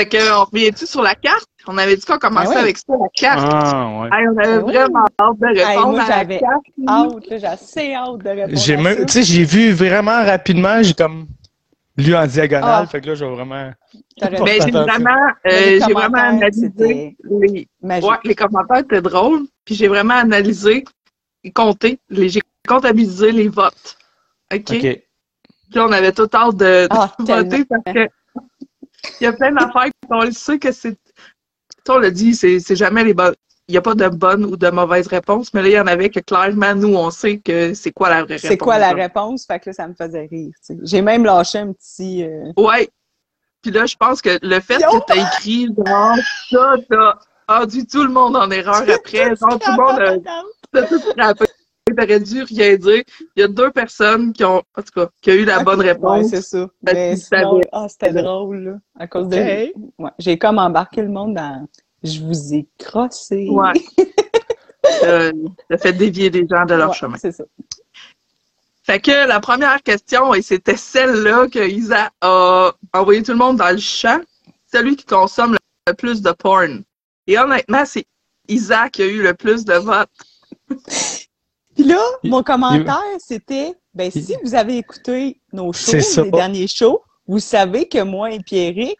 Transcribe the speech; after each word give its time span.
Fait 0.00 0.06
que, 0.08 0.32
on 0.32 0.44
revient-tu 0.46 0.86
sur 0.86 1.02
la 1.02 1.14
carte? 1.14 1.44
On 1.66 1.76
avait 1.76 1.94
dit 1.94 2.06
qu'on 2.06 2.16
commençait 2.18 2.54
Ben 2.54 2.60
avec 2.60 2.78
ça, 2.78 2.94
la 2.98 3.08
carte. 3.12 3.46
Ah, 3.52 4.00
ouais. 4.00 4.08
Hey, 4.10 4.28
on 4.28 4.38
avait 4.38 4.56
Ben 4.56 4.62
oui. 4.64 4.72
vraiment 4.72 5.04
hâte 5.20 5.38
de 5.38 5.46
Hey, 5.58 5.66
répondre 5.66 5.90
moi, 5.90 6.00
à 6.00 6.08
la 6.08 6.16
j'avais 6.16 6.38
carte. 6.38 6.62
hâte, 6.88 7.24
j'ai 7.28 7.46
assez 7.46 7.94
hâte 7.94 8.18
de 8.18 8.28
répondre 8.30 8.56
J'ai 8.56 8.76
même, 8.78 9.04
tu 9.04 9.12
sais, 9.12 9.22
j'ai 9.24 9.44
vu 9.44 9.72
vraiment 9.72 10.24
rapidement, 10.24 10.82
j'ai 10.82 10.94
comme 10.94 11.26
lu 11.98 12.16
en 12.16 12.26
diagonale, 12.26 12.84
Ah. 12.84 12.86
fait 12.86 13.02
que 13.02 13.08
là, 13.08 13.14
j'ai 13.14 13.26
vraiment. 13.26 13.72
Ben, 14.22 14.30
j'ai 14.46 14.46
attention. 14.62 14.82
vraiment, 14.84 15.10
euh, 15.10 15.32
Mais 15.44 15.70
les 15.72 15.80
j'ai 15.80 15.92
vraiment 15.92 16.08
commentaires, 16.08 16.24
analysé 16.30 17.16
les, 17.22 17.68
ouais, 17.82 18.16
les 18.24 18.34
commentaires 18.34 18.78
étaient 18.78 19.02
drôles, 19.02 19.42
puis 19.66 19.74
j'ai 19.74 19.88
vraiment 19.88 20.14
analysé 20.14 20.82
et 21.44 21.50
compté, 21.52 21.98
les- 22.08 22.30
j'ai 22.30 22.40
comptabilisé 22.66 23.32
les 23.32 23.48
votes. 23.48 23.98
OK? 24.50 24.60
OK. 24.70 24.80
Puis 24.80 25.78
là, 25.78 25.86
on 25.86 25.92
avait 25.92 26.12
tout 26.12 26.26
hâte 26.32 26.56
de, 26.56 26.88
de 26.88 26.88
Ah, 26.90 27.14
voter 27.18 27.64
parce 27.66 27.82
que 27.94 28.08
il 29.20 29.24
y 29.24 29.26
a 29.26 29.32
plein 29.32 29.52
d'affaires 29.52 29.90
qu'on 30.08 30.22
le 30.22 30.32
sait 30.32 30.58
que 30.58 30.72
c'est. 30.72 30.98
On 31.88 31.98
l'a 31.98 32.10
dit, 32.10 32.34
c'est 32.34 32.76
jamais 32.76 33.02
les 33.04 33.14
bonnes. 33.14 33.34
Il 33.68 33.72
n'y 33.72 33.78
a 33.78 33.82
pas 33.82 33.94
de 33.94 34.08
bonne 34.08 34.44
ou 34.44 34.56
de 34.56 34.68
mauvaise 34.70 35.06
réponse, 35.06 35.52
mais 35.54 35.62
là, 35.62 35.68
il 35.68 35.72
y 35.74 35.80
en 35.80 35.86
avait 35.86 36.10
que 36.10 36.20
clairement, 36.20 36.74
nous, 36.74 36.94
on 36.96 37.10
sait 37.10 37.38
que 37.38 37.72
c'est 37.74 37.92
quoi 37.92 38.08
la 38.10 38.22
vraie 38.24 38.34
réponse. 38.34 38.48
C'est 38.48 38.56
quoi 38.58 38.78
la 38.78 38.92
là. 38.92 39.02
réponse? 39.02 39.46
Fait 39.46 39.60
que 39.60 39.68
là, 39.70 39.72
ça 39.72 39.88
me 39.88 39.94
faisait 39.94 40.26
rire. 40.30 40.52
J'ai 40.82 41.02
même 41.02 41.24
lâché 41.24 41.58
un 41.58 41.72
petit. 41.72 42.24
euh, 42.24 42.52
Ouais. 42.56 42.88
Puis 43.62 43.70
là, 43.70 43.86
je 43.86 43.94
pense 43.96 44.22
que 44.22 44.38
le 44.42 44.58
fait 44.60 44.80
Yo! 44.80 44.88
que 45.00 45.12
tu 45.12 45.18
as 45.18 45.22
écrit, 45.22 45.68
genre, 45.86 46.16
ça, 46.50 46.74
t'as 46.88 47.18
rendu 47.48 47.86
tout 47.86 48.02
le 48.02 48.10
monde 48.10 48.36
en 48.36 48.50
erreur 48.50 48.82
après. 48.88 49.36
Genre, 49.36 49.58
tout 49.58 49.70
le 49.70 49.76
monde 49.76 50.24
a 50.24 50.42
t'as 50.72 50.86
tout 50.86 51.00
frappé. 51.00 51.44
T'aurais 51.96 52.20
dû 52.20 52.42
rien 52.42 52.76
dire. 52.76 53.02
Il 53.36 53.40
y 53.40 53.42
a 53.42 53.48
deux 53.48 53.70
personnes 53.70 54.32
qui 54.32 54.44
ont, 54.44 54.62
en 54.76 54.82
tout 54.82 54.92
cas, 54.94 55.08
qui 55.20 55.30
ont 55.30 55.34
eu 55.34 55.44
la 55.44 55.62
bonne 55.62 55.80
Ouais, 55.80 55.92
réponse. 55.92 56.28
c'est 56.30 56.42
ça. 56.42 56.68
Parce 56.84 56.94
Mais 56.94 57.16
sinon, 57.16 57.60
ah, 57.72 57.86
c'était 57.88 58.12
drôle, 58.12 58.58
là. 58.64 58.78
À 58.98 59.06
cause 59.06 59.28
de. 59.28 59.36
Ouais, 59.36 60.10
J'ai 60.18 60.38
comme 60.38 60.58
embarqué 60.58 61.02
le 61.02 61.08
monde 61.08 61.34
dans. 61.34 61.66
Je 62.02 62.20
vous 62.20 62.54
ai 62.54 62.66
crossé. 62.78 63.48
Ouais. 63.50 63.72
Euh, 65.04 65.30
ça 65.70 65.76
fait 65.78 65.92
dévier 65.92 66.30
les 66.30 66.46
gens 66.48 66.64
de 66.64 66.74
leur 66.74 66.88
Ouais, 66.88 66.94
chemin. 66.96 67.16
C'est 67.18 67.32
ça. 67.32 67.44
Fait 68.82 68.98
que 68.98 69.28
la 69.28 69.38
première 69.38 69.82
question, 69.82 70.32
et 70.34 70.40
c'était 70.42 70.76
celle-là 70.76 71.48
que 71.48 71.68
Isa 71.68 72.10
a 72.22 72.72
envoyé 72.94 73.22
tout 73.22 73.32
le 73.32 73.38
monde 73.38 73.58
dans 73.58 73.70
le 73.70 73.78
champ, 73.78 74.20
celui 74.72 74.96
qui 74.96 75.04
consomme 75.04 75.56
le 75.86 75.92
plus 75.92 76.22
de 76.22 76.32
porn. 76.32 76.82
Et 77.26 77.38
honnêtement, 77.38 77.84
c'est 77.84 78.06
Isa 78.48 78.88
qui 78.88 79.02
a 79.02 79.06
eu 79.06 79.22
le 79.22 79.34
plus 79.34 79.64
de 79.66 79.74
votes. 79.74 80.08
Puis 81.74 81.84
là, 81.84 82.00
mon 82.24 82.42
commentaire, 82.42 83.02
c'était 83.18 83.74
ben 83.94 84.10
si 84.10 84.34
vous 84.42 84.54
avez 84.54 84.78
écouté 84.78 85.40
nos 85.52 85.72
shows, 85.72 86.22
les 86.22 86.30
derniers 86.30 86.68
shows, 86.68 87.02
vous 87.26 87.38
savez 87.38 87.88
que 87.88 88.02
moi 88.02 88.32
et 88.32 88.40
Pierrick, 88.40 88.98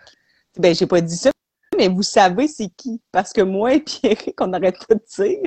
ben 0.58 0.74
j'ai 0.74 0.86
pas 0.86 1.00
dit 1.00 1.16
ça, 1.16 1.30
mais 1.76 1.88
vous 1.88 2.02
savez 2.02 2.48
c'est 2.48 2.68
qui. 2.76 3.00
Parce 3.12 3.32
que 3.32 3.40
moi 3.40 3.74
et 3.74 3.80
Pierrick, 3.80 4.40
on 4.40 4.52
arrête 4.52 4.76
pas 4.86 4.94
de 4.94 5.02
dire 5.16 5.42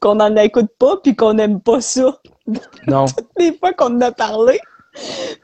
qu'on 0.00 0.16
n'en 0.16 0.34
écoute 0.36 0.70
pas 0.78 0.96
puis 0.98 1.14
qu'on 1.14 1.34
n'aime 1.34 1.60
pas 1.60 1.80
ça. 1.80 2.18
Non. 2.86 3.04
Les 3.38 3.56
fois 3.56 3.72
qu'on 3.72 3.96
en 3.96 4.00
a 4.00 4.12
parlé. 4.12 4.58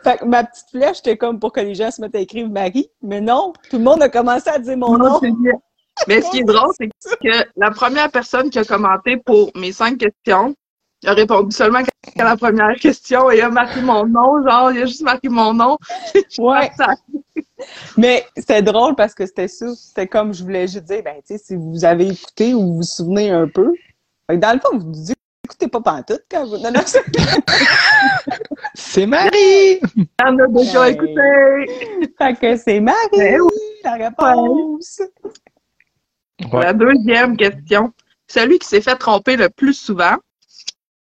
Fait 0.03 0.19
que 0.19 0.25
ma 0.25 0.43
petite 0.45 0.71
flèche, 0.71 0.97
c'était 0.97 1.17
comme 1.17 1.39
pour 1.39 1.53
que 1.53 1.61
les 1.61 1.75
gens 1.75 1.91
se 1.91 2.01
mettent 2.01 2.17
à 2.17 2.21
écrire 2.21 2.49
Marie. 2.49 2.91
Mais 3.03 3.21
non, 3.21 3.53
tout 3.71 3.79
le 3.79 3.85
monde 3.85 4.03
a 4.03 4.09
commencé 4.09 4.49
à 4.49 4.59
dire 4.59 4.77
mon 4.77 4.99
nom. 4.99 5.19
C'est 5.21 5.31
bien. 5.31 5.53
Mais 6.09 6.21
ce 6.21 6.31
qui 6.31 6.39
est 6.39 6.45
drôle, 6.45 6.73
c'est 6.79 6.89
que 7.19 7.47
la 7.57 7.71
première 7.71 8.11
personne 8.11 8.51
qui 8.51 8.59
a 8.59 8.65
commenté 8.65 9.17
pour 9.19 9.51
mes 9.55 9.73
cinq 9.73 9.99
questions 9.99 10.55
a 11.09 11.13
répondu 11.15 11.55
seulement 11.55 11.81
à 12.19 12.25
la 12.25 12.37
première 12.37 12.75
question 12.77 13.31
et 13.31 13.41
a 13.41 13.49
marqué 13.49 13.81
mon 13.81 14.07
nom. 14.07 14.43
Genre, 14.47 14.73
il 14.73 14.83
a 14.83 14.87
juste 14.87 15.03
marqué 15.03 15.29
mon 15.29 15.53
nom. 15.55 15.77
Ouais. 16.39 16.71
Mais 17.97 18.25
c'était 18.37 18.63
drôle 18.63 18.95
parce 18.95 19.15
que 19.15 19.25
c'était 19.27 19.49
ça. 19.49 19.67
C'était 19.75 20.07
comme 20.07 20.33
je 20.35 20.43
voulais 20.43 20.67
juste 20.69 20.85
dire, 20.85 21.03
ben, 21.03 21.17
tu 21.27 21.37
sais, 21.37 21.39
si 21.39 21.57
vous 21.57 21.85
avez 21.85 22.09
écouté 22.09 22.53
ou 22.55 22.61
vous 22.61 22.77
vous 22.77 22.83
souvenez 22.83 23.31
un 23.31 23.49
peu. 23.49 23.73
Fait 24.29 24.37
que 24.37 24.41
dans 24.41 24.53
le 24.53 24.61
fond, 24.61 24.79
vous 24.79 24.87
vous 24.87 24.93
dites, 24.93 25.17
écoutez 25.45 25.69
pas 25.69 25.81
pantoute 25.81 26.23
quand 26.31 26.45
vous. 26.47 26.59
Non, 26.59 26.71
non, 26.71 26.81
c'est- 26.85 27.05
C'est 28.75 29.07
Marie! 29.07 29.81
Il 29.97 30.07
y 30.21 30.25
en 30.25 30.39
a 30.39 30.47
déjà 30.49 30.91
écouté. 30.91 31.15
fait 32.19 32.35
que 32.41 32.57
c'est 32.57 32.81
Marie, 32.81 32.97
Ben 33.17 33.41
la 33.85 33.93
réponse. 33.95 35.01
Ouais. 36.53 36.63
La 36.63 36.73
deuxième 36.73 37.37
question. 37.37 37.93
Celui 38.29 38.59
qui 38.59 38.69
s'est 38.69 38.81
fait 38.81 38.97
tromper 38.97 39.37
le 39.37 39.49
plus 39.49 39.75
souvent. 39.75 40.17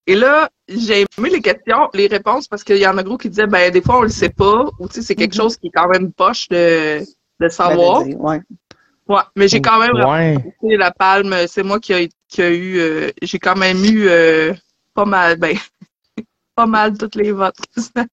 Et 0.07 0.15
là, 0.15 0.49
j'ai 0.67 1.05
aimé 1.17 1.29
les 1.31 1.41
questions, 1.41 1.89
les 1.93 2.07
réponses, 2.07 2.47
parce 2.47 2.63
qu'il 2.63 2.77
y 2.77 2.87
en 2.87 2.97
a 2.97 3.03
gros 3.03 3.17
qui 3.17 3.29
disaient, 3.29 3.47
ben, 3.47 3.71
des 3.71 3.81
fois, 3.81 3.99
on 3.99 4.01
le 4.03 4.09
sait 4.09 4.29
pas, 4.29 4.65
ou 4.79 4.87
tu 4.87 4.95
sais, 4.95 5.01
c'est 5.01 5.15
quelque 5.15 5.33
Mhm. 5.35 5.41
chose 5.41 5.57
qui 5.57 5.67
est 5.67 5.71
quand 5.71 5.87
même 5.87 6.11
poche 6.13 6.47
de, 6.49 6.99
de 7.39 7.49
savoir. 7.49 8.03
Ben, 8.03 8.15
ouais. 8.17 8.41
Ouais, 9.07 9.21
mais 9.35 9.47
j'ai 9.47 9.61
quand 9.61 9.79
même 9.79 9.95
Ouais. 9.95 10.35
la 10.63 10.91
palme. 10.91 11.35
C'est 11.47 11.63
moi 11.63 11.79
qui 11.79 11.93
a, 11.93 12.07
qui 12.27 12.41
a 12.41 12.49
eu, 12.49 12.79
euh, 12.79 13.11
j'ai 13.21 13.37
quand 13.39 13.55
même 13.55 13.83
eu 13.85 14.07
euh, 14.07 14.53
pas 14.95 15.05
mal, 15.05 15.37
ben, 15.37 15.55
pas 16.55 16.65
mal 16.65 16.97
toutes 16.97 17.15
les 17.15 17.31
votes. 17.31 17.57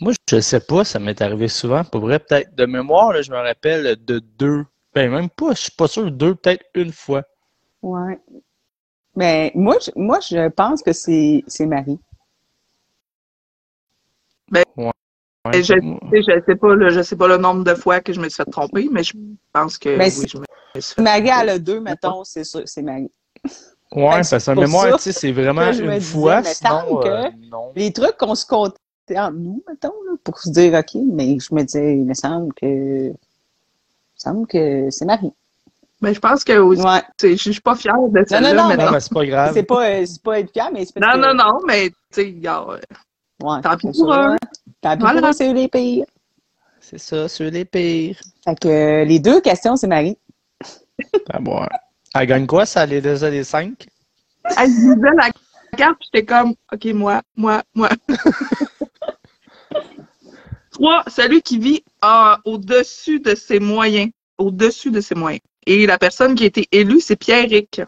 Moi, 0.00 0.12
je 0.28 0.40
sais 0.40 0.60
pas, 0.60 0.84
ça 0.84 0.98
m'est 0.98 1.22
arrivé 1.22 1.46
souvent. 1.46 1.84
Pour 1.84 2.00
vrai, 2.00 2.18
peut-être 2.18 2.54
de 2.56 2.66
mémoire, 2.66 3.12
là, 3.12 3.22
je 3.22 3.30
me 3.30 3.36
rappelle 3.36 3.96
de 4.04 4.18
deux. 4.18 4.64
Ben, 4.94 5.08
même 5.10 5.30
pas, 5.30 5.52
je 5.54 5.60
suis 5.62 5.70
pas 5.70 5.86
sûr, 5.86 6.10
deux, 6.10 6.34
peut-être 6.34 6.64
une 6.74 6.92
fois. 6.92 7.22
Ouais. 7.82 8.18
Mais 9.14 9.52
moi, 9.54 9.76
je, 9.84 9.90
moi, 9.96 10.20
je 10.20 10.48
pense 10.48 10.82
que 10.82 10.92
c'est 10.92 11.44
c'est 11.46 11.66
Marie. 11.66 11.98
Ouais. 14.52 14.64
Et 15.54 15.62
je, 15.62 15.74
je 16.12 16.42
sais 16.46 16.56
pas, 16.56 16.74
le, 16.74 16.90
je 16.90 17.02
sais 17.02 17.16
pas 17.16 17.26
le 17.26 17.36
nombre 17.36 17.64
de 17.64 17.74
fois 17.74 18.00
que 18.00 18.12
je 18.12 18.20
me 18.20 18.28
suis 18.28 18.36
fait 18.36 18.50
tromper, 18.50 18.88
mais 18.90 19.02
je 19.02 19.12
pense 19.52 19.76
que 19.76 19.96
Mais 19.96 20.06
oui, 20.16 20.26
je 20.28 20.38
me 20.38 20.44
suis 20.80 20.94
fait 20.94 21.02
Marie, 21.02 21.30
a 21.30 21.58
deux, 21.58 21.80
mettons, 21.80 22.22
c'est 22.24 22.44
sûr, 22.44 22.62
c'est 22.66 22.82
Marie. 22.82 23.10
Que 23.90 24.00
parce 24.00 24.28
c'est 24.46 24.54
que 24.54 24.60
mémoire, 24.60 24.96
tu 24.96 25.02
sais, 25.02 25.12
c'est 25.12 25.32
vraiment 25.32 25.70
une 25.72 25.98
disais, 25.98 26.00
fois, 26.00 26.40
mais 26.42 26.54
sinon, 26.54 26.70
semble 26.70 27.06
euh, 27.06 27.28
que- 27.30 27.50
non. 27.50 27.72
Les 27.76 27.92
trucs 27.92 28.16
qu'on 28.16 28.34
se 28.34 28.46
comptait 28.46 28.78
entre 29.18 29.32
nous, 29.36 29.62
mettons, 29.68 29.92
là, 30.08 30.16
pour 30.24 30.38
se 30.38 30.48
dire, 30.50 30.72
OK, 30.74 30.94
mais 31.12 31.38
je 31.38 31.54
me 31.54 31.62
disais, 31.62 31.94
il 31.96 32.04
me 32.04 32.14
semble 32.14 32.52
que. 32.54 32.66
Il 32.66 33.10
me 33.10 33.14
semble 34.16 34.46
que 34.46 34.88
c'est 34.90 35.04
Marie. 35.04 35.32
Mais 36.02 36.12
je 36.14 36.20
pense 36.20 36.42
que 36.44 36.58
aussi, 36.58 36.82
Ouais. 36.82 37.00
tu 37.16 37.28
sais, 37.28 37.36
je 37.36 37.50
suis 37.52 37.60
pas 37.60 37.74
fière 37.76 37.94
de 38.08 38.24
ça. 38.28 38.40
non, 38.40 38.48
non, 38.54 38.62
Non, 38.64 38.68
mais- 38.76 38.90
mais 38.90 39.00
c'est 39.00 39.12
pas 39.14 39.24
grave. 39.24 39.50
C'est 39.54 39.62
pas, 39.62 39.88
euh, 39.88 40.04
c'est 40.04 40.22
pas 40.22 40.40
être 40.40 40.52
fier, 40.52 40.68
mais 40.72 40.84
c'est 40.84 40.98
Non, 41.00 41.12
que- 41.12 41.18
non, 41.18 41.34
non, 41.34 41.60
mais 41.66 41.90
tu 41.90 41.94
sais, 42.10 42.34
euh, 42.44 42.78
Ouais, 43.42 43.60
Tant 43.62 43.76
pis 43.76 43.88
c'est 43.92 44.02
pour 44.02 44.12
ça. 44.12 44.34
eux. 44.34 44.36
Tant 44.80 44.96
pis 44.96 45.00
Voilà. 45.00 45.20
pour 45.20 45.30
eux, 45.30 45.32
c'est 45.32 45.48
eux 45.50 45.54
les 45.54 45.68
pires. 45.68 46.04
C'est 46.80 46.98
ça, 46.98 47.28
c'est 47.28 47.50
les 47.50 47.64
pires. 47.64 48.16
Fait 48.44 48.58
que 48.60 48.68
euh, 48.68 49.04
les 49.04 49.18
deux 49.20 49.40
questions, 49.40 49.76
c'est 49.76 49.86
Marie. 49.86 50.16
Ah 51.32 51.38
bon. 51.40 51.64
Elle 52.14 52.26
gagne 52.26 52.46
quoi, 52.46 52.66
ça, 52.66 52.84
les 52.84 53.00
deux 53.00 53.14
les 53.30 53.44
cinq? 53.44 53.86
elle 54.58 54.68
disait 54.68 54.94
la 55.16 55.30
carte, 55.76 55.98
puis 56.00 56.08
j'étais 56.12 56.26
comme, 56.26 56.54
OK, 56.72 56.84
moi, 56.94 57.22
moi, 57.36 57.62
moi. 57.74 57.88
Trois, 60.72 61.04
celui 61.08 61.42
qui 61.42 61.58
vit 61.58 61.84
euh, 62.04 62.36
au-dessus 62.44 63.20
de 63.20 63.34
ses 63.34 63.60
moyens. 63.60 64.10
Au-dessus 64.38 64.90
de 64.90 65.00
ses 65.00 65.14
moyens. 65.14 65.42
Et 65.66 65.86
la 65.86 65.98
personne 65.98 66.34
qui 66.34 66.44
a 66.44 66.46
été 66.46 66.68
élue, 66.72 67.00
c'est 67.00 67.16
Pierrick. 67.16 67.80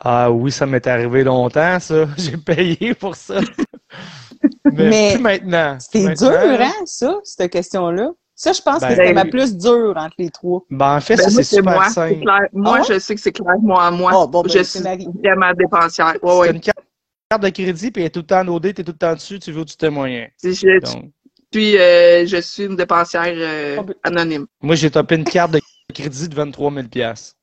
Ah 0.00 0.30
oui, 0.30 0.52
ça 0.52 0.66
m'est 0.66 0.86
arrivé 0.86 1.24
longtemps, 1.24 1.78
ça. 1.80 2.06
J'ai 2.16 2.36
payé 2.36 2.94
pour 2.94 3.14
ça. 3.16 3.40
Mais, 4.72 4.88
Mais 4.88 5.12
plus 5.14 5.22
maintenant. 5.22 5.78
C'est 5.80 6.14
dur, 6.14 6.30
hein, 6.60 6.72
ça, 6.84 7.16
cette 7.24 7.50
question-là? 7.52 8.10
Ça, 8.34 8.52
je 8.52 8.62
pense 8.62 8.80
Ben, 8.80 8.88
que 8.90 8.94
c'était 8.94 9.06
ben, 9.12 9.14
ma 9.14 9.24
plus 9.24 9.56
dure 9.56 9.94
entre 9.96 10.14
les 10.18 10.30
trois. 10.30 10.62
Ben, 10.70 10.96
en 10.96 11.00
fait, 11.00 11.16
Ben, 11.16 11.28
c'est 11.28 11.42
super 11.42 11.74
moi. 11.74 11.88
Simple. 11.90 12.20
clair. 12.20 12.48
Moi, 12.52 12.76
Ah 12.76 12.80
ouais? 12.82 12.86
je 12.94 12.98
sais 13.00 13.14
que 13.16 13.20
c'est 13.20 13.32
clair, 13.32 13.56
moi, 13.60 13.90
moi. 13.90 14.12
Oh, 14.14 14.28
bon, 14.28 14.42
ben, 14.42 14.48
je 14.50 14.58
c'est 14.58 14.64
suis 14.78 14.80
Marie. 14.80 15.08
vraiment 15.24 15.52
dépensière. 15.54 16.14
Ouais, 16.22 16.30
C'est 16.32 16.38
ouais. 16.38 16.50
une 16.52 16.60
carte 16.60 17.42
de 17.42 17.48
crédit, 17.48 17.90
puis 17.90 18.02
elle 18.02 18.06
est 18.06 18.10
tout 18.10 18.20
le 18.20 18.26
temps 18.26 18.44
nodée, 18.44 18.72
t'es 18.72 18.84
tout 18.84 18.92
le 18.92 18.98
temps 18.98 19.14
dessus, 19.14 19.40
tu 19.40 19.50
veux 19.50 19.64
du 19.64 19.90
moyens. 19.90 20.30
Je 20.44 20.50
suis, 20.50 20.68
Donc, 20.80 21.12
euh, 21.56 22.26
je 22.26 22.40
suis 22.40 22.64
une 22.66 22.76
dépensière 22.76 23.24
euh, 23.34 23.78
Oh, 23.80 23.86
anonyme. 24.04 24.46
moi, 24.62 24.76
j'ai 24.76 24.90
topé 24.90 25.16
une 25.16 25.24
carte 25.24 25.50
de 25.52 25.60
crédit 26.02 26.28
de 26.28 26.34
23 26.34 26.72
000 26.72 26.88
piastres. 26.88 27.34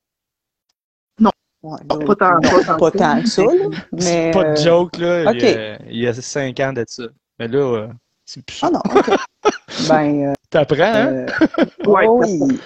Ouais, 1.64 1.78
Pas 1.90 1.96
donc, 1.98 2.20
tant- 2.20 2.36
non, 2.36 2.42
pas 2.52 2.64
tant 2.64 2.78
pas 2.78 2.92
que 2.92 2.98
tant 3.00 3.22
que 3.24 3.28
ça, 3.28 3.42
là. 3.42 3.50
Mais, 3.92 4.00
C'est 4.02 4.32
pas 4.34 4.44
de 4.44 4.50
euh, 4.50 4.56
joke, 4.56 4.98
là. 4.98 5.32
ok. 5.32 5.34
Il, 5.34 5.40
y 5.42 5.46
a, 5.48 5.82
il 5.88 5.98
y 5.98 6.08
a 6.08 6.14
5 6.14 6.60
ans 6.60 6.74
de 6.74 6.86
ça. 6.88 7.04
Mais 7.40 7.48
là, 7.48 7.58
euh, 7.58 7.88
c'est 8.24 8.46
plus. 8.46 8.60
Ah 8.62 8.70
non, 8.70 8.80
OK. 8.86 9.10
ben, 9.90 10.28
euh, 10.30 10.34
T'apprends, 10.52 10.84
hein? 10.84 11.08
euh, 11.08 11.28
Ouais, 11.86 12.08
oui. 12.08 12.60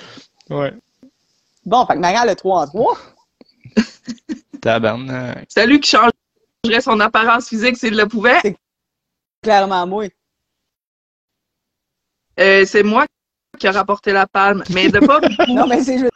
Ouais. 0.50 0.74
Bon, 1.66 1.86
fait 1.86 1.94
que 1.94 2.00
Marie, 2.00 2.18
elle 2.22 2.30
a 2.30 2.36
trois 2.36 2.64
en 2.64 2.68
trois. 2.68 2.98
Tabarnak. 4.62 5.46
Celui 5.50 5.80
qui 5.80 5.92
changerait 5.92 6.82
son 6.82 7.00
apparence 7.00 7.48
physique 7.48 7.78
s'il 7.78 7.96
le 7.96 8.06
pouvait, 8.06 8.42
Clairement, 9.42 9.88
moi. 9.88 10.10
euh, 12.40 12.66
c'est 12.66 12.84
moi 12.84 13.06
qui 13.60 13.68
a 13.68 13.72
rapporté 13.72 14.12
la 14.12 14.26
palme. 14.26 14.64
Mais 14.74 14.90
de 14.90 15.00
pas 15.00 15.20
Non, 15.48 15.68
mais 15.68 15.82
c'est, 15.84 15.98
dire, 15.98 16.10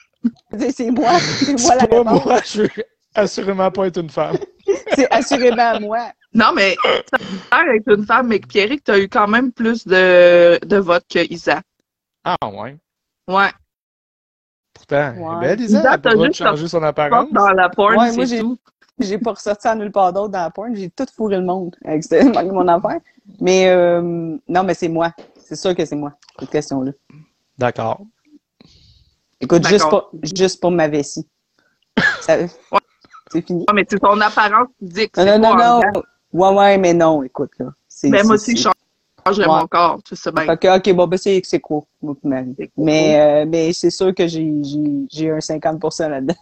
c'est 0.76 0.90
moi. 0.92 1.20
C'est 1.20 1.62
moi 1.62 1.76
la 1.76 1.88
pas 1.88 2.04
moi, 2.04 2.40
je 2.46 2.62
veux 2.64 2.70
assurément 3.16 3.70
pas 3.72 3.88
être 3.88 4.00
une 4.00 4.10
femme. 4.10 4.38
C'est 4.96 5.12
assurément 5.12 5.80
moi. 5.82 6.08
Non, 6.34 6.52
mais 6.56 6.76
ça 6.84 7.18
a 7.52 7.64
l'air 7.64 7.74
d'être 7.74 8.00
une 8.00 8.06
femme, 8.06 8.28
mais 8.28 8.40
que 8.40 8.48
Pierrick, 8.48 8.84
tu 8.84 8.92
as 8.92 8.98
eu 9.00 9.08
quand 9.10 9.28
même 9.28 9.52
plus 9.52 9.86
de, 9.86 10.58
de 10.66 10.78
votes 10.78 11.06
que 11.08 11.20
Isa. 11.32 11.62
Ah, 12.24 12.36
ouais. 12.44 12.78
Ouais. 13.28 13.50
pourtant. 14.74 15.14
Ouais. 15.16 15.40
Ben, 15.48 15.58
Lisa, 15.60 15.78
Lisa, 15.80 15.94
elle 15.96 16.02
t'as 16.02 16.12
juste 16.24 16.36
changer 16.36 16.68
son 16.68 16.82
apparence. 16.84 17.32
dans 17.32 17.50
la 17.50 17.70
porn, 17.70 17.92
Ouais, 17.98 18.12
moi, 18.14 18.26
c'est 18.26 18.38
j'ai- 18.38 18.40
tout. 18.40 18.58
J'ai 19.00 19.18
pas 19.18 19.32
ressorti 19.32 19.68
à 19.68 19.76
nulle 19.76 19.92
part 19.92 20.14
d'autre 20.14 20.30
dans 20.30 20.40
la 20.42 20.50
porn. 20.52 20.76
J'ai 20.76 20.90
tout 20.90 21.06
fourré 21.16 21.38
le 21.38 21.44
monde 21.44 21.76
avec 21.84 22.04
mon 22.52 22.68
affaire. 22.68 23.00
Mais 23.42 23.68
euh, 23.70 24.02
non, 24.48 24.64
mais 24.64 24.74
c'est 24.76 24.90
moi. 24.90 25.12
C'est 25.38 25.56
sûr 25.56 25.76
que 25.76 25.84
c'est 25.86 25.96
moi, 25.96 26.14
cette 26.40 26.50
question-là. 26.52 26.92
D'accord. 27.58 28.02
Écoute, 29.40 29.68
juste 29.68 29.90
pour, 29.90 30.10
juste 30.36 30.60
pour 30.62 30.72
ma 30.72 30.88
vessie. 30.88 31.28
Ça- 32.22 32.38
C'est 33.32 33.42
fini. 33.46 33.66
Non, 33.68 33.74
mais 33.74 33.86
c'est 33.90 34.00
ton 34.00 34.20
apparence 34.22 34.68
physique. 34.80 35.16
Non, 35.18 35.24
c'est 35.26 35.40
non, 35.40 35.56
non, 35.56 35.82
non. 35.94 36.04
Ouais, 36.34 36.50
ouais, 36.58 36.78
mais 36.78 36.94
non, 36.94 37.24
écoute, 37.24 37.52
là. 37.60 37.68
C'est- 37.88 38.10
Ben, 38.10 38.26
moi 38.26 38.38
c'est- 38.38 38.52
aussi, 38.54 38.58
je 38.64 38.70
changerais 39.28 39.48
Ouais. 39.48 39.60
mon 39.62 39.68
corps, 39.68 40.02
tu 40.04 40.16
sais 40.16 40.32
bien. 40.32 40.56
Que, 40.56 40.78
ok, 40.78 40.94
bon, 40.96 41.08
ben, 41.08 41.18
c'est 41.18 41.42
c'est 41.44 41.60
cool. 41.60 41.84
Mais, 42.78 43.20
euh, 43.20 43.46
mais 43.48 43.74
c'est 43.74 43.90
sûr 43.90 44.14
que 44.16 44.28
j'ai 44.28 44.52
j'ai- 44.64 45.06
j'ai 45.12 45.32
un 45.32 45.40
50% 45.42 46.10
là-dedans. 46.10 46.36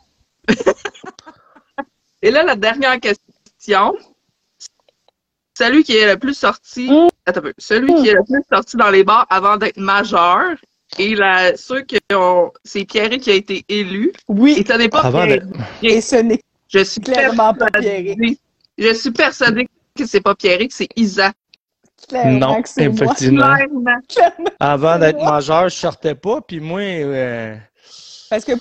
Et 2.21 2.29
là, 2.31 2.43
la 2.43 2.55
dernière 2.55 2.99
question. 2.99 3.95
Celui 5.57 5.83
qui 5.83 5.95
est 5.97 6.07
le 6.11 6.17
plus 6.19 6.33
sorti. 6.33 6.89
Mm. 6.89 7.07
Attends 7.25 7.39
un 7.39 7.43
peu. 7.43 7.53
Celui 7.57 7.93
qui 7.95 8.07
est 8.09 8.13
le 8.13 8.23
plus 8.23 8.43
sorti 8.51 8.77
dans 8.77 8.89
les 8.89 9.03
bars 9.03 9.27
avant 9.29 9.57
d'être 9.57 9.77
majeur. 9.77 10.55
Et 10.99 11.15
la, 11.15 11.55
ceux 11.57 11.81
qui 11.81 11.97
ont. 12.13 12.51
C'est 12.63 12.85
Pierre 12.85 13.09
qui 13.11 13.31
a 13.31 13.35
été 13.35 13.63
élu. 13.69 14.09
Et 14.09 14.13
Oui, 14.27 14.65
ce 14.67 14.73
n'est 14.73 14.89
pas 14.89 15.01
Avant 15.01 15.25
Pierre. 15.25 15.45
de- 15.45 15.53
et 15.87 16.01
ce 16.01 16.15
n'est 16.17 16.41
Je 16.67 16.83
suis 16.83 17.01
clairement 17.01 17.53
pas 17.53 17.67
Pierre. 17.79 18.15
Je 18.77 18.93
suis 18.93 19.11
persuadée 19.11 19.67
que 19.97 20.05
c'est 20.05 20.21
pas 20.21 20.35
Pierre, 20.35 20.59
que 20.59 20.65
c'est 20.73 20.87
Isa. 20.95 21.31
Clairement 22.09 22.39
Non, 22.55 22.61
que 22.61 22.69
c'est 22.69 22.87
moi. 22.89 22.95
effectivement. 23.05 23.55
Clairement. 23.55 23.99
Clairement. 24.09 24.49
Avant 24.59 24.97
d'être 24.99 25.19
moi. 25.19 25.31
majeur, 25.33 25.69
je 25.69 25.75
sortais 25.75 26.15
pas, 26.15 26.41
puis 26.41 26.59
moi, 26.59 26.79
euh, 26.81 27.55
Parce 28.29 28.43
que 28.43 28.53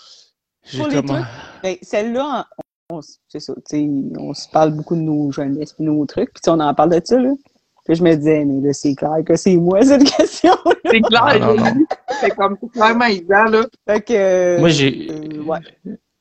Pour 0.77 0.89
les 0.89 1.03
trucs, 1.03 1.25
Ben, 1.63 1.77
celle-là, 1.83 2.47
on, 2.91 2.97
on 2.97 3.01
ça, 3.01 3.39
se 3.41 4.49
parle 4.53 4.73
beaucoup 4.73 4.95
de 4.95 5.01
nos 5.01 5.31
jeunesses 5.33 5.75
et 5.79 5.83
nos 5.83 6.05
trucs, 6.07 6.33
puis 6.35 6.43
on 6.49 6.61
en 6.61 6.75
parle 6.75 6.91
de 6.91 7.01
ça, 7.05 7.19
là. 7.19 7.31
Puis 7.91 7.97
je 7.99 8.05
me 8.05 8.15
disais, 8.15 8.45
mais 8.45 8.69
là, 8.69 8.73
c'est 8.73 8.95
clair 8.95 9.17
que 9.27 9.35
c'est 9.35 9.57
moi, 9.57 9.83
cette 9.83 10.05
question-là. 10.17 10.75
C'est 10.89 11.01
clair. 11.01 11.65
C'est 12.21 12.31
comme 12.37 12.57
clairement 12.73 13.07
Isa, 13.07 13.49
là. 13.49 13.67
Fait 13.85 14.01
que... 14.01 14.13
euh, 14.15 14.59
Moi, 14.61 14.69
j'ai 14.69 15.09
euh, 15.11 15.43
ouais. 15.43 15.59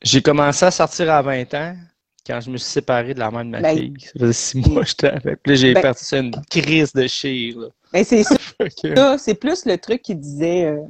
j'ai 0.02 0.20
commencé 0.20 0.64
à 0.64 0.72
sortir 0.72 1.12
à 1.12 1.22
20 1.22 1.54
ans 1.54 1.74
quand 2.26 2.40
je 2.40 2.50
me 2.50 2.56
suis 2.56 2.68
séparé 2.72 3.14
de 3.14 3.20
la 3.20 3.30
mère 3.30 3.44
de 3.44 3.50
ma 3.50 3.60
Ben- 3.60 3.76
fille. 3.76 3.94
Ça 4.00 4.10
faisait 4.18 4.32
six 4.32 4.68
mois 4.68 4.82
que 4.82 4.88
j'étais 4.88 5.06
avec. 5.10 5.42
Puis 5.44 5.52
là, 5.52 5.54
j'ai 5.54 5.74
Ben- 5.74 5.80
parti 5.82 6.04
sur 6.04 6.18
une 6.18 6.32
crise 6.50 6.92
de 6.92 7.06
chire. 7.06 7.60
Là. 7.60 7.66
Ben, 7.92 8.02
c'est 8.04 8.24
ça, 8.96 9.16
c'est 9.18 9.34
plus 9.34 9.64
le 9.64 9.78
truc 9.78 10.02
qui 10.02 10.16
disait, 10.16 10.64
euh, 10.64 10.80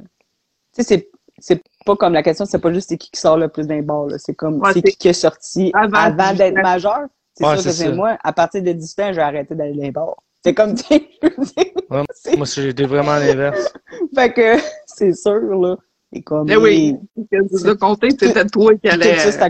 tu 0.75 0.81
sais, 0.81 0.83
c'est, 0.83 1.09
c'est 1.37 1.61
pas 1.85 1.95
comme 1.95 2.13
la 2.13 2.23
question, 2.23 2.45
c'est 2.45 2.57
pas 2.57 2.73
juste 2.73 2.89
c'est 2.89 2.97
qui 2.97 3.11
qui 3.11 3.19
sort 3.21 3.37
le 3.37 3.49
plus 3.49 3.67
d'un 3.67 3.83
bar, 3.83 4.07
là. 4.07 4.17
C'est 4.17 4.33
comme, 4.33 4.59
Ouais, 4.59 4.69
c'est 4.73 4.81
c'est 4.83 4.91
qui 4.93 4.97
qui 4.97 5.07
est 5.09 5.13
sorti 5.13 5.69
avant 5.75 5.97
avant, 5.99 6.31
18 6.31 6.37
d'être 6.39 6.63
majeur. 6.63 7.01
C'est 7.35 7.45
Ouais, 7.45 7.55
sûr 7.57 7.65
que 7.65 7.71
c'est 7.71 7.85
ça. 7.85 7.91
moi. 7.91 8.17
À 8.23 8.33
partir 8.33 8.63
de 8.63 8.71
18 8.71 8.99
ans, 9.01 9.13
j'ai 9.13 9.21
arrêté 9.21 9.53
d'aller 9.53 9.73
dans 9.75 9.83
les 9.83 9.91
bars. 9.91 10.15
C'est 10.43 10.53
comme, 10.53 10.73
tu 10.75 10.83
sais, 10.83 11.09
Ouais, 11.89 12.03
Moi, 12.37 12.47
été 12.57 12.85
vraiment 12.85 13.11
à 13.11 13.19
l'inverse. 13.19 13.71
fait 14.15 14.33
que, 14.33 14.57
c'est 14.87 15.13
sûr, 15.13 15.39
là. 15.59 15.75
Et 16.13 16.21
comme, 16.23 16.47
Mais 16.47 16.55
oui, 16.57 16.95
que 17.31 17.61
tu 17.63 17.69
as 17.69 17.75
compté, 17.75 18.09
c'était 18.11 18.45
toi 18.45 18.75
qui 18.75 18.89
allais. 18.89 19.17
ça, 19.19 19.31
c'est 19.31 19.41
à 19.43 19.49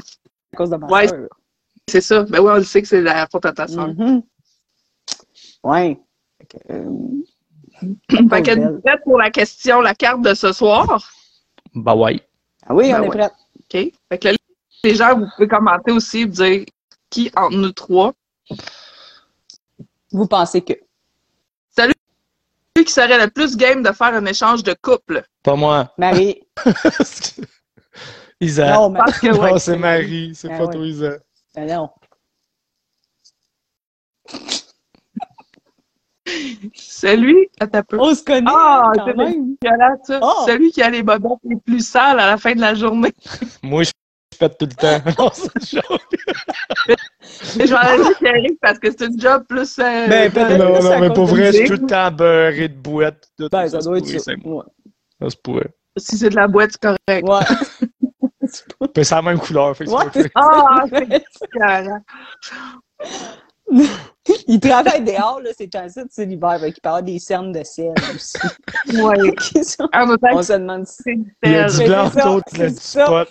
cause 0.55 0.69
de 0.69 0.75
ma 0.75 0.87
Ouais. 0.87 1.07
C'est 1.89 2.01
ça. 2.01 2.23
Ben 2.23 2.39
oui, 2.39 2.51
on 2.51 2.57
le 2.57 2.63
sait 2.63 2.81
que 2.81 2.87
c'est 2.87 3.01
la 3.01 3.27
faute 3.31 3.45
à 3.45 3.53
ta 3.53 3.67
soeur. 3.67 3.87
Mhm. 3.87 4.21
Ouais. 5.63 5.99
Fait 6.37 6.45
que, 6.45 6.73
euh, 6.73 6.89
Fait 8.29 8.41
que 8.43 8.55
belle. 8.55 8.81
prête 8.83 9.01
pour 9.03 9.17
la 9.17 9.31
question, 9.31 9.81
la 9.81 9.95
carte 9.95 10.21
de 10.21 10.33
ce 10.33 10.51
soir? 10.53 11.01
Bah 11.73 11.95
ouais. 11.95 12.19
Ah 12.67 12.75
oui, 12.75 12.85
on 12.93 12.97
Ben 12.99 13.03
est 13.03 13.07
ouais. 13.07 13.17
prêt. 13.17 13.31
OK? 13.59 13.93
Fait 14.09 14.17
que 14.19 14.27
là, 14.27 14.35
les 14.83 14.95
gens, 14.95 15.17
vous 15.19 15.25
pouvez 15.35 15.47
commenter 15.47 15.91
aussi, 15.91 16.25
vous 16.25 16.31
dire 16.43 16.65
qui 17.09 17.31
entre 17.35 17.57
nous 17.57 17.71
trois. 17.71 18.13
Vous 20.11 20.27
pensez 20.27 20.61
que? 20.61 20.73
Celui 21.75 21.93
qui 22.85 22.91
serait 22.91 23.23
le 23.23 23.29
plus 23.29 23.55
game 23.55 23.81
de 23.83 23.91
faire 23.91 24.13
un 24.13 24.25
échange 24.25 24.63
de 24.63 24.73
couple. 24.81 25.23
Pas 25.43 25.55
moi. 25.55 25.93
Marie. 25.97 26.41
Isa. 28.41 28.73
non. 28.73 28.91
Parce 28.93 29.19
que, 29.19 29.27
Non, 29.27 29.41
ouais. 29.53 29.59
c'est 29.59 29.77
Marie. 29.77 30.33
C'est 30.35 30.51
Ah 30.51 30.57
pas 30.57 30.65
ouais. 30.65 30.73
toi, 30.73 30.85
Isa. 30.85 31.11
Ben 31.55 31.67
non. 31.67 31.89
Celui, 36.75 37.49
attends 37.59 37.79
un 37.79 37.83
peu. 37.83 37.99
On 37.99 38.15
se 38.15 38.23
connaît 38.23 38.45
Ah, 38.47 38.91
c'est 39.05 39.15
même. 39.15 39.55
Violent, 39.61 39.97
ça. 40.03 40.19
Oh. 40.21 40.43
Celui 40.45 40.71
qui 40.71 40.81
a 40.81 40.89
les 40.89 41.03
bobettes 41.03 41.39
les 41.43 41.55
plus 41.57 41.85
sales 41.85 42.19
à 42.19 42.27
la 42.27 42.37
fin 42.37 42.53
de 42.53 42.61
la 42.61 42.73
journée. 42.75 43.13
Moi, 43.63 43.83
je 43.83 43.91
pète 44.41 44.57
tout 44.57 44.65
le 44.65 44.73
temps. 44.75 45.01
Non, 45.19 45.29
c'est 45.33 45.79
chaud. 45.81 45.97
Et 47.59 47.67
je 47.67 47.71
vais 47.71 47.75
aller 47.75 48.03
dire 48.03 48.17
Pierrick 48.19 48.59
parce 48.61 48.79
que 48.79 48.89
c'est 48.91 49.03
un 49.03 49.09
job 49.17 49.43
plus. 49.47 49.77
euh, 49.79 50.07
Ben, 50.07 50.31
peut-être 50.31 50.57
Non, 50.57 50.73
non, 50.73 50.81
ça 50.81 50.99
mais 50.99 51.09
pour 51.13 51.29
une 51.29 51.35
vrai, 51.35 51.45
je 51.47 51.51
suis 51.51 51.61
musique. 51.61 51.75
tout 51.77 51.81
le 51.83 51.87
temps 51.87 52.11
beurré 52.11 52.67
de 52.67 52.75
boîte. 52.75 53.23
Tout, 53.37 53.47
Ben, 53.51 53.67
ça 53.67 53.79
se 53.81 53.85
doit 53.87 53.97
être 53.97 54.05
pourrait, 54.05 54.19
ça. 54.19 54.31
c'est. 54.41 54.47
Ouais. 54.47 54.63
Ça 55.21 55.29
se 55.29 55.35
pourrait. 55.37 55.69
Si 55.97 56.17
c'est 56.17 56.29
de 56.29 56.35
la 56.35 56.47
boîte, 56.47 56.71
c'est 56.71 56.81
correct. 56.81 57.27
Ouais. 57.27 57.87
Puis 58.93 59.05
c'est 59.05 59.15
la 59.15 59.21
même 59.21 59.39
couleur. 59.39 59.75
Fait 59.77 59.85
c'est. 59.85 60.31
Ah, 60.35 60.83
c'est 60.91 61.49
carré. 61.57 61.89
Il 64.47 64.59
travaille 64.59 65.03
dehors, 65.03 65.39
là, 65.41 65.51
c'est 65.57 65.73
un 65.75 65.87
site, 65.87 66.07
c'est 66.09 66.25
l'hiver. 66.25 66.59
Qu'il 66.59 66.73
peut 66.73 66.89
avoir 66.89 67.03
des 67.03 67.17
cernes 67.19 67.51
de 67.53 67.63
sel 67.63 67.93
aussi. 68.13 68.37
Ouais. 68.93 69.17
On 70.33 70.43
se 70.43 70.53
demande 70.53 70.85
si. 70.85 71.01
c'est 71.03 71.15
Il 71.43 71.51
y 71.51 71.55
a 71.55 71.67
tel. 71.67 71.69
du 71.69 71.75
C'est 71.77 71.85
blanc, 71.87 72.11
ça, 72.11 72.25
l'autre, 72.25 72.47
il 72.53 72.59
c'est 72.59 72.79
ça. 72.79 73.05
spot. 73.05 73.29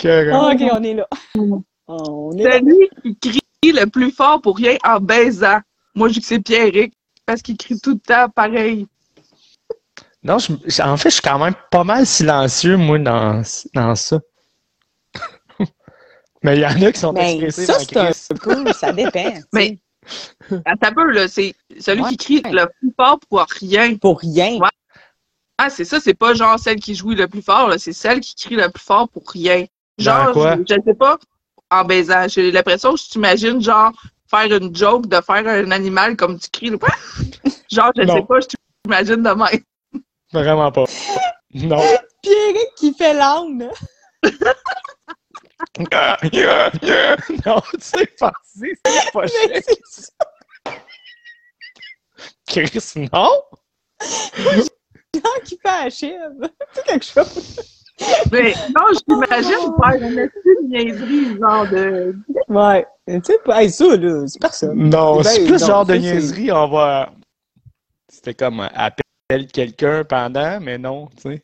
C'est. 0.00 0.30
Ah, 0.32 0.50
ok, 0.54 0.62
on 0.72 0.82
est 0.82 0.94
là. 0.94 1.08
On 1.88 2.32
est 2.36 2.42
là. 2.42 2.58
Celui 2.58 2.88
qui 3.20 3.40
crie 3.62 3.72
le 3.72 3.86
plus 3.86 4.10
fort 4.10 4.40
pour 4.42 4.56
rien 4.56 4.76
en 4.84 4.98
baisant. 4.98 5.60
Moi, 5.94 6.08
je 6.08 6.14
dis 6.14 6.20
que 6.20 6.26
c'est 6.26 6.40
Pierrick 6.40 6.92
parce 7.24 7.42
qu'il 7.42 7.56
crie 7.56 7.78
tout 7.80 7.92
le 7.92 7.98
temps 8.00 8.28
pareil. 8.28 8.86
Non, 10.24 10.38
je- 10.38 10.82
en 10.82 10.96
fait, 10.96 11.10
je 11.10 11.14
suis 11.14 11.22
quand 11.22 11.38
même 11.38 11.54
pas 11.70 11.84
mal 11.84 12.04
silencieux, 12.04 12.76
moi, 12.76 12.98
dans, 12.98 13.40
dans 13.74 13.94
ça. 13.94 14.18
Mais 16.42 16.56
il 16.56 16.60
y 16.62 16.66
en 16.66 16.82
a 16.82 16.92
qui 16.92 16.98
sont 17.00 17.12
Mais 17.12 17.34
expressés 17.36 17.66
ça, 17.66 17.78
dans 17.78 18.12
c'est 18.12 18.32
un 18.32 18.36
peu, 18.64 18.72
ça 18.72 18.92
dépend. 18.92 19.32
Mais- 19.52 19.78
Attends 20.64 20.88
un 20.88 20.92
peu, 20.92 21.10
là. 21.12 21.28
C'est 21.28 21.54
celui 21.80 22.02
Ouais. 22.02 22.10
qui 22.10 22.16
crie 22.16 22.42
le 22.52 22.66
plus 22.80 22.92
fort 22.98 23.18
pour 23.28 23.44
rien. 23.60 23.96
Pour 23.96 24.20
rien. 24.20 24.56
Ouais. 24.58 24.68
Ah, 25.58 25.70
c'est 25.70 25.84
ça, 25.84 26.00
c'est 26.00 26.14
pas 26.14 26.34
genre 26.34 26.58
celle 26.58 26.80
qui 26.80 26.94
jouit 26.94 27.14
le 27.14 27.28
plus 27.28 27.42
fort, 27.42 27.68
là. 27.68 27.78
C'est 27.78 27.92
celle 27.92 28.20
qui 28.20 28.34
crie 28.34 28.56
le 28.56 28.68
plus 28.70 28.82
fort 28.82 29.08
pour 29.08 29.22
rien. 29.30 29.64
Genre, 29.98 30.32
quoi? 30.32 30.56
je, 30.56 30.62
je 30.74 30.80
sais 30.84 30.94
pas, 30.94 31.18
en 31.70 31.84
baisant. 31.84 32.28
J'ai 32.28 32.50
l'impression 32.50 32.92
que 32.94 33.00
je 33.00 33.08
t'imagine, 33.08 33.60
genre, 33.62 33.92
faire 34.30 34.52
une 34.56 34.74
joke 34.74 35.06
de 35.06 35.20
faire 35.20 35.46
un 35.46 35.70
animal 35.70 36.16
comme 36.16 36.38
tu 36.38 36.48
cries. 36.50 36.70
Genre, 37.70 37.90
je 37.96 38.02
Non. 38.02 38.14
sais 38.16 38.22
pas, 38.22 38.40
je 38.40 38.46
t'imagine 38.84 39.22
de 39.22 39.30
même. 39.30 40.02
Vraiment 40.32 40.70
pas. 40.72 40.84
Non. 41.54 41.82
Pierrick 42.22 42.74
qui 42.76 42.92
fait 42.94 43.14
l'âne. 43.14 43.68
non, 47.46 47.60
tu 47.60 47.80
sais, 47.80 48.06
penser, 48.18 48.78
c'est 48.84 49.12
pas 49.12 49.26
cher. 49.26 49.62
C'est. 49.84 50.10
Chris, 52.48 53.08
non? 53.12 53.30
Genre 54.02 55.42
qui 55.44 55.58
fait 55.58 55.84
la 55.84 55.90
chèvre. 55.90 56.50
C'est 56.72 56.84
quelque 56.84 57.04
chose. 57.04 57.75
Mais 58.30 58.52
non, 58.74 58.82
je 58.92 58.98
t'imagine 59.08 59.72
faire 59.82 60.02
une 60.02 60.28
petite 60.28 60.68
niaiserie, 60.68 61.38
genre 61.40 61.66
de. 61.68 62.14
Ouais. 62.48 62.86
Tu 63.08 63.20
sais, 63.24 63.38
hey, 63.52 63.70
ça, 63.70 63.96
là, 63.96 64.26
c'est 64.26 64.40
personne. 64.40 64.90
Non, 64.90 65.16
Ben, 65.16 65.22
c'est 65.24 65.44
plus 65.44 65.60
non, 65.62 65.66
genre 65.66 65.86
de 65.86 65.94
ça, 65.94 66.00
c'est- 66.00 66.12
niaiserie, 66.12 66.52
on 66.52 66.68
va. 66.68 67.10
C'était 68.08 68.34
comme 68.34 68.60
appelle 68.60 69.46
quelqu'un 69.52 70.04
pendant, 70.04 70.60
mais 70.60 70.76
non, 70.78 71.08
tu 71.16 71.22
sais. 71.32 71.42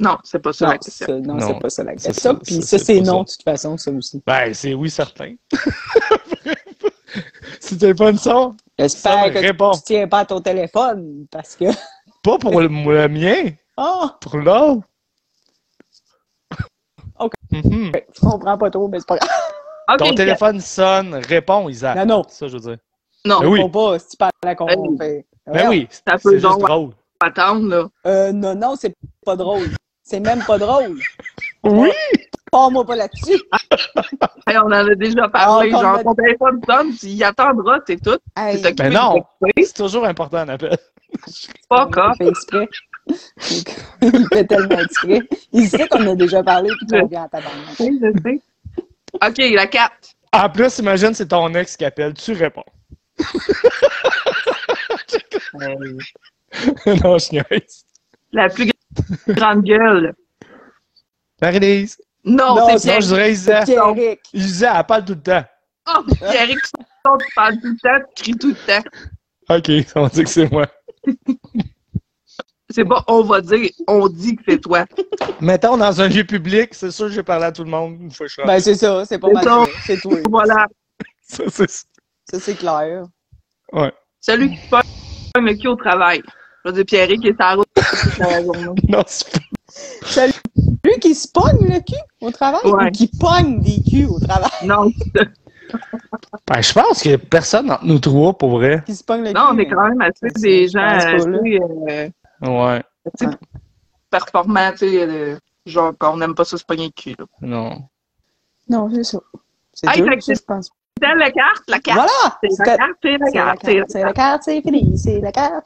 Non, 0.00 0.16
c'est 0.22 0.38
pas 0.38 0.52
ça 0.52 0.66
Non, 0.66 0.72
la 0.72 0.78
question. 0.78 1.20
non, 1.20 1.34
Non, 1.34 1.46
c'est 1.46 1.58
pas 1.60 1.70
ça 1.70 1.82
la 1.84 1.92
question. 1.94 2.12
ça, 2.14 2.34
Puis 2.34 2.54
ça, 2.62 2.78
ça, 2.78 2.84
c'est 2.84 3.00
non, 3.00 3.04
ça. 3.04 3.32
de 3.32 3.36
toute 3.36 3.42
façon, 3.42 3.76
ça 3.78 3.90
aussi. 3.90 4.22
Ben, 4.26 4.54
c'est 4.54 4.74
oui, 4.74 4.90
certain. 4.90 5.34
si 7.60 7.76
pas 7.94 8.10
une 8.10 8.18
son, 8.18 8.54
J'espère 8.78 9.32
que 9.32 9.38
réponds. 9.38 9.72
tu 9.72 9.80
tiens 9.84 10.06
pas 10.08 10.20
à 10.20 10.24
ton 10.24 10.40
téléphone, 10.40 11.26
parce 11.30 11.56
que... 11.56 11.64
pas 12.22 12.38
pour 12.38 12.60
le, 12.60 12.68
le 12.68 13.08
mien, 13.08 13.50
Ah! 13.76 14.16
pour 14.20 14.36
l'autre. 14.36 14.82
Mhm. 17.50 17.92
Je 18.14 18.20
comprends 18.20 18.58
pas 18.58 18.70
trop, 18.70 18.88
mais 18.88 18.98
c'est 19.00 19.08
pas 19.08 19.16
grave. 19.16 19.30
Ok, 19.90 19.98
Ton 19.98 20.14
téléphone 20.14 20.60
sonne, 20.60 21.14
réponds, 21.14 21.68
Isaac. 21.68 21.96
Non, 21.96 22.06
non. 22.06 22.22
C'est 22.28 22.38
ça, 22.40 22.48
je 22.48 22.52
veux 22.54 22.60
dire. 22.60 22.76
Non, 23.24 23.40
Ben 23.40 23.46
oui. 23.48 23.68
Pas, 23.70 23.98
si 23.98 24.08
tu 24.10 24.16
parles 24.18 24.32
à 24.42 24.46
la 24.46 24.54
con, 24.54 24.66
Ben. 24.98 25.22
Ben 25.46 25.68
oui, 25.68 25.88
Ça 25.90 26.18
c'est 26.18 26.32
juste 26.32 26.42
donc- 26.42 26.60
drôle. 26.60 26.90
attendre, 27.20 27.66
là. 27.68 27.86
Euh, 28.06 28.32
non, 28.32 28.54
non, 28.54 28.74
c'est 28.76 28.94
pas 29.24 29.34
drôle. 29.34 29.68
C'est 30.02 30.20
même 30.20 30.42
pas 30.46 30.58
drôle. 30.58 30.98
Oui! 31.64 31.90
Pars-moi 32.52 32.84
pas 32.86 32.96
là-dessus. 32.96 33.42
Hey, 34.46 34.56
on 34.58 34.66
en 34.66 34.72
a 34.72 34.94
déjà 34.94 35.28
parlé. 35.28 35.70
Ah, 35.74 35.80
genre, 35.82 35.94
a- 35.96 36.02
ton 36.04 36.14
téléphone 36.14 36.60
sonne, 36.66 36.94
tu 36.96 37.06
y 37.08 37.24
attendras, 37.24 37.78
c'est 37.86 38.02
tout. 38.02 38.18
Hey, 38.36 38.62
Ben 38.74 38.92
non. 38.92 39.22
C'est 39.58 39.74
toujours 39.74 40.04
important 40.06 40.38
un 40.38 40.48
appel. 40.50 40.76
pas 41.68 41.86
cas. 41.88 42.12
Il 44.02 44.26
fait 44.32 44.44
tellement 44.46 44.78
exprès. 44.78 45.20
Il 45.52 45.68
sait 45.68 45.86
qu'on 45.88 46.06
a 46.06 46.14
déjà 46.14 46.42
parlé 46.42 46.70
puis 46.76 46.86
qu'on 46.86 47.06
vient 47.06 47.24
à 47.24 47.28
tabarnak. 47.28 47.74
Oui, 47.80 47.98
je 48.02 48.22
sais. 48.22 48.40
OK, 49.14 49.38
la 49.54 49.66
4. 49.66 49.92
En 50.32 50.48
plus, 50.50 50.78
imagine, 50.78 51.14
c'est 51.14 51.28
ton 51.28 51.52
ex 51.54 51.76
qui 51.76 51.84
appelle. 51.84 52.14
Tu 52.14 52.32
réponds. 52.32 52.64
non, 56.86 57.18
je 57.18 57.32
niaise. 57.32 57.84
La 58.32 58.48
plus 58.48 58.70
grande 59.28 59.64
gueule. 59.64 60.14
Marie-Lise. 61.40 61.98
Non, 62.24 62.56
Non, 62.56 62.78
c'est 62.78 62.88
Pierre. 62.88 63.00
je 63.00 63.06
dirais 63.06 63.32
Isa. 63.32 63.62
Pierrick. 63.64 64.20
Isa, 64.32 64.74
elle 64.78 64.84
parle 64.84 65.04
tout 65.04 65.14
le 65.14 65.22
temps. 65.22 65.44
Oh, 65.88 66.02
Pierre, 66.14 66.48
tu 66.48 66.56
parles 67.34 67.58
tout 67.60 67.68
le 67.68 67.76
temps, 67.78 68.04
tu 68.14 68.22
cries 68.22 68.38
tout 68.38 68.48
le 68.48 68.54
temps. 68.54 68.82
OK, 69.48 69.70
on 69.94 70.08
dit 70.08 70.24
que 70.24 70.30
c'est 70.30 70.50
moi. 70.52 70.66
C'est 72.70 72.84
pas 72.84 73.02
on 73.08 73.22
va 73.22 73.40
dire, 73.40 73.70
on 73.86 74.08
dit 74.08 74.36
que 74.36 74.42
c'est 74.48 74.60
toi. 74.60 74.84
Mettons, 75.40 75.76
dans 75.78 76.00
un 76.00 76.08
lieu 76.08 76.24
public, 76.24 76.74
c'est 76.74 76.90
sûr 76.90 77.06
que 77.06 77.12
j'ai 77.12 77.22
parlé 77.22 77.46
à 77.46 77.52
tout 77.52 77.64
le 77.64 77.70
monde 77.70 77.96
une 78.00 78.10
fois 78.10 78.26
que 78.26 78.30
je 78.30 78.34
suis 78.34 78.42
Ben, 78.46 78.60
c'est 78.60 78.74
ça, 78.74 79.04
c'est 79.06 79.18
pas 79.18 79.28
mal. 79.30 79.44
C'est 79.86 80.00
toi. 80.00 80.16
Voilà. 80.28 80.66
Ça, 81.30 81.44
c'est 81.48 81.68
ça. 81.70 81.84
Ça, 82.30 82.40
c'est 82.40 82.54
clair. 82.54 83.04
Ouais. 83.72 83.92
Celui 84.20 84.50
qui 84.50 84.58
pogne 84.70 85.44
le 85.44 85.54
cul 85.54 85.68
au 85.68 85.76
travail. 85.76 86.22
Je 86.64 86.70
veux 86.70 86.74
dire, 86.76 86.84
Pierre 86.86 87.08
qui 87.08 87.28
est 87.28 87.40
à 87.40 87.50
la 87.50 87.54
route 87.56 87.66
toute 87.74 88.18
la 88.18 88.42
journée. 88.42 88.64
Non, 88.88 89.02
c'est 89.06 89.30
pas... 89.30 89.38
Celui 90.06 90.32
lui 90.84 90.98
qui 91.00 91.14
se 91.14 91.28
pogne 91.28 91.68
le 91.68 91.80
cul 91.80 92.00
au 92.22 92.30
travail 92.30 92.60
Ouais. 92.64 92.86
ou 92.86 92.90
qui 92.90 93.10
pogne 93.20 93.60
des 93.60 93.82
culs 93.90 94.06
au 94.06 94.18
travail? 94.18 94.50
Non, 94.64 94.90
Ben, 96.46 96.62
je 96.62 96.72
pense 96.72 97.02
que 97.02 97.16
personne 97.16 97.70
entre 97.70 97.84
nous 97.84 97.98
trois, 97.98 98.36
pour 98.36 98.52
vrai. 98.58 98.82
Qui 98.86 98.94
se 98.96 99.04
pogne 99.04 99.22
le 99.24 99.32
non, 99.32 99.48
on 99.50 99.54
cul? 99.54 99.62
est 99.62 99.68
quand 99.68 99.86
même 99.86 100.00
assez 100.00 100.28
des 100.40 100.66
gens 100.68 100.80
assez, 100.80 101.26
euh, 101.28 102.08
Ouais. 102.42 102.82
tu 103.18 103.26
sais, 103.26 103.30
performants, 104.10 104.70
tu 104.72 104.78
sais, 104.78 105.02
euh, 105.08 105.36
genre 105.66 105.92
qu'on 105.98 106.16
n'aime 106.16 106.34
pas 106.34 106.44
ça 106.44 106.56
se 106.56 106.64
pogner 106.64 106.86
le 106.86 106.90
cul. 106.92 107.14
là. 107.18 107.24
Non. 107.40 107.82
Non, 108.68 108.90
c'est 108.94 109.04
ça. 109.04 109.18
C'est 109.72 109.88
Hey, 109.90 110.02
dur, 110.02 110.10
fait 110.10 110.16
que 110.16 110.22
ça, 110.24 110.34
c'est- 110.34 110.40
je 110.40 110.44
pense. 110.44 110.70
C'est 111.00 111.14
la 111.14 111.30
carte, 111.30 111.62
la 111.68 111.78
carte. 111.78 111.96
Voilà! 111.98 112.38
C'est 112.42 112.58
la 112.58 112.76
carte, 112.76 112.98
c'est 113.02 113.18
la 113.18 113.30
carte, 113.30 113.60
c'est 113.64 113.74
la 113.74 113.80
carte, 113.84 113.90
c'est 113.90 114.02
la 114.02 114.12
carte, 114.12 114.42
c'est 114.44 114.62
fini, 114.62 114.98
c'est 114.98 115.20
la 115.20 115.32
carte. 115.32 115.64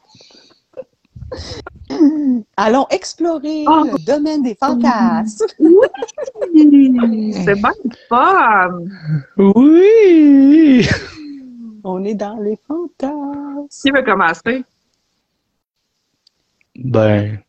Allons 2.57 2.85
explorer 2.91 3.65
Oh. 3.67 3.83
le 3.85 4.05
domaine 4.05 4.43
des 4.43 4.55
fantasmes. 4.55 5.45
C'est 7.33 7.55
bien 7.55 7.71
fun. 8.09 8.79
Oui! 9.37 10.87
On 11.83 12.03
est 12.03 12.13
dans 12.13 12.37
les 12.37 12.57
fantasmes. 12.67 13.67
Qui 13.81 13.91
veut 13.91 14.03
commencer? 14.03 14.63
Ben, 16.75 17.39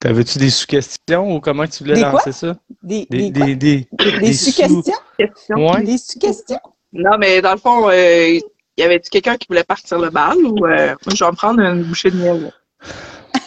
t'avais-tu 0.00 0.38
des 0.38 0.50
sous-questions 0.50 1.36
ou 1.36 1.40
comment 1.40 1.66
tu 1.66 1.84
voulais 1.84 1.96
Des 1.96 2.00
quoi? 2.02 2.12
lancer 2.12 2.32
ça? 2.32 2.56
Des, 2.82 3.06
Des, 3.10 3.30
des, 3.30 3.32
quoi? 3.32 3.46
des, 3.46 3.56
des... 3.56 3.88
des, 3.92 4.18
des 4.18 4.32
sous-questions? 4.32 4.94
Question. 5.18 5.56
Ouais. 5.70 5.82
Des 5.82 5.98
sous-questions? 5.98 6.60
Non, 6.92 7.16
mais 7.18 7.40
dans 7.40 7.52
le 7.52 7.58
fond, 7.58 7.88
euh, 7.88 8.38
y 8.76 8.82
avait-tu 8.82 9.08
quelqu'un 9.10 9.36
qui 9.36 9.46
voulait 9.48 9.64
partir 9.64 9.98
le 9.98 10.10
bal 10.10 10.36
ou 10.38 10.66
euh, 10.66 10.88
moi, 11.06 11.14
je 11.14 11.24
vais 11.24 11.30
me 11.30 11.36
prendre 11.36 11.60
une 11.60 11.84
bouchée 11.84 12.10
de 12.10 12.16
miel? 12.16 12.42
là. 12.42 12.50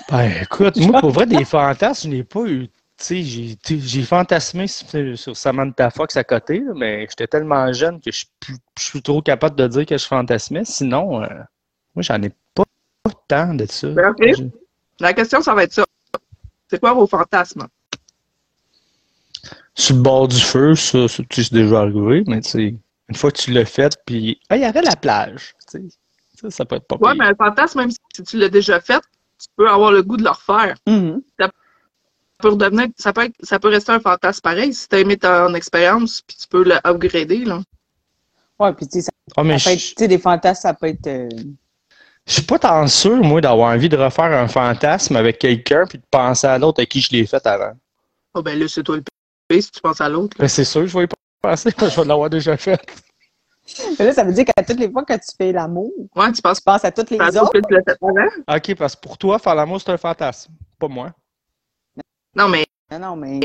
Ben, 0.10 0.32
écoute, 0.42 0.77
moi, 0.77 1.01
pour 1.01 1.12
vrai, 1.12 1.25
des 1.25 1.44
fantasmes, 1.46 2.10
je 2.10 2.15
n'ai 2.15 2.24
pas 2.24 2.42
eu. 2.46 2.68
Tu 2.98 3.04
sais, 3.04 3.24
j'ai- 3.24 3.58
j'ai 3.82 4.04
fantasmé 4.04 4.68
sur, 4.68 4.88
sur 5.18 5.36
Samantha 5.36 5.89
Fox 5.89 6.15
à 6.15 6.24
côté, 6.24 6.60
là, 6.60 6.72
mais 6.75 7.01
j'étais 7.10 7.27
tellement 7.27 7.74
jeune 7.74 8.00
que 8.00 8.10
je 8.10 8.24
suis 8.80 9.01
trop 9.01 9.22
capable 9.22 9.58
de 9.58 9.68
dire 9.68 9.86
que 9.86 9.98
je 9.98 10.06
fantasmais. 10.06 10.63
Sinon, 10.63 11.22
euh, 11.22 11.27
moi, 11.94 12.04
j'en 12.04 12.22
ai 12.22 12.30
pas, 12.54 12.63
pas 13.04 13.12
tant 13.27 13.54
de 13.54 13.65
ça. 13.65 13.89
Ben, 13.89 14.12
ok. 14.12 14.32
La 14.99 15.13
question, 15.13 15.41
ça 15.41 15.53
va 15.53 15.63
être 15.63 15.73
ça. 15.73 15.85
C'est 16.69 16.79
quoi 16.79 16.93
vos 16.93 17.07
fantasmes? 17.07 17.67
Sur 19.75 19.95
le 19.95 20.01
bord 20.01 20.27
du 20.27 20.39
feu, 20.39 20.75
ça, 20.75 21.07
ça, 21.07 21.23
tu 21.29 21.35
sais, 21.43 21.49
c'est 21.49 21.53
déjà 21.53 21.81
arrivé, 21.81 22.23
mais 22.27 22.41
tu 22.41 22.49
sais, 22.49 22.75
une 23.09 23.15
fois 23.15 23.31
que 23.31 23.37
tu 23.37 23.51
l'as 23.51 23.65
fait, 23.65 23.97
puis 24.05 24.39
ah, 24.49 24.55
il 24.55 24.61
y 24.61 24.65
avait 24.65 24.81
la 24.81 24.95
plage. 24.95 25.53
Tu 25.69 25.79
sais, 25.79 25.83
ça, 26.41 26.49
ça 26.49 26.65
peut 26.65 26.77
être 26.77 26.87
pas 26.87 26.95
Ouais, 26.95 27.11
pire. 27.11 27.19
mais 27.19 27.25
un 27.31 27.35
fantasme, 27.35 27.79
même 27.79 27.91
si 27.91 28.23
tu 28.23 28.37
l'as 28.37 28.49
déjà 28.49 28.79
fait, 28.79 29.01
tu 29.37 29.47
peux 29.57 29.69
avoir 29.69 29.91
le 29.91 30.01
goût 30.01 30.17
de 30.17 30.23
le 30.23 30.29
refaire. 30.29 30.75
Mhm. 30.87 31.21
Ça 31.39 31.49
peut, 32.39 32.49
redevenir- 32.49 32.87
ça 32.97 33.11
peut, 33.13 33.25
être- 33.25 33.35
ça 33.43 33.59
peut 33.59 33.67
rester 33.67 33.91
un 33.91 33.99
fantasme 33.99 34.41
pareil 34.41 34.73
si 34.73 34.87
tu 34.87 34.95
as 34.95 34.99
aimé 34.99 35.17
ton 35.17 35.53
expérience, 35.53 36.21
puis 36.21 36.37
tu 36.37 36.47
peux 36.47 36.63
le 36.63 36.75
upgrader. 36.85 37.43
Là. 37.45 37.61
Ouais, 38.59 38.73
puis 38.73 38.87
tu 38.87 38.93
sais, 38.93 39.01
ça, 39.03 39.11
Ah, 39.35 39.43
ça 39.43 39.43
peut 39.43 39.57
je 39.57 39.69
être, 39.69 39.79
tu 39.79 39.93
sais, 39.97 40.07
des 40.07 40.17
fantasmes, 40.19 40.61
ça 40.61 40.73
peut 40.73 40.87
être. 40.87 41.07
euh, 41.07 41.27
je 42.27 42.34
suis 42.34 42.41
pas 42.44 42.58
tant 42.60 42.88
sûr, 42.88 43.17
moi, 43.17 43.39
d'avoir 43.41 43.74
envie 43.74 43.89
de 43.89 43.98
refaire 43.98 44.25
un 44.25 44.48
fantasme 44.48 45.15
avec 45.15 45.39
quelqu'un 45.39 45.86
puis 45.88 45.98
de 46.00 46.03
penser 46.10 46.48
à 46.48 46.58
l'autre 46.58 46.82
à 46.82 46.86
qui 46.86 47.01
je 47.01 47.12
l'ai 47.12 47.25
fait 47.25 47.46
avant. 47.46 47.74
Oh, 48.34 48.41
ben 48.41 48.58
là, 48.60 48.67
c'est 48.67 48.84
toi 48.84 48.96
le 48.98 49.03
pire 49.48 49.63
si 49.63 49.72
tu 49.72 49.79
penses 49.82 50.01
à 50.01 50.10
l'autre. 50.10 50.36
Mais 50.39 50.48
c'est 50.48 50.65
sûr, 50.65 50.86
je 50.88 50.98
vais 50.98 51.05
y 51.05 51.08
penser, 51.08 51.22
parce 51.41 51.63
que 51.75 51.89
je 51.89 52.01
vais 52.01 52.08
l'avoir 52.08 52.29
déjà 52.29 52.58
fait. 52.58 52.79
Mais 53.98 54.05
là, 54.05 54.13
ça 54.13 54.24
veut 54.24 54.34
dire 54.34 54.46
qu'à 54.46 54.63
toutes 54.63 54.79
les 54.79 54.89
fois 54.91 55.03
que 55.03 55.13
tu 55.13 55.36
fais 55.38 55.51
l'amour, 55.51 55.91
Ouais, 56.15 56.32
tu 56.32 56.41
penses 56.41 56.58
tu 56.60 56.63
penses 56.63 56.86
à 56.86 56.91
toutes 56.91 57.10
les 57.12 57.17
autres. 57.20 57.51
que 57.51 57.60
tu 57.60 57.75
avant? 58.01 58.58
Ok, 58.58 58.75
parce 58.75 58.96
que 58.96 59.01
pour 59.01 59.17
toi, 59.17 59.39
faire 59.39 59.55
l'amour, 59.55 59.82
c'est 59.82 59.91
un 59.91 59.98
fantasme. 59.98 60.51
Pas 60.79 60.88
moi. 60.88 61.12
Non, 62.36 62.48
mais 62.50 62.65
Non, 62.91 63.00
non, 63.00 63.15
mais 63.15 63.39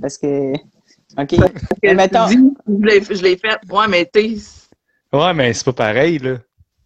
parce 0.00 0.16
que. 0.16 0.52
OK. 1.18 1.26
que 1.28 1.36
Mais 1.82 1.94
mettons- 1.94 2.28
je 2.28 3.22
l'ai- 3.22 3.36
fait. 3.36 3.58
Ouais, 3.70 3.88
mais 3.88 4.08
tu 4.12 4.38
sais, 4.38 4.68
Ouais, 5.12 5.34
mais 5.34 5.52
c'est 5.52 5.64
pas 5.64 5.72
pareil, 5.72 6.18
là. 6.18 6.36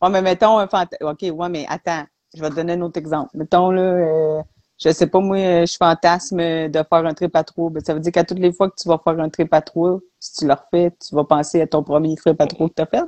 Ouais, 0.04 0.11
mais 0.11 0.20
mettons 0.20 0.58
un 0.58 0.66
fantasme. 0.66 1.06
OK, 1.06 1.23
ouais, 1.23 1.49
mais 1.49 1.64
attends, 1.66 2.04
je 2.34 2.42
vais 2.42 2.50
te 2.50 2.56
donner 2.56 2.75
un 2.75 2.82
autre 2.82 2.99
exemple. 2.99 3.30
Mettons, 3.32 3.70
là, 3.70 3.80
euh, 3.80 4.42
je 4.78 4.90
sais 4.90 5.06
pas, 5.06 5.20
moi, 5.20 5.38
euh, 5.38 5.64
je 5.66 5.76
fantasme 5.78 6.37
de 6.37 6.78
faire 6.90 7.06
un 7.06 7.14
trip 7.14 7.34
à 7.34 7.42
trois. 7.42 7.70
Ben, 7.70 7.82
ça 7.82 7.94
veut 7.94 8.00
dire 8.00 8.12
qu'à 8.12 8.23
toutes 8.23 8.38
les 8.38 8.52
fois 8.52 8.68
que 8.68 8.75
tu 8.78 8.87
vas 8.87 9.00
faire 9.02 9.18
un 9.18 9.30
trip 9.30 9.54
à 9.54 9.62
trois, 9.62 9.99
si 10.20 10.34
tu 10.34 10.46
le 10.46 10.52
refais, 10.52 10.92
tu 11.00 11.14
vas 11.14 11.25
penser 11.25 11.62
à 11.62 11.66
ton 11.66 11.82
premier 11.82 12.16
trip 12.16 12.38
à 12.38 12.46
trois 12.46 12.68
que 12.68 12.75
tu 12.75 12.82
as 12.82 12.87
fait? 12.87 13.04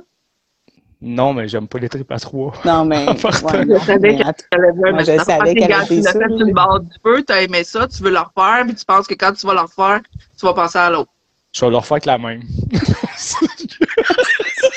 Non, 0.99 1.33
mais 1.33 1.47
j'aime 1.47 1.67
pas 1.67 1.77
les 1.77 1.87
tripes 1.87 2.11
à 2.11 2.17
trois. 2.17 2.53
Non, 2.65 2.83
mais. 2.83 3.05
Ouais, 3.05 3.13
Je 3.13 3.67
non, 3.67 3.79
savais 3.79 4.17
je 4.17 5.59
qu'elle 5.59 5.71
avait 5.71 5.85
tu 5.85 6.01
l'as 6.01 6.11
ça, 6.13 6.19
fait 6.19 6.35
sur 6.35 6.45
le 6.47 6.53
bord 6.53 6.79
du 6.79 6.89
feu, 7.05 7.21
t'as 7.21 7.43
aimé 7.43 7.63
ça, 7.63 7.87
tu 7.87 8.01
veux 8.01 8.09
le 8.09 8.17
refaire, 8.17 8.65
puis 8.65 8.73
tu 8.73 8.85
penses 8.85 9.05
que 9.05 9.13
quand 9.13 9.33
tu 9.33 9.45
vas 9.45 9.53
le 9.53 9.59
refaire, 9.59 10.01
tu 10.39 10.45
vas 10.47 10.55
penser 10.55 10.79
à 10.79 10.89
l'autre. 10.89 11.11
Je 11.53 11.63
vais 11.63 11.69
le 11.69 11.77
refaire 11.77 11.93
avec 11.93 12.05
la 12.07 12.17
même. 12.17 12.41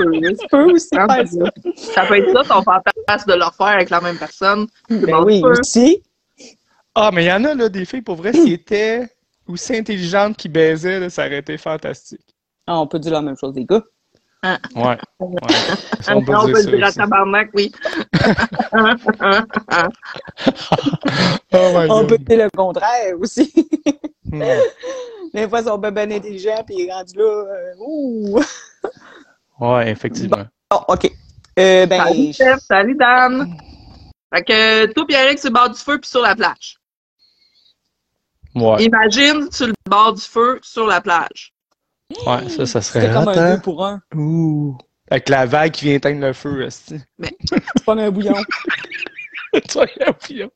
Peu. 0.04 0.12
Peu. 0.22 0.34
Tu 0.36 0.48
peux 0.50 0.72
aussi 0.72 0.88
Hein, 0.98 1.08
faire 1.08 1.28
ça. 1.28 1.52
Ça 1.94 2.06
peut 2.06 2.18
être 2.18 2.32
ça, 2.32 2.44
ton 2.56 2.62
fantasme 2.64 3.30
de 3.32 3.36
le 3.36 3.44
refaire 3.46 3.68
avec 3.68 3.90
la 3.90 4.02
même 4.02 4.18
personne. 4.18 4.68
Ben 4.90 5.24
oui, 5.24 5.42
aussi. 5.44 6.02
Ah, 6.96 7.12
mais 7.14 7.24
il 7.26 7.28
y 7.28 7.32
en 7.32 7.44
a, 7.46 7.54
là, 7.54 7.70
des 7.70 7.86
filles, 7.86 8.02
pour 8.02 8.16
vrai, 8.16 8.32
qui 8.32 8.54
étaient 8.54 9.08
aussi 9.48 9.76
intelligentes 9.76 10.36
qui 10.38 10.50
baisaient, 10.50 11.00
là, 11.00 11.10
ça 11.10 11.26
aurait 11.26 11.38
été 11.40 11.58
fantastique. 11.58 12.22
Ah, 12.68 12.80
on 12.80 12.88
peut 12.88 13.00
dire 13.00 13.14
la 13.14 13.22
même 13.22 13.38
chose 13.38 13.54
des 13.54 13.66
gars. 13.66 13.84
Ouais. 14.44 14.58
ouais. 14.76 14.98
Ça, 16.02 16.16
on 16.16 16.22
peut, 16.24 16.32
dire 16.32 16.58
ça 16.58 16.72
le 16.72 16.78
dire 16.78 16.86
à 16.86 16.88
aussi. 16.88 16.98
tabarnak, 16.98 17.50
oui. 17.54 17.72
Oh 21.52 21.72
my 21.74 21.88
On 21.90 22.02
God. 22.02 22.08
peut 22.10 22.18
dire 22.20 22.46
le 22.46 22.50
contraire 22.56 23.16
aussi. 23.20 23.54
Hmm. 24.26 24.42
Des 25.34 25.48
fois, 25.48 25.60
ils 25.62 25.66
sont 25.66 25.78
bien 25.78 25.92
ben 25.92 26.12
intelligents, 26.12 26.64
puis 26.66 26.76
ils 26.80 26.88
sont 26.88 26.94
rendus 26.96 27.18
là. 27.18 27.24
euh, 27.24 27.74
ouh! 27.80 28.40
Ouais, 29.60 29.90
effectivement. 29.92 30.46
Bon, 30.72 30.84
OK. 30.88 31.12
Euh, 31.58 31.86
ben, 31.86 32.04
Salut, 32.06 32.34
Steph, 32.34 32.58
salut, 32.60 32.96
Dan. 32.96 33.58
Fait 34.34 34.44
que 34.44 34.94
toi, 34.94 35.06
Pierrick, 35.08 35.40
sur 35.40 35.50
le 35.50 35.54
bord 35.54 35.70
du 35.70 35.80
feu, 35.80 36.00
puis 36.00 36.10
sur 36.10 36.22
la 36.22 36.36
plage. 36.36 36.78
Ouais, 38.56 38.84
Imagine 38.84 39.52
sur 39.52 39.68
le 39.68 39.74
bord 39.90 40.14
du 40.14 40.22
feu, 40.22 40.60
sur 40.62 40.88
la 40.88 41.02
plage. 41.02 41.54
ouais, 42.26 42.50
ça, 42.50 42.66
ça 42.66 42.82
serait 42.82 43.02
c'était 43.02 43.14
comme 43.14 43.28
un 43.28 43.38
hein? 43.38 43.56
deux 43.56 43.62
pour 43.62 43.86
un. 43.86 44.02
Ouh. 44.16 44.78
Avec 45.12 45.30
la 45.30 45.46
vague 45.46 45.72
qui 45.72 45.86
vient 45.86 45.96
éteindre 45.96 46.22
le 46.22 46.34
feu, 46.34 46.64
esti. 46.64 47.00
C'est 47.20 47.84
pas 47.86 47.94
un 47.94 48.12
bouillon. 48.12 48.36
Toi, 49.70 49.86
un 50.06 50.12
bouillon. 50.12 50.52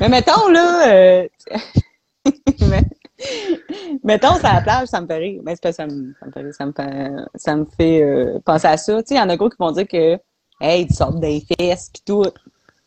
Mais 0.00 0.08
mettons, 0.08 0.48
là. 0.48 0.88
euh, 0.92 1.28
mais- 2.68 2.84
mettons, 4.04 4.36
c'est 4.36 4.46
à 4.46 4.54
la 4.54 4.60
plage, 4.60 4.88
ça 4.88 5.00
me 5.00 5.06
fait 5.06 5.18
rire. 5.18 5.40
Mais 5.44 5.54
c'est 5.54 5.62
pas 5.62 5.72
ça 5.72 5.86
me, 5.86 6.14
ça 6.20 6.26
me 6.26 6.32
fait 6.32 6.40
rire. 6.40 6.54
Ça 6.54 6.66
me 6.66 6.72
fait, 6.72 7.10
ça 7.34 7.56
me 7.56 7.64
fait 7.64 8.02
euh, 8.02 8.38
penser 8.44 8.66
à 8.66 8.76
ça. 8.76 9.02
Tu 9.02 9.08
sais, 9.08 9.14
il 9.14 9.18
y 9.18 9.20
en 9.20 9.28
a 9.28 9.36
gros 9.36 9.48
qui 9.48 9.56
vont 9.58 9.72
dire 9.72 9.88
que, 9.88 10.18
hey, 10.60 10.86
tu 10.86 10.94
sors 10.94 11.14
des 11.14 11.44
fesses, 11.58 11.90
pis 11.90 12.02
tout. 12.04 12.24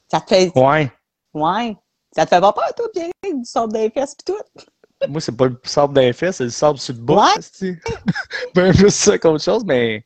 Ça 0.08 0.22
te 0.22 0.30
fait. 0.30 0.52
Ouais. 0.56 0.92
Ouais. 1.34 1.76
Ça 2.16 2.26
te 2.26 2.30
fait 2.30 2.42
pas 2.42 2.54
peur, 2.54 2.74
toi, 2.76 2.88
Pierre, 2.94 3.12
tu 3.24 3.46
sors 3.46 3.68
des 3.68 3.90
fesses, 3.90 4.16
pis 4.16 4.26
tout. 4.26 4.64
Moi, 5.10 5.22
c'est 5.22 5.36
pas 5.36 5.46
le 5.46 5.60
sable 5.64 5.94
d'un 5.94 6.12
fait, 6.12 6.32
c'est 6.32 6.46
le 6.46 6.50
sable 6.50 6.80
sur 6.80 6.96
le 6.96 7.02
bas. 7.02 7.28
Ouais. 7.62 7.76
Ben, 8.56 8.74
plus 8.74 8.90
ça 8.90 9.18
qu'autre 9.18 9.44
chose, 9.44 9.64
mais. 9.66 10.06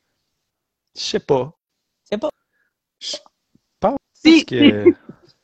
Je 0.94 1.00
sais 1.00 1.20
pas. 1.20 1.52
Si, 3.00 3.16
Parce 3.80 4.44
que. 4.44 4.84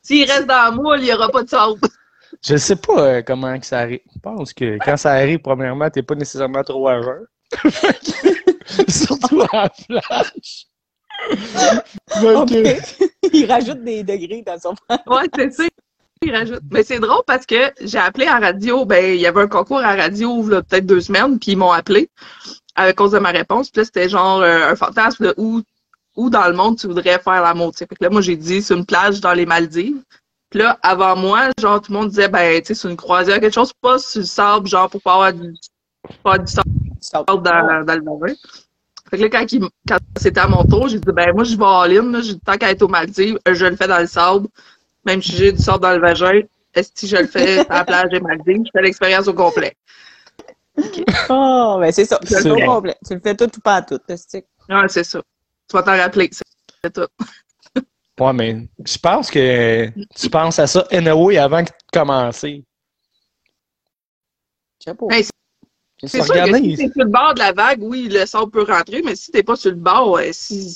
s'il 0.01 0.29
reste 0.29 0.45
dans 0.45 0.63
la 0.63 0.71
moule, 0.71 0.99
il 0.99 1.05
n'y 1.05 1.13
aura 1.13 1.29
pas 1.29 1.43
de 1.43 1.49
sable. 1.49 1.79
Je 2.45 2.55
sais 2.55 2.75
pas 2.75 3.01
euh, 3.01 3.21
comment 3.21 3.59
que 3.59 3.65
ça 3.65 3.79
arrive. 3.79 3.99
Je 4.13 4.19
pense 4.19 4.53
que 4.53 4.77
quand 4.83 4.97
ça 4.97 5.11
arrive, 5.11 5.39
premièrement, 5.39 5.89
t'es 5.89 6.03
pas 6.03 6.15
nécessairement 6.15 6.63
trop 6.63 6.87
à 6.87 7.01
jeun. 7.01 7.25
Surtout 8.87 9.41
à 9.51 9.63
la 9.63 9.69
plage. 9.69 10.67
OK. 12.23 12.51
il 13.33 13.51
rajoute 13.51 13.83
des 13.83 14.03
degrés 14.03 14.43
dans 14.45 14.57
son 14.57 14.75
Ouais, 15.07 15.27
c'est 15.35 15.53
ça. 15.53 15.63
Il 16.21 16.35
rajoute. 16.35 16.61
Mais 16.71 16.83
c'est 16.83 16.99
drôle 16.99 17.23
parce 17.25 17.45
que 17.45 17.71
j'ai 17.81 17.97
appelé 17.97 18.27
à 18.27 18.39
radio. 18.39 18.85
Ben, 18.85 19.15
il 19.15 19.21
y 19.21 19.27
avait 19.27 19.41
un 19.41 19.47
concours 19.47 19.79
à 19.79 19.95
radio 19.95 20.43
peut-être 20.43 20.85
deux 20.85 21.01
semaines, 21.01 21.39
puis 21.39 21.53
ils 21.53 21.57
m'ont 21.57 21.71
appelé 21.71 22.09
à 22.75 22.91
cause 22.93 23.11
de 23.11 23.19
ma 23.19 23.31
réponse. 23.31 23.69
Puis 23.69 23.81
là, 23.81 23.85
c'était 23.85 24.09
genre 24.09 24.41
euh, 24.41 24.71
un 24.71 24.75
fantasme 24.75 25.25
de 25.25 25.33
où, 25.37 25.61
où 26.15 26.29
dans 26.29 26.47
le 26.47 26.53
monde 26.53 26.77
tu 26.77 26.87
voudrais 26.87 27.19
faire 27.19 27.41
l'amour. 27.41 27.73
Fait 27.75 27.85
que 27.87 27.95
là, 28.01 28.09
moi, 28.09 28.21
j'ai 28.21 28.35
dit 28.35 28.61
c'est 28.61 28.75
une 28.75 28.85
plage 28.85 29.21
dans 29.21 29.33
les 29.33 29.45
Maldives. 29.45 30.01
Puis 30.49 30.59
là, 30.59 30.79
avant 30.81 31.15
moi, 31.15 31.49
genre, 31.59 31.81
tout 31.81 31.91
le 31.91 31.97
monde 31.99 32.09
disait, 32.09 32.27
ben, 32.27 32.59
tu 32.61 32.67
sais, 32.67 32.75
c'est 32.75 32.89
une 32.89 32.97
croisière, 32.97 33.39
quelque 33.39 33.53
chose, 33.53 33.71
pas 33.81 33.99
sur 33.99 34.21
le 34.21 34.25
sable, 34.25 34.67
genre, 34.67 34.89
pour 34.89 35.01
pas 35.01 35.13
avoir 35.13 35.33
du, 35.33 35.53
pas 36.23 36.37
du 36.39 36.51
sable 36.51 36.65
dans, 37.25 37.85
dans 37.85 37.95
le 37.95 38.19
vagin. 38.19 38.35
Fait 39.09 39.17
que 39.17 39.23
là, 39.23 39.29
quand, 39.29 39.51
il- 39.51 39.69
quand 39.87 39.97
c'était 40.17 40.39
à 40.41 40.47
mon 40.47 40.63
tour, 40.65 40.87
j'ai 40.87 40.99
dit, 40.99 41.11
ben, 41.13 41.33
moi, 41.33 41.43
je 41.43 41.55
vais 41.55 41.63
en 41.63 41.83
ligne, 41.85 42.11
là. 42.11 42.19
Tant 42.45 42.57
qu'à 42.57 42.71
être 42.71 42.81
aux 42.83 42.87
Maldives, 42.87 43.39
euh, 43.47 43.53
je 43.53 43.65
le 43.65 43.75
fais 43.75 43.87
dans 43.87 43.99
le 43.99 44.07
sable. 44.07 44.47
Même 45.05 45.21
si 45.21 45.35
j'ai 45.37 45.51
du 45.51 45.59
sable 45.61 45.81
dans 45.83 45.93
le 45.93 45.99
vagin, 46.01 46.41
est-ce 46.75 46.91
que 46.93 47.07
je 47.07 47.17
le 47.17 47.27
fais 47.27 47.65
à 47.69 47.77
la 47.79 47.85
plage 47.85 48.09
des 48.11 48.19
Maldives? 48.19 48.63
Je 48.65 48.71
fais 48.73 48.81
l'expérience 48.83 49.27
au 49.27 49.33
complet. 49.33 49.75
Oh, 51.29 51.77
ben 51.79 51.91
c'est 51.91 52.05
ça. 52.05 52.19
C'est 52.25 52.49
au 52.49 52.61
complet. 52.61 52.95
Tu 53.05 53.13
le 53.13 53.19
fais 53.19 53.35
tout 53.35 53.45
ou 53.57 53.61
pas 53.61 53.77
à 53.77 53.81
tout. 53.81 53.99
Ouais, 54.69 54.87
c'est 54.87 55.03
ça. 55.03 55.21
Tu 55.69 55.75
vas 55.75 55.83
t'en 55.83 55.97
rappeler, 55.97 56.29
c'est 56.31 56.43
c'est 56.83 56.93
tout. 56.93 57.07
Ouais, 58.19 58.33
mais 58.33 58.67
je 58.85 58.97
pense 58.97 59.31
que 59.31 59.87
tu 60.15 60.29
penses 60.29 60.59
à 60.59 60.67
ça 60.67 60.85
anyway 60.91 61.37
avant 61.37 61.61
de 61.63 61.69
commencer. 61.93 62.63
Je 64.79 64.91
sais 64.91 64.93
pas. 64.95 65.05
Hey, 65.09 65.23
Je 66.01 66.07
C'est 66.07 66.21
sûr 66.23 66.33
que 66.33 66.55
si 66.57 66.75
t'es 66.75 66.83
sur 66.87 67.03
le 67.03 67.05
bord 67.09 67.33
de 67.33 67.39
la 67.39 67.51
vague, 67.51 67.81
oui, 67.81 68.07
le 68.09 68.25
sable 68.25 68.51
peut 68.51 68.63
rentrer, 68.63 69.01
mais 69.03 69.15
si 69.15 69.31
t'es 69.31 69.43
pas 69.43 69.55
sur 69.55 69.71
le 69.71 69.77
bord, 69.77 70.11
ouais, 70.11 70.31
si... 70.33 70.75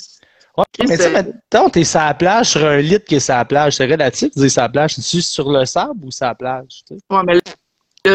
Ouais, 0.56 0.64
mais 0.78 0.84
tu 0.84 0.96
sais, 0.96 1.02
c'est- 1.02 1.10
mettons, 1.22 1.68
t'es 1.68 1.82
sur 1.84 1.98
la 2.00 2.14
plage, 2.14 2.50
sur 2.50 2.64
un 2.64 2.76
lit 2.76 3.00
qui 3.00 3.16
est 3.16 3.20
sur 3.20 3.34
la 3.34 3.44
plage. 3.44 3.74
C'est 3.76 3.86
relatif 3.86 4.34
de 4.34 4.40
dire 4.40 4.50
sur 4.50 4.62
la 4.62 4.68
plage. 4.68 4.94
C'est-tu 4.94 5.20
sur 5.22 5.50
le 5.50 5.64
sable 5.64 6.04
ou 6.04 6.10
sur 6.12 6.26
la 6.26 6.34
plage? 6.34 6.82
tu 6.86 6.94
sais? 6.94 7.00
Ouais, 7.10 7.22
mais 7.26 7.34
là, 7.34 7.40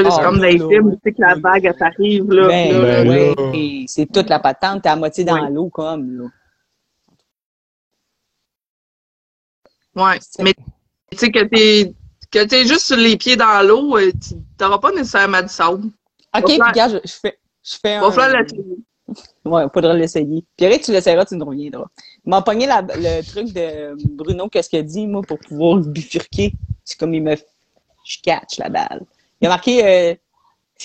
là, 0.02 0.12
c'est 0.12 0.18
Ah, 0.20 0.24
comme 0.24 0.38
dans 0.38 0.44
les 0.44 0.58
films, 0.58 0.92
tu 0.94 1.00
sais 1.04 1.12
que 1.12 1.22
la 1.22 1.36
vague, 1.36 1.66
elle 1.66 1.76
t'arrive, 1.76 2.32
là. 2.32 2.48
Ben, 2.48 2.72
là, 2.72 3.04
ben, 3.04 3.08
là. 3.10 3.14
là. 3.36 3.52
oui, 3.52 3.86
c'est 3.90 4.06
toute 4.06 4.30
la 4.30 4.40
patente, 4.40 4.84
t'es 4.84 4.90
à 4.90 4.96
moitié 4.96 5.26
dans 5.26 5.44
Oui. 5.44 5.54
l'eau 5.54 5.70
comme 5.70 6.18
là. 6.18 6.30
Ouais, 9.96 10.20
mais 10.40 10.54
tu 11.12 11.18
sais 11.18 11.32
que 11.32 11.44
t'es 11.46 11.94
que 12.32 12.46
t'es 12.46 12.66
juste 12.66 12.86
sur 12.86 12.96
les 12.98 13.18
pieds 13.18 13.36
dans 13.36 13.68
l'eau, 13.68 13.98
euh, 13.98 14.12
tu 14.12 14.36
t'auras 14.58 14.78
pas 14.78 14.92
nécessairement 14.92 15.42
du 15.42 15.50
sable. 15.50 15.88
OK, 16.38 16.42
Va 16.42 16.42
puis 16.42 16.58
regarde, 16.62 17.02
je, 17.04 17.10
je 17.10 17.14
fais, 17.20 17.40
je 17.64 17.76
fais 17.82 18.00
Va 18.00 18.08
un... 18.08 18.42
l'essayer. 18.42 18.64
Ouais, 19.44 19.64
faudra 19.74 19.94
l'essayer. 19.96 20.46
Pierre, 20.56 20.80
tu 20.80 20.92
l'essayeras, 20.92 21.26
tu 21.26 21.36
nous 21.36 21.46
reviendras. 21.46 21.88
Il 22.24 22.30
m'a 22.30 22.44
pogné 22.44 22.68
la- 22.68 22.82
le 22.84 23.24
truc 23.24 23.52
de 23.52 23.96
Bruno, 24.16 24.48
qu'est-ce 24.48 24.70
qu'il 24.70 24.78
a 24.80 24.84
dit, 24.84 25.08
moi, 25.08 25.24
pour 25.24 25.40
pouvoir 25.40 25.78
bifurquer. 25.80 26.54
C'est 26.86 27.00
comme 27.00 27.16
il 27.16 27.24
me... 27.24 27.36
Je 28.06 28.18
catch 28.22 28.60
la 28.60 28.70
balle. 28.70 29.02
Il 29.42 29.48
a 29.48 29.50
marqué... 29.50 29.84
euh, 29.84 30.16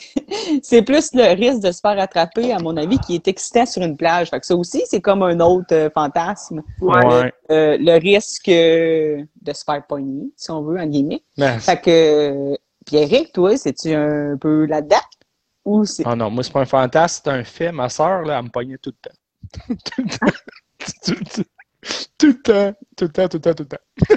c'est 0.62 0.82
plus 0.82 1.10
le 1.14 1.34
risque 1.34 1.60
de 1.60 1.70
se 1.72 1.80
faire 1.80 1.98
attraper, 1.98 2.52
à 2.52 2.58
mon 2.58 2.76
avis, 2.76 2.98
qui 2.98 3.14
est 3.14 3.28
excitant 3.28 3.64
sur 3.66 3.82
une 3.82 3.96
plage. 3.96 4.30
Fait 4.30 4.40
que 4.40 4.46
ça 4.46 4.56
aussi, 4.56 4.82
c'est 4.86 5.00
comme 5.00 5.22
un 5.22 5.38
autre 5.40 5.72
euh, 5.72 5.90
fantasme. 5.90 6.62
Ouais. 6.80 7.32
Euh, 7.50 7.76
le 7.78 7.98
risque 8.00 8.48
euh, 8.48 9.22
de 9.42 9.52
se 9.52 9.62
faire 9.64 9.86
pogner, 9.86 10.30
si 10.36 10.50
on 10.50 10.62
veut, 10.62 10.78
en 10.80 10.86
guillemets. 10.86 11.22
Mais- 11.36 11.58
Fait 11.60 11.80
que, 11.80 11.90
euh, 11.90 12.56
Pierrick, 12.84 13.32
toi, 13.32 13.56
c'est-tu 13.56 13.92
un 13.94 14.36
peu 14.36 14.66
là-dedans? 14.66 14.96
Ou 15.64 15.84
c'est... 15.84 16.02
Ah 16.06 16.14
non, 16.16 16.30
moi, 16.30 16.42
c'est 16.42 16.52
pas 16.52 16.60
un 16.60 16.66
fantasme, 16.66 17.22
c'est 17.24 17.30
un 17.30 17.44
fait. 17.44 17.72
Ma 17.72 17.88
soeur, 17.88 18.22
là, 18.22 18.38
elle 18.38 18.44
me 18.44 18.50
pognait 18.50 18.78
tout 18.78 18.90
le 18.90 19.10
temps. 19.10 19.74
tout 19.84 20.02
le 20.02 20.08
temps. 20.08 20.32
Tout 21.04 21.12
le 21.12 21.24
temps. 21.24 21.42
Tout 22.18 22.26
le 22.26 22.42
temps. 22.42 22.74
Tout 22.96 23.04
le 23.04 23.08
temps, 23.10 23.28
tout 23.28 23.36
le 23.36 23.40
temps, 23.40 23.54
tout 23.54 23.62
le 23.62 23.68
temps. 23.68 24.16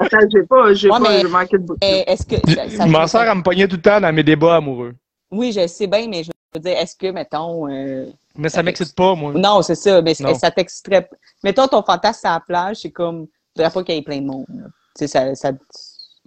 Attends, 0.00 0.18
j'ai 0.32 0.42
pas, 0.42 0.74
j'ai 0.74 0.90
Ouais, 0.90 0.98
pas, 0.98 1.10
mais- 1.10 1.20
j'ai 1.20 1.28
manqué 1.28 1.58
de 1.58 1.62
bout. 1.62 1.76
Est-ce 1.80 2.26
que... 2.26 2.36
ça- 2.52 2.68
ça- 2.68 2.86
Ma 2.86 3.06
soeur, 3.06 3.22
elle 3.24 3.38
me 3.38 3.42
pognait 3.42 3.68
tout 3.68 3.76
le 3.76 3.82
temps 3.82 4.00
dans 4.00 4.12
mes 4.12 4.22
débats 4.22 4.56
amoureux. 4.56 4.94
Oui, 5.36 5.52
je 5.52 5.66
sais 5.66 5.86
bien, 5.86 6.06
mais 6.08 6.22
je 6.24 6.30
veux 6.54 6.60
dire, 6.60 6.78
est-ce 6.78 6.96
que, 6.96 7.10
mettons... 7.10 7.68
euh, 7.68 8.06
Mais 8.36 8.48
ça 8.48 8.62
m'excite 8.62 8.94
pas, 8.94 9.14
moi. 9.14 9.32
Non, 9.34 9.62
c'est 9.62 9.74
ça, 9.74 10.00
mais 10.02 10.14
Non. 10.20 10.34
ça 10.34 10.50
t'extrait... 10.50 11.08
Mettons, 11.42 11.66
ton 11.68 11.82
fantasme 11.82 12.26
à 12.26 12.34
la 12.34 12.40
plage, 12.40 12.76
c'est 12.82 12.90
comme... 12.90 13.26
Il 13.56 13.62
faudrait 13.62 13.72
pas 13.72 13.82
qu'il 13.84 13.94
y 13.94 13.98
ait 13.98 14.02
plein 14.02 14.20
de 14.20 14.26
monde. 14.26 14.46
Tu 14.48 14.60
sais, 14.96 15.06
ça... 15.08 15.34
ça... 15.34 15.52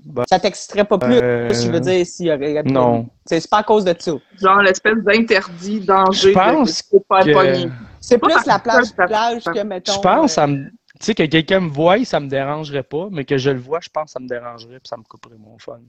Ben, 0.06 0.24
ça 0.30 0.40
t'extrait 0.40 0.86
pas 0.86 1.00
plus, 1.00 1.16
euh, 1.16 1.50
je 1.52 1.72
veux 1.72 1.80
dire, 1.80 2.06
s'il 2.06 2.28
y 2.28 2.32
aurait... 2.32 2.62
Non. 2.64 3.08
C'est 3.26 3.50
pas 3.50 3.58
à 3.60 3.64
cause 3.64 3.84
de 3.84 3.96
ça. 3.98 4.12
Genre 4.40 4.62
l'espèce 4.62 4.98
d'interdit, 5.04 5.80
danger. 5.80 6.30
Je 6.30 6.34
pense 6.34 6.84
de, 6.92 7.00
que- 7.00 7.30
être 7.30 7.34
pogné. 7.34 7.72
C'est 8.00 8.20
Pas 8.20 8.28
plus 8.28 8.46
la 8.46 8.60
plage, 8.60 8.86
ça- 8.86 9.08
plage 9.08 9.44
que, 9.44 9.64
mettons... 9.64 9.94
Je 9.94 10.00
pense, 10.00 10.32
euh, 10.32 10.36
ça 10.36 10.48
me... 10.48 10.66
Tu 11.00 11.06
sais, 11.06 11.16
que 11.16 11.24
quelqu'un 11.24 11.62
me 11.62 11.70
voie, 11.70 12.04
ça 12.06 12.20
me 12.20 12.28
dérangerait 12.28 12.84
pas, 12.84 13.08
mais 13.12 13.26
que 13.26 13.38
je 13.38 13.50
le 13.50 13.60
vois, 13.60 13.80
je 13.82 13.90
pense 13.90 14.06
que 14.06 14.12
ça 14.12 14.20
me 14.20 14.28
dérangerait 14.28 14.80
puis 14.80 14.88
ça 14.88 14.98
me 14.98 15.04
couperait 15.04 15.38
mon 15.38 15.58
fun. 15.60 15.80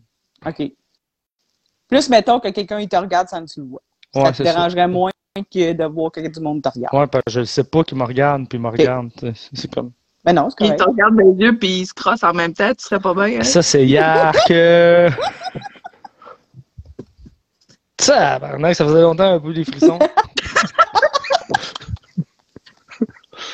OK. 0.47 0.73
Plus, 1.89 2.09
mettons, 2.11 2.39
que 2.39 2.49
quelqu'un, 2.49 2.81
il 2.81 2.89
te 2.89 2.97
regarde 2.97 3.29
sans 3.29 3.45
que 3.45 3.51
tu 3.51 3.61
le 3.61 3.67
vois. 3.67 3.83
Ouais, 4.15 4.25
ça 4.25 4.33
te 4.33 4.37
ça. 4.39 4.45
dérangerait 4.45 4.89
moins 4.89 5.11
que 5.37 5.73
de 5.73 5.85
voir 5.85 6.11
que 6.11 6.21
du 6.21 6.41
monde 6.41 6.63
te 6.63 6.69
regarde. 6.69 6.95
Ouais, 6.95 7.07
parce 7.07 7.25
que 7.25 7.31
je 7.33 7.41
le 7.41 7.47
sais 7.47 7.65
pas 7.65 7.85
qui 7.85 7.95
me 7.95 8.05
regarde, 8.05 8.49
puis 8.49 8.59
il 8.59 8.63
me 8.63 8.69
regarde. 8.69 9.11
C'est 9.53 9.73
comme... 9.73 9.93
Mais 10.25 10.33
non, 10.33 10.49
c'est 10.51 10.67
il 10.67 10.77
te 10.77 10.83
regarde 10.83 11.17
dans 11.17 11.25
les 11.25 11.45
yeux, 11.45 11.57
puis 11.57 11.81
il 11.81 11.87
se 11.87 11.95
crosse 11.95 12.23
en 12.23 12.33
même 12.35 12.53
temps, 12.53 12.71
tu 12.75 12.85
serais 12.85 13.01
pas 13.01 13.15
bien, 13.15 13.41
hein? 13.41 13.45
Ça, 13.45 13.63
c'est 13.63 13.87
yark! 13.87 14.37
ça 17.99 18.39
faisait 18.85 19.01
longtemps 19.01 19.35
un 19.35 19.41
peu 19.41 19.55
des 19.55 19.65
frissons. 19.65 19.99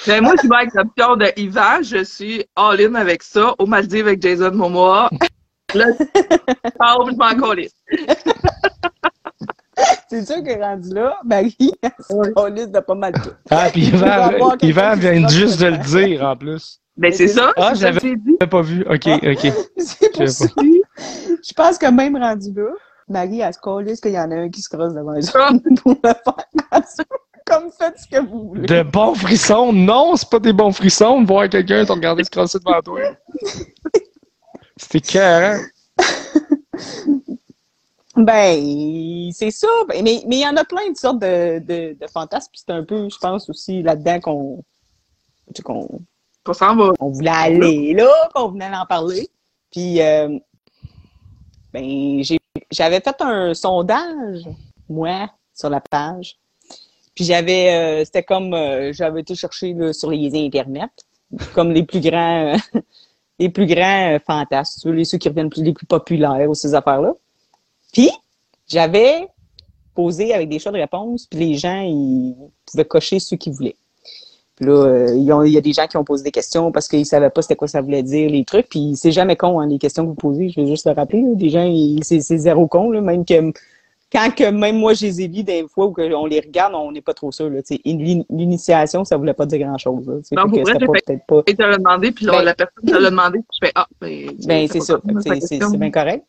Mais 0.06 0.20
moi, 0.22 0.34
je 0.42 0.48
vais 0.48 0.56
avec 0.56 0.74
l'option 0.74 1.16
de 1.16 1.32
Yvan, 1.36 1.82
je 1.82 2.02
suis 2.02 2.44
all-in 2.56 2.94
avec 2.94 3.22
ça, 3.22 3.54
au 3.58 3.66
Maldives 3.66 4.06
avec 4.06 4.22
Jason 4.22 4.52
Momoa. 4.52 5.10
Là, 5.74 5.86
je 6.64 6.70
parle, 6.78 7.10
je 7.10 7.16
m'en. 7.16 7.54
C'est 10.08 10.24
sûr 10.24 10.42
que 10.42 10.60
rendu 10.60 10.94
là, 10.94 11.16
Marie, 11.24 11.56
elle 11.82 11.90
Ouais. 12.10 12.28
se 12.28 12.32
calisse 12.34 12.70
de 12.70 12.80
pas 12.80 12.94
mal 12.94 13.12
tout. 13.12 13.30
Ah, 13.50 13.68
puis 13.72 13.86
Yvan, 13.88 14.94
se 14.94 14.98
vient 15.00 15.28
juste 15.28 15.60
de 15.60 15.66
le 15.66 15.78
dire, 15.78 16.22
en 16.24 16.36
plus. 16.36 16.80
Ben, 16.96 17.12
c'est 17.12 17.26
ça, 17.28 17.50
Ah, 17.56 17.72
dit. 17.74 17.80
J'avais 17.80 18.00
pas 18.48 18.62
vu. 18.62 18.82
OK, 18.88 19.08
OK. 19.08 19.52
C'est 19.78 20.12
pour 20.12 20.20
Je 20.22 20.26
ça. 20.26 20.44
sais 20.46 20.52
Je 21.48 21.52
pense 21.54 21.76
que 21.78 21.90
même 21.90 22.16
rendu 22.16 22.52
là, 22.54 22.68
Marie, 23.08 23.40
elle 23.40 23.52
se 23.52 23.58
calisse 23.58 24.00
qu'il 24.00 24.12
y 24.12 24.18
en 24.18 24.30
a 24.30 24.34
un 24.36 24.48
qui 24.48 24.62
se 24.62 24.68
crosse 24.68 24.94
devant 24.94 25.12
les 25.12 25.28
Ah. 25.34 25.50
autres 25.52 25.82
pour 25.82 25.92
le 26.02 26.08
faire. 26.10 26.84
Comme 27.46 27.70
faites 27.78 27.98
ce 27.98 28.08
que 28.08 28.24
vous 28.24 28.48
voulez. 28.48 28.66
De 28.66 28.82
bons 28.84 29.14
frissons? 29.14 29.72
Non, 29.72 30.14
c'est 30.16 30.30
pas 30.30 30.38
des 30.38 30.52
bons 30.54 30.72
frissons 30.72 31.20
de 31.20 31.26
voir 31.26 31.48
quelqu'un 31.48 31.84
te 31.84 31.92
regarder 31.92 32.24
se 32.24 32.30
crosser 32.30 32.58
devant 32.58 32.80
toi. 32.80 33.00
C'était 34.90 35.00
carré. 35.00 35.60
Ben, 38.16 39.30
c'est 39.32 39.50
ça. 39.50 39.66
Ben, 39.88 40.04
mais 40.04 40.22
mais 40.28 40.36
il 40.36 40.42
y 40.42 40.46
en 40.46 40.56
a 40.56 40.64
plein 40.64 40.88
de 40.90 40.96
sortes 40.96 41.18
de, 41.18 41.58
de, 41.58 41.96
de 42.00 42.06
fantasmes. 42.06 42.48
puis 42.52 42.62
C'est 42.64 42.72
un 42.72 42.84
peu, 42.84 43.08
je 43.10 43.18
pense, 43.18 43.48
aussi 43.50 43.82
là-dedans 43.82 44.20
qu'on 44.20 44.64
qu'on 45.64 45.88
On 46.46 46.52
s'en 46.52 46.76
va. 46.76 46.92
on 47.00 47.08
voulait 47.10 47.30
aller 47.30 47.92
là, 47.94 48.08
qu'on 48.34 48.48
venait 48.50 48.70
en 48.74 48.86
parler. 48.86 49.28
Puis, 49.72 50.00
euh, 50.00 50.38
ben, 51.72 52.22
j'ai- 52.22 52.38
j'avais 52.70 53.00
fait 53.00 53.16
un 53.20 53.52
sondage, 53.54 54.44
moi, 54.88 55.28
sur 55.54 55.70
la 55.70 55.80
page. 55.80 56.36
Puis 57.16 57.24
j'avais, 57.24 57.74
euh, 58.02 58.04
c'était 58.04 58.22
comme, 58.22 58.54
euh, 58.54 58.92
j'avais 58.92 59.22
été 59.22 59.34
chercher 59.34 59.72
là, 59.74 59.92
sur 59.92 60.10
les 60.10 60.34
internets, 60.46 60.88
comme 61.54 61.72
les 61.72 61.84
plus 61.84 62.00
grands, 62.00 62.54
euh, 62.54 62.80
les 63.38 63.48
plus 63.48 63.66
grands 63.66 64.14
euh, 64.14 64.18
fantasmes, 64.24 65.04
ceux 65.04 65.18
qui 65.18 65.28
reviennent 65.28 65.50
les 65.56 65.72
plus 65.72 65.86
populaires 65.86 66.48
ou 66.48 66.54
ces 66.54 66.74
affaires-là. 66.74 67.14
Puis, 67.92 68.10
j'avais 68.68 69.28
posé 69.94 70.34
avec 70.34 70.48
des 70.48 70.58
choix 70.58 70.72
de 70.72 70.78
réponse, 70.78 71.26
puis 71.26 71.38
les 71.38 71.54
gens, 71.54 71.80
ils 71.82 72.34
pouvaient 72.66 72.84
cocher 72.84 73.20
ceux 73.20 73.36
qu'ils 73.36 73.52
voulaient. 73.52 73.76
Puis 74.56 74.66
là, 74.66 74.72
euh, 74.72 75.16
il 75.16 75.52
y 75.52 75.58
a 75.58 75.60
des 75.60 75.72
gens 75.72 75.86
qui 75.88 75.96
ont 75.96 76.04
posé 76.04 76.22
des 76.22 76.30
questions 76.30 76.70
parce 76.70 76.86
qu'ils 76.86 77.06
savaient 77.06 77.30
pas 77.30 77.42
c'était 77.42 77.56
quoi 77.56 77.66
ça 77.66 77.80
voulait 77.80 78.04
dire, 78.04 78.30
les 78.30 78.44
trucs. 78.44 78.68
Puis 78.68 78.94
c'est 78.96 79.10
jamais 79.10 79.34
con, 79.36 79.58
hein, 79.58 79.66
les 79.66 79.78
questions 79.78 80.04
que 80.04 80.10
vous 80.10 80.14
posez. 80.14 80.48
Je 80.48 80.60
vais 80.60 80.66
juste 80.68 80.86
le 80.86 80.92
rappeler. 80.92 81.24
Des 81.34 81.50
gens, 81.50 81.68
c'est 82.02 82.20
zéro 82.20 82.68
con. 82.68 82.90
Même 83.00 83.24
que 83.24 83.52
quand 84.14 84.30
que 84.34 84.48
même 84.50 84.78
moi, 84.78 84.94
je 84.94 85.06
les 85.06 85.22
ai 85.22 85.28
lus 85.28 85.42
des 85.42 85.66
fois 85.66 85.86
où 85.86 85.92
que 85.92 86.14
on 86.14 86.26
les 86.26 86.40
regarde, 86.40 86.74
on 86.74 86.92
n'est 86.92 87.02
pas 87.02 87.14
trop 87.14 87.32
sûr. 87.32 87.50
L'initiation, 87.84 89.04
ça 89.04 89.16
voulait 89.16 89.34
pas 89.34 89.44
dire 89.44 89.58
grand-chose. 89.58 90.06
Non, 90.32 90.48
pour 90.48 90.60
vrai, 90.60 90.78
peut-être 90.78 91.26
pas... 91.26 91.42
Et 91.46 91.54
te 91.54 91.62
l'a 91.62 91.76
demandé, 91.76 92.12
puis 92.12 92.26
Ben- 92.26 92.42
la 92.42 92.54
personne 92.54 92.84
te 92.86 92.96
l'a 92.96 93.10
demandé, 93.10 93.38
puis 93.38 93.58
je 93.60 93.66
fais 93.66 93.72
Ah, 93.74 93.86
ben. 94.00 94.30
Ben, 94.46 94.68
c'est 94.70 94.80
ça. 94.80 95.00
C'est 95.40 95.78
bien 95.78 95.90
correct. 95.90 96.24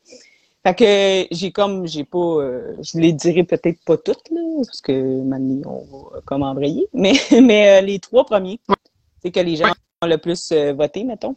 Fait 0.66 0.74
que 0.74 1.36
j'ai 1.36 1.52
comme, 1.52 1.86
j'ai 1.86 2.06
pas, 2.06 2.18
euh, 2.18 2.76
je 2.82 2.98
les 2.98 3.14
dirai 3.14 3.44
peut-être 3.44 3.78
pas 3.86 3.98
toutes, 3.98 4.32
là, 4.32 4.42
parce 4.66 4.82
que 4.82 5.22
maintenant, 5.22 5.84
on 5.92 5.98
va 5.98 6.22
comme 6.26 6.42
embrayer. 6.42 6.88
Mais, 6.92 7.14
mais 7.44 7.78
euh, 7.78 7.86
les 7.86 8.00
trois 8.00 8.26
premiers, 8.26 8.60
c'est 9.22 9.30
que 9.30 9.40
les 9.42 9.58
gens 9.58 9.72
ont 10.02 10.08
le 10.08 10.18
plus 10.18 10.52
euh, 10.52 10.74
voté, 10.74 11.04
mettons. 11.04 11.36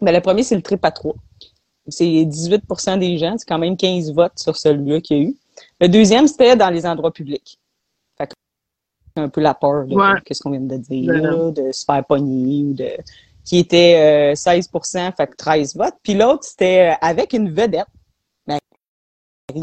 Mais 0.00 0.12
le 0.12 0.20
premier, 0.20 0.42
c'est 0.42 0.56
le 0.56 0.62
trip 0.62 0.84
à 0.84 0.90
trois. 0.90 1.14
C'est 1.86 2.04
18% 2.04 2.98
des 2.98 3.16
gens, 3.16 3.36
c'est 3.38 3.46
quand 3.46 3.58
même 3.58 3.76
15 3.76 4.12
votes 4.12 4.36
sur 4.36 4.56
celui-là 4.56 5.00
qu'il 5.00 5.16
y 5.16 5.20
a 5.20 5.22
eu. 5.22 5.36
Le 5.80 5.88
deuxième, 5.88 6.26
c'était 6.26 6.56
dans 6.56 6.70
les 6.70 6.86
endroits 6.86 7.12
publics. 7.12 7.58
Fait 8.16 8.26
que 8.26 8.32
un 9.16 9.28
peu 9.28 9.40
la 9.40 9.54
peur 9.54 9.86
de 9.86 9.94
Ouais. 9.94 10.20
qu'est-ce 10.24 10.42
qu'on 10.42 10.50
vient 10.50 10.60
de 10.60 10.76
dire, 10.76 11.10
Ouais. 11.10 11.20
là, 11.20 11.50
de 11.50 11.72
se 11.72 11.84
faire 11.84 12.04
pogner 12.04 12.64
ou 12.64 12.74
de 12.74 12.90
qui 13.44 13.58
était 13.58 14.32
euh, 14.32 14.34
16 14.34 14.68
fait 15.16 15.26
que 15.26 15.36
13 15.36 15.76
votes. 15.76 15.94
Puis 16.02 16.14
l'autre, 16.14 16.44
c'était 16.44 16.90
euh, 16.92 16.94
avec 17.00 17.32
une 17.32 17.50
vedette, 17.50 17.86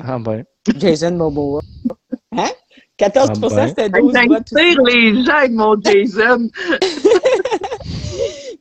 Ah 0.03 0.17
ben. 0.17 0.43
Jason 0.77 1.11
Momoa. 1.11 1.61
Hein? 2.31 2.49
14 2.97 3.29
Ah 3.29 3.33
ben. 3.49 3.67
c'était 3.67 3.89
12 3.89 4.13
votes. 4.27 4.47
J'inspire 4.49 4.81
les 4.83 5.23
gens 5.23 5.33
avec 5.35 5.51
mon 5.51 5.79
Jason. 5.79 6.49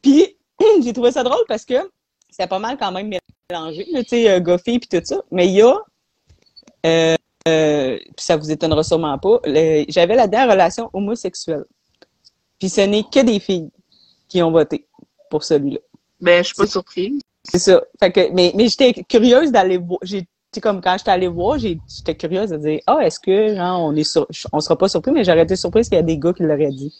Puis 0.03 0.37
j'ai 0.83 0.93
trouvé 0.93 1.12
ça 1.12 1.23
drôle 1.23 1.45
parce 1.49 1.64
que 1.64 1.90
c'était 2.29 2.47
pas 2.47 2.59
mal 2.59 2.77
quand 2.79 2.93
même 2.93 3.11
mélangé, 3.51 3.87
là, 3.93 4.03
tu 4.03 4.09
sais, 4.11 4.31
euh, 4.31 4.40
Goffy 4.40 4.79
puis 4.79 4.88
tout 4.88 5.05
ça. 5.05 5.23
Mais 5.31 5.47
il 5.49 5.55
y 5.55 5.62
a, 5.62 5.77
euh, 6.87 7.14
euh, 7.49 7.97
puis 7.99 8.25
ça 8.25 8.37
vous 8.37 8.51
étonnera 8.51 8.83
sûrement 8.83 9.19
pas, 9.19 9.39
j'avais 9.89 10.17
la 10.17 10.27
dernière 10.27 10.51
relation 10.53 10.91
homosexuelle. 10.93 11.65
Puis 12.59 12.69
ce 12.69 12.81
n'est 12.83 13.03
que 13.05 13.21
des 13.25 13.41
filles 13.41 13.71
qui 14.29 14.43
ont 14.43 14.51
voté 14.51 14.87
pour 15.31 15.45
celui-là. 15.45 15.81
Ben, 16.21 16.43
je 16.43 16.49
suis 16.49 16.57
pas 16.57 16.67
surprise. 16.67 17.21
C'est 17.45 17.59
ça. 17.59 17.83
Fait 18.01 18.11
que, 18.11 18.33
mais 18.33 18.53
mais 18.55 18.69
j'étais 18.69 18.95
curieuse 19.05 19.53
d'aller 19.53 19.77
voir. 19.77 19.99
J'ai, 20.03 20.23
tu 20.23 20.29
sais, 20.55 20.61
comme 20.63 20.81
quand 20.81 20.97
j'étais 20.97 21.11
allée 21.11 21.29
voir, 21.29 21.59
j'étais 21.59 22.15
curieuse 22.17 22.51
de 22.51 22.57
dire 22.57 22.81
Ah, 22.87 22.99
est-ce 23.03 23.21
que 23.21 23.55
genre, 23.55 23.81
on 23.83 23.95
est 23.95 24.05
sur, 24.05 24.27
on 24.53 24.61
sera 24.61 24.79
pas 24.79 24.89
surpris, 24.89 25.11
mais 25.13 25.25
j'aurais 25.25 25.43
été 25.43 25.57
surprise 25.57 25.89
qu'il 25.89 25.97
y 25.97 26.01
a 26.01 26.03
des 26.03 26.17
gars 26.17 26.33
qui 26.33 26.43
l'auraient 26.45 26.71
dit. 26.71 26.95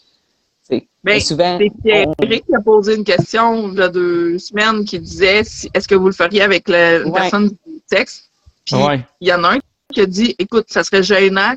Ben, 0.69 0.81
mais 1.03 1.19
souvent. 1.19 1.57
C'est 1.59 1.71
Pierre 1.83 2.07
on- 2.07 2.13
qui 2.27 2.55
a 2.55 2.59
posé 2.61 2.95
une 2.95 3.03
question 3.03 3.71
il 3.71 3.77
y 3.77 3.81
a 3.81 3.87
deux 3.89 4.37
semaines 4.39 4.83
qui 4.85 4.99
disait 4.99 5.43
si- 5.43 5.69
est-ce 5.73 5.87
que 5.87 5.95
vous 5.95 6.07
le 6.07 6.13
feriez 6.13 6.41
avec 6.41 6.67
le, 6.67 7.03
une 7.05 7.11
Ouais. 7.11 7.21
personne 7.21 7.49
du 7.49 7.81
sexe? 7.87 8.29
Puis 8.65 8.75
Ouais. 8.75 9.03
il 9.21 9.27
y 9.29 9.33
en 9.33 9.43
a 9.43 9.55
un 9.55 9.59
qui 9.95 10.01
a 10.01 10.05
dit 10.05 10.35
écoute, 10.37 10.65
ça 10.69 10.83
serait 10.83 11.01
gênant. 11.03 11.53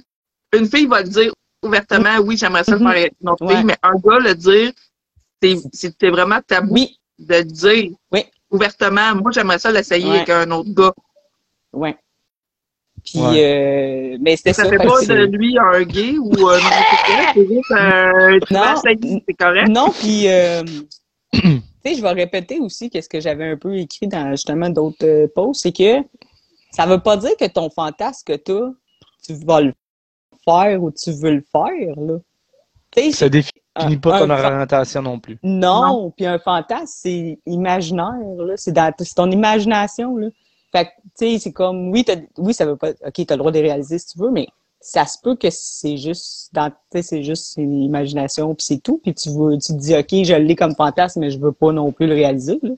Une 0.57 0.67
fille 0.67 0.87
va 0.87 1.03
le 1.03 1.09
dire 1.09 1.33
ouvertement 1.63 2.19
oui, 2.25 2.37
j'aimerais 2.37 2.65
ça 2.65 2.73
le 2.73 2.79
faire 2.79 2.89
avec 2.89 3.13
une 3.21 3.29
autre 3.31 3.45
Ouais. 3.45 3.57
fille, 3.57 3.65
mais 3.65 3.77
un 3.83 3.95
gars 3.97 4.19
le 4.21 4.35
dire, 4.35 4.73
c'est- 5.43 5.59
c'était 5.73 6.11
vraiment 6.11 6.39
tabou 6.47 6.73
Oui, 6.75 6.99
de 7.19 7.35
le 7.35 7.45
dire 7.45 7.91
Oui. 8.13 8.25
ouvertement. 8.51 9.15
Moi, 9.17 9.31
j'aimerais 9.33 9.59
ça 9.59 9.71
l'essayer 9.73 10.07
Ouais. 10.09 10.17
avec 10.19 10.31
un 10.31 10.51
autre 10.53 10.71
gars. 10.73 10.95
ouais. 11.73 11.97
Puis, 13.05 13.21
Ouais. 13.21 13.45
euh, 14.15 14.19
mais 14.21 14.37
c'était 14.37 14.53
Ça 14.53 14.65
ça. 14.65 14.71
fait 14.71 14.77
pas 14.77 14.97
c'est- 15.01 15.07
de 15.15 15.25
lui 15.37 15.57
un 15.59 15.83
gay 15.83 16.19
ou 16.19 16.33
un 16.49 16.59
homosexuel, 16.59 17.25
c'est 17.35 17.47
juste 17.49 17.71
un 17.71 18.39
tu 18.41 18.53
Non. 18.55 18.75
essayer, 18.77 19.23
c'est 19.27 19.35
correct. 19.35 19.69
Non, 19.69 19.91
puis, 19.91 20.29
euh, 20.29 20.63
tu 21.33 21.41
sais, 21.85 21.95
je 21.95 22.03
vais 22.03 22.13
répéter 22.13 22.59
aussi 22.59 22.91
qu'est-ce 22.91 23.09
que 23.09 23.21
j'avais 23.21 23.45
un 23.51 23.57
peu 23.57 23.77
écrit 23.77 24.09
dans 24.09 24.31
justement 24.33 24.69
d'autres 24.69 25.05
euh, 25.07 25.27
posts, 25.35 25.63
c'est 25.63 25.73
que 25.73 26.01
ça 26.71 26.87
veut 26.87 27.01
pas 27.01 27.17
dire 27.17 27.37
que 27.39 27.47
ton 27.47 27.71
fantasme 27.71 28.23
que 28.27 28.35
t'as, 28.37 28.71
tu 29.25 29.35
vas 29.45 29.61
le 29.61 29.75
faire 30.45 30.83
ou 30.83 30.91
tu 30.91 31.13
veux 31.13 31.33
le 31.37 31.45
faire, 31.53 31.95
là. 31.97 32.19
Tu 32.91 33.03
sais, 33.03 33.13
Ça 33.13 33.29
définit 33.29 33.53
un- 33.77 33.97
pas 33.97 34.19
ton 34.21 34.31
orientation 34.31 35.03
non 35.03 35.21
plus. 35.21 35.39
Non, 35.43 36.11
puis 36.17 36.27
un 36.27 36.39
fantasme, 36.39 36.87
c'est 36.87 37.39
imaginaire, 37.47 38.15
là. 38.39 38.55
C'est 38.57 38.73
dans 38.73 38.93
c'est 38.99 39.15
ton 39.15 39.31
imagination, 39.31 40.17
là. 40.17 40.29
Fait 40.73 40.87
que, 40.87 40.91
tu 41.19 41.33
sais, 41.35 41.39
c'est 41.39 41.53
comme, 41.53 41.91
oui, 41.91 42.05
t'as- 42.05 42.17
oui, 42.39 42.53
ça 42.55 42.67
veut 42.67 42.77
pas, 42.77 42.91
OK, 42.91 43.27
t'as 43.27 43.35
le 43.35 43.39
droit 43.39 43.53
de 43.53 43.59
réaliser 43.59 43.99
si 43.99 44.09
tu 44.09 44.19
veux, 44.19 44.31
mais 44.31 44.47
ça 44.81 45.07
se 45.07 45.19
peut 45.21 45.35
que 45.35 45.49
c'est 45.51 45.97
juste, 45.97 46.51
dans, 46.53 46.71
c'est 46.93 47.23
juste 47.23 47.57
une 47.57 47.83
imagination, 47.83 48.55
puis 48.55 48.65
c'est 48.65 48.79
tout, 48.79 48.99
puis 49.03 49.15
tu 49.15 49.31
veux, 49.31 49.59
tu 49.59 49.73
te 49.73 49.79
dis, 49.79 49.97
OK, 49.97 50.25
je 50.25 50.35
l'ai 50.35 50.55
comme 50.57 50.75
fantasme, 50.77 51.21
mais 51.21 51.31
je 51.31 51.39
veux 51.39 51.53
pas 51.53 51.73
non 51.73 51.91
plus 51.93 52.07
le 52.07 52.15
réaliser, 52.15 52.59
là. 52.63 52.71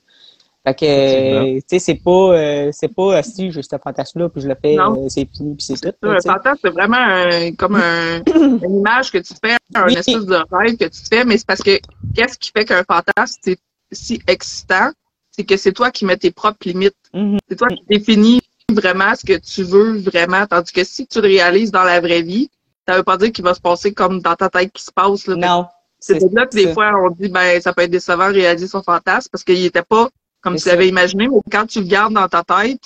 Fait 0.67 0.75
que, 0.75 1.55
tu 1.61 1.63
sais, 1.69 1.79
c'est 1.79 1.95
pas, 1.95 2.11
euh, 2.11 2.71
c'est 2.73 2.95
pas, 2.95 3.23
si, 3.23 3.51
j'ai 3.51 3.63
ce 3.63 3.77
fantasme-là, 3.83 4.29
puis 4.29 4.43
je 4.43 4.49
le 4.49 4.55
fais, 4.61 4.79
euh, 4.79 5.09
c'est 5.09 5.27
fini, 5.35 5.55
puis 5.57 5.65
c'est 5.65 5.81
tout. 5.81 5.95
là, 6.07 6.17
Un 6.17 6.21
fantasme, 6.21 6.59
c'est 6.63 6.71
vraiment 6.71 6.99
un- 6.99 7.53
comme 7.55 7.77
un- 7.77 8.21
une 8.63 8.77
image 8.81 9.11
que 9.11 9.19
tu 9.19 9.33
te 9.33 9.39
fais, 9.43 9.57
un 9.75 9.87
Oui. 9.87 9.95
espèce 9.97 10.27
de 10.27 10.37
rêve 10.53 10.77
que 10.77 10.85
tu 10.85 11.03
te 11.03 11.09
fais, 11.15 11.25
mais 11.25 11.39
c'est 11.39 11.47
parce 11.47 11.63
que 11.63 11.79
qu'est-ce 12.15 12.37
qui 12.39 12.51
fait 12.55 12.67
qu'un 12.67 12.85
fantasme, 12.85 13.39
c'est 13.43 13.59
si 13.91 14.21
excitant, 14.27 14.91
c'est 15.31 15.45
que 15.45 15.57
c'est 15.57 15.73
toi 15.73 15.91
qui 15.91 16.05
mets 16.05 16.19
tes 16.19 16.31
propres 16.31 16.59
limites. 16.69 16.95
Mhm. 17.15 17.39
C'est 17.49 17.57
toi 17.57 17.69
qui 17.69 17.83
définis 17.89 18.41
vraiment 18.71 19.15
ce 19.15 19.25
que 19.25 19.39
tu 19.39 19.63
veux 19.63 19.99
vraiment, 19.99 20.47
tandis 20.47 20.73
que 20.73 20.85
si 20.85 21.07
tu 21.07 21.23
le 21.23 21.27
réalises 21.29 21.71
dans 21.73 21.85
la 21.85 22.01
vraie 22.01 22.23
vie, 22.23 22.51
ça 22.87 22.97
veut 22.99 23.03
pas 23.03 23.17
dire 23.17 23.33
qu'il 23.33 23.45
va 23.45 23.55
se 23.55 23.61
passer 23.61 23.93
comme 23.95 24.21
dans 24.21 24.35
ta 24.37 24.51
tête 24.51 24.73
qui 24.73 24.83
se 24.83 24.93
passe. 24.93 25.27
Là. 25.27 25.37
Non. 25.37 25.67
C'est 25.99 26.19
de 26.19 26.35
là 26.37 26.47
que 26.47 26.55
des 26.55 26.65
ça. 26.67 26.75
fois, 26.75 26.93
on 27.03 27.11
dit, 27.11 27.29
ben, 27.31 27.61
ça 27.61 27.73
peut 27.73 27.83
être 27.83 27.91
décevant 27.91 28.29
de 28.29 28.35
réaliser 28.35 28.67
son 28.69 28.83
fantasme 28.83 29.29
parce 29.33 29.43
qu'il 29.45 29.65
était 29.65 29.83
pas 29.83 30.09
comme 30.41 30.57
tu 30.57 30.69
l'avais 30.69 30.89
imaginé, 30.89 31.29
mais 31.29 31.37
quand 31.51 31.67
tu 31.67 31.81
le 31.81 31.87
gardes 31.87 32.15
dans 32.15 32.29
ta 32.29 32.43
tête, 32.43 32.81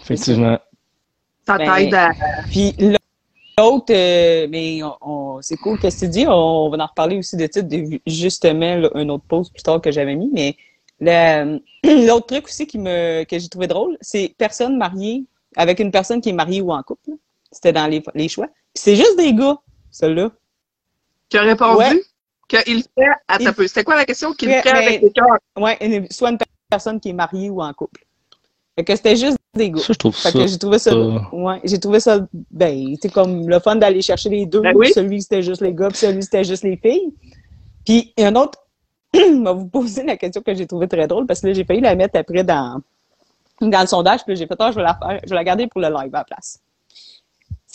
Effectivement. 0.00 0.58
ça 1.46 1.58
Ben, 1.58 1.74
t'aide 1.76 1.94
à. 1.94 2.10
Puis 2.50 2.74
l'autre, 3.58 3.86
euh, 3.92 4.46
mais 4.50 4.82
on, 4.82 4.96
on- 5.00 5.42
c'est 5.42 5.56
cool 5.56 5.78
qu'est-ce 5.78 6.00
que 6.00 6.04
tu 6.06 6.10
dis. 6.10 6.26
On, 6.26 6.68
va 6.70 6.82
en 6.82 6.86
reparler 6.86 7.18
aussi 7.18 7.36
de 7.36 7.46
titre, 7.46 7.68
de, 7.68 8.00
justement, 8.06 8.76
là, 8.76 8.90
un 8.94 9.08
autre 9.10 9.24
post 9.28 9.52
plus 9.52 9.62
tard 9.62 9.80
que 9.80 9.90
j'avais 9.90 10.14
mis. 10.14 10.30
Mais 10.32 10.56
l'autre 11.84 12.26
truc 12.26 12.46
aussi 12.46 12.66
qui 12.66 12.78
me, 12.78 13.24
que 13.24 13.38
j'ai 13.38 13.48
trouvé 13.48 13.66
drôle, 13.66 13.96
c'est 14.00 14.34
personne 14.38 14.76
mariée 14.78 15.24
avec 15.56 15.78
une 15.80 15.90
personne 15.90 16.20
qui 16.20 16.30
est 16.30 16.34
mariée 16.34 16.60
ou 16.62 16.72
en 16.72 16.82
couple. 16.82 17.10
C'était 17.52 17.72
dans 17.72 17.86
les, 17.86 18.02
les 18.14 18.28
choix. 18.28 18.46
Puis 18.46 18.82
c'est 18.82 18.96
juste 18.96 19.16
des 19.16 19.32
gars, 19.34 19.56
celui-là. 19.90 20.30
Qui 21.28 21.38
a 21.38 21.42
répondu 21.42 21.78
Ouais. 21.78 22.02
qu'il 22.48 22.82
fait 22.82 23.06
à 23.28 23.36
Il- 23.40 23.44
ta 23.46 23.52
peu. 23.52 23.66
C'était 23.66 23.84
quoi 23.84 23.96
la 23.96 24.04
question? 24.04 24.32
Qu'il 24.32 24.48
mais- 24.48 24.66
avec 24.66 25.00
quelqu'un? 25.00 25.26
Ouais, 25.56 25.76
une- 25.80 26.10
soit 26.10 26.30
une 26.30 26.38
personne 26.68 27.00
qui 27.00 27.10
est 27.10 27.14
mariée 27.14 27.50
ou 27.50 27.62
en 27.62 27.72
couple. 27.72 28.04
Fait 28.76 28.84
que 28.84 28.94
c'était 28.94 29.16
juste 29.16 29.38
des 29.54 29.70
gars. 29.70 29.80
Ça, 29.80 29.92
je 29.92 29.98
trouve 29.98 30.14
Fait 30.14 30.30
ça. 30.30 30.38
que 30.38 30.46
j'ai 30.46 30.58
trouvé 30.58 30.78
ça, 30.78 30.90
ça- 30.90 31.34
ouais, 31.34 31.60
j'ai 31.64 31.78
trouvé 31.78 32.00
ça, 32.00 32.20
ben, 32.50 32.94
c'est 33.00 33.10
comme 33.10 33.48
le 33.48 33.58
fun 33.58 33.76
d'aller 33.76 34.02
chercher 34.02 34.28
les 34.28 34.44
deux. 34.46 34.60
Ben 34.60 34.72
oui. 34.76 34.92
Celui 34.92 35.22
c'était 35.22 35.42
juste 35.42 35.62
les 35.62 35.72
gars, 35.72 35.88
puis 35.88 35.96
celui 35.98 36.22
c'était 36.22 36.44
juste 36.44 36.62
les 36.62 36.76
filles. 36.76 37.14
Puis 37.84 38.12
il 38.16 38.22
y 38.22 38.24
a 38.24 38.28
un 38.28 38.34
autre, 38.36 38.58
m'a 39.32 39.52
vous 39.52 39.66
poser 39.68 40.02
la 40.04 40.16
question 40.16 40.42
que 40.42 40.54
j'ai 40.54 40.66
trouvé 40.66 40.88
très 40.88 41.06
drôle 41.06 41.26
parce 41.26 41.40
que 41.40 41.46
là 41.46 41.52
j'ai 41.54 41.64
failli 41.64 41.80
la 41.80 41.94
mettre 41.94 42.18
après 42.18 42.44
dans 42.44 42.80
dans 43.62 43.80
le 43.80 43.86
sondage, 43.86 44.22
puis 44.26 44.36
j'ai 44.36 44.46
fait 44.46 44.56
ah, 44.58 44.70
je 44.70 44.76
vais 44.76 44.82
la 44.82 44.94
faire, 44.94 45.20
je 45.24 45.30
vais 45.30 45.34
la 45.36 45.44
garder 45.44 45.66
pour 45.66 45.80
le 45.80 45.88
live 45.88 46.14
à 46.14 46.18
la 46.18 46.24
place. 46.24 46.60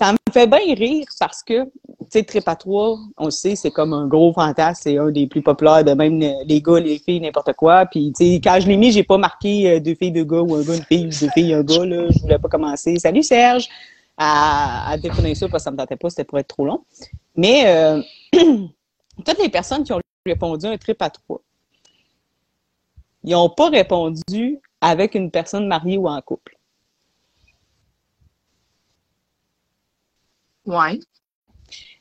Ça 0.01 0.13
me 0.13 0.17
fait 0.33 0.47
bien 0.47 0.73
rire 0.73 1.05
parce 1.19 1.43
que, 1.43 1.63
tu 1.63 1.71
sais, 2.09 2.23
Trip 2.23 2.47
à 2.47 2.55
trois, 2.55 2.97
on 3.17 3.25
le 3.25 3.31
sait, 3.31 3.55
c'est 3.55 3.69
comme 3.69 3.93
un 3.93 4.07
gros 4.07 4.33
fantasme, 4.33 4.81
c'est 4.81 4.97
un 4.97 5.11
des 5.11 5.27
plus 5.27 5.43
populaires 5.43 5.83
de 5.83 5.91
même 5.91 6.19
euh, 6.23 6.43
les 6.47 6.59
gars, 6.59 6.79
les 6.79 6.97
filles, 6.97 7.19
n'importe 7.19 7.53
quoi. 7.53 7.85
Puis, 7.85 8.11
tu 8.17 8.25
sais, 8.25 8.41
quand 8.43 8.59
je 8.59 8.67
l'ai 8.67 8.77
mis, 8.77 8.91
j'ai 8.91 9.03
pas 9.03 9.19
marqué 9.19 9.73
euh, 9.73 9.79
deux 9.79 9.93
filles, 9.93 10.11
deux 10.11 10.23
gars 10.23 10.41
ou 10.41 10.55
un 10.55 10.63
gars, 10.63 10.75
une 10.75 10.85
fille, 10.85 11.03
deux 11.05 11.29
filles, 11.29 11.53
un 11.53 11.61
gars, 11.61 11.85
là. 11.85 12.07
Je 12.09 12.19
voulais 12.19 12.39
pas 12.39 12.49
commencer. 12.49 12.97
Salut 12.97 13.21
Serge! 13.21 13.69
À, 14.17 14.91
à 14.91 14.97
ça 14.97 15.07
parce 15.07 15.35
que 15.35 15.59
ça 15.59 15.69
me 15.69 15.77
tentait 15.77 15.97
pas, 15.97 16.09
c'était 16.09 16.23
pour 16.23 16.39
être 16.39 16.47
trop 16.47 16.65
long. 16.65 16.83
Mais, 17.35 17.67
euh, 17.67 18.01
toutes 18.33 19.39
les 19.39 19.49
personnes 19.49 19.83
qui 19.83 19.93
ont 19.93 19.99
répondu 20.25 20.65
à 20.65 20.71
un 20.71 20.77
trip 20.77 20.99
à 21.03 21.11
trois, 21.11 21.41
ils 23.23 23.33
n'ont 23.33 23.51
pas 23.51 23.69
répondu 23.69 24.57
avec 24.81 25.13
une 25.13 25.29
personne 25.29 25.67
mariée 25.67 25.99
ou 25.99 26.07
en 26.07 26.19
couple. 26.21 26.57
Ouais. 30.71 30.99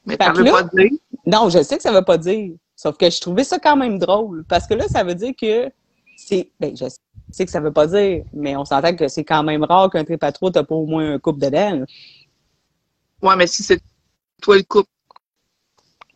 Mais 0.06 0.16
Fait 0.16 0.24
ça 0.24 0.33
veut 0.33 0.44
là- 0.44 0.52
pas 0.52 0.62
dire? 0.62 0.90
Non, 1.26 1.48
je 1.50 1.62
sais 1.62 1.76
que 1.76 1.83
ça 1.83 1.92
veut 1.92 2.04
pas 2.04 2.18
dire. 2.18 2.52
Sauf 2.76 2.96
que 2.96 3.11
je 3.11 3.20
trouvais 3.20 3.44
ça 3.44 3.59
quand 3.59 3.76
même 3.76 3.98
drôle. 3.98 4.44
Parce 4.44 4.66
que 4.66 4.74
là, 4.74 4.87
ça 4.88 5.04
veut 5.04 5.14
dire 5.14 5.35
que 5.38 5.70
c'est. 6.16 6.50
Ben, 6.59 6.76
je 6.76 6.87
sais 7.30 7.44
que 7.44 7.50
ça 7.50 7.61
veut 7.61 7.72
pas 7.72 7.87
dire, 7.87 8.24
mais 8.33 8.56
on 8.56 8.64
s'entend 8.64 8.94
que 8.96 9.09
c'est 9.09 9.24
quand 9.24 9.42
même 9.42 9.64
rare 9.64 9.90
qu'un 9.90 10.04
trip 10.04 10.22
à 10.24 10.33
trois, 10.33 10.50
t'as 10.50 10.64
pas 10.64 10.74
au 10.74 10.87
moins 10.87 11.12
un 11.14 11.18
couple 11.18 11.40
dedans. 11.40 11.85
Ouais, 13.22 13.37
mais 13.37 13.46
si 13.46 13.62
c'est 13.62 13.80
toi 14.40 14.56
le 14.56 14.62
couple. 14.62 14.88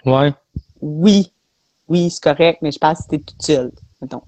Ouais. 0.07 0.33
Oui. 0.81 1.33
Oui, 1.89 2.11
c'est 2.11 2.23
correct, 2.23 2.61
mais 2.63 2.73
je 2.73 2.79
pense 2.79 3.07
que 3.07 3.17
toute 3.17 3.43
seule, 3.43 3.71
mettons. 4.01 4.23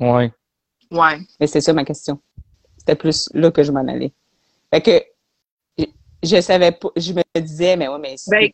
Ouais. 0.00 0.32
Ouais. 0.90 1.18
Mais 1.38 1.46
c'est 1.46 1.60
ça 1.60 1.72
ma 1.72 1.84
question. 1.84 2.20
C'était 2.76 2.96
plus 2.96 3.28
là 3.32 3.50
que 3.52 3.62
je 3.62 3.70
m'en 3.70 3.86
allais. 3.86 4.12
Fait 4.72 4.80
que 4.80 5.02
je, 6.22 6.40
savais 6.40 6.72
pas, 6.72 6.88
je 6.96 7.12
me 7.12 7.22
disais, 7.40 7.76
mais 7.76 7.88
ouais, 7.88 7.98
mais 7.98 8.16
si 8.16 8.30
Ben, 8.30 8.50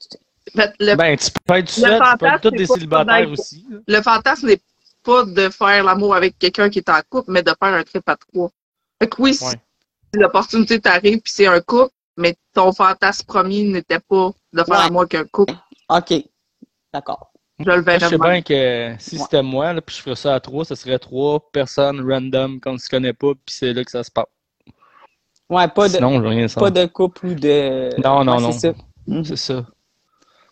Fait, 0.55 0.73
le, 0.79 0.95
Ben, 0.95 1.17
tu 1.17 1.31
peux 1.45 1.55
être 1.55 1.69
seul, 1.71 2.01
tu 2.01 2.19
peux 2.19 2.27
être 2.27 2.41
tous 2.41 2.51
c'est 2.51 2.57
des 2.57 2.67
célibataires 2.67 3.31
aussi. 3.31 3.67
là. 3.71 3.79
le 3.87 4.03
fantasme 4.03 4.47
n'est 4.47 4.61
pas 5.03 5.25
de 5.25 5.49
faire 5.51 5.85
l'amour 5.85 6.15
avec 6.15 6.39
quelqu'un 6.39 6.69
qui 6.71 6.79
est 6.79 6.89
en 6.89 7.01
couple, 7.09 7.31
mais 7.33 7.43
de 7.43 7.51
faire 7.61 7.75
un 7.75 7.83
trip 7.83 8.09
à 8.09 8.17
trois. 8.17 8.51
Fait 9.01 9.09
que 9.09 9.21
oui, 9.23 9.35
si 9.35 9.45
l'opportunité 10.15 10.81
t'arrive 10.81 11.21
puis 11.21 11.33
c'est 11.33 11.47
un 11.47 11.61
couple, 11.61 11.93
mais 12.17 12.37
ton 12.55 12.73
fantasme 12.73 13.27
premier 13.27 13.65
n'était 13.65 13.99
pas 14.01 14.31
de 14.53 14.65
faire 14.65 14.69
Ouais. 14.77 14.83
l'amour 14.85 15.01
avec 15.03 15.15
un 15.17 15.25
couple, 15.25 15.55
OK. 15.89 16.15
D'accord. 16.93 17.33
je 17.59 17.65
le 17.65 17.73
Moi, 17.73 17.81
verrais 17.83 18.01
je 18.01 18.07
sais 18.09 18.19
bien 18.19 18.43
que 18.43 18.95
si 18.99 19.17
Ouais. 19.17 19.23
c'était 19.23 19.43
moi, 19.43 19.73
là, 19.73 19.81
puis 19.83 19.97
je 19.97 20.03
ferais 20.03 20.17
ça 20.17 20.35
à 20.35 20.41
trois, 20.41 20.65
ce 20.65 20.75
serait 20.75 20.99
trois 20.99 21.41
personnes 21.51 22.01
random 22.01 22.61
qu'on 22.61 22.75
ne 22.75 22.79
se 22.79 22.89
connaît 22.89 23.13
pas, 23.13 23.33
puis 23.35 23.55
c'est 23.55 23.73
là 23.73 23.85
que 23.85 23.91
ça 23.91 24.03
se 24.05 24.11
passe. 24.11 24.27
Ouais, 25.49 25.69
pas 25.69 25.89
de, 25.89 25.95
Sinon, 25.95 26.19
rien 26.21 26.43
pas 26.45 26.49
savoir. 26.49 26.73
de 26.73 26.87
couple 26.87 27.27
ou 27.27 27.35
de. 27.35 27.91
Non, 28.03 28.25
non, 28.25 28.37
Ouais, 28.37 28.43
non. 28.43 28.53
C'est 28.53 28.73
ça. 28.73 28.79
Mhm. 29.07 29.25
C'est 29.25 29.37
ça. 29.37 29.67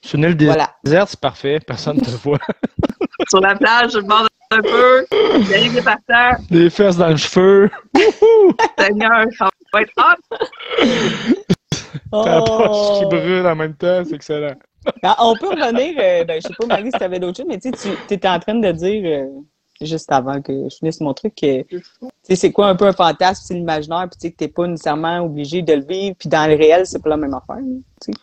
Sur 0.00 0.18
une 0.18 0.24
île 0.24 0.44
Voilà. 0.44 0.70
déserte, 0.84 1.08
c'est 1.10 1.20
parfait, 1.20 1.58
personne 1.66 1.96
ne 1.96 2.02
te 2.02 2.10
voit. 2.10 2.38
Sur 3.28 3.40
la 3.40 3.54
plage, 3.56 3.92
je 3.92 3.98
demande 3.98 4.26
un 4.50 4.60
peu, 4.60 5.06
y 5.48 5.54
a 5.54 6.36
des 6.50 6.70
fesses 6.70 6.96
dans 6.96 7.08
le 7.08 7.16
cheveu, 7.16 7.70
Seigneur, 8.78 9.24
ça 9.38 9.48
va 9.72 9.80
être 9.82 9.92
hot. 9.96 10.36
ta 12.24 12.42
poche 12.42 12.98
qui 12.98 13.04
Oh! 13.04 13.08
brûle 13.08 13.46
en 13.46 13.56
même 13.56 13.74
temps, 13.74 14.04
c'est 14.04 14.14
excellent. 14.16 14.54
Ben, 15.02 15.14
on 15.20 15.34
peut 15.36 15.48
revenir, 15.48 15.94
euh, 15.98 16.24
ben, 16.24 16.40
je 16.40 16.46
sais 16.48 16.54
pas, 16.54 16.66
Marie, 16.66 16.90
si 16.92 16.98
tu 16.98 17.04
avais 17.04 17.18
d'autres 17.18 17.38
choses, 17.38 17.46
mais 17.48 17.58
tu 17.58 17.70
sais, 17.74 17.96
tu 18.06 18.14
étais 18.14 18.28
en 18.28 18.38
train 18.38 18.54
de 18.56 18.70
dire, 18.72 19.02
euh, 19.04 19.26
juste 19.80 20.10
avant 20.12 20.40
que 20.40 20.68
je 20.68 20.76
finisse 20.76 21.00
mon 21.00 21.14
truc, 21.14 21.34
que 21.34 21.62
tu 21.62 21.82
sais, 22.22 22.36
c'est 22.36 22.52
quoi 22.52 22.68
un 22.68 22.76
peu 22.76 22.86
un 22.86 22.92
fantasme, 22.92 23.42
c'est 23.46 23.54
l'imaginaire, 23.54 24.08
puis 24.10 24.18
tu 24.18 24.26
sais, 24.28 24.32
que 24.32 24.36
t'es 24.36 24.48
pas 24.48 24.66
nécessairement 24.66 25.20
obligé 25.20 25.62
de 25.62 25.72
le 25.72 25.84
vivre, 25.84 26.16
puis 26.18 26.28
dans 26.28 26.48
le 26.48 26.56
réel, 26.56 26.86
c'est 26.86 27.02
pas 27.02 27.10
la 27.10 27.16
même 27.16 27.34
affaire, 27.34 27.56
là, 27.56 27.62
tu 28.00 28.12
sais. 28.12 28.18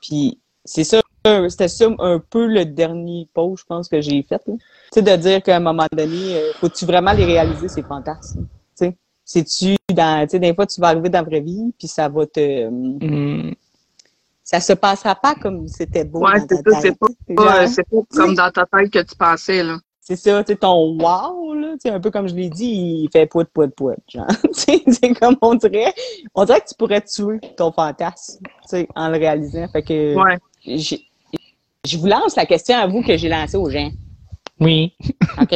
Puis 0.00 0.38
c'est 0.64 0.84
ça, 0.84 1.00
c'était 1.48 1.68
ça 1.68 1.86
un 1.98 2.18
peu 2.18 2.46
le 2.46 2.64
dernier 2.64 3.28
post, 3.34 3.62
je 3.62 3.66
pense, 3.66 3.88
que 3.88 4.00
j'ai 4.00 4.22
fait, 4.22 4.40
là. 4.46 4.54
Tu 4.54 4.60
sais, 4.94 5.02
de 5.02 5.16
dire 5.16 5.42
qu'à 5.42 5.56
un 5.56 5.60
moment 5.60 5.86
donné, 5.92 6.36
euh, 6.36 6.52
faut-tu 6.60 6.84
vraiment 6.86 7.12
les 7.12 7.24
réaliser, 7.24 7.68
ces 7.68 7.82
fantasmes, 7.82 8.42
tu 8.76 8.86
sais? 8.86 8.96
C'est-tu 9.24 9.76
dans, 9.92 10.24
tu 10.26 10.30
sais, 10.32 10.38
des 10.38 10.54
fois, 10.54 10.66
tu 10.66 10.80
vas 10.80 10.88
arriver 10.88 11.08
dans 11.08 11.20
la 11.20 11.24
vraie 11.24 11.40
vie, 11.40 11.72
puis 11.78 11.88
ça 11.88 12.08
va 12.08 12.26
te... 12.26 12.40
euh, 12.40 12.70
Hmm. 12.70 13.52
ça 14.44 14.60
se 14.60 14.72
passera 14.72 15.14
pas 15.14 15.34
comme 15.36 15.66
c'était 15.68 16.04
beau. 16.04 16.20
Ouais, 16.20 16.40
dans 16.40 16.46
c'est 16.48 16.62
ta 16.62 16.70
ça, 16.72 16.80
c'est 16.80 16.90
tête. 16.90 16.98
pas, 16.98 17.66
c'est 17.66 17.84
pas 17.88 17.96
comme 18.10 18.34
dans 18.34 18.50
ta 18.50 18.66
tête 18.66 18.90
que 18.90 18.98
tu 19.02 19.16
pensais, 19.16 19.62
là. 19.62 19.78
C'est 20.04 20.16
ça, 20.16 20.42
tu 20.42 20.52
sais, 20.52 20.58
ton 20.58 20.98
wow, 21.00 21.54
là, 21.54 21.74
tu 21.74 21.78
sais, 21.82 21.90
un 21.90 22.00
peu 22.00 22.10
comme 22.10 22.26
je 22.26 22.34
l'ai 22.34 22.48
dit, 22.50 23.04
il 23.04 23.08
fait 23.12 23.24
pout, 23.26 23.46
pout, 23.54 23.72
pout, 23.72 23.94
genre. 24.08 24.26
Tu 24.42 24.52
sais, 24.52 24.82
c'est 24.88 25.14
comme 25.14 25.36
on 25.40 25.54
dirait, 25.54 25.94
on 26.34 26.44
dirait 26.44 26.60
que 26.60 26.66
tu 26.66 26.74
pourrais 26.74 27.00
tuer 27.02 27.38
ton 27.56 27.70
fantasme, 27.70 28.40
tu 28.42 28.50
sais, 28.66 28.88
en 28.96 29.10
le 29.10 29.18
réalisant. 29.18 29.68
Fait 29.68 29.82
que, 29.82 30.16
Ouais. 30.16 30.38
je 30.66 31.96
vous 31.98 32.06
lance 32.08 32.34
la 32.34 32.46
question 32.46 32.76
à 32.76 32.88
vous 32.88 33.00
que 33.02 33.16
j'ai 33.16 33.28
lancée 33.28 33.56
aux 33.56 33.70
gens. 33.70 33.90
Oui. 34.58 34.92
OK? 35.40 35.54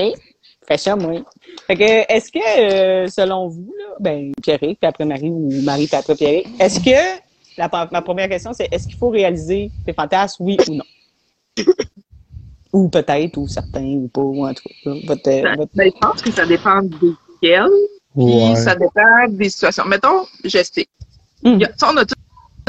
Fais 0.68 0.78
ça, 0.78 0.94
moi. 0.94 1.22
Fait 1.66 1.74
que, 1.74 2.12
est-ce 2.14 2.30
que, 2.30 2.38
euh, 2.38 3.08
selon 3.08 3.48
vous, 3.48 3.74
là, 3.76 3.94
ben, 3.98 4.32
Pierrick, 4.40 4.78
puis 4.78 4.88
après 4.88 5.04
Marie, 5.04 5.28
ou 5.28 5.60
Marie, 5.62 5.88
puis 5.88 5.96
après 5.96 6.14
Pierrick, 6.14 6.46
est-ce 6.60 6.78
que, 6.78 7.20
la, 7.58 7.68
ma 7.90 8.00
première 8.02 8.28
question, 8.28 8.52
c'est 8.52 8.68
est-ce 8.70 8.86
qu'il 8.86 8.96
faut 8.96 9.08
réaliser 9.10 9.72
tes 9.84 9.92
fantasmes, 9.92 10.44
oui 10.44 10.56
ou 10.68 10.74
non? 10.74 10.84
ou 12.76 12.88
peut-être, 12.88 13.36
ou 13.38 13.48
certains, 13.48 13.84
ou 13.84 14.08
pas, 14.08 14.20
ou 14.20 14.46
en 14.46 14.54
tout 14.54 14.62
cas. 14.84 14.90
Votre, 15.06 15.24
Ça- 15.24 15.54
votre- 15.56 15.70
ben, 15.74 15.90
je 15.94 15.98
pense 16.00 16.22
que 16.22 16.30
ça 16.30 16.46
dépend 16.46 16.82
desquels, 16.82 17.70
puis 18.14 18.24
Ouais. 18.24 18.56
ça 18.56 18.74
dépend 18.74 19.28
des 19.28 19.48
situations. 19.50 19.84
Mettons, 19.86 20.26
j'explique. 20.44 20.90
Sais, 21.44 21.52
On 21.84 21.96
a 21.96 22.04
tous 22.04 22.14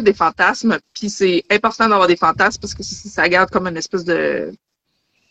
des 0.03 0.13
fantasmes, 0.13 0.77
puis 0.93 1.09
c'est 1.09 1.43
important 1.49 1.87
d'avoir 1.89 2.07
des 2.07 2.15
fantasmes 2.17 2.59
parce 2.61 2.73
que 2.73 2.83
ça, 2.83 3.09
ça 3.09 3.29
garde 3.29 3.49
comme 3.49 3.67
une 3.67 3.77
espèce 3.77 4.05
de 4.05 4.53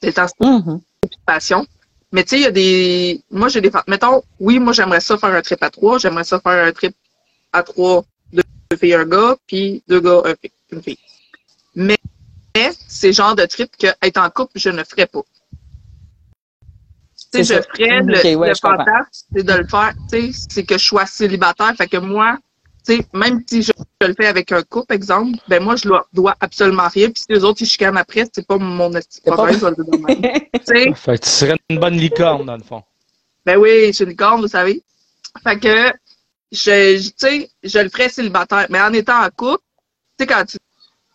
d'intensité 0.03 0.45
Mhm. 0.47 0.81
de 1.05 1.17
passion. 1.25 1.67
Mais 2.13 2.23
tu 2.23 2.31
sais, 2.31 2.37
il 2.37 2.43
y 2.43 2.47
a 2.47 2.51
des. 2.51 3.21
Moi, 3.31 3.49
j'ai 3.49 3.61
des 3.61 3.71
fantasmes. 3.71 3.91
Mettons, 3.91 4.23
oui, 4.41 4.59
moi, 4.59 4.73
j'aimerais 4.73 5.01
ça 5.01 5.17
faire 5.17 5.31
un 5.35 5.43
trip 5.43 5.63
à 5.63 5.71
trois. 5.71 5.99
J'aimerais 5.99 6.25
ça 6.25 6.39
faire 6.41 6.65
un 6.67 6.73
trip 6.73 6.95
à 7.53 7.63
trois, 7.63 8.05
deux, 8.33 8.43
deux 8.71 8.77
filles, 8.77 8.95
un 8.95 9.07
gars, 9.07 9.37
puis 9.47 9.83
deux 9.89 10.01
gars, 10.01 10.23
un 10.25 10.35
une 10.73 10.83
fille. 10.83 10.99
Mais, 11.75 11.97
mais 12.57 12.71
c'est 12.89 13.09
le 13.09 13.13
genre 13.13 13.35
de 13.35 13.45
trip 13.47 13.77
que 13.77 13.89
être 14.03 14.19
en 14.19 14.31
couple, 14.31 14.59
je 14.59 14.71
ne 14.71 14.83
ferais 14.85 15.07
pas. 15.07 15.23
Tu 17.33 17.45
sais, 17.45 17.45
je 17.45 17.63
ferais 17.63 18.03
le, 18.03 18.37
ouais, 18.37 18.49
le 18.49 18.55
je 18.55 18.61
comprends. 18.61 18.77
fantasme, 18.79 19.11
c'est 19.35 19.43
de 19.43 19.53
le 19.53 19.67
faire, 19.67 19.93
tu 20.11 20.33
sais, 20.33 20.47
c'est 20.49 20.65
que 20.65 20.79
je 20.79 20.85
sois 20.85 21.07
célibataire. 21.07 21.75
Fait 21.77 21.89
que 21.89 21.97
moi, 21.97 22.39
tu 22.87 22.97
sais, 22.97 23.07
même 23.13 23.43
si 23.49 23.63
je, 23.63 23.73
je 24.01 24.07
le 24.07 24.15
fais 24.15 24.27
avec 24.27 24.53
un 24.53 24.63
couple, 24.63 24.95
exemple, 24.95 25.39
ben 25.49 25.63
moi, 25.63 25.77
je 25.77 25.89
dois, 25.89 26.07
dois 26.13 26.37
absolument 26.41 26.89
rien. 26.89 27.11
Puis 27.11 27.23
si 27.23 27.27
les 27.31 27.43
autres, 27.45 27.63
ils 27.63 27.67
chicanent 27.67 27.97
après, 27.97 28.25
c'est 28.33 28.47
pas 28.47 28.59
mon 28.59 28.91
pas- 28.91 29.01
problème, 29.33 29.57
je 29.61 29.67
vais 29.67 29.71
le. 29.77 29.85
Tu 30.15 30.23
sais, 30.65 30.95
Fait 30.95 31.19
que 31.19 31.25
tu 31.25 31.31
serais 31.31 31.57
une 31.71 31.79
bonne 31.79 31.97
licorne, 31.97 32.47
dans 32.47 32.57
le 32.57 32.63
fond. 32.63 32.83
ben 33.45 33.59
oui, 33.59 33.87
je 33.89 33.93
suis 33.93 34.05
une 34.05 34.17
corne, 34.17 34.41
vous 34.41 34.49
savez. 34.49 34.83
Fait 35.43 35.59
que, 35.59 35.93
je, 36.53 36.97
je- 36.99 37.09
tu 37.11 37.15
sais, 37.17 37.51
je 37.63 37.79
le 37.81 37.89
ferais 37.89 38.09
célibataire. 38.09 38.67
Mais 38.71 38.81
en 38.81 38.93
étant 38.93 39.23
en 39.23 39.29
couple, 39.31 39.63
tu 40.19 40.25
sais, 40.25 40.27
quand 40.27 40.45
tu 40.45 40.59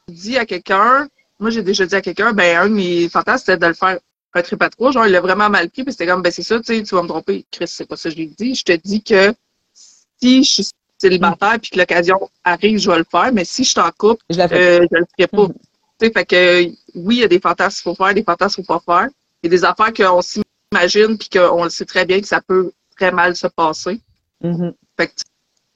dis 0.10 0.38
à 0.38 0.46
quelqu'un, 0.46 1.08
moi, 1.42 1.50
j'ai 1.50 1.64
déjà 1.64 1.86
dit 1.86 1.96
à 1.96 2.02
quelqu'un, 2.02 2.34
ben, 2.34 2.58
un 2.58 2.70
de 2.70 2.74
mes 2.76 3.10
fantasmes, 3.10 3.46
c'était 3.46 3.58
de 3.58 3.66
le 3.68 3.74
faire 3.74 4.00
un 4.34 4.42
trip 4.42 4.62
à 4.62 4.70
trois. 4.70 4.92
Genre, 4.92 5.06
il 5.08 5.12
l'a 5.12 5.22
vraiment 5.22 5.50
mal 5.50 5.70
pris, 5.70 5.84
puis 5.84 5.92
c'était 5.92 6.06
comme, 6.06 6.22
ben, 6.22 6.32
c'est 6.32 6.44
ça, 6.44 6.60
tu 6.60 6.66
sais, 6.66 6.84
tu 6.84 6.96
vas 6.96 7.02
me 7.04 7.08
tromper. 7.08 7.46
Chris, 7.52 7.68
c'est 7.68 7.86
pas 7.86 7.98
ça 7.98 8.10
que 8.10 8.16
je 8.16 8.22
lui 8.22 8.26
ai 8.28 8.34
dit. 8.38 8.56
Je 8.56 8.64
te 8.64 8.72
dis 8.74 9.02
que 9.04 9.34
si 9.74 10.44
je 10.44 10.50
suis 10.52 10.68
célibataire 11.00 11.58
puis 11.60 11.72
que 11.72 11.80
l'occasion 11.80 12.30
arrive, 12.44 12.78
je 12.78 12.90
vais 12.90 13.00
le 13.00 13.06
faire. 13.10 13.34
Mais 13.34 13.44
si 13.44 13.64
je 13.64 13.72
suis 13.72 13.80
en 13.80 13.90
couple, 13.92 14.24
Je 14.30 14.40
euh, 14.40 14.86
je 14.92 14.98
le 14.98 15.06
ferai 15.18 15.28
pas. 15.28 15.48
Tu 15.48 16.08
sais, 16.08 16.12
fait 16.14 16.26
que 16.26 16.64
oui, 16.96 17.16
il 17.16 17.20
y 17.22 17.24
a 17.24 17.28
des 17.28 17.40
fantasmes 17.40 17.76
qu'il 17.82 17.84
faut 17.84 17.96
faire, 17.96 18.14
des 18.14 18.24
fantasmes 18.24 18.56
qu'il 18.56 18.66
faut 18.66 18.80
pas 18.80 19.00
faire. 19.00 19.10
Il 19.44 19.52
y 19.52 19.54
a 19.54 19.58
des 19.58 19.66
affaires 19.66 19.92
qu'on 19.94 20.22
s'imagine 20.22 21.18
puis 21.18 21.30
qu'on 21.30 21.64
le 21.64 21.70
sait 21.72 21.86
très 21.86 22.06
bien 22.06 22.22
que 22.22 22.28
ça 22.28 22.40
peut 22.42 22.72
très 22.96 23.12
mal 23.12 23.36
se 23.36 23.48
passer. 23.48 24.00
Mhm. 24.44 24.74
Fait 24.98 25.08
que, 25.08 25.14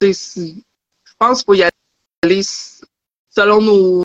tu 0.00 0.06
sais, 0.06 0.12
si- 0.12 0.64
je 1.04 1.12
pense 1.18 1.38
qu'il 1.38 1.46
faut 1.46 1.54
y 1.54 1.64
aller 2.22 2.42
selon 3.30 3.60
nos, 3.60 4.04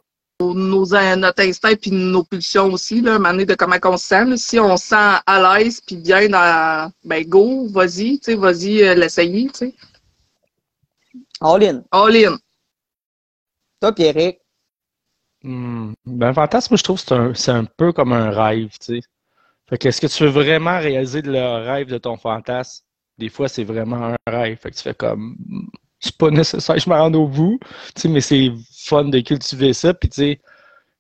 nos, 0.85 1.15
notre 1.15 1.43
instinct 1.43 1.75
puis 1.75 1.91
nos 1.91 2.23
pulsions 2.23 2.71
aussi, 2.71 3.01
là, 3.01 3.19
manière 3.19 3.45
de 3.45 3.55
comment 3.55 3.77
on 3.85 3.97
se 3.97 4.05
sent. 4.07 4.25
là. 4.25 4.37
Si 4.37 4.59
on 4.59 4.77
se 4.77 4.87
sent 4.87 5.19
à 5.25 5.59
l'aise 5.59 5.81
puis 5.81 5.97
bien 5.97 6.29
dans, 6.29 6.91
ben 7.03 7.23
go, 7.27 7.67
vas-y, 7.69 8.19
tu 8.19 8.31
sais, 8.31 8.35
vas-y 8.35 8.83
euh, 8.83 8.95
l'essayer, 8.95 9.47
tu 9.47 9.53
sais. 9.53 9.75
All 11.41 11.63
in. 11.63 11.83
All 11.91 12.15
in. 12.15 12.37
Toi, 13.81 13.93
Pierrick? 13.93 14.39
Hmm. 15.43 15.93
Ben, 16.05 16.29
un 16.29 16.33
fantasme, 16.33 16.73
moi, 16.73 16.77
je 16.77 16.83
trouve 16.83 16.99
que 17.01 17.07
c'est 17.07 17.15
un, 17.15 17.33
c'est 17.33 17.51
un 17.51 17.65
peu 17.65 17.91
comme 17.91 18.13
un 18.13 18.29
rêve, 18.29 18.69
tu 18.79 18.99
sais. 18.99 19.01
Fait 19.67 19.77
que 19.77 19.87
est-ce 19.87 20.01
que 20.01 20.07
tu 20.07 20.23
veux 20.23 20.29
vraiment 20.29 20.79
réaliser 20.79 21.21
le 21.21 21.65
rêve 21.65 21.87
de 21.87 21.97
ton 21.97 22.17
fantasme? 22.17 22.83
Des 23.17 23.29
fois, 23.29 23.47
c'est 23.47 23.63
vraiment 23.63 24.13
un 24.13 24.31
rêve. 24.31 24.57
Fait 24.57 24.69
que 24.71 24.75
tu 24.75 24.83
fais 24.83 24.93
comme, 24.93 25.35
hmm, 25.47 25.69
c'est 25.99 26.17
pas 26.17 26.29
nécessaire 26.29 26.77
je 26.77 26.89
me 26.89 26.95
rende 26.95 27.15
au 27.15 27.27
bout, 27.27 27.59
tu 27.95 28.01
sais, 28.01 28.07
mais 28.09 28.21
c'est 28.21 28.51
fun 28.85 29.05
de 29.05 29.19
cultiver 29.21 29.73
ça. 29.73 29.93
Puis, 29.93 30.09
tu 30.09 30.15
sais, 30.15 30.41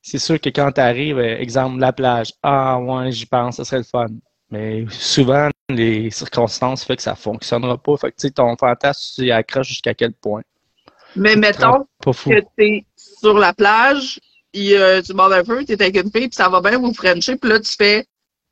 c'est 0.01 0.19
sûr 0.19 0.39
que 0.39 0.49
quand 0.49 0.71
tu 0.71 0.81
arrives, 0.81 1.19
exemple, 1.19 1.79
la 1.79 1.93
plage, 1.93 2.33
ah, 2.43 2.79
ouais, 2.79 3.11
j'y 3.11 3.25
pense, 3.25 3.57
ça 3.57 3.65
serait 3.65 3.77
le 3.77 3.83
fun. 3.83 4.07
Mais 4.49 4.85
souvent, 4.89 5.49
les 5.69 6.11
circonstances 6.11 6.83
font 6.83 6.95
que 6.95 7.01
ça 7.01 7.15
fonctionnera 7.15 7.77
pas. 7.77 7.95
Fait 7.97 8.11
que, 8.11 8.17
tu 8.17 8.27
sais, 8.27 8.31
ton 8.31 8.55
fantasme, 8.57 9.15
tu 9.15 9.27
y 9.27 9.31
accroches 9.31 9.69
jusqu'à 9.69 9.93
quel 9.93 10.13
point? 10.13 10.41
Mais 11.15 11.35
mettons, 11.35 11.85
que 12.03 12.41
t'es 12.57 12.85
sur 12.95 13.37
la 13.37 13.53
plage, 13.53 14.19
et, 14.53 14.77
euh, 14.77 15.01
tu 15.01 15.13
bordes 15.13 15.33
un 15.33 15.43
feu, 15.43 15.63
t'es 15.65 15.81
avec 15.81 15.95
une 15.95 16.11
fille, 16.11 16.27
puis 16.27 16.35
ça 16.35 16.49
va 16.49 16.61
bien, 16.61 16.77
vous 16.77 16.93
frenchez, 16.93 17.37
puis 17.37 17.49
là, 17.49 17.59
tu 17.59 17.71
fais, 17.71 18.05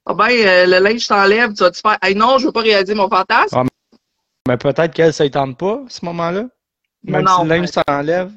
ah 0.06 0.14
ben, 0.14 0.30
euh, 0.30 0.66
le 0.66 0.80
linge 0.80 1.08
t'enlève, 1.08 1.54
tu 1.54 1.64
vas 1.64 1.72
te 1.72 1.78
faire, 1.78 1.98
hey, 2.02 2.16
non, 2.16 2.38
je 2.38 2.46
veux 2.46 2.52
pas 2.52 2.62
réaliser 2.62 2.96
mon 2.96 3.10
fantasme. 3.10 3.64
Mais 4.48 4.58
peut-être 4.58 4.94
qu'elle, 4.94 5.14
ça 5.14 5.26
ne 5.26 5.30
tente 5.30 5.58
pas, 5.58 5.84
à 5.86 5.90
ce 5.90 6.06
moment-là? 6.06 6.46
Même 7.04 7.24
Non, 7.24 7.40
si 7.40 7.44
le 7.44 7.50
linge 7.50 7.70
s'enlève. 7.70 8.32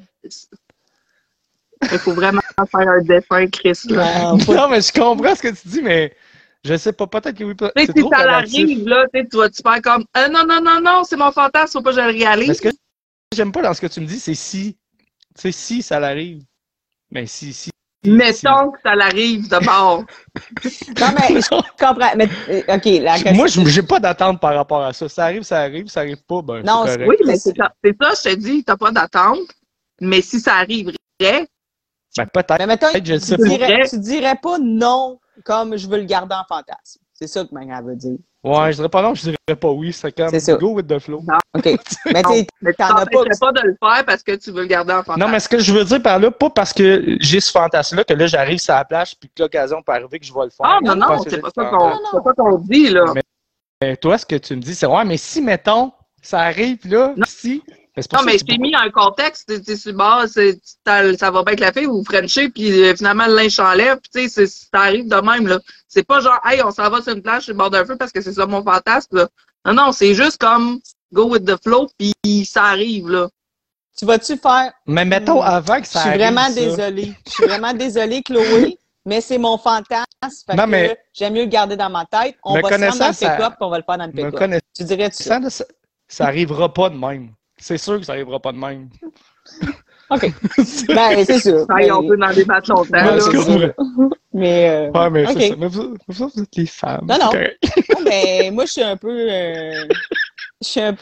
Il 1.91 1.99
faut 1.99 2.13
vraiment 2.13 2.41
faire 2.57 2.87
un 2.87 3.01
dessin, 3.01 3.47
Chris, 3.47 3.79
là. 3.89 4.33
Non, 4.47 4.69
mais 4.69 4.81
je 4.81 4.91
comprends 4.91 5.35
ce 5.35 5.41
que 5.41 5.49
tu 5.49 5.67
dis, 5.67 5.81
mais 5.81 6.13
je 6.63 6.77
sais 6.77 6.93
pas, 6.93 7.07
peut-être 7.07 7.37
que 7.37 7.43
oui. 7.43 7.55
Tu 7.55 7.65
C'est 7.75 7.97
si 7.97 8.07
ça 8.09 8.25
l'arrive, 8.25 8.87
là, 8.87 9.05
tu 9.13 9.19
sais, 9.19 9.27
tu 9.29 9.37
vas 9.37 9.49
te 9.49 9.61
faire 9.61 9.81
comme, 9.81 10.05
euh, 10.17 10.27
non, 10.29 10.45
non, 10.47 10.61
non, 10.61 10.79
non, 10.81 11.03
c'est 11.03 11.17
mon 11.17 11.31
fantasme, 11.31 11.73
faut 11.73 11.81
pas 11.81 11.91
que 11.91 11.97
je 11.97 12.01
le 12.01 12.13
Mais 12.13 12.19
réalise. 12.19 12.57
ce 12.57 12.61
que 12.61 12.69
j'aime 13.33 13.51
pas 13.51 13.61
dans 13.61 13.73
ce 13.73 13.81
que 13.81 13.87
tu 13.87 13.99
me 13.99 14.05
dis, 14.05 14.19
c'est 14.19 14.35
si. 14.35 14.77
Tu 15.35 15.41
sais, 15.41 15.51
si 15.51 15.81
ça 15.81 15.99
l'arrive. 15.99 16.41
Mais 17.11 17.25
si, 17.25 17.53
si. 17.53 17.69
Mettons 18.05 18.71
que 18.71 18.79
ça 18.83 18.95
l'arrive 18.95 19.47
d'abord. 19.47 20.03
Non, 20.99 21.07
mais 21.17 21.41
je 21.41 21.49
comprends. 21.79 22.15
Mais, 22.15 22.27
euh, 22.49 22.61
OK, 22.67 22.85
la 23.01 23.13
question. 23.13 23.33
Moi, 23.33 23.47
je 23.47 23.65
j'ai 23.65 23.83
pas 23.83 23.99
d'attente 23.99 24.39
par 24.39 24.55
rapport 24.55 24.83
à 24.83 24.93
ça. 24.93 25.07
Ça 25.07 25.25
arrive, 25.25 25.43
ça 25.43 25.59
arrive. 25.59 25.87
Ça 25.87 26.01
arrive 26.01 26.21
pas, 26.27 26.41
ben, 26.41 26.63
Non. 26.63 26.85
Oui, 27.07 27.15
mais 27.25 27.37
c'est 27.37 27.55
ça, 27.55 27.71
c'est 27.83 27.95
ça, 27.99 28.11
je 28.15 28.29
te 28.29 28.35
dis, 28.35 28.63
t'as 28.63 28.77
pas 28.77 28.91
d'attente. 28.91 29.39
Mais 30.01 30.21
si 30.21 30.39
ça 30.39 30.55
arriverait, 30.55 31.47
Ben, 32.17 32.25
peut-être. 32.27 32.59
Mais 32.59 32.67
mettons, 32.67 32.91
Peut-être, 32.91 33.05
je 33.05 33.13
tu, 33.15 33.19
sais 33.21 33.37
pas. 33.37 33.43
dirais, 33.47 33.83
tu 33.89 33.99
dirais 33.99 34.35
pas 34.41 34.57
non 34.59 35.19
comme 35.43 35.75
je 35.77 35.87
veux 35.87 35.97
le 35.97 36.03
garder 36.05 36.35
en 36.35 36.43
fantasme. 36.47 37.01
C'est 37.13 37.27
ça 37.27 37.43
que 37.43 37.49
Maria 37.53 37.81
veut 37.81 37.95
dire. 37.95 38.17
Ouais, 38.43 38.71
je 38.71 38.75
dirais 38.77 38.89
pas 38.89 39.01
non, 39.01 39.13
je 39.15 39.21
dirais 39.21 39.55
pas 39.59 39.69
oui. 39.71 39.93
C'est 39.93 40.11
comme 40.11 40.37
ça. 40.37 40.53
go 40.55 40.73
with 40.73 40.87
the 40.87 40.99
flow. 40.99 41.23
OK. 41.55 41.63
Mais 42.05 42.21
tu 42.23 42.73
T'en 42.77 42.85
as 42.95 43.05
pas- 43.05 43.23
pas 43.39 43.51
de 43.53 43.61
le 43.67 43.75
faire 43.79 44.05
parce 44.05 44.21
que 44.21 44.35
tu 44.35 44.51
veux 44.51 44.61
le 44.63 44.67
garder 44.67 44.91
en 44.93 44.97
fantasme. 45.03 45.19
Non, 45.21 45.27
mais 45.29 45.39
ce 45.39 45.47
que 45.47 45.59
je 45.59 45.71
veux 45.73 45.85
dire 45.85 46.01
par 46.01 46.19
là, 46.19 46.29
pas 46.31 46.49
parce 46.49 46.73
que 46.73 47.15
j'ai 47.21 47.39
ce 47.39 47.51
fantasme-là 47.51 48.03
que 48.03 48.13
là, 48.13 48.27
j'arrive 48.27 48.57
sur 48.59 48.73
la 48.73 48.83
plage 48.83 49.15
puis 49.19 49.29
que 49.33 49.41
l'occasion 49.43 49.81
peut 49.81 49.93
arriver 49.93 50.19
que 50.19 50.25
je 50.25 50.33
vais 50.33 50.43
le 50.43 50.49
faire. 50.49 50.65
Ah, 50.65 50.79
non, 50.83 50.95
non, 50.95 51.19
c'est 51.23 51.39
pas 51.39 51.49
ça 51.55 51.65
qu'on 51.65 51.77
Non, 51.77 51.89
non. 51.89 51.99
c'est 52.11 52.17
pas 52.23 52.31
ça 52.35 52.43
qu'on 52.43 52.57
dit, 52.59 52.89
là. 52.89 53.05
Mais- 53.15 53.21
Mais 53.81 53.97
toi, 53.97 54.17
ce 54.17 54.25
que 54.25 54.35
tu 54.35 54.55
me 54.55 54.61
dis, 54.61 54.75
c'est 54.75 54.85
ouais, 54.87 55.05
mais 55.05 55.17
si, 55.17 55.41
mettons, 55.41 55.91
ça 56.21 56.39
arrive, 56.41 56.77
puis 56.77 56.89
là, 56.89 57.13
Non. 57.15 57.25
si. 57.27 57.63
Non, 58.11 58.23
mais 58.23 58.37
je 58.39 58.43
t'ai 58.45 58.57
mis 58.57 58.73
un 58.75 58.89
contexte, 58.89 59.47
tu 59.47 59.63
sais, 59.63 59.75
sur 59.77 59.91
le 59.91 59.97
bord, 59.97 60.23
c'est- 60.27 60.59
t'as- 60.83 61.15
ça 61.15 61.29
va 61.29 61.43
bien 61.43 61.53
avec 61.53 61.59
la 61.59 61.71
fille, 61.71 61.85
vous 61.85 62.03
frenchez, 62.03 62.49
puis 62.49 62.71
euh, 62.83 62.95
finalement, 62.95 63.27
le 63.27 63.35
linge 63.35 63.51
s'enlève, 63.51 63.99
puis 63.99 64.23
tu 64.23 64.29
sais, 64.29 64.47
ça 64.47 64.67
arrive 64.73 65.07
de 65.07 65.15
même, 65.17 65.47
là. 65.47 65.59
C'est 65.87 66.01
pas 66.03 66.19
genre, 66.19 66.39
hey, 66.45 66.61
on 66.63 66.71
s'en 66.71 66.89
va 66.89 67.01
sur 67.03 67.13
une 67.13 67.21
plage 67.21 67.43
sur 67.43 67.53
le 67.53 67.57
bord 67.59 67.69
d'un 67.69 67.85
feu 67.85 67.95
parce 67.95 68.11
que 68.11 68.19
c'est 68.21 68.33
ça 68.33 68.47
mon 68.47 68.63
fantasme, 68.63 69.17
là. 69.17 69.27
Non, 69.65 69.73
non, 69.73 69.91
c'est 69.91 70.15
juste 70.15 70.37
comme 70.39 70.79
go 71.13 71.25
with 71.29 71.45
the 71.45 71.55
flow, 71.63 71.87
puis 71.99 72.45
ça 72.45 72.63
arrive, 72.65 73.09
là. 73.09 73.29
tu 73.95 74.05
vas-tu 74.05 74.37
faire. 74.37 74.73
Mais 74.87 75.05
mettons 75.05 75.39
Hmm. 75.43 75.45
avant 75.45 75.79
que 75.79 75.85
Je 75.85 75.91
ça 75.91 75.99
suis 75.99 76.09
arrive. 76.09 76.21
vraiment 76.23 76.47
ça. 76.47 76.53
désolée. 76.55 77.13
Je 77.27 77.31
suis 77.31 77.45
vraiment 77.45 77.73
désolée, 77.75 78.23
Chloé, 78.23 78.79
mais 79.05 79.21
c'est 79.21 79.37
mon 79.37 79.55
fantasme. 79.59 80.07
Fait 80.47 80.55
Non, 80.55 80.63
que 80.63 80.69
mais- 80.69 80.97
j'aime 81.13 81.33
mieux 81.33 81.43
le 81.43 81.47
garder 81.47 81.75
dans 81.77 81.91
ma 81.91 82.03
tête. 82.05 82.35
On 82.43 82.55
va 82.55 82.61
se 82.61 82.73
rendre 82.73 82.97
dans 82.97 83.07
le 83.09 83.13
ça- 83.13 83.29
pick-up, 83.35 83.49
puis 83.53 83.57
on 83.61 83.69
va 83.69 83.77
le 83.77 83.83
faire 83.83 83.97
dans 83.99 84.05
le 84.07 84.11
pick-up. 84.11 84.61
Tu 84.75 84.83
dirais-tu 84.83 85.21
ça? 85.21 85.39
ça, 85.47 85.65
ça 86.07 86.25
arrivera 86.25 86.73
pas 86.73 86.89
de 86.89 86.95
même. 86.95 87.29
C'est 87.63 87.77
sûr 87.77 87.97
que 87.99 88.05
ça 88.05 88.11
arrivera 88.11 88.39
pas 88.41 88.51
de 88.51 88.57
même. 88.57 88.89
OK. 90.09 90.31
Ben, 90.89 91.25
c'est 91.25 91.39
sûr. 91.39 91.65
Ça 91.65 91.81
y 91.81 91.85
est, 91.85 91.91
on 91.91 92.01
Mais- 92.01 92.07
peut 92.09 92.19
en 92.23 92.33
débattre 92.33 92.69
longtemps. 92.71 92.91
Ouais, 92.91 93.15
là. 93.15 93.19
c'est 93.21 93.37
vrai. 93.37 93.75
Mais, 94.33 94.69
euh, 94.69 94.91
Ouais, 94.91 95.09
mais 95.09 95.25
OK. 95.25 95.31
c'est 95.39 95.49
ça. 95.49 95.55
Mais 95.57 95.67
vous, 95.67 95.95
vous 96.07 96.21
autres, 96.23 96.33
vous 96.35 96.43
êtes 96.43 96.55
les 96.57 96.65
femmes. 96.65 97.05
Non, 97.07 97.17
non. 97.19 97.31
Non, 97.31 98.01
mais 98.03 98.51
moi, 98.51 98.65
je 98.65 98.71
suis 98.73 98.81
un 98.83 98.97
peu. 98.97 99.09
euh, 99.31 99.85
je 100.61 100.67
suis 100.67 100.81
un 100.81 100.95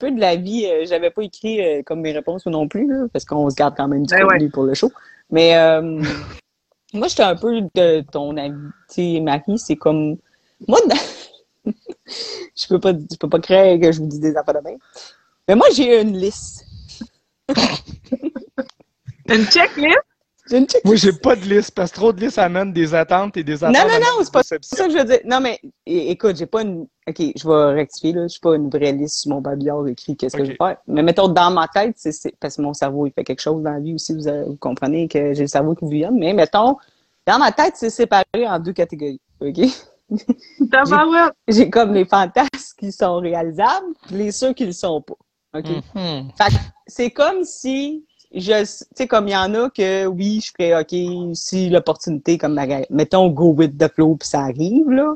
peu 0.00 0.10
de 0.10 0.18
l'avis. 0.20 0.66
euh, 0.66 0.84
J'avais 0.86 1.10
pas 1.10 1.22
écrit 1.22 1.60
euh, 1.64 1.82
comme 1.86 2.00
mes 2.00 2.12
réponses 2.12 2.44
non 2.46 2.66
plus, 2.66 2.88
là, 2.88 3.06
parce 3.12 3.24
qu'on 3.24 3.48
se 3.48 3.54
garde 3.54 3.74
quand 3.76 3.86
même 3.88 4.04
du 4.04 4.12
Ben 4.14 4.26
contenu 4.26 4.50
pour 4.50 4.64
le 4.64 4.74
show. 4.74 4.90
Mais 5.30 5.56
euh, 5.56 6.02
moi, 6.92 7.06
j'étais 7.08 7.22
un 7.22 7.36
peu 7.36 7.60
de 7.74 8.00
ton 8.10 8.36
avis. 8.36 8.52
Tu 8.92 9.14
sais, 9.14 9.20
Marie, 9.20 9.58
c'est 9.58 9.76
comme. 9.76 10.16
Moi, 10.66 10.78
je 11.64 12.66
peux 12.68 12.80
pas, 12.80 12.92
je 12.92 13.16
peux 13.16 13.28
pas 13.28 13.38
créer 13.38 13.78
que 13.78 13.92
je 13.92 14.00
vous 14.00 14.06
dis 14.08 14.18
des 14.20 14.36
affaires 14.36 14.54
de 14.54 14.60
même. 14.68 14.78
Mais 15.50 15.56
moi, 15.56 15.66
j'ai 15.74 16.00
une 16.00 16.16
liste. 16.16 16.64
Une 19.28 19.44
checklist? 19.46 19.98
J'ai 20.48 20.58
une 20.58 20.66
check- 20.66 20.84
Moi, 20.84 20.94
j'ai 20.94 21.12
pas 21.12 21.34
de 21.34 21.40
liste 21.42 21.72
parce 21.72 21.90
que 21.90 21.96
trop 21.96 22.12
de 22.12 22.20
listes 22.20 22.38
amènent 22.38 22.72
des 22.72 22.94
attentes 22.94 23.36
et 23.36 23.42
des 23.42 23.64
attentes. 23.64 23.74
non, 23.74 23.82
non, 23.82 24.18
des 24.20 24.24
c'est 24.26 24.32
pas. 24.32 24.42
C'est 24.44 24.76
ça 24.76 24.86
que 24.86 24.92
je 24.92 24.98
veux 24.98 25.04
dire. 25.04 25.18
Non, 25.24 25.40
mais 25.40 25.58
écoute, 25.86 26.36
j'ai 26.36 26.46
pas 26.46 26.62
une. 26.62 26.86
Ok, 27.08 27.16
je 27.36 27.48
vais 27.48 27.72
rectifier, 27.74 28.12
là. 28.12 28.22
Je 28.22 28.28
suis 28.28 28.40
pas 28.40 28.54
une 28.54 28.70
vraie 28.70 28.92
liste 28.92 29.16
sur 29.22 29.32
mon 29.32 29.40
babillard 29.40 29.88
écrit 29.88 30.16
qu'est-ce 30.16 30.36
que 30.36 30.44
je 30.44 30.50
vais 30.52 30.56
faire. 30.56 30.76
Mais 30.86 31.02
mettons, 31.02 31.26
dans 31.26 31.50
ma 31.50 31.66
tête, 31.66 31.94
c'est, 31.96 32.12
c'est- 32.12 32.34
parce 32.38 32.54
que 32.56 32.62
mon 32.62 32.72
cerveau, 32.72 33.08
il 33.08 33.12
fait 33.12 33.24
quelque 33.24 33.42
chose 33.42 33.60
dans 33.60 33.72
la 33.72 33.80
vie 33.80 33.94
aussi. 33.94 34.14
Vous, 34.14 34.28
avez- 34.28 34.44
vous 34.44 34.54
comprenez 34.56 35.08
que 35.08 35.34
j'ai 35.34 35.42
le 35.42 35.48
cerveau 35.48 35.74
qui 35.74 35.84
bouillonne. 35.84 36.16
Mais 36.16 36.32
mettons, 36.32 36.76
dans 37.26 37.38
ma 37.40 37.50
tête, 37.50 37.74
c'est 37.74 37.90
séparé 37.90 38.24
en 38.46 38.60
deux 38.60 38.72
catégories. 38.72 39.20
OK? 39.40 39.58
Tabarouette. 40.70 41.32
J'ai 41.48 41.70
comme 41.70 41.92
les 41.92 42.04
fantasmes 42.04 42.76
qui 42.78 42.92
sont 42.92 43.18
réalisables, 43.18 43.86
puis 44.06 44.16
les 44.16 44.30
ceux 44.32 44.52
qui 44.52 44.64
le 44.66 44.72
sont 44.72 45.00
pas. 45.02 45.14
OK? 45.54 45.66
Fait 46.36 46.48
que 46.50 46.60
c'est 46.86 47.10
comme 47.10 47.44
si 47.44 48.04
je 48.32 48.60
tu 48.62 48.84
sais 48.94 49.06
comme 49.08 49.26
il 49.26 49.32
y 49.32 49.36
en 49.36 49.52
a 49.54 49.70
que 49.70 50.06
oui, 50.06 50.40
je 50.40 50.52
ferais 50.52 50.80
OK 50.80 51.34
si 51.34 51.68
l'opportunité 51.68 52.38
comme 52.38 52.54
Marie- 52.54 52.86
mettons 52.90 53.28
go 53.28 53.52
with 53.52 53.76
the 53.76 53.88
flow 53.92 54.14
puis 54.16 54.28
ça 54.28 54.42
arrive 54.42 54.88
là. 54.90 55.14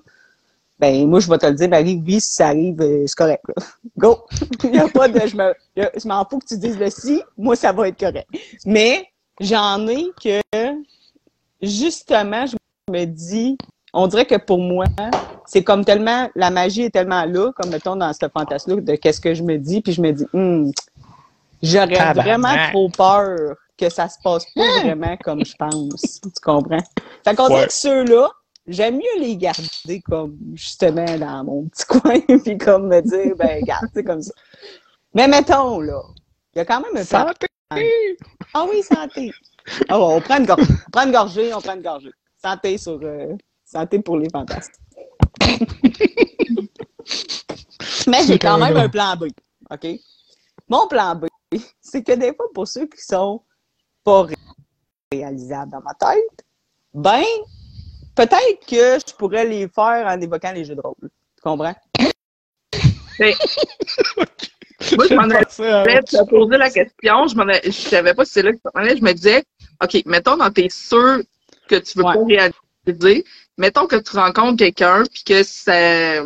Ben 0.81 1.09
moi 1.09 1.20
je 1.20 1.31
vais 1.31 1.38
te 1.38 1.47
le 1.47 1.55
dire 1.55 1.68
Marie, 1.68 2.03
oui 2.05 2.20
si 2.20 2.33
ça 2.35 2.49
arrive 2.49 2.81
euh, 2.81 3.05
c'est 3.07 3.14
correct 3.16 3.44
là. 3.47 3.64
Go. 3.97 4.25
il 4.64 4.75
y 4.75 4.79
a 4.79 4.88
pas 4.88 5.07
de 5.09 5.20
je 5.27 5.37
me 5.37 5.55
je 5.75 6.09
m'en 6.09 6.25
fous 6.25 6.40
que 6.40 6.47
tu 6.47 6.59
dises 6.59 6.77
le 6.79 6.90
si, 6.90 7.23
moi 7.38 7.55
ça 7.55 7.70
va 7.73 7.88
être 7.88 7.99
correct. 7.99 8.29
Mais 8.66 9.07
j'en 9.40 9.87
ai 9.87 10.09
que 10.20 10.40
justement 11.62 12.47
je 12.47 12.57
me 12.90 13.05
dis 13.05 13.57
on 13.95 14.07
dirait 14.07 14.27
que 14.27 14.37
pour 14.37 14.59
moi, 14.59 14.85
c'est 15.47 15.63
comme 15.65 15.85
tellement, 15.85 16.29
la 16.35 16.51
magie 16.51 16.83
est 16.83 16.91
tellement 16.91 17.25
là, 17.25 17.53
comme 17.57 17.71
mettons 17.71 17.97
dans 17.97 18.13
ce 18.13 18.27
fantasme-là, 18.29 18.81
de 18.81 18.95
qu'est-ce 18.97 19.21
que 19.21 19.35
je 19.35 19.43
me 19.43 19.57
dis, 19.57 19.81
puis 19.81 19.93
je 19.93 20.03
me 20.03 20.13
dis, 20.13 20.27
Hmm, 20.33 20.71
j'aurais 21.63 22.13
vraiment 22.13 22.55
trop 22.71 22.89
peur 22.91 23.57
que 23.79 23.89
ça 23.89 24.09
se 24.09 24.17
passe 24.23 24.45
pas 24.55 24.63
vraiment 24.83 25.17
comme 25.25 25.45
je 25.45 25.55
pense. 25.57 26.21
Tu 26.23 26.31
comprends? 26.43 26.83
Fait 27.25 27.35
qu'on 27.35 27.49
dirait 27.49 27.61
Ouais. 27.63 27.67
que 27.67 27.73
ceux-là, 27.73 28.31
j'aime 28.67 28.97
mieux 28.97 29.21
les 29.21 29.37
garder 29.37 30.01
comme, 30.09 30.37
justement, 30.55 31.19
dans 31.19 31.45
mon 31.45 31.65
petit 31.69 31.85
coin, 31.89 32.21
puis 32.45 32.59
comme 32.59 32.89
me 32.89 33.01
dire, 33.01 33.35
ben, 33.37 33.61
regarde, 33.61 33.87
c'est 33.95 34.05
comme 34.05 34.23
ça. 34.23 34.33
Mais 35.15 35.29
mettons, 35.29 35.81
là, 35.81 36.01
il 36.55 36.59
y 36.59 36.61
a 36.61 36.65
quand 36.65 36.81
même 36.81 36.97
un 36.97 37.05
plan. 37.05 37.27
Santé! 37.27 37.47
Ah 38.53 38.65
oui, 38.71 38.83
santé. 38.83 39.33
Ah, 39.89 39.99
on 39.99 40.21
prend 40.21 40.39
une 40.39 40.47
gorgée. 40.47 40.65
On 40.87 40.91
prend 40.91 41.07
une 41.07 41.13
gorgée, 41.13 41.55
on 41.55 41.61
prend 41.61 41.75
une 41.75 41.83
gorgée. 41.83 42.11
Santé 42.43 42.77
sur 42.79 43.01
euh, 43.03 43.35
santé 43.75 43.99
pour 43.99 44.17
les 44.19 44.29
fantasmes. 44.31 44.73
Mais 48.07 48.25
j'ai 48.27 48.39
quand 48.39 48.59
même 48.59 48.77
un 48.77 48.89
plan 48.89 49.17
B. 49.17 49.25
OK? 49.71 49.87
Mon 50.69 50.87
plan 50.87 51.15
B, 51.17 51.27
c'est 51.81 52.03
que 52.03 52.13
des 52.13 52.35
fois, 52.35 52.47
pour 52.55 52.69
ceux 52.69 52.87
qui 52.87 53.01
sont 53.03 53.43
pas 54.05 54.23
ré- 54.23 54.35
réalisables 55.13 55.73
dans 55.73 55.81
ma 55.81 55.95
tête, 55.95 56.45
ben, 56.93 57.25
peut-être 58.15 58.67
que 58.67 58.99
je 59.07 59.15
pourrais 59.15 59.45
les 59.45 59.69
faire 59.69 60.07
en 60.07 60.21
évoquant 60.21 60.53
les 60.53 60.65
jeux 60.65 60.77
de 60.77 60.81
rôle. 60.81 60.95
Tu 61.03 61.43
comprends? 61.43 61.75
Moi, 64.97 65.07
je 65.09 65.15
m'en 65.15 65.23
allais 65.23 66.03
te 66.03 66.25
poser 66.29 66.59
la 66.59 66.71
question. 66.71 67.27
Je 67.27 67.35
je 67.65 67.71
savais 67.71 68.15
pas 68.15 68.25
si 68.25 68.33
c'est 68.33 68.43
là 68.43 68.53
que 68.53 68.59
tu. 68.59 68.97
Je 68.97 69.03
me 69.03 69.13
disais, 69.13 69.45
OK, 69.83 70.03
mettons 70.07 70.37
dans 70.37 70.51
tes 70.51 70.69
sûr 70.69 71.21
que 71.69 71.77
tu 71.77 71.99
veux 71.99 72.05
Ouais. 72.05 72.15
pas 72.15 72.53
réaliser. 72.87 73.25
Mettons 73.59 73.87
que 73.87 73.97
tu 73.97 74.17
rencontres 74.17 74.57
quelqu'un 74.59 75.05
puis 75.12 75.23
que 75.25 75.43
c'est 75.43 76.21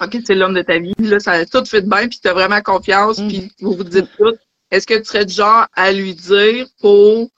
OK, 0.00 0.18
c'est 0.26 0.34
l'homme 0.34 0.54
de 0.54 0.62
ta 0.62 0.78
vie, 0.78 0.92
là, 0.98 1.18
ça 1.20 1.32
a 1.32 1.46
tout 1.46 1.64
fait 1.64 1.80
bien, 1.80 2.06
puis 2.08 2.18
tu 2.20 2.28
as 2.28 2.34
vraiment 2.34 2.60
confiance, 2.60 3.18
Mm. 3.18 3.28
puis 3.28 3.52
vous 3.60 3.72
vous 3.72 3.84
dites 3.84 4.08
tout. 4.18 4.34
Est-ce 4.70 4.86
que 4.86 4.94
tu 4.98 5.04
serais 5.06 5.24
du 5.24 5.32
genre 5.32 5.66
à 5.74 5.90
lui 5.92 6.14
dire 6.14 6.66
pour 6.80 7.28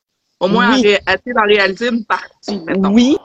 au 0.40 0.48
moins 0.48 0.72
Oui. 0.74 0.98
en 1.07 1.12
ré- 1.12 1.33
d'en 1.35 1.42
réaliser 1.46 1.88
une 1.88 2.04
partie, 2.04 2.59
mettons? 2.66 2.92
Oui. 2.92 3.16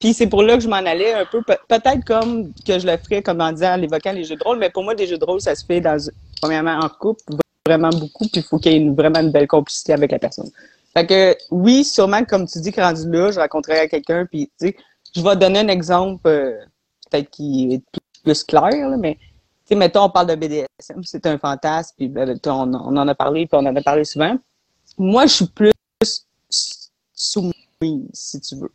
Puis 0.00 0.14
c'est 0.14 0.26
pour 0.28 0.42
là 0.42 0.56
que 0.56 0.62
je 0.62 0.68
m'en 0.68 0.76
allais 0.76 1.12
un 1.12 1.24
peu. 1.24 1.42
Pe- 1.42 1.58
Peut-être 1.68 2.04
comme 2.04 2.52
que 2.66 2.78
je 2.78 2.86
le 2.86 2.96
ferais 2.98 3.22
comme 3.22 3.40
en 3.40 3.52
disant, 3.52 3.74
en 3.78 3.82
évoquant 3.82 4.12
les 4.12 4.24
jeux 4.24 4.36
de 4.36 4.42
rôle, 4.44 4.58
mais 4.58 4.70
pour 4.70 4.82
moi, 4.84 4.94
des 4.94 5.06
jeux 5.06 5.18
de 5.18 5.24
rôle, 5.24 5.40
ça 5.40 5.54
se 5.54 5.64
fait 5.64 5.80
dans, 5.80 5.96
premièrement 6.40 6.78
en 6.80 6.88
couple, 6.88 7.22
vraiment 7.66 7.90
beaucoup, 7.90 8.24
puis 8.28 8.40
il 8.40 8.42
faut 8.42 8.58
qu'il 8.58 8.72
y 8.72 8.74
ait 8.76 8.78
une, 8.78 8.94
vraiment 8.94 9.20
une 9.20 9.30
belle 9.30 9.46
complicité 9.48 9.92
avec 9.92 10.10
la 10.12 10.18
personne. 10.18 10.50
Fait 10.94 11.06
que 11.06 11.36
oui, 11.50 11.84
sûrement, 11.84 12.24
comme 12.24 12.46
tu 12.46 12.60
dis, 12.60 12.70
que 12.72 12.80
rendu 12.80 13.10
là, 13.10 13.30
je 13.32 13.40
rencontrerai 13.40 13.88
quelqu'un, 13.88 14.26
puis 14.26 14.50
tu 14.60 14.68
sais, 14.68 14.76
je 15.14 15.22
vais 15.22 15.36
donner 15.36 15.60
un 15.60 15.68
exemple, 15.68 16.26
euh, 16.26 16.58
peut-être 17.10 17.30
qui 17.30 17.74
est 17.74 17.82
plus, 17.92 18.22
plus 18.22 18.44
clair, 18.44 18.88
là, 18.88 18.96
mais 18.96 19.18
mettons, 19.70 20.04
on 20.04 20.10
parle 20.10 20.28
de 20.28 20.34
BDSM, 20.34 21.02
c'est 21.02 21.26
un 21.26 21.38
fantasme, 21.38 21.94
puis 21.96 22.08
ben, 22.08 22.38
on, 22.46 22.74
on 22.74 22.96
en 22.96 23.08
a 23.08 23.14
parlé, 23.14 23.46
puis 23.46 23.58
on 23.60 23.66
en 23.66 23.74
a 23.74 23.82
parlé 23.82 24.04
souvent. 24.04 24.36
Moi, 24.98 25.26
je 25.26 25.32
suis 25.32 25.46
plus 25.46 25.72
soumise, 27.14 27.52
si 28.12 28.40
tu 28.40 28.56
veux? 28.56 28.72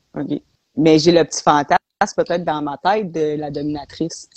Mais 0.76 1.00
j'ai 1.00 1.12
le 1.12 1.23
petit 1.23 1.41
fantasme 1.41 1.78
peut-être 2.15 2.43
dans 2.43 2.62
ma 2.62 2.78
tête 2.78 3.12
de 3.12 3.36
la 3.38 3.52
dominatrice. 3.52 4.30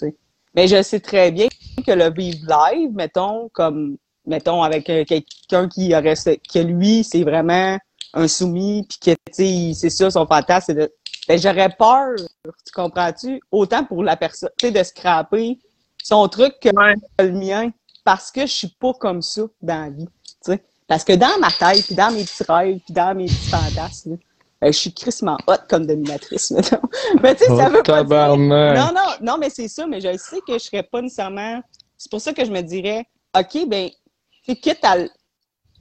Mais 0.55 0.67
je 0.67 0.83
sais 0.83 1.01
très 1.01 1.31
bien 1.31 1.49
que 1.87 1.93
le 1.93 2.11
vivre 2.11 2.47
live, 2.49 2.91
mettons, 2.93 3.49
comme, 3.53 3.97
mettons, 4.27 4.63
avec 4.63 4.89
euh, 4.91 5.05
quelqu'un 5.05 5.69
qui 5.69 5.95
aurait, 5.95 6.15
que 6.15 6.59
lui, 6.59 7.05
c'est 7.05 7.23
vraiment 7.23 7.79
un 8.14 8.29
soumis, 8.29 8.87
puis 8.88 8.99
que, 8.99 9.11
tu 9.11 9.33
sais, 9.33 9.73
c'est 9.75 9.90
ça, 9.90 10.11
son 10.11 10.27
fantasme, 10.27 10.64
c'est 10.66 10.75
de, 10.75 10.92
ben, 11.29 11.38
j'aurais 11.38 11.68
peur, 11.70 12.16
tu 12.44 12.73
comprends-tu? 12.75 13.40
Autant 13.51 13.85
pour 13.85 14.03
la 14.03 14.16
personne, 14.16 14.51
tu 14.61 14.68
sais, 14.68 14.73
de 14.73 14.83
scraper 14.83 15.59
son 16.03 16.27
truc 16.29 16.55
que 16.61 16.70
Ouais. 16.77 16.94
le 17.20 17.33
mien, 17.33 17.70
parce 18.05 18.31
que 18.31 18.42
je 18.42 18.53
suis 18.53 18.68
pas 18.81 18.92
comme 18.94 19.23
ça 19.23 19.42
dans 19.62 19.85
la 19.85 19.90
vie, 19.90 20.07
tu 20.07 20.53
sais. 20.53 20.64
Parce 20.88 21.05
que 21.05 21.12
dans 21.12 21.38
ma 21.38 21.53
tête, 21.53 21.87
puis 21.87 21.94
dans 21.94 22.11
mes 22.12 22.25
petits 22.25 22.42
rêves, 22.49 22.79
puis 22.85 22.92
dans 22.92 23.14
mes 23.14 23.31
petits 23.31 23.49
fantasmes, 23.49 24.18
ben, 24.61 24.73
je 24.73 24.79
suis 24.79 24.92
crissement 24.92 25.38
hot 25.46 25.55
comme 25.68 25.87
dominatrice, 25.87 26.51
mettons. 26.53 26.81
Mais 27.23 27.35
tu 27.35 27.44
sais, 27.44 27.51
ça 27.57 27.68
Oh, 27.68 27.77
veut 27.77 27.83
pas 27.83 28.03
dire... 28.05 28.37
Non, 28.37 28.92
non, 28.92 29.11
non, 29.23 29.38
mais 29.38 29.51
c'est 29.51 29.68
ça, 29.68 29.87
mais 29.87 30.01
je 30.01 30.16
sais 30.16 30.40
que 30.40 30.55
je 30.55 30.59
serais 30.59 30.83
pas 30.83 31.01
nécessairement. 31.01 31.61
C'est 31.96 32.11
pour 32.11 32.20
ça 32.20 32.33
que 32.33 32.44
je 32.44 32.51
me 32.51 32.61
dirais, 32.62 33.05
OK, 33.38 33.68
ben, 33.68 33.88
tu 33.90 34.53
sais, 34.53 34.57
quitte 34.57 34.85
à 34.85 34.96
le- 34.96 35.11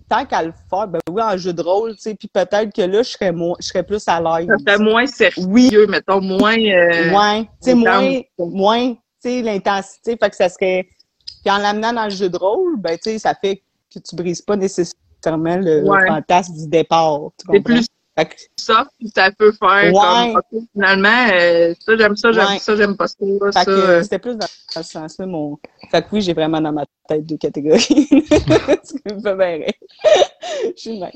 tant 0.10 0.26
qu'à 0.26 0.42
le 0.44 0.52
faire, 0.70 0.88
ben 0.88 1.00
oui, 1.10 1.22
en 1.22 1.38
jeu 1.38 1.54
de 1.54 1.62
rôle, 1.62 1.96
tu 1.96 2.02
sais, 2.02 2.16
puis 2.16 2.28
peut-être 2.28 2.74
que 2.74 2.82
là, 2.82 3.04
je 3.04 3.10
serais 3.12 3.32
moins, 3.32 3.56
je 3.60 3.68
serais 3.68 3.84
plus 3.84 4.04
à 4.08 4.20
l'aise. 4.20 4.50
Ça 4.68 4.78
moins 4.80 5.06
sérieux, 5.06 5.46
Oui, 5.48 5.72
mettons, 5.88 6.20
moins. 6.22 6.58
euh, 6.58 7.10
moins, 7.12 7.44
tu 7.44 7.50
sais, 7.62 7.76
moins, 7.76 8.20
moins, 8.38 8.94
tu 8.94 9.00
sais, 9.22 9.42
l'intensité, 9.42 10.18
fait 10.22 10.30
que 10.30 10.36
ça 10.36 10.50
serait. 10.50 10.88
Puis 11.46 11.54
en 11.54 11.58
l'amenant 11.60 11.94
dans 11.94 12.06
le 12.06 12.10
jeu 12.10 12.30
de 12.30 12.38
rôle, 12.38 12.78
ben, 12.78 12.98
tu 12.98 13.12
sais, 13.12 13.20
ça 13.20 13.34
fait 13.36 13.62
que 13.94 14.00
tu 14.00 14.16
brises 14.16 14.42
pas 14.42 14.56
nécessairement 14.58 15.58
le 15.58 15.84
Ouais. 15.84 16.08
fantasme 16.08 16.54
du 16.56 16.68
départ. 16.68 17.20
C'est 17.52 17.62
plus 17.62 17.86
que- 18.26 18.36
ça 18.58 18.86
peut 19.38 19.52
faire 19.52 19.94
Ouais. 19.94 20.34
comme, 20.34 20.66
finalement, 20.74 21.28
euh, 21.34 21.74
ça, 21.80 21.98
j'aime 21.98 22.16
ça, 22.16 22.32
j'aime 22.32 22.46
Ouais. 22.48 22.60
ça, 22.60 22.76
j'aime 22.76 22.96
pas 22.98 23.08
ça. 23.08 23.16
Euh, 23.68 24.04
c'était 24.04 24.20
plus 24.20 24.36
dans, 24.36 24.48
ce 24.48 24.84
sens-là, 24.84 25.26
mon. 25.26 25.58
Fait 25.92 26.02
que 26.02 26.08
oui, 26.14 26.22
j'ai 26.22 26.34
vraiment 26.34 26.62
dans 26.62 26.72
ma 26.72 26.86
tête 27.08 27.26
deux 27.26 27.38
catégories. 27.38 27.80
Ce 28.84 28.94
qui 28.94 29.14
me 29.16 29.20
fait 29.22 29.36
bien 29.36 29.56
rire. 29.58 29.74
Je 30.76 30.82
suis 30.82 31.00
même. 31.00 31.12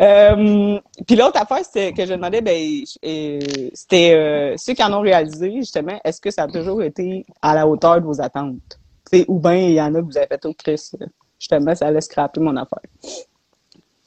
Euh, 0.00 0.78
Puis 1.06 1.16
l'autre 1.16 1.40
affaire 1.40 1.64
c'était 1.64 1.92
que 1.92 2.04
je 2.06 2.12
demandais, 2.14 2.40
ben, 2.40 2.82
euh, 3.04 3.38
c'était 3.74 4.54
ceux 4.56 4.74
qui 4.74 4.82
en 4.82 4.92
ont 4.92 5.00
réalisé, 5.00 5.52
justement, 5.56 6.00
est-ce 6.04 6.20
que 6.20 6.30
ça 6.30 6.44
a 6.44 6.48
toujours 6.48 6.82
été 6.82 7.24
à 7.42 7.54
la 7.54 7.66
hauteur 7.66 8.00
de 8.00 8.06
vos 8.06 8.20
attentes? 8.20 8.78
T'sais, 9.04 9.24
ou 9.28 9.38
bien 9.38 9.54
il 9.54 9.72
y 9.72 9.80
en 9.80 9.94
a 9.94 10.00
que 10.00 10.06
vous 10.06 10.16
avez 10.18 10.26
fait 10.26 10.44
au 10.46 10.52
Chris. 10.54 10.90
euh, 11.00 11.06
Justement, 11.38 11.74
ça 11.74 11.86
allait 11.86 12.00
scraper 12.00 12.40
mon 12.40 12.56
affaire. 12.56 12.80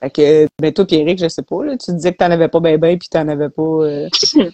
Fait 0.02 0.10
que, 0.10 0.47
ben 0.60 0.74
toi, 0.74 0.86
Pierrick, 0.86 1.20
je 1.20 1.28
sais 1.28 1.43
pas, 1.43 1.64
là, 1.64 1.78
tu 1.78 1.93
disais 1.93 2.12
que 2.12 2.18
t'en 2.18 2.32
avais 2.32 2.47
pas 2.47 2.60
ben 2.60 2.78
ben, 2.80 2.97
puis 2.97 3.08
t'en 3.08 3.28
avais 3.28 3.49
pas... 3.49 3.62
euh, 3.62 4.10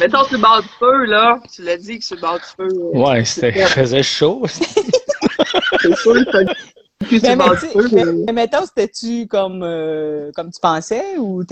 Mettons, 0.00 0.22
sur 0.24 0.32
le 0.36 0.38
bord 0.38 0.62
du 0.62 0.68
feu, 0.78 1.04
là, 1.06 1.40
tu 1.52 1.62
l'as 1.62 1.76
dit 1.76 1.98
que 1.98 2.04
sur 2.04 2.14
le 2.14 2.20
bord 2.20 2.38
du 2.38 2.44
feu. 2.56 2.68
euh, 2.68 2.98
Ouais, 2.98 3.24
c'était, 3.24 3.52
il 3.62 3.66
faisait 3.66 4.02
chaud. 4.04 4.42
C'est 4.46 5.96
sûr, 5.96 6.14
ça 6.32 6.38
Ben, 7.22 7.36
bord 7.36 7.54
mais, 7.92 8.04
euh, 8.04 8.24
mais 8.26 8.32
mettons, 8.32 8.64
c'était-tu 8.64 9.26
comme, 9.26 9.62
euh, 9.62 10.30
comme 10.34 10.50
tu 10.50 10.58
pensais 10.60 11.18
ou 11.18 11.42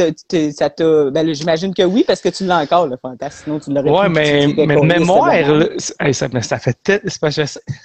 ça 0.52 0.70
t'a. 0.70 1.10
Ben, 1.10 1.26
là, 1.26 1.32
j'imagine 1.34 1.74
que 1.74 1.82
oui, 1.82 2.02
parce 2.06 2.20
que 2.22 2.30
tu 2.30 2.44
l'as 2.46 2.58
encore, 2.60 2.86
le 2.86 2.96
fantasme. 2.96 3.42
Sinon, 3.44 3.60
tu 3.60 3.70
l'aurais 3.72 3.90
Ouais, 3.90 4.06
pu 4.06 4.12
mais, 4.12 4.66
mais 4.66 4.76
mémoire, 4.80 5.26
là, 5.26 5.66
hey, 6.00 6.14
ça, 6.14 6.28
mais 6.32 6.40
ça 6.42 6.58
fait 6.58 6.76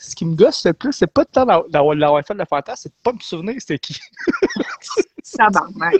Ce 0.01 0.15
qui 0.15 0.25
me 0.25 0.35
gosse 0.35 0.65
le 0.65 0.73
plus, 0.73 0.93
c'est 0.93 1.07
pas 1.11 1.25
de 1.25 1.29
temps 1.29 1.45
d'avoir- 1.45 2.25
fait 2.25 2.33
le 2.33 2.45
fantasme, 2.49 2.79
c'est 2.83 2.89
de 2.89 2.95
pas 3.03 3.11
me 3.11 3.19
souvenir 3.19 3.55
c'était 3.59 3.77
qui. 3.77 3.99
Tabarnak. 5.37 5.95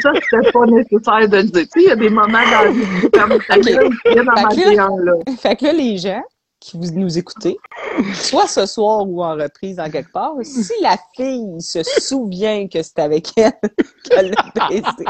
Ça, 0.00 0.10
c'était 0.14 0.50
pas 0.52 0.66
nécessaire 0.66 1.28
de 1.28 1.36
le 1.36 1.42
dire. 1.44 1.62
Tu 1.62 1.68
sais, 1.80 1.80
il 1.84 1.88
y 1.88 1.90
a 1.90 1.96
des 1.96 2.10
moments 2.10 2.26
dans 2.26 2.64
la 2.64 2.70
vie 2.70 3.10
comme 3.12 3.32
là- 4.78 4.82
un, 4.82 4.96
là. 5.04 5.12
Fait 5.38 5.56
que 5.56 5.64
là, 5.66 5.72
les 5.72 5.96
gens 5.98 6.22
qui 6.64 6.78
vous 6.78 6.92
nous 6.92 7.18
écoutez, 7.18 7.58
soit 8.14 8.46
ce 8.46 8.64
soir 8.64 9.06
ou 9.06 9.22
en 9.22 9.34
reprise 9.34 9.78
en 9.78 9.90
quelque 9.90 10.10
part, 10.10 10.32
si 10.42 10.72
la 10.80 10.96
fille 11.14 11.60
se 11.60 11.82
souvient 11.82 12.66
que 12.68 12.82
c'est 12.82 13.00
avec 13.00 13.28
elle 13.36 13.52
qu'elle 14.04 14.30
l'a 14.30 14.68
baisé, 14.68 15.04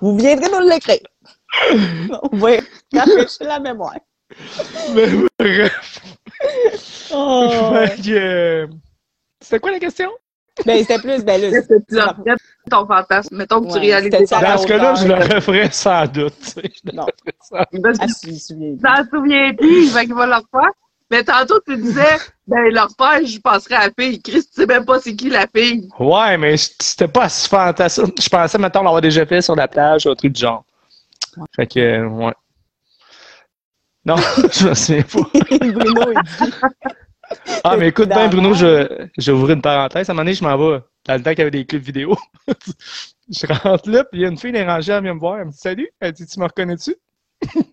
vous 0.00 0.16
viendrez 0.16 0.50
nous 0.50 0.66
l'écrire. 0.66 1.00
On 2.32 2.36
va 2.38 2.56
rafraîchir 2.94 3.46
la 3.46 3.60
mémoire. 3.60 3.98
Mais 4.94 5.08
bref. 5.38 6.00
Oh. 7.12 7.74
Que, 8.02 8.10
euh, 8.10 8.66
C'était 9.42 9.60
quoi 9.60 9.72
la 9.72 9.80
question? 9.80 10.10
Ben, 10.66 10.78
c'était 10.80 10.98
plus, 10.98 11.24
ben 11.24 11.40
là, 11.40 11.60
tu 11.88 11.96
aurais 12.00 12.36
ton 12.70 12.86
fantasme? 12.86 13.36
Mettons 13.36 13.60
que 13.62 13.72
tu 13.72 13.78
réalises 13.78 14.10
c'était 14.12 14.26
ça. 14.26 14.40
Dans 14.40 14.58
ce 14.58 14.66
cas-là, 14.66 14.94
je 14.94 15.06
le 15.08 15.14
referais 15.14 15.70
sans 15.70 16.06
doute. 16.06 16.34
tu 16.40 16.50
sais, 16.50 16.62
je 16.64 16.90
le 16.90 16.96
Non. 16.96 17.04
referais 17.04 17.36
sans- 17.40 18.82
t'en 18.82 19.08
souviens 19.10 19.54
plus, 19.54 19.90
qu'il 19.92 20.14
va 20.14 20.26
leur 20.26 20.42
faire. 20.50 20.70
Mais 21.10 21.24
tantôt, 21.24 21.58
tu 21.66 21.74
disais, 21.78 22.18
ben, 22.46 22.68
leur 22.70 22.88
père, 22.96 23.24
je 23.24 23.38
passerai 23.40 23.74
à 23.76 23.86
la 23.86 23.92
fille. 23.98 24.20
Chris, 24.20 24.42
tu 24.42 24.48
sais 24.52 24.66
même 24.66 24.84
pas 24.84 25.00
c'est 25.00 25.16
qui 25.16 25.30
la 25.30 25.46
fille. 25.46 25.88
Ouais, 25.98 26.36
mais 26.36 26.56
c'était 26.58 27.08
pas 27.08 27.28
si 27.30 27.48
fantasme. 27.48 28.10
Je 28.20 28.28
pensais, 28.28 28.58
maintenant 28.58 28.82
l'avoir 28.82 29.00
déjà 29.00 29.24
fait 29.24 29.40
sur 29.40 29.56
la 29.56 29.68
plage, 29.68 30.06
un 30.06 30.14
truc 30.14 30.32
du 30.32 30.40
genre. 30.40 30.64
Fait 31.56 31.66
que, 31.66 31.78
euh, 31.80 32.08
ouais. 32.08 32.34
Non, 34.04 34.16
je 34.52 34.68
me 34.68 34.74
souviens 34.74 35.02
pas. 35.02 35.20
Bruno, 35.72 36.12
il 36.12 36.22
dit. 36.46 36.52
Ah, 37.64 37.76
mais 37.76 37.88
écoute 37.88 38.08
bien, 38.08 38.28
Bruno, 38.28 38.54
je, 38.54 39.08
je 39.18 39.32
vais 39.32 39.38
ouvrir 39.38 39.56
une 39.56 39.62
parenthèse. 39.62 40.08
À 40.08 40.12
un 40.12 40.14
moment 40.14 40.24
donné, 40.24 40.34
je 40.34 40.44
m'en 40.44 40.56
vais. 40.56 40.80
Dans 41.06 41.14
le 41.14 41.22
temps 41.22 41.30
qu'il 41.30 41.38
y 41.38 41.42
avait 41.42 41.50
des 41.50 41.66
clips 41.66 41.82
vidéo. 41.82 42.16
je 43.28 43.46
rentre 43.46 43.90
là, 43.90 44.04
puis 44.04 44.20
il 44.20 44.22
y 44.22 44.24
a 44.24 44.28
une 44.28 44.38
fille 44.38 44.52
dérangée, 44.52 44.92
elle 44.92 45.02
vient 45.02 45.14
me 45.14 45.20
voir. 45.20 45.38
Elle 45.38 45.46
me 45.46 45.50
dit 45.50 45.58
Salut. 45.58 45.90
Elle 46.00 46.12
dit 46.12 46.26
Tu 46.26 46.40
me 46.40 46.44
reconnais-tu? 46.44 46.96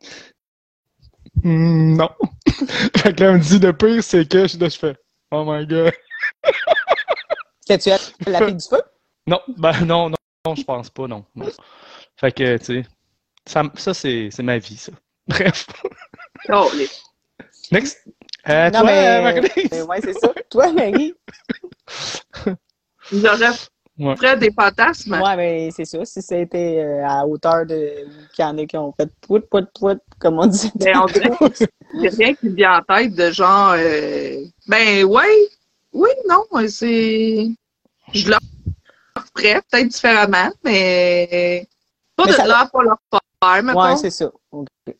Hmm, 1.43 1.97
Non. 1.97 2.09
fait 2.97 3.13
que 3.13 3.23
là, 3.23 3.31
elle 3.31 3.37
me 3.37 3.39
dit 3.43 3.59
Le 3.59 3.73
pire, 3.73 4.01
c'est 4.01 4.27
que 4.27 4.47
je, 4.47 4.57
là, 4.57 4.69
je 4.69 4.77
fais 4.77 4.95
Oh 5.31 5.43
my 5.45 5.67
god. 5.67 5.91
C'était-tu 7.59 7.89
elle, 7.89 8.31
la 8.31 8.45
fille 8.45 8.55
du 8.55 8.65
feu? 8.67 8.81
Non, 9.27 9.41
ben 9.57 9.73
non, 9.85 10.09
non, 10.09 10.17
non, 10.45 10.55
je 10.55 10.63
pense 10.63 10.89
pas, 10.89 11.07
non. 11.07 11.25
non. 11.35 11.47
Fait 12.15 12.31
que, 12.31 12.57
tu 12.57 12.65
sais, 12.65 12.85
ça, 13.45 13.63
ça 13.75 13.93
c'est 13.93 14.29
c'est 14.31 14.43
ma 14.43 14.57
vie, 14.59 14.77
ça. 14.77 14.93
Bref. 15.27 15.67
Oh, 16.49 16.69
les... 16.75 16.87
Next. 17.71 18.07
Euh, 18.47 18.65
Non, 18.69 18.79
toi, 18.81 18.83
mais- 18.83 19.41
euh? 19.41 19.67
Ben 19.71 19.83
ouais, 19.85 19.99
c'est 20.03 20.13
ça. 20.13 20.31
Toi, 20.49 20.71
Marie? 20.73 21.13
J'aurais 23.11 23.49
Ouais. 23.97 24.15
fait 24.17 24.37
des 24.37 24.51
fantasmes. 24.51 25.13
Ouais, 25.21 25.35
mais 25.37 25.69
c'est 25.71 25.85
ça. 25.85 26.03
Si 26.03 26.21
c'était 26.21 26.83
euh, 26.83 27.05
à 27.07 27.25
hauteur 27.25 27.65
de. 27.65 28.05
qu'il 28.35 28.43
y 28.43 28.45
en 28.45 28.57
a 28.57 28.65
qui 28.65 28.75
ont 28.75 28.91
fait 28.91 29.09
pout, 29.21 29.39
pout, 29.49 29.65
pout, 29.73 29.97
comme 30.19 30.37
on 30.37 30.47
dit. 30.47 30.69
Ben, 30.75 30.97
on 30.97 31.05
dirait 31.05 31.29
rien 32.17 32.33
qui 32.35 32.49
me 32.49 32.55
vient 32.55 32.79
en 32.79 32.81
tête 32.81 33.15
de 33.15 33.31
genre, 33.31 33.73
euh, 33.77 34.43
ben, 34.67 35.05
ouais, 35.05 35.47
oui, 35.93 36.09
non, 36.27 36.43
c'est, 36.67 37.47
je 38.13 38.29
leur 38.29 38.39
ferais 39.37 39.61
peut-être 39.71 39.87
différemment, 39.87 40.51
mais 40.65 41.65
pas 42.17 42.25
Mais 42.25 42.33
de 42.33 42.47
là 42.49 42.67
pour 42.69 42.81
leur 42.81 42.97
faire, 43.11 43.63
mettons. 43.63 43.81
Ouais, 43.81 43.95
c'est 43.95 44.09
ça. 44.09 44.29
Peut-être 44.51 44.97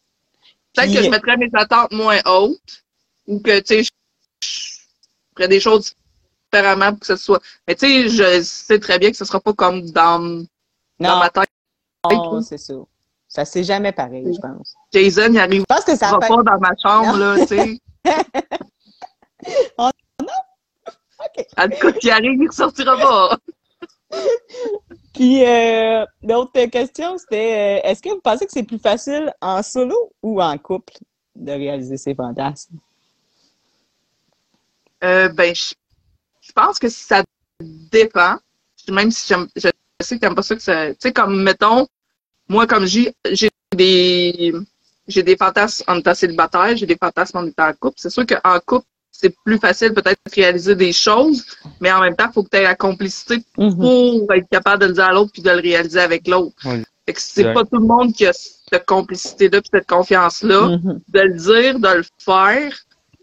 Puis- 0.88 0.96
que 0.96 1.04
je 1.04 1.10
mettrais 1.10 1.36
mes 1.36 1.50
attentes 1.54 1.92
moins 1.92 2.20
hautes, 2.26 2.85
ou 3.28 3.40
que, 3.40 3.60
tu 3.60 3.84
sais, 3.84 3.84
je, 3.84 3.90
ferais 5.36 5.48
des 5.48 5.60
choses 5.60 5.96
différemment 6.52 6.92
pour 6.92 7.00
que 7.00 7.06
ce 7.08 7.16
soit, 7.16 7.42
mais 7.68 7.76
tu 7.76 7.86
sais, 7.86 8.10
je 8.10 8.42
sais 8.44 8.80
très 8.80 9.00
bien 9.00 9.12
que 9.12 9.18
ce 9.18 9.26
sera 9.26 9.40
pas 9.40 9.54
comme 9.54 9.82
dans, 9.92 10.20
dans 10.20 10.46
Non, 11.00 11.20
ma 11.20 11.30
tête. 11.30 11.50
non, 12.12 12.42
c'est 12.42 12.58
ça. 12.58 12.74
Ça 13.28 13.44
c'est 13.44 13.64
jamais 13.64 13.92
pareil, 13.92 14.34
je 14.34 14.40
pense. 14.40 14.76
Jason, 14.94 15.34
il 15.34 15.40
arrivera 15.40 15.66
Je 15.70 15.76
pense 15.76 15.86
que 15.86 15.98
ça 15.98 16.18
pas 16.18 16.30
dans 16.30 16.60
ma 16.60 16.72
chambre, 16.82 17.18
là, 17.18 17.38
tu 17.40 17.48
sais. 17.48 17.80
Oh, 19.78 19.90
OK. 20.20 21.46
En 21.58 21.70
tout 21.70 21.78
cas, 21.78 22.00
s'il 22.00 22.10
arrive, 22.10 22.42
il 22.42 22.48
ressortira 22.48 22.98
pas. 22.98 23.38
Puis, 25.14 25.46
euh, 25.46 26.06
l'autre 26.24 26.66
question, 26.66 27.18
c'était 27.18 27.82
euh, 27.84 27.90
est-ce 27.90 28.02
que 28.02 28.10
vous 28.10 28.22
pensez 28.22 28.46
que 28.46 28.52
c'est 28.52 28.64
plus 28.64 28.80
facile 28.80 29.34
en 29.42 29.64
solo 29.64 29.96
ou 30.22 30.42
en 30.42 30.58
couple 30.58 30.94
de 31.36 31.52
réaliser 31.52 31.98
ses 31.98 32.16
fantasmes? 32.16 32.78
Euh, 35.06 35.30
ben, 35.30 35.54
je, 35.56 35.74
je 36.42 36.52
pense 36.52 36.80
que 36.80 36.90
ça 36.90 37.24
dépend. 37.62 38.38
Même 38.90 39.12
si 39.12 39.28
j'aime, 39.28 39.48
je 39.56 39.70
sais 40.02 40.16
que 40.16 40.22
t'aimes 40.22 40.36
pas 40.36 40.44
ça 40.44 40.56
que 40.56 40.62
ça. 40.62 40.90
Tu 40.90 40.96
sais, 41.00 41.14
comme, 41.14 41.42
mettons, 41.42 41.88
moi, 42.48 42.68
comme 42.68 42.86
j'ai, 42.86 43.14
j'ai 43.32 43.50
des, 43.76 44.54
j'ai 45.08 45.24
des 45.24 45.36
fantasmes 45.38 45.84
en 45.88 45.98
étant 46.00 46.14
célibataire, 46.14 46.76
j'ai 46.78 46.86
des 46.86 46.98
fantasmes 46.98 47.38
en 47.38 47.46
étant 47.48 47.68
en 47.70 47.74
couple. 47.74 47.96
C'est 47.98 48.10
sûr 48.10 48.26
qu'en 48.26 48.60
couple, 48.66 48.86
c'est 49.12 49.34
plus 49.46 49.58
facile 49.58 49.94
peut-être 49.94 50.20
de 50.28 50.36
réaliser 50.36 50.76
des 50.76 50.92
choses, 50.92 51.46
mais 51.80 51.92
en 51.92 52.02
même 52.02 52.16
temps, 52.16 52.28
il 52.30 52.34
faut 52.34 52.44
que 52.44 52.50
tu 52.50 52.58
aies 52.58 52.64
la 52.64 52.76
complicité 52.76 53.38
Mhm. 53.58 53.76
pour 53.78 54.34
être 54.34 54.50
capable 54.50 54.82
de 54.84 54.88
le 54.88 54.94
dire 54.94 55.06
à 55.06 55.14
l'autre 55.14 55.32
puis 55.32 55.42
de 55.42 55.50
le 55.50 55.62
réaliser 55.62 56.00
avec 56.02 56.28
l'autre. 56.28 56.56
Oui. 56.66 56.84
Fait 57.08 57.14
que 57.14 57.22
c'est 57.22 57.54
pas 57.54 57.64
tout 57.64 57.78
le 57.78 57.86
monde 57.88 58.14
qui 58.14 58.26
a 58.26 58.34
cette 58.34 58.86
complicité-là 58.86 59.62
puis 59.62 59.70
cette 59.74 59.88
confiance-là 59.88 60.68
Mhm. 60.78 61.00
de 61.08 61.20
le 61.22 61.34
dire, 61.34 61.80
de 61.80 61.88
le 61.88 62.04
faire. 62.20 62.74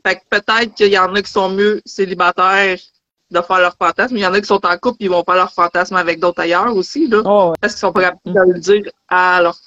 Fait 0.04 0.16
que 0.16 0.20
peut-être 0.30 0.74
qu'il 0.74 0.88
y 0.88 0.98
en 0.98 1.14
a 1.14 1.22
qui 1.22 1.30
sont 1.30 1.50
mieux 1.50 1.80
célibataires 1.84 2.78
de 3.30 3.40
faire 3.40 3.58
leur 3.58 3.76
fantasme. 3.76 4.16
Il 4.16 4.20
y 4.20 4.26
en 4.26 4.34
a 4.34 4.40
qui 4.40 4.46
sont 4.46 4.64
en 4.64 4.76
couple 4.78 5.02
et 5.02 5.04
ils 5.06 5.10
vont 5.10 5.24
faire 5.24 5.36
leur 5.36 5.52
fantasme 5.52 5.96
avec 5.96 6.20
d'autres 6.20 6.40
ailleurs 6.40 6.74
aussi, 6.76 7.08
là. 7.08 7.22
Oh, 7.24 7.50
ouais. 7.50 7.56
Parce 7.60 7.74
qu'ils 7.74 7.80
sont 7.80 7.92
pas 7.92 8.02
capables 8.02 8.20
de 8.48 8.52
le 8.52 8.60
dire 8.60 8.90
à 9.08 9.40
leur 9.42 9.58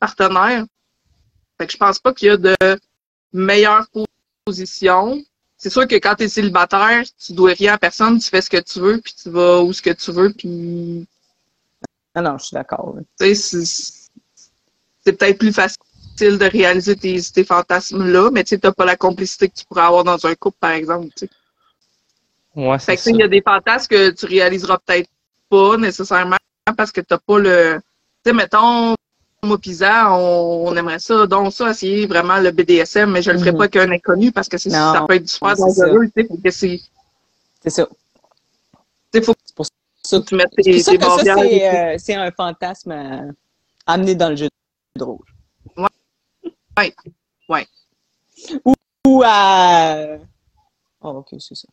partenaire. 0.00 0.64
Fait 1.58 1.66
que 1.66 1.72
je 1.72 1.76
pense 1.76 1.98
pas 1.98 2.12
qu'il 2.12 2.28
y 2.28 2.30
a 2.30 2.36
de 2.36 2.56
meilleure 3.32 3.86
position. 4.44 5.22
C'est 5.56 5.70
sûr 5.70 5.86
que 5.86 5.94
quand 5.94 6.16
tu 6.16 6.24
es 6.24 6.28
célibataire, 6.28 7.04
tu 7.24 7.32
dois 7.34 7.52
rien 7.52 7.74
à 7.74 7.78
personne, 7.78 8.18
tu 8.18 8.28
fais 8.28 8.40
ce 8.40 8.50
que 8.50 8.60
tu 8.60 8.80
veux, 8.80 8.98
puis 8.98 9.14
tu 9.14 9.30
vas 9.30 9.62
où 9.62 9.72
ce 9.72 9.80
que 9.80 9.90
tu 9.90 10.10
veux, 10.10 10.32
puis 10.32 11.06
Non, 12.16 12.22
non, 12.22 12.38
je 12.38 12.46
suis 12.46 12.54
d'accord. 12.54 12.96
c'est 13.20 14.08
peut-être 15.04 15.38
plus 15.38 15.52
facile 15.52 15.78
de 16.30 16.44
réaliser 16.44 16.96
tes, 16.96 17.20
tes 17.22 17.44
fantasmes-là, 17.44 18.30
mais 18.32 18.44
tu 18.44 18.50
sais, 18.50 18.58
t'as 18.58 18.72
pas 18.72 18.84
la 18.84 18.96
complicité 18.96 19.48
que 19.48 19.54
tu 19.54 19.64
pourrais 19.66 19.82
avoir 19.82 20.04
dans 20.04 20.24
un 20.26 20.34
couple, 20.34 20.58
par 20.60 20.70
exemple. 20.72 21.08
tu. 21.16 21.28
Ouais, 22.54 22.78
c'est 22.78 22.96
tu 22.96 23.02
ça. 23.02 23.10
il 23.10 23.16
y 23.16 23.22
a 23.22 23.28
des 23.28 23.42
fantasmes 23.42 23.86
que 23.88 24.10
tu 24.10 24.26
réaliseras 24.26 24.78
peut-être 24.84 25.08
pas 25.48 25.76
nécessairement 25.76 26.36
parce 26.76 26.92
que 26.92 27.00
t'as 27.00 27.18
pas 27.18 27.38
le. 27.38 27.78
Tu 28.24 28.30
sais, 28.30 28.32
mettons, 28.34 28.94
moi 29.42 29.58
Pisa, 29.58 30.12
on, 30.14 30.68
on 30.68 30.76
aimerait 30.76 30.98
ça, 30.98 31.26
donc 31.26 31.52
ça, 31.52 31.70
essayer 31.70 32.06
vraiment 32.06 32.38
le 32.38 32.50
BDSM, 32.50 33.10
mais 33.10 33.22
je 33.22 33.30
le 33.30 33.38
ferais 33.38 33.52
Mhm. 33.52 33.58
pas 33.58 33.68
qu'un 33.68 33.90
inconnu 33.90 34.30
parce 34.32 34.48
que 34.48 34.58
c'est 34.58 34.70
Non, 34.70 34.92
ça 34.92 35.04
peut 35.08 35.14
être 35.14 35.28
super 35.28 35.56
c'est 35.56 35.70
ça. 35.70 35.86
dangereux, 35.86 36.06
tu 36.14 36.22
sais, 36.22 36.28
faut 36.28 36.36
que 36.36 36.50
c'est. 36.50 36.80
C'est 37.62 37.70
ça. 37.70 37.88
Tu 39.12 39.22
faut 39.22 39.34
C'est 39.44 39.54
pour 39.54 39.66
ça 39.66 40.20
que 40.20 40.24
tu 40.24 40.34
mettes 40.36 40.48
C'est 40.56 40.62
tes, 40.62 40.78
c'est 40.82 40.98
euh, 41.02 41.96
c'est 41.98 42.14
un 42.14 42.30
fantasme 42.32 42.92
euh, 42.92 43.32
amené 43.86 44.14
dans 44.14 44.30
le 44.30 44.36
jeu 44.36 44.48
de 44.96 45.04
rôle. 45.04 45.18
Ouais. 45.76 45.86
Ouais. 46.78 47.66
Ou, 48.64 48.74
ou 49.06 49.22
à... 49.24 50.16
Oh, 51.02 51.08
OK, 51.10 51.28
c'est 51.38 51.54
ça. 51.54 51.68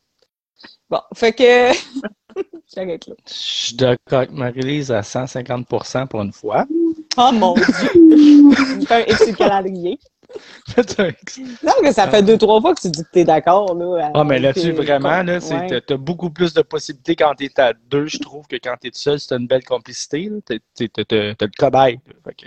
Bon, 0.89 0.99
fait 1.15 1.33
que... 1.33 1.71
J'arrête 2.75 3.07
là. 3.07 3.15
Je 3.27 3.33
suis 3.33 3.75
d'accord 3.75 4.19
avec 4.19 4.31
Marie-Lise 4.31 4.91
à 4.91 5.01
150% 5.01 6.07
pour 6.07 6.21
une 6.21 6.33
fois. 6.33 6.65
Oh 7.17 7.31
mon 7.33 7.53
Dieu! 7.55 7.65
Il 7.95 8.85
fait 8.87 9.03
un 9.03 9.05
X 9.13 9.17
sur 9.17 9.27
le 9.27 9.33
calendrier. 9.35 9.99
Non, 11.63 11.73
mais 11.81 11.91
ça 11.91 12.07
fait 12.07 12.21
deux, 12.21 12.37
trois 12.37 12.61
fois 12.61 12.75
que 12.75 12.81
tu 12.81 12.89
dis 12.89 13.03
que 13.03 13.09
t'es 13.11 13.23
d'accord, 13.23 13.73
là. 13.73 14.11
Ah, 14.13 14.23
mais 14.23 14.39
là-dessus, 14.39 14.71
vraiment, 14.73 15.23
là, 15.23 15.39
c'est, 15.39 15.55
Ouais. 15.55 15.81
t'as, 15.81 15.97
beaucoup 15.97 16.29
plus 16.29 16.53
de 16.53 16.61
possibilités 16.61 17.15
quand 17.15 17.33
t'es 17.35 17.49
à 17.59 17.73
deux, 17.73 18.05
je 18.05 18.19
trouve, 18.19 18.45
que 18.47 18.57
quand 18.57 18.75
t'es 18.79 18.91
tout 18.91 18.99
seul, 18.99 19.19
c'est 19.19 19.35
une 19.35 19.47
belle 19.47 19.63
complicité. 19.63 20.29
t'as- 20.45 20.57
t'as 20.75 20.85
le 21.45 21.57
cobaye. 21.57 21.99
Fait 22.23 22.35
que 22.35 22.45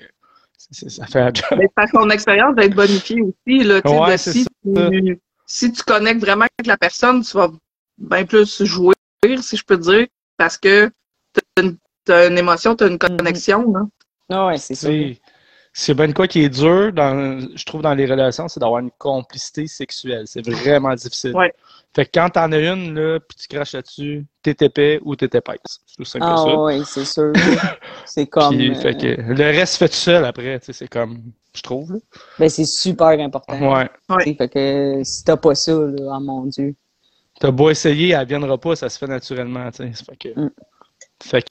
ça 0.70 1.06
fait 1.06 1.20
un 1.20 1.32
job. 1.32 1.58
Mais 1.58 1.68
parce 1.74 1.90
qu'on 1.90 2.10
expérience 2.10 2.54
d'être 2.54 2.74
bonifiée 2.74 3.22
aussi, 3.22 3.64
là, 3.64 3.82
tu 3.82 3.88
Ouais, 3.88 4.12
de 4.12 4.16
si, 4.16 4.46
tu, 4.64 5.20
si 5.46 5.72
tu 5.72 5.82
connectes 5.82 6.20
vraiment 6.20 6.46
avec 6.58 6.66
la 6.66 6.76
personne, 6.76 7.22
tu 7.22 7.36
vas 7.36 7.50
bien 7.98 8.24
plus 8.24 8.64
jouer, 8.64 8.94
si 9.40 9.56
je 9.56 9.64
peux 9.64 9.76
dire, 9.76 10.06
parce 10.36 10.58
que 10.58 10.90
t'as 11.32 11.62
une, 11.62 11.76
t'as 12.04 12.28
une 12.28 12.38
émotion, 12.38 12.74
t'as 12.74 12.88
une 12.88 12.98
connexion, 12.98 13.72
là. 13.72 13.80
Ah 14.30 14.46
ouais, 14.46 14.58
c'est 14.58 14.74
ça. 14.74 14.88
C'est 15.72 15.94
bien 15.94 16.12
quoi 16.12 16.28
qui 16.28 16.42
est 16.44 16.48
dur, 16.50 16.92
dans, 16.92 17.40
je 17.54 17.64
trouve, 17.64 17.82
dans 17.82 17.94
les 17.94 18.06
relations, 18.06 18.46
c'est 18.48 18.60
d'avoir 18.60 18.80
une 18.80 18.90
complicité 18.98 19.66
sexuelle. 19.66 20.24
C'est 20.26 20.46
vraiment 20.46 20.94
difficile. 20.94 21.34
Ouais. 21.34 21.52
Fait 21.94 22.06
que 22.06 22.10
quand 22.14 22.30
t'en 22.30 22.50
as 22.52 22.58
une, 22.58 22.94
là, 22.94 23.20
puis 23.20 23.36
tu 23.38 23.48
craches 23.48 23.72
là-dessus, 23.72 24.24
t'es 24.42 24.56
épais 24.60 24.98
ou 25.04 25.14
t'es 25.16 25.26
épaisse. 25.36 25.80
C'est 25.86 25.96
tout 25.96 26.04
simple 26.04 26.24
que 26.24 26.30
Ah 26.30 26.36
ça. 26.36 26.58
oui, 26.62 26.82
c'est 26.86 27.04
sûr. 27.04 27.32
c'est 28.06 28.26
comme... 28.26 28.56
Puis, 28.56 28.70
euh, 28.70 28.74
fait 28.74 28.96
que 28.98 29.06
le 29.20 29.44
reste 29.44 29.76
fait 29.76 29.88
tout 29.88 29.94
seul 29.94 30.24
après, 30.24 30.58
tu 30.60 30.66
sais, 30.66 30.72
c'est 30.72 30.88
comme, 30.88 31.18
je 31.54 31.62
trouve. 31.62 31.92
Là. 31.92 31.98
ben, 32.38 32.48
c'est 32.48 32.64
super 32.64 33.08
important. 33.08 33.58
Ouais. 33.58 33.88
Ouais. 34.08 34.34
Fait 34.36 34.48
que 34.48 35.00
si 35.04 35.24
t'as 35.24 35.36
pas 35.36 35.54
ça, 35.54 35.72
là, 35.72 36.16
oh 36.16 36.20
mon 36.20 36.46
Dieu. 36.46 36.74
T'as 37.40 37.50
beau 37.50 37.70
essayer, 37.70 38.10
elle 38.12 38.26
viendra 38.26 38.56
pas, 38.58 38.76
ça 38.76 38.88
se 38.88 38.98
fait 38.98 39.06
naturellement, 39.06 39.70
tu 39.70 39.90
sais. 39.94 40.04
Fait 40.04 40.16
que- 40.16 40.38
Mm. 40.40 40.50
Fait 41.22 41.42
que, 41.42 41.48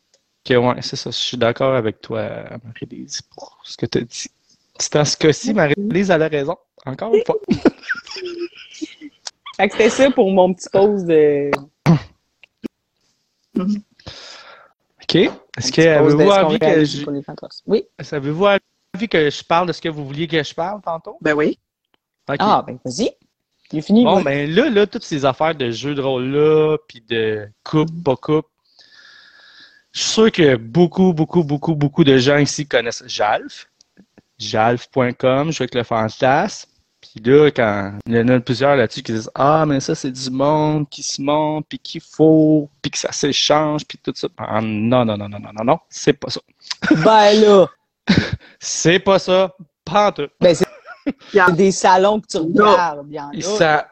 ouais, 0.50 0.82
c'est 0.82 0.96
ça. 0.96 1.12
Je 1.12 1.16
suis 1.16 1.38
d'accord 1.38 1.76
avec 1.76 2.02
toi, 2.02 2.30
Marie-Lise, 2.64 3.22
pour 3.22 3.60
ce 3.64 3.78
que 3.78 3.86
tu 3.86 4.00
as 4.00 4.02
dit. 4.02 4.28
C'est 4.78 4.94
dans 4.94 5.06
ce 5.06 5.18
cas-ci, 5.18 5.54
Marie-Lise 5.54 6.12
a 6.12 6.18
la 6.18 6.28
raison. 6.28 6.58
Encore 6.86 7.14
une 7.14 7.24
fois. 7.26 7.38
Fait 9.58 9.68
que 9.68 9.74
c'était 9.74 9.90
ça 9.90 10.10
pour 10.12 10.32
mon 10.32 10.54
petit 10.54 10.70
pause 10.72 11.06
de. 11.06 11.52
OK. 13.60 15.16
Est-ce 15.16 15.72
que 15.72 15.82
avez-vous 15.82 16.30
envie 16.30 16.58
que 16.58 16.86
je... 16.86 17.06
Oui. 17.68 17.86
Avez-vous 18.12 18.46
envie 18.46 19.08
que 19.10 19.30
je 19.30 19.44
parle 19.44 19.68
de 19.68 19.74
ce 19.74 19.82
que 19.82 19.90
vous 19.90 20.06
vouliez 20.06 20.28
que 20.28 20.42
je 20.42 20.56
parle 20.56 20.82
tantôt? 20.82 21.18
Ben 21.22 21.34
oui. 21.34 21.60
Ah, 22.28 22.64
ben 22.66 22.80
vas-y. 22.84 23.12
J'ai 23.72 23.82
fini. 23.82 24.04
Bon, 24.04 24.14
moi. 24.14 24.24
ben 24.24 24.50
là, 24.50 24.70
là, 24.70 24.88
toutes 24.88 25.04
ces 25.04 25.26
affaires 25.26 25.56
de 25.56 25.72
jeux 25.72 25.96
de 25.96 26.02
rôle-là, 26.02 26.78
puis 26.88 27.02
de 27.08 27.48
coupe, 27.64 28.04
pas 28.04 28.16
coupe, 28.16 28.48
je 29.94 30.00
suis 30.02 30.10
sûr 30.12 30.32
que 30.32 30.56
beaucoup, 30.56 31.14
beaucoup, 31.14 31.44
beaucoup, 31.44 31.76
beaucoup 31.76 32.04
de 32.04 32.18
gens 32.18 32.38
ici 32.38 32.66
connaissent 32.68 33.04
Jalf. 33.08 33.68
Jalf.com, 34.40 35.52
je 35.52 35.58
joue 35.58 35.64
avec 35.64 35.76
le 35.76 35.84
fantasme. 35.84 36.70
Puis 37.02 37.20
là, 37.26 37.50
quand 37.52 37.94
il 38.06 38.16
y 38.16 38.20
en 38.20 38.28
a 38.28 38.40
plusieurs 38.40 38.76
là-dessus 38.76 39.02
qui 39.02 39.12
disent 39.12 39.30
Ah, 39.36 39.66
mais 39.68 39.80
ça, 39.80 39.96
c'est 39.96 40.12
du 40.12 40.30
monde 40.30 40.88
qui 40.90 41.02
se 41.04 41.22
monte, 41.22 41.66
puis 41.68 41.80
qu'il 41.80 42.02
faut, 42.02 42.70
puis 42.82 42.92
que 42.92 42.98
ça 42.98 43.12
s'échange, 43.12 43.86
puis 43.86 43.98
tout 43.98 44.14
ça. 44.16 44.28
Ah, 44.38 44.62
non, 44.62 45.04
non, 45.06 45.18
non, 45.18 45.28
non, 45.28 45.40
non, 45.40 45.52
non, 45.58 45.64
non, 45.64 45.80
c'est 45.90 46.14
pas 46.14 46.30
ça. 46.30 46.42
Ben 47.04 47.34
là. 47.42 47.68
C'est 48.60 49.00
pas 49.00 49.20
ça. 49.20 49.54
Tout. 50.16 50.28
Ben, 50.40 50.56
c'est 51.34 51.56
des 51.56 51.72
salons 51.72 52.20
que 52.22 52.28
tu 52.28 52.38
regardes. 52.38 53.06
Il 53.10 53.16
y 53.16 53.20
en 53.20 53.32
Et 53.32 53.40
a. 53.40 53.58
ça, 53.58 53.88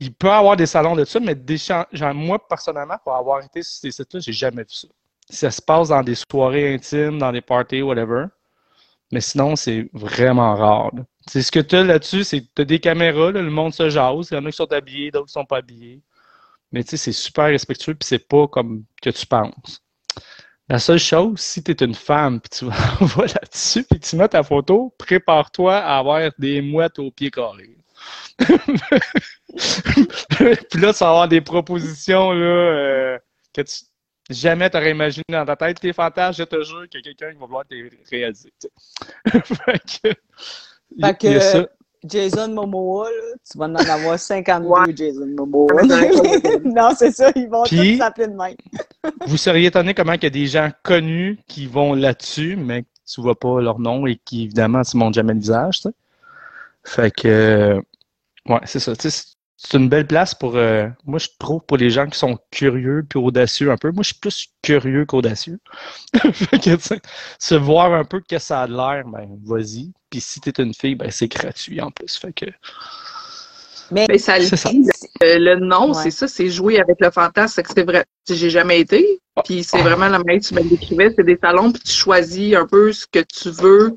il 0.00 0.12
peut 0.12 0.26
y 0.26 0.30
avoir 0.30 0.56
des 0.56 0.66
salons 0.66 0.96
de 0.96 1.04
ça, 1.04 1.20
mais 1.20 1.34
des 1.34 1.56
cha- 1.58 1.86
genre, 1.92 2.12
moi, 2.14 2.38
personnellement, 2.48 2.96
pour 3.02 3.14
avoir 3.14 3.42
été 3.44 3.62
sur 3.62 3.80
ces 3.80 3.90
sites-là, 3.92 4.20
j'ai 4.20 4.32
jamais 4.32 4.62
vu 4.62 4.68
ça. 4.70 4.88
Ça 5.28 5.50
se 5.50 5.60
passe 5.60 5.88
dans 5.88 6.02
des 6.02 6.14
soirées 6.14 6.74
intimes, 6.74 7.18
dans 7.18 7.32
des 7.32 7.40
parties, 7.40 7.82
whatever. 7.82 8.26
Mais 9.12 9.20
sinon, 9.20 9.56
c'est 9.56 9.88
vraiment 9.92 10.54
rare. 10.54 10.92
C'est 11.28 11.42
ce 11.42 11.52
que 11.52 11.60
tu 11.60 11.76
as 11.76 11.84
là-dessus, 11.84 12.24
c'est 12.24 12.40
que 12.40 12.46
tu 12.54 12.62
as 12.62 12.64
des 12.64 12.80
caméras, 12.80 13.30
le 13.32 13.50
monde 13.50 13.72
se 13.72 13.88
jase. 13.90 14.28
Il 14.30 14.34
y 14.34 14.36
en 14.38 14.44
a 14.44 14.50
qui 14.50 14.56
sont 14.56 14.72
habillés, 14.72 15.10
d'autres 15.10 15.26
qui 15.26 15.32
sont 15.32 15.44
pas 15.44 15.58
habillés. 15.58 16.02
Mais 16.72 16.82
tu 16.84 16.90
sais, 16.90 16.96
c'est 16.96 17.12
super 17.12 17.46
respectueux, 17.46 17.94
puis 17.94 18.06
c'est 18.06 18.26
pas 18.28 18.48
comme 18.48 18.84
que 19.02 19.10
tu 19.10 19.26
penses. 19.26 19.82
La 20.68 20.80
seule 20.80 20.98
chose, 20.98 21.38
si 21.38 21.62
tu 21.62 21.70
es 21.70 21.84
une 21.84 21.94
femme, 21.94 22.40
puis 22.40 22.58
tu 22.58 22.64
vas 22.64 23.26
là-dessus, 23.26 23.84
puis 23.84 24.00
tu 24.00 24.16
mets 24.16 24.28
ta 24.28 24.42
photo, 24.42 24.92
prépare-toi 24.98 25.76
à 25.76 25.98
avoir 25.98 26.28
des 26.38 26.60
mouettes 26.60 26.98
au 26.98 27.12
pied 27.12 27.30
carré. 27.30 27.76
puis 28.38 28.50
là, 30.80 30.92
tu 30.92 30.98
vas 30.98 31.08
avoir 31.08 31.28
des 31.28 31.40
propositions 31.40 32.32
là, 32.32 32.46
euh, 32.46 33.18
que 33.54 33.62
tu 33.62 33.76
jamais 34.30 34.68
t'aurais 34.70 34.90
imaginé 34.92 35.24
dans 35.30 35.44
ta 35.44 35.56
tête. 35.56 35.80
Tes 35.80 35.92
fantasmes, 35.92 36.38
je 36.38 36.44
te 36.44 36.62
jure 36.62 36.88
qu'il 36.88 37.00
y 37.00 37.02
a 37.02 37.04
quelqu'un 37.04 37.32
qui 37.32 37.38
va 37.38 37.46
vouloir 37.46 37.64
te 37.66 37.74
réaliser. 38.10 38.52
fait 39.30 39.42
que, 40.02 40.08
Fait 41.00 41.18
que- 41.18 41.40
ça. 41.40 41.66
Jason 42.04 42.48
Momoa, 42.54 43.08
là, 43.10 43.34
tu 43.50 43.58
vas 43.58 43.64
en 43.64 43.74
avoir 43.74 44.16
52 44.18 44.68
Ouais. 44.68 44.94
Jason 44.96 45.26
Momoa. 45.26 45.82
Non, 46.64 46.90
c'est 46.96 47.10
ça, 47.10 47.32
ils 47.34 47.48
vont 47.48 47.64
Puis- 47.64 47.94
tous 47.94 47.98
s'appeler 47.98 48.28
de 48.28 48.34
même. 48.34 48.54
Vous 49.26 49.36
seriez 49.36 49.66
étonné 49.66 49.92
comment 49.94 50.12
il 50.12 50.22
y 50.22 50.26
a 50.26 50.30
des 50.30 50.46
gens 50.46 50.70
connus 50.84 51.38
qui 51.48 51.66
vont 51.66 51.94
là-dessus, 51.94 52.54
mais 52.56 52.82
que 52.82 52.88
tu 53.12 53.20
vois 53.20 53.34
pas 53.38 53.60
leur 53.60 53.80
nom 53.80 54.06
et 54.06 54.16
qui, 54.24 54.44
évidemment, 54.44 54.80
ne 54.80 54.98
montrent 54.98 55.14
jamais 55.14 55.32
le 55.34 55.40
visage. 55.40 55.80
tu 55.80 55.88
sais. 55.88 55.94
Fait 56.84 57.10
que, 57.10 57.80
ouais, 58.46 58.60
c'est 58.64 58.78
ça. 58.78 58.94
tu 58.94 59.10
sais, 59.10 59.24
C'est 59.58 59.78
une 59.78 59.88
belle 59.88 60.06
place 60.06 60.34
pour, 60.34 60.56
euh, 60.56 60.86
moi, 61.06 61.18
je 61.18 61.28
trouve, 61.38 61.62
pour 61.62 61.78
les 61.78 61.88
gens 61.88 62.06
qui 62.06 62.18
sont 62.18 62.38
curieux 62.50 63.04
puis 63.08 63.18
audacieux 63.18 63.70
un 63.70 63.78
peu. 63.78 63.90
Moi, 63.90 64.02
je 64.02 64.08
suis 64.08 64.18
plus 64.20 64.48
curieux 64.62 65.06
qu'audacieux. 65.06 65.58
fait 66.32 66.58
que, 66.58 66.76
tu 66.76 66.82
sais, 66.82 67.00
se 67.38 67.54
voir 67.54 67.92
un 67.94 68.04
peu 68.04 68.20
que 68.20 68.38
ça 68.38 68.60
a 68.62 68.66
l'air, 68.66 69.04
ben, 69.06 69.26
vas-y. 69.44 69.92
Puis 70.10 70.20
si 70.20 70.40
t'es 70.40 70.62
une 70.62 70.74
fille, 70.74 70.94
ben, 70.94 71.10
c'est 71.10 71.28
gratuit 71.28 71.80
en 71.80 71.90
plus. 71.90 72.16
Fait 72.18 72.34
que, 72.34 72.46
Mais 73.90 74.06
Mais 74.08 74.18
ça 74.18 74.38
ça. 74.40 74.68
euh, 75.22 75.38
le 75.38 75.54
nom, 75.56 75.88
Ouais. 75.88 76.02
c'est 76.02 76.10
ça, 76.10 76.28
c'est 76.28 76.50
jouer 76.50 76.78
avec 76.78 76.96
le 77.00 77.10
fantasme. 77.10 77.54
C'est 77.54 77.62
que 77.62 77.70
c'est 77.74 77.84
vrai. 77.84 78.04
J'ai 78.28 78.50
jamais 78.50 78.80
été. 78.80 79.20
Puis 79.44 79.64
c'est 79.64 79.80
vraiment 79.80 80.08
la 80.08 80.18
manière 80.18 80.40
que 80.40 80.46
tu 80.46 80.54
me 80.54 80.62
le 80.62 80.68
décrivais. 80.68 81.12
C'est 81.16 81.24
des 81.24 81.38
salons, 81.42 81.72
puis 81.72 81.82
tu 81.82 81.92
choisis 81.92 82.54
un 82.54 82.66
peu 82.66 82.92
ce 82.92 83.06
que 83.06 83.20
tu 83.20 83.48
veux 83.50 83.96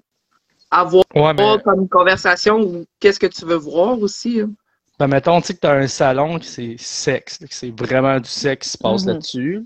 avoir 0.71 1.03
ouais, 1.15 1.33
mais, 1.33 1.57
comme 1.63 1.89
conversation 1.89 2.61
ou 2.61 2.85
qu'est-ce 2.99 3.19
que 3.19 3.27
tu 3.27 3.45
veux 3.45 3.55
voir 3.55 3.99
aussi. 3.99 4.39
hein. 4.41 4.51
Ben, 4.99 5.07
mettons, 5.07 5.39
tu 5.41 5.47
sais, 5.47 5.53
que 5.55 5.59
t'as 5.59 5.75
un 5.75 5.87
salon 5.87 6.39
qui 6.39 6.47
c'est 6.47 6.75
sexe, 6.77 7.37
que 7.39 7.45
c'est 7.53 7.71
vraiment 7.71 8.19
du 8.19 8.29
sexe 8.29 8.67
qui 8.67 8.73
se 8.73 8.77
passe 8.77 9.03
Mhm. 9.03 9.13
là-dessus. 9.13 9.65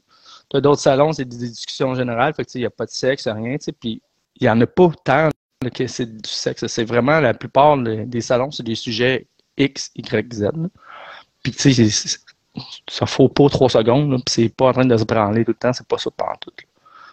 T'as 0.49 0.61
d'autres 0.61 0.81
salons, 0.81 1.11
c'est 1.13 1.25
des 1.25 1.49
discussions 1.49 1.95
générales, 1.95 2.33
fait 2.35 2.43
que, 2.43 2.49
tu 2.49 2.53
sais, 2.53 2.59
il 2.59 2.61
n'y 2.63 2.67
a 2.67 2.69
pas 2.69 2.85
de 2.85 2.91
sexe, 2.91 3.27
rien, 3.27 3.57
tu 3.57 3.65
sais, 3.65 3.71
puis 3.71 4.01
il 4.39 4.45
y 4.45 4.49
en 4.49 4.59
a 4.61 4.67
pas 4.67 4.91
tant 5.03 5.29
que 5.73 5.87
c'est 5.87 6.05
du 6.05 6.29
sexe. 6.29 6.67
C'est 6.67 6.83
vraiment, 6.85 7.19
la 7.19 7.33
plupart 7.33 7.77
de- 7.77 8.03
des 8.03 8.21
salons, 8.21 8.51
c'est 8.51 8.63
des 8.63 8.75
sujets 8.75 9.27
X, 9.57 9.91
Y, 9.95 10.33
Z. 10.33 10.49
Puis, 11.41 11.51
tu 11.53 11.73
sais, 11.73 12.17
ça 12.89 13.05
faut 13.05 13.29
pas 13.29 13.49
trois 13.49 13.69
secondes, 13.69 14.15
puis 14.15 14.23
c'est 14.27 14.49
pas 14.49 14.67
en 14.67 14.73
train 14.73 14.85
de 14.85 14.95
se 14.97 15.03
branler 15.03 15.43
tout 15.45 15.51
le 15.51 15.57
temps, 15.57 15.73
c'est 15.73 15.87
pas 15.87 15.97
ça 15.97 16.11
pendant 16.15 16.35
tout. 16.39 16.51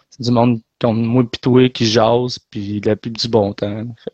C'est 0.09 0.23
du 0.23 0.31
monde 0.31 0.61
comme 0.79 1.01
moi 1.03 1.23
pis 1.29 1.39
toi 1.39 1.69
qui 1.69 1.85
jase, 1.85 2.37
puis 2.49 2.79
la 2.81 2.95
pub 2.95 3.17
du 3.17 3.27
bon 3.27 3.53
temps. 3.53 3.69
là. 3.69 3.83
Fait 4.03 4.11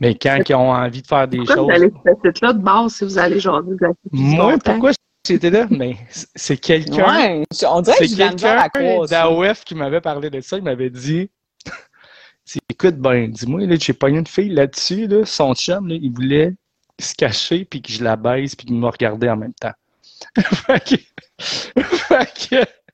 Mais 0.00 0.14
quand 0.14 0.38
ils 0.48 0.54
ont 0.54 0.72
envie 0.72 1.02
de 1.02 1.06
faire 1.06 1.26
des 1.26 1.38
Pourquoi 1.38 1.54
choses... 1.56 1.64
vous 1.64 1.70
allez 1.70 1.92
site-là 2.24 2.52
de 2.52 2.62
base 2.62 2.94
si 2.94 3.04
vous 3.04 3.18
allez 3.18 3.40
jaser 3.40 3.70
de 3.70 3.78
la 3.80 3.88
du 4.12 4.22
Moi, 4.22 4.58
pourquoi 4.62 4.90
j'étais 5.26 5.50
là? 5.50 5.66
Mais 5.70 5.96
c'est- 6.10 6.58
quelqu'un. 6.58 7.18
ouais, 7.18 7.44
on 7.66 7.80
dirait 7.80 7.96
que 7.96 8.16
quelqu'un 8.16 9.06
d'AOF 9.08 9.64
qui 9.64 9.74
m'avait 9.74 10.00
parlé 10.00 10.28
de 10.28 10.40
ça. 10.40 10.58
Il 10.58 10.64
m'avait 10.64 10.90
dit 10.90 11.30
Écoute, 12.70 12.96
ben, 12.96 13.30
dis-moi, 13.30 13.66
là, 13.66 13.76
j'ai 13.80 13.92
pogné 13.92 14.18
une 14.18 14.26
fille 14.26 14.50
là-dessus, 14.50 15.06
là, 15.06 15.24
son 15.24 15.54
chum, 15.54 15.88
là, 15.88 15.94
il 15.94 16.12
voulait 16.12 16.54
se 16.98 17.14
cacher 17.14 17.64
puis 17.64 17.82
que 17.82 17.90
je 17.90 18.04
la 18.04 18.16
baise 18.16 18.54
puis 18.54 18.66
qu'il 18.66 18.76
me 18.76 18.86
regardait 18.86 19.30
en 19.30 19.36
même 19.36 19.54
temps. 19.54 19.72
fait 20.38 20.80
que, 20.84 20.96
fait 21.82 22.48
que 22.50 22.85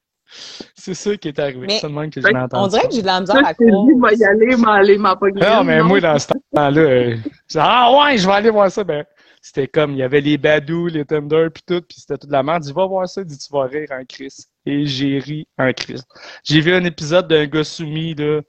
c'est 0.85 0.95
ça 0.95 1.16
qui 1.16 1.28
est 1.28 1.39
arrivé. 1.39 1.66
Mais- 1.68 1.78
C'est 1.80 1.87
le 1.89 1.95
même 1.95 2.11
que 2.11 2.20
je. 2.20 2.26
On 2.55 2.66
dirait 2.66 2.89
que 2.89 2.95
j'ai 2.95 3.03
de 3.03 3.07
la 3.07 3.20
misère 3.20 3.47
à 3.47 3.55
tu 3.55 3.64
t'es 3.64 3.70
croire. 3.70 3.87
dit, 3.87 3.93
va 4.01 4.12
y 4.12 4.24
aller, 4.24 4.57
m'aller, 4.57 4.99
pas 4.99 5.16
Non, 5.59 5.64
mais 5.64 5.83
moi, 5.83 6.01
dans 6.01 6.18
ce 6.18 6.26
temps-là, 6.28 6.80
euh, 6.80 7.16
ah 7.57 7.93
ouais, 7.97 8.18
je 8.18 8.26
vais 8.26 8.33
aller 8.33 8.51
voir 8.51 8.70
ça. 8.70 8.83
Ben, 8.83 9.05
c'était 9.41 9.68
comme, 9.68 9.93
il 9.93 9.99
y 9.99 10.03
avait 10.03 10.20
les 10.20 10.39
Badou, 10.39 10.89
les 10.89 11.05
Thunder, 11.05 11.49
puis 11.53 11.62
tout, 11.66 11.83
puis 11.89 11.99
c'était 12.01 12.18
toute 12.18 12.30
la 12.30 12.43
merde. 12.43 12.62
Dis, 12.62 12.72
va 12.72 12.87
voir 12.87 13.09
ça, 13.09 13.22
dis, 13.22 13.39
tu 13.39 13.53
vas 13.53 13.64
rire 13.64 13.89
en 13.93 14.05
Chris. 14.09 14.35
Et 14.66 14.87
j'ai 14.87 15.18
ri 15.18 15.47
en 15.59 15.72
Chris. 15.72 16.01
J'ai 16.45 16.61
vu 16.61 16.72
un 16.74 16.85
épisode 16.85 17.28
d'un 17.28 17.47
gars 17.47 17.64
soumis, 17.64 18.14
là. 18.14 18.41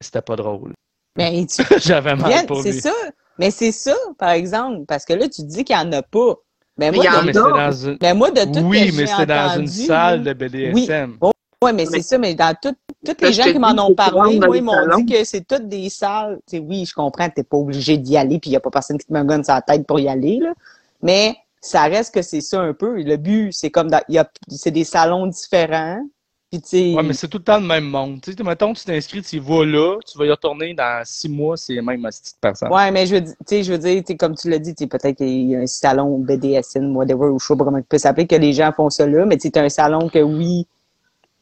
C'était 0.00 0.22
pas 0.22 0.36
drôle. 0.36 0.72
Mais 1.16 1.44
tu 1.46 1.62
J'avais 1.80 2.14
mal 2.16 2.30
viens, 2.30 2.44
pour 2.44 2.62
c'est 2.62 2.72
lui. 2.72 2.80
ça. 2.80 2.92
Mais 3.38 3.50
c'est 3.50 3.72
ça, 3.72 3.94
par 4.18 4.30
exemple, 4.30 4.84
parce 4.86 5.04
que 5.06 5.12
là, 5.14 5.28
tu 5.28 5.42
dis 5.44 5.64
qu'il 5.64 5.76
n'y 5.76 5.82
en 5.82 5.92
a 5.92 6.02
pas. 6.02 6.34
Mais 6.78 6.90
Mais 6.90 6.96
moi, 6.96 7.04
de, 7.04 7.10
mais 7.10 7.16
a. 7.16 7.24
c'était 7.24 7.32
dans 7.32 7.72
une... 7.72 7.98
mais 8.00 8.14
moi, 8.14 8.30
de 8.30 8.44
tout 8.44 8.60
Oui, 8.66 8.90
que 8.90 8.96
mais 8.96 9.06
c'était 9.06 9.26
dans 9.26 9.60
une 9.60 9.66
salle 9.66 10.22
de 10.24 10.32
BDSM. 10.32 11.16
Oui, 11.20 11.30
mais 11.74 11.84
c'est 11.84 12.02
ça, 12.02 12.16
mais 12.16 12.34
dans 12.34 12.54
tout, 12.60 12.74
tous 13.04 13.12
Ça, 13.20 13.26
les 13.26 13.32
gens 13.34 13.44
qui 13.44 13.58
m'en 13.58 13.86
ont 13.86 13.90
tu 13.90 13.94
parlé, 13.94 14.40
moi, 14.40 14.56
ils 14.56 14.62
m'ont 14.62 14.96
dit 14.96 15.04
que 15.04 15.24
c'est 15.24 15.46
toutes 15.46 15.68
des 15.68 15.90
salles. 15.90 16.38
Tu 16.48 16.58
oui, 16.58 16.86
je 16.86 16.94
comprends, 16.94 17.28
t'es 17.28 17.42
pas 17.42 17.58
obligé 17.58 17.98
d'y 17.98 18.16
aller, 18.16 18.38
puis 18.38 18.48
il 18.48 18.52
n'y 18.52 18.56
a 18.56 18.60
pas 18.60 18.70
personne 18.70 18.96
qui 18.98 19.06
te 19.06 19.12
met 19.12 19.18
un 19.18 19.24
gun 19.26 19.42
sur 19.42 19.54
la 19.54 19.60
tête 19.60 19.86
pour 19.86 20.00
y 20.00 20.08
aller, 20.08 20.38
là. 20.38 20.54
Mais 21.02 21.36
ça 21.60 21.82
reste 21.82 22.14
que 22.14 22.22
c'est 22.22 22.40
ça 22.40 22.60
un 22.60 22.72
peu. 22.72 23.02
Le 23.02 23.16
but, 23.18 23.52
c'est 23.52 23.70
comme, 23.70 23.90
dans- 23.90 24.02
y 24.08 24.16
a, 24.16 24.30
c'est 24.48 24.70
des 24.70 24.84
salons 24.84 25.26
différents. 25.26 26.02
Puis, 26.50 26.62
tu 26.62 26.96
Ouais, 26.96 27.02
mais 27.02 27.12
c'est 27.12 27.28
tout 27.28 27.38
le 27.38 27.44
temps 27.44 27.60
le 27.60 27.66
même 27.66 27.84
monde. 27.84 28.22
Tu 28.22 28.32
sais, 28.32 28.42
mettons, 28.42 28.72
tu 28.72 28.84
t'inscris, 28.84 29.22
tu 29.22 29.36
y 29.36 29.38
vas 29.38 29.64
là, 29.64 29.98
tu 30.04 30.18
vas 30.18 30.24
y 30.24 30.30
retourner 30.30 30.72
dans 30.74 31.02
six 31.04 31.28
mois, 31.28 31.58
c'est 31.58 31.74
les 31.74 31.82
mêmes 31.82 32.02
petites 32.02 32.40
personnes. 32.40 32.72
Ouais, 32.72 32.90
mais 32.90 33.06
je 33.06 33.16
veux 33.16 33.20
dire, 33.20 33.34
tu 33.40 33.44
sais, 33.46 33.62
je 33.62 33.72
veux 33.72 33.78
dire, 33.78 34.00
tu 34.00 34.06
sais, 34.08 34.16
comme 34.16 34.34
tu 34.34 34.48
l'as 34.48 34.58
dit, 34.58 34.74
tu 34.74 34.84
sais, 34.84 34.88
peut-être 34.88 35.18
qu'il 35.18 35.50
y 35.50 35.54
a 35.54 35.60
un 35.60 35.66
salon 35.66 36.18
BDSM, 36.18 36.96
whatever, 36.96 37.26
ou 37.26 37.38
je 37.38 37.46
sais 37.46 37.54
pas 37.54 37.64
comment 37.64 37.76
il 37.76 37.84
peut 37.84 37.98
s'appeler, 37.98 38.26
que 38.26 38.34
les 38.34 38.54
gens 38.54 38.72
font 38.72 38.88
ça 38.88 39.06
là, 39.06 39.26
mais 39.26 39.36
tu 39.36 39.50
un 39.54 39.68
salon 39.68 40.08
que 40.08 40.20
oui, 40.20 40.66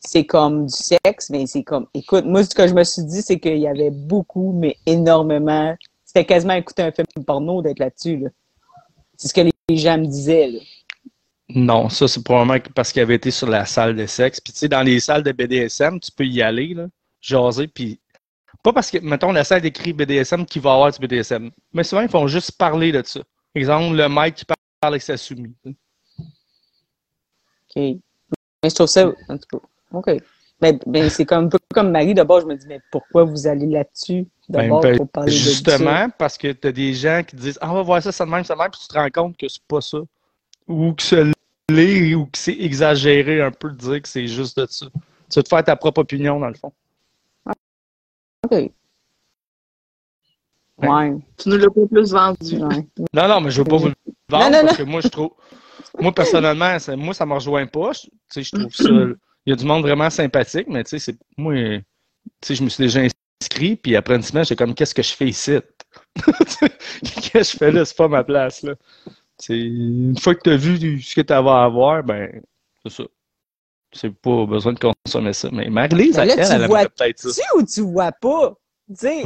c'est 0.00 0.24
comme 0.24 0.66
du 0.66 0.74
sexe, 0.74 1.30
mais 1.30 1.46
c'est 1.46 1.62
comme, 1.62 1.86
écoute, 1.94 2.24
moi, 2.24 2.44
ce 2.44 2.54
que 2.54 2.66
je 2.66 2.74
me 2.74 2.84
suis 2.84 3.04
dit, 3.04 3.22
c'est 3.22 3.38
qu'il 3.38 3.58
y 3.58 3.66
avait 3.66 3.90
beaucoup, 3.90 4.52
mais 4.52 4.76
énormément, 4.86 5.76
c'était 6.04 6.24
quasiment 6.24 6.54
écouter 6.54 6.82
un 6.82 6.92
film 6.92 7.06
porno 7.24 7.62
d'être 7.62 7.78
là-dessus, 7.78 8.18
là. 8.18 8.28
C'est 9.16 9.28
ce 9.28 9.34
que 9.34 9.40
les 9.40 9.76
gens 9.76 9.98
me 9.98 10.06
disaient, 10.06 10.48
là. 10.48 10.60
Non, 11.50 11.88
ça, 11.88 12.06
c'est 12.06 12.22
probablement 12.22 12.58
parce 12.74 12.92
qu'il 12.92 13.00
avait 13.00 13.14
été 13.14 13.30
sur 13.30 13.48
la 13.48 13.64
salle 13.64 13.96
de 13.96 14.06
sexe. 14.06 14.38
Puis, 14.38 14.52
tu 14.52 14.58
sais, 14.60 14.68
dans 14.68 14.82
les 14.82 15.00
salles 15.00 15.22
de 15.22 15.32
BDSM, 15.32 15.98
tu 15.98 16.12
peux 16.12 16.26
y 16.26 16.42
aller, 16.42 16.74
là, 16.74 16.88
jaser, 17.20 17.68
puis 17.68 17.98
pas 18.62 18.72
parce 18.72 18.90
que, 18.90 18.98
mettons, 18.98 19.32
la 19.32 19.44
salle 19.44 19.64
écrit 19.64 19.92
BDSM 19.92 20.44
qui 20.44 20.58
va 20.58 20.74
avoir 20.74 20.92
du 20.92 20.98
BDSM, 20.98 21.50
mais 21.72 21.84
souvent, 21.84 22.02
ils 22.02 22.08
font 22.08 22.26
juste 22.26 22.52
parler 22.58 22.92
de 22.92 23.02
ça. 23.04 23.20
Exemple, 23.54 23.96
le 23.96 24.08
mec 24.08 24.34
qui 24.34 24.44
parle 24.44 24.58
avec 24.82 25.02
sa 25.02 25.16
soumise. 25.16 25.54
OK. 25.64 25.76
Mais 27.76 28.00
je 28.64 28.74
trouve 28.74 28.88
ça, 28.88 29.10
en 29.28 29.38
tout 29.38 29.58
cas, 29.58 29.66
OK. 29.92 30.10
Mais, 30.60 30.78
mais 30.86 31.08
c'est 31.08 31.24
comme 31.24 31.44
un 31.44 31.48
peu 31.48 31.58
comme 31.72 31.90
Marie, 31.92 32.14
d'abord, 32.14 32.40
je 32.40 32.46
me 32.46 32.56
dis, 32.56 32.66
mais 32.66 32.80
pourquoi 32.90 33.22
vous 33.24 33.46
allez 33.46 33.66
là-dessus, 33.66 34.26
d'abord, 34.48 34.80
Ben, 34.82 34.90
ben, 34.90 34.96
pour 34.98 35.08
parler 35.08 35.30
de 35.30 35.36
ça? 35.36 35.50
Justement, 35.50 36.08
parce 36.18 36.36
que 36.36 36.50
tu 36.52 36.66
as 36.66 36.72
des 36.72 36.94
gens 36.94 37.22
qui 37.24 37.36
disent 37.36 37.58
Ah, 37.60 37.70
on 37.70 37.74
va 37.74 37.82
voir 37.82 38.02
ça, 38.02 38.10
ça 38.10 38.24
de 38.26 38.30
même, 38.30 38.42
ça 38.44 38.54
de 38.54 38.58
même, 38.60 38.70
puis 38.70 38.80
tu 38.80 38.88
te 38.88 38.94
rends 38.98 39.08
compte 39.10 39.36
que 39.36 39.46
c'est 39.48 39.62
pas 39.68 39.80
ça. 39.80 39.98
Ou 40.66 40.92
que 40.94 41.02
c'est 41.02 41.24
l'est, 41.70 42.14
ou 42.14 42.26
que 42.26 42.36
c'est 42.38 42.58
exagéré 42.58 43.40
un 43.40 43.52
peu 43.52 43.70
de 43.70 43.76
dire 43.76 44.02
que 44.02 44.08
c'est 44.08 44.26
juste 44.26 44.58
de 44.58 44.66
ça. 44.68 44.86
Tu 45.30 45.38
vas 45.38 45.42
te 45.42 45.48
faire 45.48 45.64
ta 45.64 45.76
propre 45.76 46.00
opinion, 46.00 46.40
dans 46.40 46.48
le 46.48 46.54
fond. 46.54 46.72
OK. 48.44 48.52
Ouais. 50.80 51.12
Tu 51.36 51.48
nous 51.48 51.56
l'as 51.56 51.70
pas 51.70 51.86
plus 51.90 52.12
vendu. 52.12 52.56
ouais. 52.56 52.86
Non, 53.12 53.28
non, 53.28 53.40
mais 53.40 53.50
je 53.50 53.58
veux 53.62 53.64
pas 53.68 53.76
vous 53.76 53.88
le 53.88 53.94
vendre 54.28 54.44
Non, 54.44 54.50
non, 54.58 54.64
parce 54.64 54.76
que 54.76 54.82
moi, 54.84 55.00
je 55.00 55.08
trouve. 55.08 55.30
Moi, 56.00 56.12
personnellement, 56.14 56.78
ça, 56.78 56.96
moi, 56.96 57.14
ça 57.14 57.26
me 57.26 57.34
rejoint 57.34 57.66
pas. 57.66 57.92
Je- 57.92 58.02
Tu 58.02 58.10
sais, 58.30 58.42
je 58.44 58.52
trouve 58.52 58.74
ça. 58.74 58.90
Il 59.48 59.52
y 59.52 59.54
a 59.54 59.56
du 59.56 59.64
monde 59.64 59.80
vraiment 59.80 60.10
sympathique, 60.10 60.66
mais 60.68 60.84
tu 60.84 60.90
sais, 60.90 60.98
c'est. 60.98 61.18
Moi, 61.38 61.54
tu 61.54 61.82
sais, 62.42 62.54
je 62.54 62.62
me 62.62 62.68
suis 62.68 62.84
déjà 62.84 63.00
inscrit, 63.00 63.76
puis 63.76 63.96
après 63.96 64.16
une 64.16 64.22
semaine, 64.22 64.44
j'étais 64.44 64.62
comme, 64.62 64.74
qu'est-ce 64.74 64.94
que 64.94 65.02
je 65.02 65.14
fais 65.14 65.28
ici? 65.28 65.58
qu'est-ce 67.02 67.30
que 67.32 67.42
je 67.42 67.56
fais 67.56 67.72
là? 67.72 67.86
C'est 67.86 67.96
pas 67.96 68.08
ma 68.08 68.22
place, 68.24 68.62
là. 68.62 68.74
C'est 69.38 69.58
une 69.58 70.18
fois 70.18 70.34
que 70.34 70.42
tu 70.44 70.50
as 70.50 70.56
vu 70.58 71.00
ce 71.00 71.14
que 71.14 71.22
tu 71.22 71.32
avais 71.32 71.48
à 71.48 71.66
voir, 71.66 72.04
ben, 72.04 72.42
c'est 72.82 72.92
ça. 72.92 73.04
C'est 73.90 74.10
pas 74.10 74.44
besoin 74.44 74.74
de 74.74 74.80
consommer 74.80 75.32
ça. 75.32 75.48
Mais 75.50 75.70
Marie-Lise, 75.70 76.18
elle, 76.18 76.28
elle 76.28 76.62
aimerait 76.64 76.90
peut-être 76.90 77.18
ça. 77.18 77.30
Tu 77.30 77.58
ou 77.58 77.64
tu 77.64 77.80
vois 77.90 78.12
pas? 78.12 78.54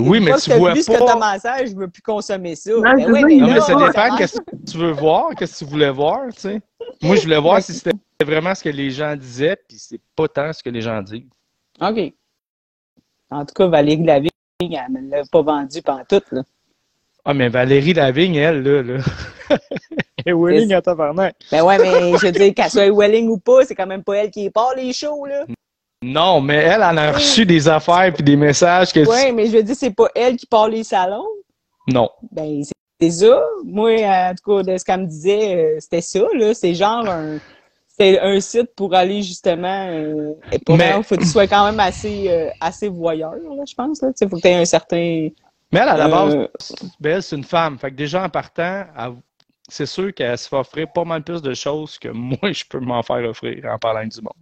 Oui, 0.00 0.20
mais 0.20 0.32
tu 0.38 0.52
vois 0.54 0.74
vu 0.74 0.82
ce 0.82 0.90
pas. 0.90 0.98
que 0.98 1.04
t'as 1.04 1.16
mangé, 1.16 1.66
je 1.70 1.76
veux 1.76 1.88
plus 1.88 2.02
consommer 2.02 2.56
ça. 2.56 2.72
Non, 2.72 2.80
Ben 2.80 2.96
mais 2.96 3.34
il 3.34 3.40
Non, 3.40 3.46
là, 3.48 3.54
mais 3.54 3.60
ça 3.60 3.74
dépend 3.74 4.16
qu'est-ce 4.16 4.40
que 4.40 4.56
tu 4.70 4.78
veux 4.78 4.90
voir, 4.90 5.30
qu'est-ce 5.36 5.60
que 5.60 5.64
tu 5.64 5.70
voulais 5.70 5.90
voir, 5.90 6.26
tu 6.34 6.40
sais? 6.40 6.60
Moi, 7.00 7.16
je 7.16 7.22
voulais 7.22 7.40
voir 7.40 7.62
si 7.62 7.72
c'était 7.74 7.92
vraiment 8.24 8.54
ce 8.54 8.64
que 8.64 8.68
les 8.68 8.90
gens 8.90 9.14
disaient, 9.14 9.56
puis 9.68 9.78
c'est 9.78 10.00
pas 10.16 10.26
tant 10.28 10.52
ce 10.52 10.62
que 10.62 10.70
les 10.70 10.80
gens 10.80 11.00
disent. 11.02 11.26
OK. 11.80 12.12
En 13.30 13.44
tout 13.44 13.54
cas, 13.54 13.66
Valérie 13.68 14.02
Lavigne, 14.04 14.30
elle 14.60 14.92
ne 14.92 15.10
l'a 15.10 15.22
pas 15.30 15.42
vendu 15.42 15.80
pendant 15.80 16.04
tout, 16.04 16.22
là. 16.32 16.42
Ah, 17.24 17.34
mais 17.34 17.48
Valérie 17.48 17.94
Lavigne, 17.94 18.34
elle, 18.34 18.62
là, 18.62 18.82
là. 18.82 18.98
Elle 20.24 20.32
est 20.32 20.36
willing 20.36 20.72
à 20.72 20.80
tabarnak. 20.80 21.34
Ben 21.50 21.62
ouais, 21.62 21.78
mais 21.78 22.16
je 22.16 22.26
veux 22.26 22.32
dire, 22.32 22.54
qu'elle 22.54 22.70
soit 22.70 22.90
Welling 22.90 23.28
ou 23.28 23.38
pas, 23.38 23.64
c'est 23.64 23.74
quand 23.74 23.86
même 23.86 24.04
pas 24.04 24.18
elle 24.18 24.30
qui 24.30 24.46
est 24.46 24.50
part 24.50 24.74
les 24.76 24.92
shows, 24.92 25.26
là. 25.26 25.44
Non, 26.02 26.40
mais 26.40 26.56
elle, 26.56 26.82
elle 26.88 26.98
a 26.98 27.12
reçu 27.12 27.46
des 27.46 27.68
affaires 27.68 28.12
puis 28.12 28.22
des 28.24 28.36
messages 28.36 28.92
que... 28.92 29.06
Ouais, 29.08 29.30
mais 29.32 29.46
je 29.46 29.56
veux 29.56 29.62
dire, 29.62 29.76
c'est 29.76 29.94
pas 29.94 30.08
elle 30.14 30.36
qui 30.36 30.46
part 30.46 30.68
les 30.68 30.82
salons? 30.84 31.26
Non. 31.88 32.10
Ben, 32.30 32.62
c'est- 32.64 33.10
ça. 33.10 33.42
Moi, 33.64 33.96
en 34.04 34.32
tout 34.34 34.56
cas, 34.58 34.62
de 34.72 34.76
ce 34.78 34.84
qu'elle 34.84 35.00
me 35.00 35.06
disait, 35.06 35.56
euh, 35.56 35.76
c'était 35.80 36.00
ça, 36.00 36.20
là. 36.34 36.54
C'est 36.54 36.74
genre 36.74 37.04
un. 37.08 37.38
C'est 37.98 38.18
un 38.20 38.40
site 38.40 38.74
pour 38.76 38.94
aller 38.94 39.22
justement. 39.22 39.88
Euh, 39.90 40.32
et 40.52 40.58
pour 40.60 40.76
Mais- 40.76 40.94
il 40.96 41.02
faut 41.02 41.16
que 41.16 41.20
tu 41.22 41.26
sois 41.26 41.46
quand 41.48 41.64
même 41.66 41.78
assez, 41.80 42.26
euh, 42.30 42.48
assez 42.60 42.88
voyeur, 42.88 43.32
là, 43.34 43.64
je 43.68 43.74
pense. 43.74 44.00
Il 44.20 44.28
faut 44.28 44.36
que 44.36 44.40
tu 44.42 44.48
aies 44.48 44.54
un 44.54 44.64
certain. 44.64 45.28
Mais 45.72 45.80
elle, 45.80 45.88
à 45.88 45.96
la 45.96 46.08
base, 46.08 46.34
euh, 46.34 46.46
ben, 47.00 47.20
c'est 47.20 47.36
une 47.36 47.44
femme. 47.44 47.76
Fait 47.78 47.90
que 47.90 47.96
déjà, 47.96 48.22
en 48.24 48.28
partant, 48.28 48.84
elle- 48.96 49.14
c'est 49.68 49.86
sûr 49.86 50.14
qu'elle 50.14 50.38
se 50.38 50.48
fait 50.48 50.56
offrir 50.56 50.86
pas 50.92 51.04
mal 51.04 51.22
plus 51.24 51.42
de 51.42 51.54
choses 51.54 51.98
que 51.98 52.08
moi, 52.12 52.52
je 52.52 52.62
peux 52.68 52.80
m'en 52.80 53.02
faire 53.02 53.28
offrir 53.28 53.64
en 53.68 53.78
parlant 53.78 54.06
du 54.06 54.20
monde. 54.22 54.32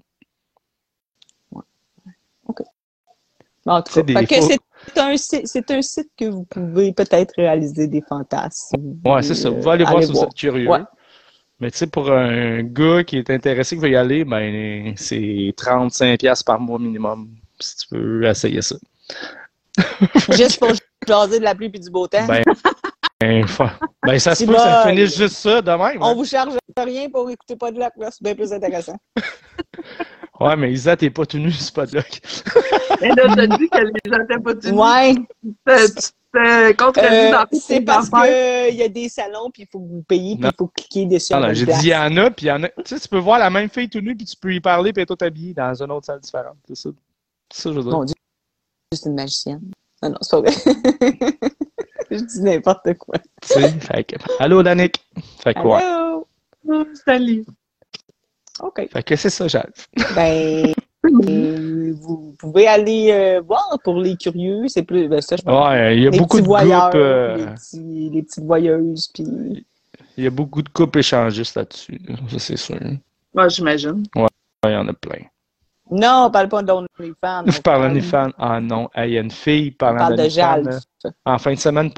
En 3.70 3.82
tout 3.82 3.92
C'est 3.92 4.04
cas, 4.04 5.06
un, 5.06 5.16
site- 5.16 5.46
c'est 5.46 5.70
un 5.70 5.80
site 5.80 6.08
que 6.18 6.24
vous 6.24 6.42
pouvez 6.42 6.92
peut-être 6.92 7.32
réaliser 7.36 7.86
des 7.86 8.02
fantasmes. 8.08 8.96
Ouais, 9.04 9.22
c'est 9.22 9.36
ça. 9.36 9.48
Vous 9.48 9.58
pouvez 9.58 9.70
aller 9.70 9.84
voir 9.84 10.02
si 10.02 10.10
vous 10.10 10.24
êtes 10.24 10.34
curieux. 10.34 10.68
Ouais. 10.68 10.80
Mais 11.60 11.70
tu 11.70 11.78
sais, 11.78 11.86
pour 11.86 12.10
un 12.10 12.64
gars 12.64 13.04
qui 13.04 13.18
est 13.18 13.30
intéressé, 13.30 13.76
qui 13.76 13.82
veut 13.82 13.90
y 13.90 13.96
aller, 13.96 14.24
ben, 14.24 14.92
c'est 14.96 15.54
35$ 15.56 16.16
piastres 16.16 16.44
par 16.44 16.58
mois 16.58 16.80
minimum, 16.80 17.28
si 17.60 17.76
tu 17.76 17.94
veux 17.94 18.24
essayer 18.24 18.60
ça. 18.60 18.74
Juste 20.32 20.58
pour 20.58 20.70
jaser 21.06 21.38
de 21.38 21.44
la 21.44 21.54
pluie 21.54 21.70
et 21.72 21.78
du 21.78 21.90
beau 21.90 22.08
temps. 22.08 22.26
Ben, 22.26 22.42
ben, 23.20 23.44
ben, 24.04 24.18
ça 24.18 24.34
se 24.34 24.44
peut 24.44 24.52
que 24.52 24.58
ça 24.58 24.86
finisse 24.88 25.16
juste 25.16 25.36
ça 25.36 25.60
de 25.60 25.70
même. 25.70 26.02
On 26.02 26.06
hein. 26.06 26.14
vous 26.14 26.24
charge 26.24 26.54
rien 26.76 27.08
pour 27.10 27.30
écouter 27.30 27.54
pas 27.54 27.70
de 27.70 27.78
là. 27.78 27.90
C'est 28.10 28.22
bien 28.22 28.34
plus 28.34 28.52
intéressant. 28.52 28.96
Ouais, 30.40 30.56
mais 30.56 30.72
Isa, 30.72 30.96
t'es 30.96 31.10
pas 31.10 31.26
tout 31.26 31.38
nu, 31.38 31.52
c'est 31.52 31.74
pas 31.74 31.86
de 31.86 31.96
luck. 31.96 32.20
Mais 33.00 33.08
là, 33.08 33.24
t'as 33.36 33.46
dit 33.58 33.68
que 33.68 33.78
les 33.78 34.10
gens 34.10 34.26
t'aient 34.26 34.38
pas 34.38 34.54
tenu. 34.54 34.78
Ouais. 34.78 35.14
Euh, 36.36 36.72
dans 37.32 37.44
toutes 37.46 37.60
c'est 37.60 37.80
parce 37.80 38.08
qu'il 38.08 38.76
y 38.76 38.82
a 38.82 38.88
des 38.88 39.08
salons, 39.08 39.50
puis 39.52 39.62
il 39.64 39.68
faut 39.70 39.80
que 39.80 39.88
vous 39.88 40.02
payiez, 40.02 40.36
puis 40.36 40.48
il 40.48 40.56
faut 40.56 40.68
cliquer 40.68 41.06
dessus. 41.06 41.34
Non, 41.34 41.52
j'ai 41.52 41.66
dit 41.66 41.72
il 41.82 41.88
y 41.88 41.94
en 41.96 42.16
a, 42.18 42.30
puis 42.30 42.46
il 42.46 42.48
y 42.50 42.52
en 42.52 42.62
a. 42.62 42.68
Tu 42.68 42.74
sais, 42.86 43.00
tu 43.00 43.08
peux 43.08 43.18
voir 43.18 43.38
la 43.40 43.50
même 43.50 43.68
fille 43.68 43.88
tout 43.88 44.00
nue, 44.00 44.14
puis 44.14 44.24
tu 44.26 44.36
peux 44.36 44.54
y 44.54 44.60
parler, 44.60 44.92
puis 44.92 45.00
elle 45.00 45.04
est 45.04 45.06
toute 45.06 45.22
habillée 45.22 45.54
dans 45.54 45.74
une 45.82 45.90
autre 45.90 46.06
salle 46.06 46.20
différente. 46.20 46.56
C'est 46.68 46.76
ça. 46.76 46.90
C'est 47.52 47.62
ça, 47.62 47.70
je 47.72 47.76
veux 47.76 47.82
dire. 47.82 47.92
Mon 47.92 48.04
Dieu, 48.04 48.14
juste 48.92 49.06
une 49.06 49.14
magicienne. 49.14 49.60
Non, 50.02 50.10
non, 50.10 50.16
c'est 50.20 50.30
pas 50.30 50.40
vrai. 50.40 50.52
Je 52.12 52.16
dis 52.16 52.42
n'importe 52.42 52.94
quoi. 52.94 53.18
Tu 53.42 53.48
sais, 53.48 53.68
fait 53.80 54.02
que- 54.04 54.16
Allô, 54.40 54.62
Danick. 54.64 55.04
Fait 55.38 55.54
que, 55.54 55.60
ouais. 55.60 55.80
Allô? 55.82 56.26
Ah, 56.68 56.82
Salut. 57.06 57.44
OK. 58.62 58.88
Fait 58.92 59.02
que 59.02 59.16
c'est 59.16 59.30
ça, 59.30 59.48
Jacques. 59.48 59.86
Ben, 60.14 60.72
euh, 61.06 61.94
vous 61.98 62.34
pouvez 62.38 62.66
aller 62.66 63.10
euh, 63.10 63.40
voir 63.40 63.78
pour 63.82 63.96
les 64.00 64.16
curieux. 64.16 64.68
C'est 64.68 64.82
plus. 64.82 65.08
Ben, 65.08 65.20
ça, 65.22 65.36
je 65.36 65.42
pense. 65.42 65.68
Ouais, 65.68 65.96
il 65.96 66.02
y 66.02 66.06
a 66.06 66.10
les 66.10 66.18
beaucoup 66.18 66.40
de 66.40 66.44
voyeurs, 66.46 66.90
groupes. 66.90 66.94
euh, 66.96 67.36
les, 67.36 67.46
petits- 67.54 68.10
les 68.12 68.22
petites 68.22 68.44
voyeuses, 68.44 69.08
puis. 69.14 69.66
Il 70.18 70.24
y 70.24 70.26
a 70.26 70.30
beaucoup 70.30 70.60
de 70.60 70.68
couples 70.68 70.98
échangistes 70.98 71.56
là-dessus. 71.56 71.98
Ça, 72.28 72.38
c'est 72.38 72.56
sûr. 72.58 72.74
Ouais, 72.76 73.00
Moi, 73.32 73.48
j'imagine. 73.48 74.02
il 74.14 74.70
y 74.70 74.76
en 74.76 74.88
a 74.88 74.92
plein. 74.92 75.22
Non, 75.90 76.24
on 76.26 76.30
parle 76.30 76.48
pas 76.48 76.62
d'OnlyFans. 76.62 77.44
Je 77.46 77.60
parle 77.62 77.88
d'OnlyFans. 77.88 78.30
Ah 78.38 78.60
non, 78.60 78.88
il 78.96 79.10
y 79.10 79.18
a 79.18 79.20
une 79.22 79.30
fille 79.30 79.70
On 79.72 79.76
parlant 79.78 79.98
parle 79.98 80.16
de 80.16 80.36
là, 80.36 81.10
En 81.24 81.38
fin 81.38 81.54
de 81.54 81.58
semaine 81.58 81.90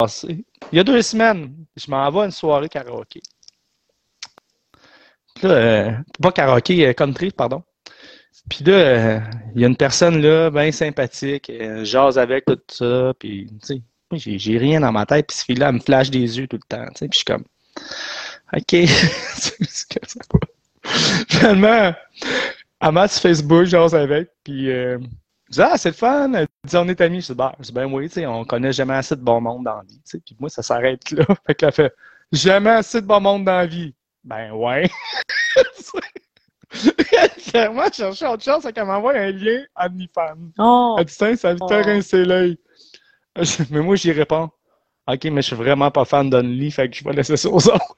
passée. 0.00 0.44
Il 0.72 0.76
y 0.76 0.80
a 0.80 0.84
deux 0.84 1.00
semaines, 1.02 1.54
je 1.76 1.88
m'en 1.90 2.10
vais 2.10 2.20
à 2.20 2.24
une 2.24 2.30
soirée 2.32 2.68
karaoké. 2.68 3.20
Là, 5.42 5.50
euh, 5.50 5.92
pas 6.20 6.32
karaoké, 6.32 6.86
euh, 6.86 6.92
country, 6.92 7.30
pardon. 7.30 7.62
Puis 8.48 8.64
là, 8.64 8.72
euh, 8.72 9.20
il 9.54 9.60
y 9.60 9.64
a 9.64 9.68
une 9.68 9.76
personne 9.76 10.20
là, 10.20 10.50
bien 10.50 10.72
sympathique, 10.72 11.52
jase 11.82 12.18
avec 12.18 12.44
tout 12.46 12.58
ça, 12.68 13.12
puis 13.18 13.46
tu 13.66 13.82
sais, 14.16 14.38
j'ai 14.38 14.58
rien 14.58 14.80
dans 14.80 14.92
ma 14.92 15.04
tête, 15.06 15.26
puis 15.26 15.36
ce 15.36 15.44
fille-là, 15.44 15.68
elle 15.68 15.76
me 15.76 15.80
flash 15.80 16.10
des 16.10 16.38
yeux 16.38 16.46
tout 16.46 16.56
le 16.56 16.76
temps, 16.76 16.86
tu 16.88 16.98
sais, 16.98 17.08
puis 17.08 17.18
je 17.18 17.24
suis 17.24 17.24
comme, 17.24 17.44
OK. 18.54 18.74
Finalement, 21.28 21.92
elle 22.80 22.92
m'a 22.92 23.08
sur 23.08 23.22
Facebook, 23.22 23.66
jase 23.66 23.94
avec, 23.94 24.30
puis 24.44 24.66
je 24.66 24.98
dis, 25.50 25.60
ah, 25.60 25.76
c'est 25.76 25.90
le 25.90 25.94
fun, 25.94 26.32
elle 26.32 26.46
dit, 26.64 26.76
on 26.76 26.88
est 26.88 27.00
amis, 27.02 27.26
bah, 27.34 27.54
je 27.58 27.64
dis, 27.64 27.72
ben 27.72 27.84
oui, 27.92 28.08
tu 28.08 28.14
sais, 28.14 28.26
on 28.26 28.44
connaît 28.44 28.72
jamais 28.72 28.94
assez 28.94 29.14
de 29.14 29.20
bon 29.20 29.42
monde 29.42 29.64
dans 29.64 29.76
la 29.76 29.82
vie, 29.82 29.96
tu 29.96 30.02
sais, 30.04 30.20
puis 30.24 30.36
moi, 30.40 30.48
ça 30.48 30.62
s'arrête 30.62 31.10
là, 31.10 31.26
fait 31.46 31.54
qu'elle 31.54 31.72
fait, 31.72 31.94
jamais 32.32 32.70
assez 32.70 33.02
de 33.02 33.06
bon 33.06 33.20
monde 33.20 33.44
dans 33.44 33.58
la 33.58 33.66
vie. 33.66 33.94
Ben 34.24 34.52
ouais. 34.52 34.88
Elle, 37.12 37.30
Clairement, 37.50 37.84
je 37.86 37.94
cherchais 37.94 38.26
autre 38.26 38.44
chose, 38.44 38.58
c'est 38.62 38.72
qu'elle 38.74 38.84
m'envoie 38.86 39.14
un 39.14 39.30
lien 39.32 39.64
OnlyFans. 39.76 40.50
Oh, 40.58 40.96
Elle 40.98 41.06
dit, 41.06 41.14
ça 41.14 41.30
me 41.30 41.36
fait 41.36 41.56
Oh. 41.60 41.66
rincer 41.66 42.24
l'œil. 42.24 42.58
Mais 43.70 43.80
moi, 43.80 43.96
j'y 43.96 44.12
réponds. 44.12 44.50
Ok, 45.06 45.24
mais 45.24 45.40
je 45.40 45.46
suis 45.46 45.56
vraiment 45.56 45.90
pas 45.90 46.04
fan 46.04 46.28
d'Only, 46.28 46.70
fait 46.70 46.90
que 46.90 46.96
je 46.96 47.02
vais 47.04 47.14
laisser 47.14 47.38
ça 47.38 47.48
aux 47.48 47.66
autres. 47.66 47.96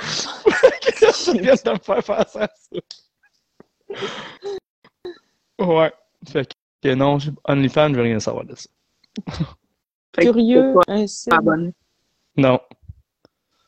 Je 0.00 1.38
viens 1.42 1.52
de 1.54 1.70
me 1.72 1.78
faire 1.78 2.02
faire 2.02 2.26
ça. 2.26 2.48
ça? 2.48 2.78
Ouais. 5.58 5.92
Fait 6.26 6.48
que 6.82 6.94
non, 6.94 7.18
j'ai- 7.18 7.32
OnlyFans, 7.44 7.90
je 7.90 7.96
veux 7.96 8.02
rien 8.02 8.18
savoir 8.18 8.46
de 8.46 8.54
ça. 8.54 8.68
Que 10.12 10.22
curieux, 10.22 10.74
un 10.88 11.06
site. 11.06 11.34
Non. 12.38 12.60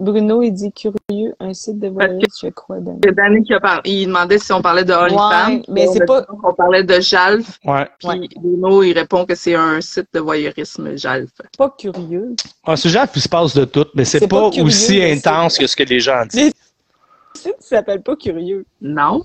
Bruno, 0.01 0.43
il 0.43 0.53
dit 0.53 0.71
curieux, 0.73 1.35
un 1.41 1.53
site 1.53 1.81
de 1.81 1.89
voyage, 1.89 2.23
je 2.41 2.49
crois. 2.51 2.79
Dan. 2.79 2.99
C'est 3.05 3.13
Danny 3.15 3.43
qui 3.43 3.53
a 3.53 3.59
parlé. 3.59 3.81
Il 3.85 4.07
demandait 4.07 4.39
si 4.39 4.53
on 4.53 4.63
parlait 4.63 4.85
de 4.85 4.93
OnlyFans. 4.93 5.49
Ouais, 5.57 5.63
mais 5.69 5.89
On 5.89 5.93
c'est 5.93 6.07
pas- 6.07 6.23
qu'on 6.23 6.55
parlait 6.55 6.85
de 6.85 7.01
Jalf. 7.01 7.59
Ouais. 7.65 7.89
Puis 7.99 8.09
Ouais. 8.09 8.29
Bruno, 8.37 8.83
il 8.85 8.93
répond 8.93 9.27
que 9.27 9.35
c'est 9.35 9.57
un 9.57 9.81
site 9.81 10.07
de 10.13 10.21
voyeurisme, 10.21 10.97
Jalf. 10.97 11.31
Pas 11.57 11.75
curieux. 11.77 12.37
Un 12.65 12.77
sujet, 12.77 13.01
puis 13.11 13.19
il 13.19 13.23
se 13.23 13.29
passe 13.29 13.55
de 13.57 13.65
tout, 13.65 13.87
mais 13.95 14.05
c'est 14.05 14.21
C'est 14.21 14.29
pas, 14.29 14.41
pas 14.43 14.51
curieux, 14.51 14.67
aussi 14.67 15.03
intense 15.03 15.59
que 15.59 15.67
ce 15.67 15.75
que 15.75 15.83
les 15.83 15.99
gens 16.01 16.25
disent. 16.27 16.53
Le 17.35 17.41
site 17.41 17.57
s'appelle 17.61 18.03
pas 18.03 18.15
curieux. 18.17 18.65
Non. 18.81 19.23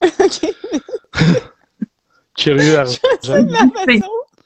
OK. 0.02 0.54
Curieux. 2.36 2.84
C'est. 3.22 4.00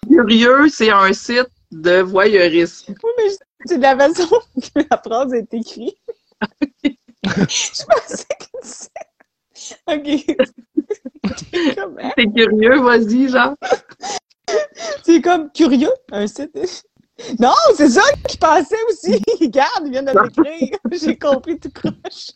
Curieux, 0.08 0.68
c'est 0.70 0.90
un 0.90 1.12
site 1.12 1.48
de 1.70 2.00
voyeurisme. 2.00 2.94
Oui, 3.02 3.10
mais 3.18 3.24
c'est 3.66 3.78
de 3.78 3.82
la 3.82 3.96
façon 3.96 4.28
que 4.56 4.80
la 4.90 4.98
phrase 4.98 5.34
est 5.34 5.52
écrite. 5.54 5.96
je 7.24 7.84
pensais 7.84 8.26
que 8.38 8.58
c'est. 8.62 8.88
OK. 9.86 10.24
C'est 12.16 12.32
curieux, 12.32 12.80
vas-y, 12.80 13.28
genre. 13.28 13.54
C'est 15.02 15.20
comme 15.20 15.50
curieux, 15.52 15.92
un 16.12 16.26
site. 16.26 16.56
Non, 17.38 17.54
c'est 17.74 17.90
ça 17.90 18.02
qu'il 18.26 18.38
pensait 18.38 18.76
aussi. 18.88 19.20
Regarde, 19.40 19.82
il 19.86 19.90
vient 19.90 20.02
de 20.02 20.12
l'écrire. 20.12 20.78
J'ai 20.92 21.18
compris 21.18 21.58
tout 21.58 21.70
croche. 21.70 22.30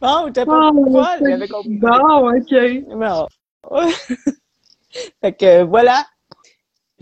Bon, 0.00 0.32
t'es 0.32 0.44
pas 0.44 0.70
Oh, 0.74 0.92
folle, 0.92 1.28
j'avais 1.28 1.48
compris. 1.48 1.78
Bon, 1.78 2.30
OK. 2.30 2.54
Bon. 2.88 3.26
fait 5.20 5.32
que 5.32 5.62
voilà. 5.64 6.04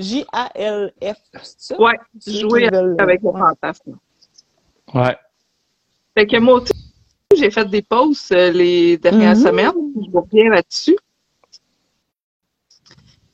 J-A-L-F, 0.03 1.16
c'est 1.42 1.61
ça? 1.61 1.80
Ouais, 1.80 1.98
jouer 2.26 2.68
veulent- 2.70 2.96
avec 2.98 3.22
le 3.22 3.32
fantasme. 3.32 3.96
Ouais. 4.94 5.16
Fait 6.16 6.26
que 6.26 6.36
moi 6.38 6.61
aussi, 6.61 6.72
j'ai 7.36 7.50
fait 7.50 7.64
des 7.64 7.82
posts 7.82 8.32
euh, 8.32 8.50
les 8.50 8.98
dernières 8.98 9.36
Mhm. 9.36 9.42
semaines. 9.42 9.72
Je 9.96 10.11
reviens 10.18 10.50
là-dessus. 10.50 10.96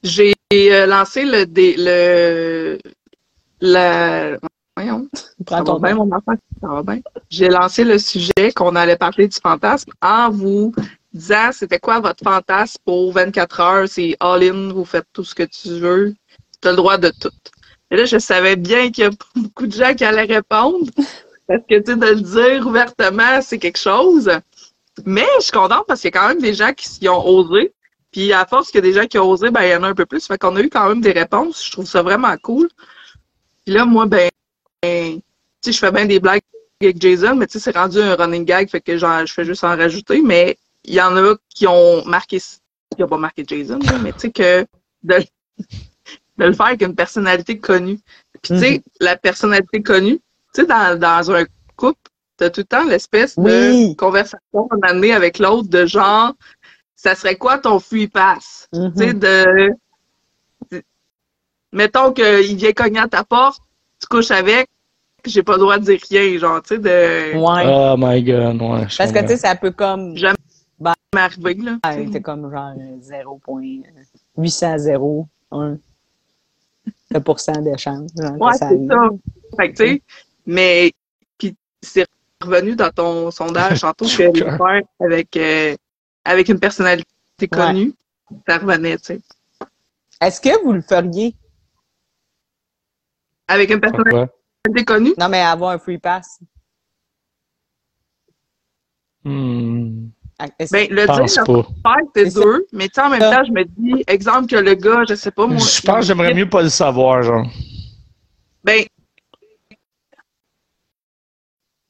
J'ai 0.02 0.32
euh, 0.52 0.86
lancé 0.86 1.24
le, 1.24 1.44
dé- 1.44 1.74
le, 1.76 2.78
la, 3.60 4.38
voyons, 4.76 5.08
Prends 5.44 5.56
ça 5.58 5.62
va 5.64 5.64
ton 5.64 5.80
bien, 5.80 5.94
mon 5.96 6.12
enfant, 6.12 6.34
ça 6.60 6.68
va 6.68 6.82
bien. 6.82 7.00
J'ai 7.30 7.48
lancé 7.48 7.82
le 7.84 7.98
sujet 7.98 8.52
qu'on 8.54 8.76
allait 8.76 8.96
parler 8.96 9.26
du 9.26 9.36
fantasme 9.42 9.90
en 10.00 10.30
vous 10.30 10.72
disant 11.12 11.50
c'était 11.52 11.80
quoi 11.80 11.98
votre 12.00 12.22
fantasme 12.22 12.78
pour 12.84 13.12
24 13.12 13.60
heures? 13.60 13.88
C'est 13.88 14.16
all-in, 14.20 14.72
vous 14.72 14.84
faites 14.84 15.06
tout 15.12 15.24
ce 15.24 15.34
que 15.34 15.42
tu 15.42 15.70
veux. 15.80 16.14
Tu 16.60 16.68
as 16.68 16.70
le 16.72 16.76
droit 16.76 16.98
de 16.98 17.10
tout. 17.20 17.30
Et 17.90 17.96
là, 17.96 18.04
je 18.04 18.18
savais 18.18 18.56
bien 18.56 18.90
qu'il 18.90 19.04
y 19.04 19.06
a 19.06 19.10
beaucoup 19.34 19.66
de 19.66 19.72
gens 19.72 19.94
qui 19.94 20.04
allaient 20.04 20.24
répondre. 20.24 20.86
Parce 21.46 21.62
que, 21.68 21.78
tu 21.78 21.92
sais, 21.92 21.96
de 21.96 22.06
le 22.06 22.20
dire 22.20 22.66
ouvertement, 22.66 23.40
c'est 23.40 23.58
quelque 23.58 23.78
chose. 23.78 24.30
Mais 25.06 25.26
je 25.38 25.44
suis 25.44 25.52
contente 25.52 25.84
parce 25.86 26.00
qu'il 26.00 26.12
y 26.12 26.16
a 26.16 26.20
quand 26.20 26.28
même 26.28 26.40
des 26.40 26.54
gens 26.54 26.72
qui 26.72 26.88
s'y 26.88 27.08
ont 27.08 27.26
osé. 27.26 27.72
Puis 28.12 28.32
à 28.32 28.46
force 28.46 28.70
qu'il 28.70 28.76
y 28.76 28.88
a 28.88 28.90
des 28.90 28.92
gens 28.92 29.06
qui 29.06 29.18
ont 29.18 29.30
osé, 29.30 29.50
ben 29.50 29.62
il 29.62 29.70
y 29.70 29.74
en 29.74 29.82
a 29.82 29.88
un 29.88 29.94
peu 29.94 30.06
plus. 30.06 30.26
Fait 30.26 30.38
qu'on 30.38 30.56
a 30.56 30.60
eu 30.60 30.68
quand 30.68 30.88
même 30.88 31.00
des 31.00 31.12
réponses. 31.12 31.64
Je 31.64 31.72
trouve 31.72 31.86
ça 31.86 32.02
vraiment 32.02 32.36
cool. 32.42 32.68
Puis 33.64 33.74
là, 33.74 33.84
moi, 33.84 34.06
ben, 34.06 34.28
ben, 34.82 35.16
tu 35.16 35.22
sais, 35.62 35.72
je 35.72 35.78
fais 35.78 35.92
bien 35.92 36.06
des 36.06 36.20
blagues 36.20 36.40
avec 36.80 37.00
Jason, 37.00 37.34
mais 37.34 37.46
tu 37.46 37.54
sais, 37.54 37.58
c'est 37.58 37.76
rendu 37.76 38.00
un 38.00 38.14
running 38.14 38.44
gag, 38.44 38.70
fait 38.70 38.80
que 38.80 38.96
je 38.96 39.32
fais 39.32 39.44
juste 39.44 39.64
en 39.64 39.76
rajouter. 39.76 40.22
Mais 40.22 40.56
il 40.84 40.94
y 40.94 41.00
en 41.00 41.16
a 41.16 41.34
qui 41.54 41.66
ont 41.66 42.04
marqué, 42.04 42.38
qui 42.38 43.00
n'ont 43.00 43.08
pas 43.08 43.18
marqué 43.18 43.44
Jason, 43.46 43.78
mais 44.02 44.12
tu 44.12 44.20
sais, 44.20 44.30
que 44.30 44.66
de 46.38 46.44
le 46.46 46.52
faire 46.52 46.66
avec 46.66 46.82
une 46.82 46.94
personnalité 46.94 47.58
connue. 47.58 47.98
Puis 48.42 48.54
tu 48.54 48.58
sais, 48.58 48.82
la 49.00 49.16
personnalité 49.16 49.82
connue, 49.82 50.18
tu 50.54 50.60
sais, 50.62 50.66
dans, 50.66 50.98
dans 50.98 51.30
un 51.32 51.44
couple, 51.76 51.98
t'as 52.36 52.50
tout 52.50 52.60
le 52.60 52.64
temps 52.66 52.84
l'espèce 52.84 53.34
Oui. 53.36 53.90
de 53.90 53.94
conversation 53.96 54.38
qu'on 54.52 54.80
a 54.82 54.88
amenée 54.90 55.12
avec 55.12 55.38
l'autre 55.38 55.68
de 55.68 55.84
genre, 55.86 56.32
ça 56.94 57.14
serait 57.14 57.36
quoi 57.36 57.58
ton 57.58 57.78
free 57.80 58.08
pass? 58.08 58.68
Mhm. 58.72 58.92
Tu 58.96 58.98
sais, 59.04 59.14
de. 59.14 59.70
de- 60.70 60.82
Mettons 61.72 62.12
qu'il 62.12 62.56
vient 62.56 62.72
cogner 62.72 63.00
à 63.00 63.08
ta 63.08 63.24
porte, 63.24 63.60
tu 64.00 64.06
couches 64.06 64.30
avec, 64.30 64.68
j'ai 65.26 65.42
pas 65.42 65.54
le 65.54 65.58
droit 65.58 65.78
de 65.78 65.84
dire 65.84 66.00
rien, 66.08 66.38
genre, 66.38 66.62
tu 66.62 66.76
sais, 66.76 66.78
de 66.78 67.36
Ouais. 67.36 67.64
Oh 67.66 67.94
my 67.98 68.22
god, 68.22 68.62
ouais. 68.62 68.86
Parce 68.96 69.12
que, 69.12 69.20
tu 69.20 69.26
sais, 69.28 69.36
c'est 69.36 69.48
un 69.48 69.56
peu 69.56 69.70
comme. 69.72 70.16
Jamais. 70.16 70.36
m'arriver, 71.14 71.54
là. 71.54 71.78
Comme 72.22 72.50
genre 72.50 72.74
0.800 73.02 74.78
0 74.78 75.26
1 75.50 75.78
de 77.10 77.18
pourcent 77.18 77.60
d'échange. 77.62 78.10
genre, 78.16 78.34
que 78.34 78.44
Ouais, 78.44 78.52
c'est 78.52 78.86
ça. 78.86 79.08
Fait 79.56 79.72
que, 79.72 79.76
tu 79.76 79.88
sais, 79.88 80.02
mais, 80.46 80.92
puis 81.38 81.56
c'est 81.82 82.06
revenu 82.42 82.76
dans 82.76 82.90
ton 82.90 83.30
sondage 83.30 83.80
tantôt 83.80 84.04
que 84.16 84.22
le 84.22 84.56
faire 84.56 84.82
avec, 85.00 85.36
euh, 85.36 85.76
avec 86.24 86.48
une 86.48 86.60
personnalité 86.60 87.06
connue, 87.50 87.94
ça 88.46 88.58
revenait, 88.58 88.98
tu 88.98 89.04
sais. 89.04 89.20
Est-ce 90.20 90.40
que 90.40 90.62
vous 90.62 90.72
le 90.72 90.82
feriez? 90.82 91.34
Avec 93.46 93.70
une 93.70 93.80
personnalité 93.80 94.28
Pourquoi? 94.62 94.84
connue, 94.84 95.14
Non, 95.18 95.28
mais 95.28 95.40
avoir 95.40 95.70
un 95.70 95.78
free 95.78 95.98
pass. 95.98 96.40
Hmm, 99.24 100.08
ben, 100.38 100.86
le 100.90 101.02
je 101.02 101.06
dire, 101.06 101.28
c'est 102.14 102.32
dur, 102.32 102.60
mais 102.72 102.86
tu 102.88 102.94
sais, 102.94 103.00
en 103.00 103.10
même 103.10 103.20
Ça. 103.20 103.36
temps, 103.36 103.44
je 103.44 103.52
me 103.52 103.64
dis, 103.64 104.04
exemple 104.06 104.46
que 104.46 104.56
le 104.56 104.74
gars, 104.74 105.02
je 105.08 105.14
sais 105.16 105.32
pas, 105.32 105.46
moi. 105.46 105.58
Je 105.58 105.80
pense 105.80 105.96
que 105.96 106.02
j'aimerais 106.02 106.32
mieux 106.32 106.48
pas 106.48 106.62
le 106.62 106.68
savoir, 106.68 107.22
genre. 107.22 107.46
Ben. 108.62 108.84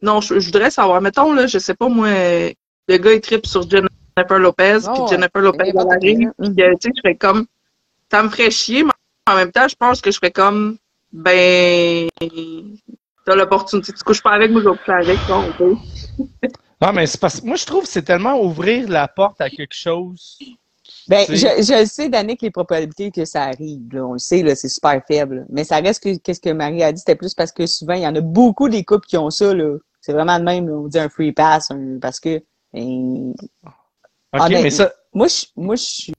Non, 0.01 0.21
je, 0.21 0.39
je 0.39 0.47
voudrais 0.47 0.71
savoir. 0.71 1.01
Mettons, 1.03 1.35
là, 1.35 1.47
je 1.47 1.59
sais 1.59 1.75
pas, 1.75 1.89
moi, 1.89 2.09
le 2.09 2.97
gars, 2.97 3.13
il 3.13 3.21
tripe 3.21 3.47
sur 3.47 3.69
Jennifer 3.69 4.39
Lopez, 4.39 4.79
Oh, 4.87 4.93
puis 4.93 5.03
ouais. 5.03 5.09
Jennifer 5.11 5.43
Lopez, 5.43 5.71
qui, 5.71 5.79
arrive, 5.79 6.33
puis 6.39 6.55
tu 6.55 6.63
sais, 6.63 6.91
je 6.95 7.01
serais 7.03 7.17
comme. 7.17 7.47
Ça 8.11 8.23
me 8.23 8.31
ferait 8.31 8.51
chier, 8.51 8.83
mais 8.83 8.93
en 9.31 9.37
même 9.37 9.53
temps, 9.53 9.69
je 9.69 9.77
pense 9.77 10.01
que 10.01 10.11
je 10.11 10.17
serais 10.17 10.31
comme. 10.31 10.79
Ben. 11.13 12.09
T'as 13.27 13.35
l'opportunité. 13.35 13.93
Tu 13.93 14.03
couches 14.03 14.23
pas 14.23 14.31
avec, 14.31 14.51
moi, 14.51 14.63
je 14.63 14.71
vais 14.71 14.77
coucher 14.79 14.93
avec, 14.93 15.19
toi, 15.27 15.45
on 15.47 15.53
peut. 15.53 15.77
Non, 16.81 16.93
mais 16.93 17.07
c'est 17.07 17.21
parce 17.21 17.41
que 17.41 17.47
moi, 17.47 17.57
je 17.57 17.67
trouve 17.67 17.83
que 17.85 17.89
c'est 17.89 18.03
tellement 18.03 18.41
ouvrir 18.41 18.89
la 18.89 19.09
porte 19.09 19.41
à 19.41 19.51
quelque 19.51 19.75
chose. 19.75 20.39
Ben, 21.09 21.25
je, 21.29 21.37
sais. 21.37 21.63
je 21.63 21.81
le 21.81 21.87
sais, 21.87 22.09
Danick, 22.09 22.43
les 22.43 22.51
probabilités 22.51 23.11
que 23.11 23.25
ça 23.25 23.45
arrive. 23.45 23.93
là, 23.93 24.05
on 24.07 24.13
le 24.13 24.19
sait, 24.19 24.55
c'est 24.55 24.69
super 24.69 25.03
faible. 25.07 25.47
Mais 25.51 25.65
ça 25.65 25.77
reste 25.77 26.03
que 26.03 26.17
qu'est-ce 26.19 26.41
que 26.41 26.51
Marie 26.51 26.83
a 26.83 26.93
dit, 26.93 26.99
c'était 27.01 27.17
plus 27.17 27.35
parce 27.35 27.51
que 27.53 27.67
souvent, 27.67 27.95
il 27.95 28.03
y 28.03 28.07
en 28.07 28.15
a 28.15 28.21
beaucoup 28.21 28.69
des 28.69 28.85
couples 28.85 29.07
qui 29.07 29.17
ont 29.17 29.31
ça. 29.31 29.55
là. 29.55 29.77
C'est 30.01 30.13
vraiment 30.13 30.39
le 30.39 30.45
même. 30.45 30.69
là, 30.69 30.75
on 30.75 30.87
dit 30.87 30.99
un 30.99 31.09
free 31.09 31.33
pass 31.33 31.71
un- 31.71 31.99
parce 32.01 32.21
que 32.21 32.43
ben, 32.73 33.35
Ok, 33.65 33.75
Ah, 34.33 34.49
ben, 34.49 34.63
mais 34.63 34.71
ça, 34.71 34.93
moi, 35.13 35.27
je, 35.27 35.47
moi, 35.57 35.75
je 35.77 35.83
suis. 35.83 36.15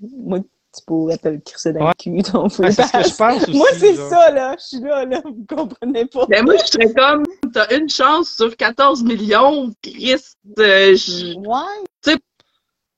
Moi, 0.00 0.40
tu 0.78 0.84
pourrais 0.86 1.18
te 1.18 1.28
le 1.28 1.38
crisser 1.44 1.72
dans 1.72 1.80
Ouais. 1.86 1.92
le 1.98 2.02
cul, 2.02 2.10
ouais, 2.62 2.70
c'est 2.72 2.82
ce 2.84 2.92
que 2.92 3.08
je 3.10 3.14
pense 3.16 3.42
aussi. 3.48 3.56
Moi, 3.56 3.68
c'est 3.78 3.94
ça, 3.96 4.30
là. 4.30 4.56
Je 4.58 4.64
suis 4.76 4.80
là, 4.80 5.04
là. 5.04 5.20
Vous 5.24 5.44
comprenez 5.48 6.06
pas. 6.06 6.26
Ben, 6.28 6.44
moi, 6.44 6.54
je 6.56 6.66
serais 6.66 6.92
comme. 6.92 7.24
T'as 7.52 7.76
une 7.76 7.88
chance 7.88 8.30
sur 8.36 8.56
14 8.56 9.02
millions, 9.04 9.70
Christ. 9.82 10.36
euh, 10.58 10.94
je- 10.96 11.34
Ouais. 11.36 12.16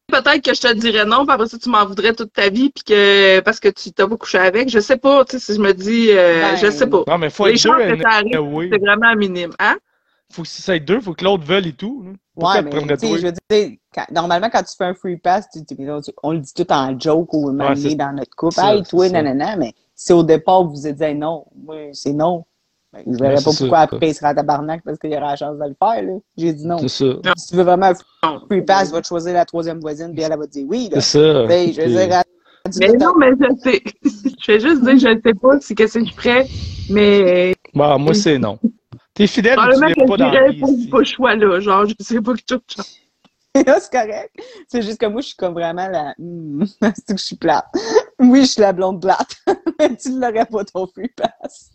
peut-être 0.09 0.43
que 0.45 0.55
je 0.55 0.61
te 0.61 0.73
dirais 0.75 1.05
non, 1.05 1.25
puis 1.25 1.33
après 1.35 1.47
ça, 1.49 1.57
tu 1.59 1.69
m'en 1.69 1.87
voudrais 1.87 2.13
toute 2.15 2.33
ta 2.33 2.49
vie, 2.49 2.71
puis 2.71 2.83
que 2.85 3.41
parce 3.41 3.61
que 3.61 3.69
tu 3.69 3.93
t'as 3.93 4.09
pas 4.09 4.17
couché 4.17 4.39
avec. 4.39 4.69
Je 4.69 4.81
sais 4.81 4.97
pas, 4.97 5.25
tu 5.25 5.39
sais, 5.39 5.45
si 5.45 5.55
je 5.55 5.61
me 5.61 5.73
dis, 5.73 6.09
euh, 6.11 6.41
Ben, 6.43 6.57
je 6.57 6.71
sais 6.71 6.87
pas. 6.89 7.05
Non, 7.07 7.19
mais 7.19 7.31
faut 7.31 7.47
Les 7.47 7.53
être 7.53 7.59
chances 7.61 7.77
que 7.79 8.01
ça 8.03 8.09
arrive, 8.17 8.41
oui. 8.41 8.69
c'est 8.73 8.81
vraiment 8.81 9.15
minime, 9.15 9.53
hein? 9.61 9.77
Faut 10.33 10.43
que 10.43 10.49
si 10.49 10.63
ça 10.63 10.77
être 10.77 10.85
deux, 10.85 11.01
faut 11.01 11.13
que 11.15 11.25
l'autre 11.25 11.45
veuille 11.45 11.69
et 11.69 11.73
tout. 11.73 12.05
Pourquoi 12.35 12.55
Ouais, 12.55 12.59
tu 12.61 12.65
mais 12.87 12.97
tu 12.97 13.07
je 13.19 13.27
veux 13.27 13.33
dire, 13.51 13.77
quand- 13.95 14.07
normalement, 14.13 14.49
quand 14.51 14.63
tu 14.63 14.75
fais 14.77 14.85
un 14.85 14.95
free 14.95 15.17
pass, 15.17 15.49
tu- 15.53 15.65
tu- 15.65 15.77
on 16.23 16.33
le 16.33 16.39
dit 16.39 16.55
tout 16.55 16.71
en 16.73 16.99
joke 16.99 17.35
ou 17.35 17.51
Ouais, 17.51 17.75
c'est 17.77 17.95
dans 17.97 18.13
notre 18.15 18.35
couple. 18.37 18.55
ça, 18.55 18.75
hey, 18.75 18.83
toi, 18.85 19.07
c'est 19.07 19.13
nanana, 19.13 19.57
mais 19.57 19.75
si 19.95 20.13
au 20.13 20.23
départ, 20.23 20.63
vous 20.65 20.71
vous 20.71 20.87
êtes 20.87 20.97
dit 20.97 21.15
non, 21.15 21.45
c'est 21.93 22.13
non. 22.13 22.45
Ben, 22.93 23.03
je 23.07 23.13
verrais 23.19 23.29
Ouais, 23.29 23.35
pas 23.45 23.51
c'est 23.53 23.59
pourquoi 23.59 23.79
ça. 23.79 23.83
après 23.85 24.09
il 24.09 24.15
sera 24.15 24.29
à 24.29 24.35
tabarnak 24.35 24.83
parce 24.85 24.99
qu'il 24.99 25.11
y 25.13 25.17
aura 25.17 25.29
la 25.31 25.37
chance 25.37 25.57
de 25.59 25.65
le 25.65 25.77
faire, 25.79 26.03
là. 26.03 26.19
J'ai 26.37 26.53
dit 26.53 26.67
non. 26.67 26.79
C'est 26.79 26.89
ça. 26.89 27.05
Si 27.37 27.47
tu 27.49 27.57
veux 27.57 27.63
vraiment 27.63 27.93
un 28.23 28.39
free 28.49 28.63
pass, 28.63 28.91
va 28.93 29.01
te 29.01 29.07
choisir 29.07 29.33
la 29.35 29.45
troisième 29.45 29.79
voisine, 29.81 30.13
puis 30.13 30.23
elle, 30.23 30.33
elle 30.33 30.39
va 30.39 30.47
te 30.47 30.53
dire 30.53 30.67
oui, 30.69 30.89
là. 30.91 31.01
C'est 31.01 31.19
ça. 31.19 31.47
Tu 31.49 31.73
je 31.73 31.81
veux 31.83 31.87
Puis- 31.87 32.07
dire, 32.09 32.23
Mais 32.81 32.93
non, 32.99 33.13
mais 33.17 33.31
je 33.39 33.61
sais. 33.63 33.83
je 34.41 34.53
vais 34.53 34.61
juste 34.61 34.83
dire, 34.85 34.99
je 34.99 35.21
sais 35.25 35.35
pas 35.35 35.61
si 35.61 35.75
qu'est-ce 35.75 35.99
que 35.99 36.05
je 36.05 36.13
ferais, 36.15 36.47
mais 36.91 37.55
Bah, 37.75 37.97
moi, 37.99 38.13
c'est 38.15 38.39
non. 38.39 38.59
T'es 39.21 39.27
fidèle 39.27 39.59
ou 39.59 39.75
tu 39.75 39.85
l'es 39.85 40.07
pas 40.07 40.17
dans 40.17 40.31
la 40.31 40.49
vie 40.49 40.61
pas, 40.61 40.69
ici? 40.69 40.89
pas 40.89 40.99
ce 41.01 41.05
choix-là. 41.05 41.61
Genre, 41.61 41.85
je 41.85 41.95
sais 42.01 42.23
pas 42.23 42.33
que 42.33 42.41
tout 42.41 42.63
c'est 43.55 43.91
correct. 43.91 44.35
C'est 44.67 44.81
juste 44.81 44.99
que 44.99 45.05
moi, 45.05 45.21
je 45.21 45.27
suis 45.27 45.37
comme 45.37 45.53
vraiment 45.53 45.89
la. 45.89 46.15
Hmm, 46.17 46.65
c'est 46.81 47.07
que 47.09 47.19
je 47.19 47.25
suis 47.25 47.37
plate. 47.37 47.67
Oui, 48.19 48.43
je 48.43 48.53
suis 48.53 48.63
la 48.63 48.73
blonde 48.73 49.03
plate. 49.03 49.37
mais 49.79 49.95
tu 50.03 50.13
ne 50.13 50.21
l'aurais 50.21 50.47
pas 50.47 50.65
ton 50.65 50.87
free 50.87 51.11
pass. 51.15 51.71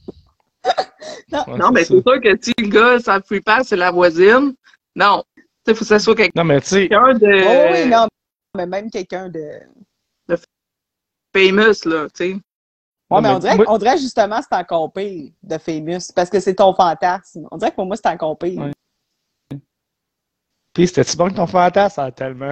Ouais, 0.65 1.57
Non, 1.57 1.69
mais 1.71 1.83
c'est 1.83 2.01
sûr 2.01 2.19
que 2.19 2.35
si 2.41 2.51
le 2.57 2.67
gars, 2.67 2.99
ça 2.99 3.21
free 3.21 3.41
pass, 3.41 3.67
c'est 3.67 3.75
la 3.75 3.91
voisine. 3.91 4.55
Non. 4.95 5.23
Tu 5.35 5.43
sais, 5.67 5.73
faut 5.75 5.81
que 5.81 5.85
ça 5.85 5.99
soit 5.99 6.15
quelqu'un 6.15 6.41
Non, 6.41 6.45
mais 6.45 6.61
tu 6.61 6.67
sais, 6.67 6.87
de 6.87 6.95
Oh 6.97 7.73
oui, 7.73 7.89
non. 7.91 8.07
Mais 8.57 8.65
même 8.65 8.89
quelqu'un 8.89 9.29
de. 9.29 9.59
famous, 11.31 11.85
là, 11.85 12.07
tu 12.09 12.09
sais. 12.15 12.37
Ouais, 13.15 13.21
mais, 13.21 13.29
mais 13.29 13.35
on, 13.35 13.39
dirait, 13.39 13.55
moi- 13.55 13.65
on 13.69 13.77
dirait 13.77 13.97
justement 13.97 14.39
que 14.39 14.45
c'est 14.49 14.57
encore 14.57 14.91
pire 14.93 15.31
de 15.43 15.57
famous 15.57 16.11
parce 16.15 16.29
que 16.29 16.39
c'est 16.39 16.55
ton 16.55 16.73
fantasme. 16.73 17.47
On 17.51 17.57
dirait 17.57 17.71
que 17.71 17.75
pour 17.75 17.85
moi, 17.85 17.95
c'est 17.95 18.07
encore 18.09 18.37
pire. 18.37 18.61
Ouais. 18.61 18.71
Puis, 20.73 20.87
c'était-tu 20.87 21.15
bon 21.15 21.29
que 21.29 21.35
ton 21.35 21.47
fantasme? 21.47 22.01
Ah, 22.01 22.11
tellement. 22.11 22.51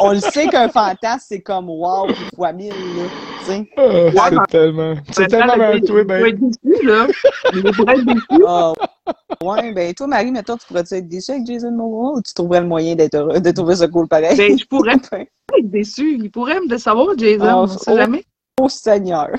On 0.00 0.10
le 0.10 0.18
sait 0.18 0.48
qu'un 0.48 0.68
fantasme, 0.68 1.24
c'est 1.28 1.40
comme 1.42 1.70
wow, 1.70 2.08
fois 2.34 2.52
mille, 2.52 2.70
là. 2.70 3.04
Tu 3.38 3.44
sais. 3.44 3.68
Ah, 3.76 3.82
Ouais, 3.86 4.10
c'est 4.12 4.30
mais- 4.32 4.46
tellement. 4.48 4.94
C'est 5.12 5.26
tellement 5.28 5.52
un 5.52 5.72
il- 5.74 5.82
toi, 5.84 6.02
ben. 6.02 6.26
être 6.26 6.40
déçu, 6.40 6.84
là. 6.86 7.06
Il 7.54 7.62
pourrait 7.72 7.94
être 7.94 8.04
déçu. 8.04 8.44
Ah, 8.48 8.72
ouais, 9.44 9.72
ben 9.72 9.94
toi, 9.94 10.06
Marie, 10.08 10.32
mettons, 10.32 10.56
tu 10.56 10.66
pourrais-tu 10.66 10.94
être 10.94 11.06
déçue 11.06 11.30
avec 11.30 11.46
Jason 11.46 11.70
Momoa 11.70 12.14
ou 12.18 12.22
tu 12.22 12.34
trouverais 12.34 12.62
le 12.62 12.66
moyen 12.66 12.96
d'être 12.96 13.14
heureux, 13.14 13.38
de 13.40 13.50
trouver 13.52 13.76
ça 13.76 13.86
cool 13.86 14.08
pareil? 14.08 14.36
Ben, 14.36 14.58
je 14.58 14.64
pourrais 14.64 14.94
être 15.12 15.30
déçu. 15.70 16.18
Il 16.20 16.30
pourrait 16.32 16.58
me 16.58 16.66
décevoir, 16.68 17.16
Jason. 17.16 17.44
Ah, 17.46 17.58
on 17.58 17.66
sait 17.68 17.92
oh. 17.92 17.96
jamais. 17.96 18.24
Oh 18.60 18.68
Seigneur! 18.68 19.30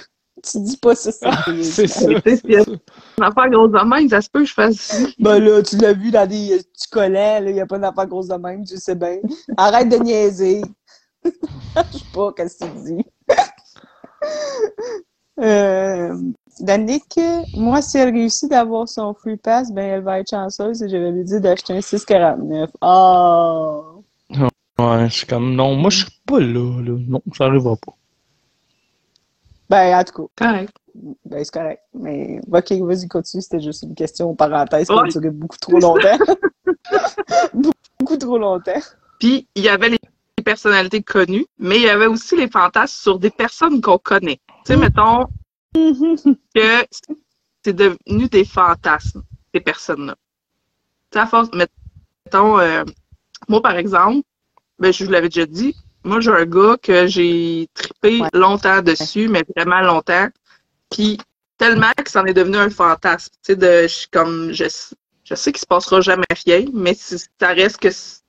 Tu 0.43 0.59
dis 0.59 0.77
pas 0.77 0.95
ça, 0.95 1.11
ça. 1.11 1.31
C'est 1.63 1.87
ça. 1.87 2.05
Tu 2.21 2.37
c'est 2.37 2.67
une 2.67 3.23
affaire 3.23 3.49
grosse 3.49 3.71
de 3.71 3.89
même, 3.89 4.07
ça 4.07 4.21
se 4.21 4.29
peut 4.29 4.41
que 4.41 4.45
je 4.45 4.53
fasse. 4.53 5.03
Ben 5.19 5.39
là, 5.39 5.63
tu 5.63 5.77
l'as 5.77 5.93
vu 5.93 6.11
dans 6.11 6.27
des 6.27 6.61
tu 6.79 6.87
collais, 6.91 7.41
là, 7.41 7.49
il 7.49 7.53
n'y 7.53 7.61
a 7.61 7.65
pas 7.65 7.79
d'affaire 7.79 8.05
grosse 8.05 8.27
de 8.27 8.35
même, 8.35 8.63
tu 8.63 8.77
sais 8.77 8.95
bien. 8.95 9.17
Arrête 9.57 9.89
de 9.89 9.97
niaiser. 9.97 10.61
Je 11.25 11.31
sais 11.97 12.05
pas 12.13 12.31
qu'est-ce 12.33 12.59
que 12.59 12.65
tu 12.65 12.95
dis. 12.95 13.05
euh, 15.39 16.15
Danick, 16.59 17.19
moi, 17.55 17.81
si 17.81 17.97
elle 17.97 18.13
réussit 18.13 18.49
d'avoir 18.49 18.87
son 18.87 19.13
free 19.13 19.37
pass, 19.37 19.71
ben 19.71 19.85
elle 19.85 20.03
va 20.03 20.19
être 20.19 20.29
chanceuse 20.29 20.83
et 20.83 20.89
j'avais 20.89 21.11
lui 21.11 21.23
dit 21.23 21.41
d'acheter 21.41 21.73
un 21.73 21.79
6,49. 21.79 22.69
Oh! 22.81 24.03
Ouais, 24.79 25.09
je 25.09 25.13
suis 25.13 25.25
comme, 25.25 25.55
non, 25.55 25.75
moi, 25.75 25.89
je 25.89 26.05
suis 26.05 26.21
pas 26.25 26.39
là, 26.39 26.81
là. 26.81 26.97
Non, 27.07 27.21
ça 27.35 27.45
arrivera 27.45 27.75
pas. 27.75 27.93
Ben, 29.69 29.99
en 29.99 30.03
tout 30.03 30.27
cas, 30.37 30.47
Correct. 30.47 30.73
ben, 31.25 31.43
c'est 31.43 31.51
correct. 31.53 31.81
Mais, 31.93 32.39
ok, 32.51 32.71
vas-y, 32.83 33.07
continue. 33.07 33.41
C'était 33.41 33.59
juste 33.59 33.83
une 33.83 33.95
question 33.95 34.33
parenthèse 34.35 34.87
qui 34.87 34.93
Ouais. 34.93 35.01
a 35.01 35.07
duré 35.07 35.29
beaucoup 35.29 35.57
trop 35.57 35.79
longtemps. 35.79 36.17
beaucoup 37.99 38.17
trop 38.17 38.37
longtemps. 38.37 38.81
Puis, 39.19 39.47
il 39.55 39.63
y 39.63 39.69
avait 39.69 39.89
les 39.89 39.99
personnalités 40.45 41.01
connues, 41.03 41.45
mais 41.57 41.77
il 41.77 41.83
y 41.83 41.89
avait 41.89 42.05
aussi 42.05 42.35
les 42.37 42.49
fantasmes 42.49 43.01
sur 43.01 43.19
des 43.19 43.29
personnes 43.31 43.81
qu'on 43.81 43.97
connaît. 43.97 44.39
Tu 44.65 44.73
sais, 44.73 44.77
mettons 44.77 45.25
que 45.75 46.85
c'est 47.63 47.73
devenu 47.73 48.27
des 48.29 48.45
fantasmes, 48.45 49.23
ces 49.53 49.59
personnes-là. 49.59 50.15
Tu 51.11 51.17
sais, 51.17 51.19
à 51.19 51.25
force, 51.25 51.49
mettons, 51.53 52.59
euh, 52.59 52.83
moi, 53.49 53.61
par 53.61 53.75
exemple, 53.75 54.21
ben, 54.79 54.93
je 54.93 55.03
vous 55.03 55.11
l'avais 55.11 55.29
déjà 55.29 55.45
dit, 55.45 55.75
moi, 56.07 56.19
j'ai 56.21 56.31
un 56.31 56.45
gars 56.45 56.77
que 56.81 57.07
j'ai 57.07 57.67
trippé 57.73 58.21
Ouais. 58.21 58.29
longtemps 58.33 58.81
dessus, 58.81 59.27
mais 59.27 59.43
vraiment 59.55 59.81
longtemps. 59.81 60.27
Puis, 60.89 61.17
tellement 61.57 61.91
que 61.97 62.09
c'en 62.09 62.25
est 62.25 62.33
devenu 62.33 62.57
un 62.57 62.69
fantasme. 62.69 63.31
Tu 63.43 63.53
sais, 63.53 63.55
de, 63.55 63.83
je 63.83 63.87
suis 63.87 64.07
comme, 64.09 64.51
je, 64.53 64.65
je 65.23 65.35
sais 65.35 65.51
qu'il 65.51 65.59
se 65.61 65.65
passera 65.65 66.01
jamais 66.01 66.25
rien, 66.45 66.65
mais 66.73 66.93
si- 66.93 67.17
ça 67.39 67.49
reste 67.49 67.77
que 67.77 67.89
c'est 67.91 68.21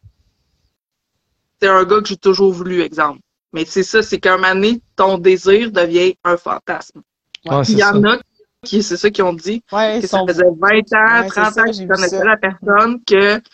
un 1.69 1.85
gars 1.85 2.01
que 2.01 2.09
j'ai 2.09 2.17
toujours 2.17 2.53
voulu, 2.53 2.81
exemple. 2.83 3.21
Mais 3.53 3.65
c'est 3.65 3.83
ça, 3.83 4.03
c'est 4.03 4.19
qu'à 4.21 4.35
un 4.35 4.37
moment 4.37 4.55
donné, 4.55 4.81
ton 4.97 5.19
désir 5.19 5.71
devient 5.73 6.15
un 6.25 6.37
fantasme. 6.37 7.03
Ouais, 7.45 7.63
il 7.69 7.77
y 7.79 7.81
ça. 7.81 7.95
en 7.97 8.05
a 8.05 8.19
qui, 8.65 8.83
c'est 8.83 8.97
ça 8.97 9.11
qu'ils 9.11 9.25
ont 9.25 9.33
dit, 9.33 9.63
Ouais, 9.73 9.99
que 10.01 10.07
ça 10.07 10.19
sont... 10.19 10.27
faisait 10.27 10.45
20 10.45 10.93
ans, 10.93 11.21
Ouais, 11.23 11.29
c'est 11.29 11.41
30 11.41 11.55
ça, 11.55 11.63
ans 11.63 11.65
vu 11.73 11.87
connaissaient 11.89 12.19
ça. 12.19 12.25
la 12.25 12.37
personne, 12.37 13.03
que, 13.05 13.39
tu 13.39 13.45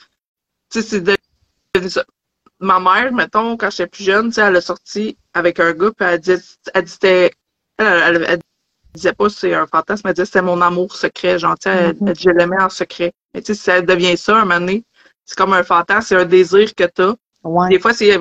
sais, 0.70 0.82
c'est 0.82 1.00
devenu 1.00 1.90
ça. 1.90 2.04
Ma 2.64 2.80
mère, 2.80 3.12
mettons, 3.12 3.58
quand 3.58 3.68
j'étais 3.70 3.86
plus 3.88 4.04
jeune, 4.04 4.28
tu 4.28 4.34
sais, 4.34 4.40
elle 4.40 4.56
a 4.56 4.60
sorti 4.62 5.18
avec 5.34 5.60
un 5.60 5.72
gars, 5.74 5.90
puis 5.94 6.06
elle 6.08 6.18
disait, 6.18 6.42
elle 6.72 6.84
disait, 6.84 7.30
elle, 7.76 7.86
elle- 8.16 8.26
elle 8.26 8.40
disait 8.94 9.12
pas 9.12 9.28
c'est 9.28 9.52
un 9.54 9.66
fantasme, 9.66 10.08
elle 10.08 10.14
disait 10.14 10.24
c'était 10.24 10.40
mon 10.40 10.60
amour 10.62 10.94
secret, 10.96 11.38
genre, 11.38 11.58
tu 11.58 11.68
elle- 11.68 11.94
Mhm. 12.00 12.08
elle- 12.08 12.18
je 12.18 12.30
l'aimais 12.30 12.62
en 12.62 12.70
secret. 12.70 13.12
Mais 13.34 13.42
tu 13.42 13.48
sais, 13.48 13.54
si 13.54 13.64
ça 13.64 13.82
devient 13.82 14.16
ça, 14.16 14.36
un 14.36 14.44
moment 14.46 14.60
donné, 14.60 14.82
c'est 15.26 15.36
comme 15.36 15.52
un 15.52 15.62
fantasme, 15.62 16.06
c'est 16.08 16.16
un 16.16 16.24
désir 16.24 16.74
que 16.74 16.84
t'as. 16.84 17.14
Ouais. 17.42 17.68
Des 17.68 17.78
fois, 17.78 17.92
c'est 17.92 18.18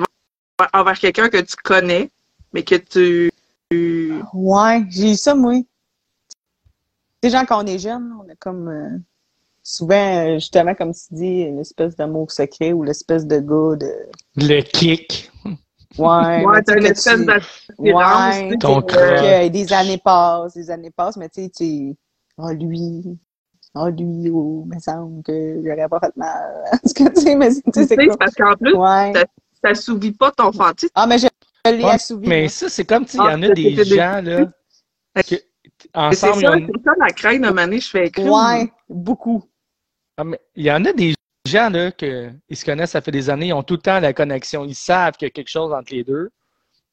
envers 0.74 0.98
quelqu'un 0.98 1.30
que 1.30 1.38
tu 1.40 1.56
connais, 1.64 2.10
mais 2.52 2.62
que 2.64 2.74
tu. 2.74 3.30
Ouais, 3.72 4.84
j'ai 4.90 5.12
eu 5.12 5.16
ça, 5.16 5.34
moi. 5.34 5.54
Tu 5.54 5.64
sais, 7.22 7.30
genre, 7.30 7.46
quand 7.46 7.64
on 7.64 7.66
est 7.66 7.78
jeune, 7.78 8.12
on 8.20 8.30
a 8.30 8.34
comme. 8.38 8.68
euh, 8.68 8.98
souvent, 9.64 10.26
euh, 10.26 10.34
justement, 10.34 10.74
comme 10.74 10.92
tu 10.92 11.00
dis, 11.10 11.40
une 11.42 11.58
espèce 11.58 11.96
d'amour 11.96 12.30
secret 12.30 12.72
ou 12.72 12.84
l'espèce 12.84 13.26
de 13.26 13.38
gars 13.40 13.76
de. 13.76 13.90
Le 14.36 14.60
kick. 14.62 15.32
Ouais, 15.96 16.44
Ouais, 16.44 16.62
t'as 16.62 16.74
une 16.76 16.84
que 16.84 16.86
espèce 16.90 17.18
tu- 17.20 17.24
d'attirance. 17.24 18.36
Ouais, 18.38 18.58
Ton 18.58 18.82
que- 18.82 19.48
des 19.48 19.72
années 19.72 19.98
passent, 19.98 20.54
des 20.54 20.70
années 20.70 20.90
passent, 20.90 21.16
mais 21.16 21.28
tu 21.28 21.42
sais, 21.44 21.50
tu. 21.50 21.94
Oh, 22.36 22.50
lui. 22.50 23.18
Oh, 23.76 23.88
lui, 23.88 24.30
oh, 24.30 24.64
il 24.70 24.74
me 24.74 24.80
semble 24.80 25.22
que 25.22 25.60
j'aurais 25.64 25.88
pas 25.88 25.98
fait 26.00 26.16
mal. 26.16 26.64
Que 26.94 27.12
tu 27.14 27.20
sais, 27.20 27.34
mais 27.36 27.48
tu 27.48 27.54
sais, 27.54 27.62
Tu 27.62 27.72
sais, 27.72 27.86
c'est 27.86 27.94
c'est 27.96 28.06
quoi? 28.06 28.16
parce 28.18 28.34
qu'en 28.34 28.54
plus, 28.54 28.74
Ouais. 28.74 29.12
ça 29.62 29.70
assouvit 29.70 30.12
pas 30.12 30.30
ton 30.32 30.52
fantasme. 30.52 30.90
Ah, 30.94 31.06
mais 31.06 31.18
je, 31.18 31.26
je 31.64 31.70
l'ai 31.72 31.84
Ouais, 31.84 31.90
assouvi. 31.90 32.28
Mais 32.28 32.48
ça, 32.48 32.68
c'est 32.68 32.84
comme, 32.84 33.04
tu 33.04 33.12
sais, 33.12 33.18
il 33.18 33.20
y 33.20 33.22
en 33.22 33.42
Ah, 33.42 33.46
a 33.46 33.54
des 33.54 33.84
gens, 33.84 34.20
là, 34.22 34.46
que, 35.28 35.34
C'est 35.34 35.90
ensemble, 35.94 36.36
ils 36.36 36.40
ça, 36.44 36.52
ont- 36.52 36.66
c'est 36.66 36.82
ça 36.84 36.92
la 36.98 37.08
crainte 37.12 37.42
de 37.42 37.50
mané, 37.50 37.80
je 37.80 37.88
fais 37.88 38.06
écrire. 38.08 38.32
Ouais, 38.32 38.70
beaucoup. 38.88 39.42
Ah, 40.16 40.24
mais 40.24 40.40
il 40.54 40.64
y 40.64 40.70
en 40.70 40.84
a 40.84 40.92
des 40.92 41.14
gens, 41.46 41.70
là, 41.70 41.90
que, 41.90 42.30
ils 42.48 42.56
se 42.56 42.64
connaissent, 42.64 42.90
ça 42.90 43.00
fait 43.00 43.10
des 43.10 43.30
années, 43.30 43.48
ils 43.48 43.52
ont 43.52 43.62
tout 43.62 43.74
le 43.74 43.80
temps 43.80 43.98
la 44.00 44.12
connexion. 44.12 44.64
Ils 44.64 44.74
savent 44.74 45.14
qu'il 45.14 45.26
y 45.26 45.30
a 45.30 45.32
quelque 45.32 45.50
chose 45.50 45.72
entre 45.72 45.92
les 45.92 46.04
deux. 46.04 46.30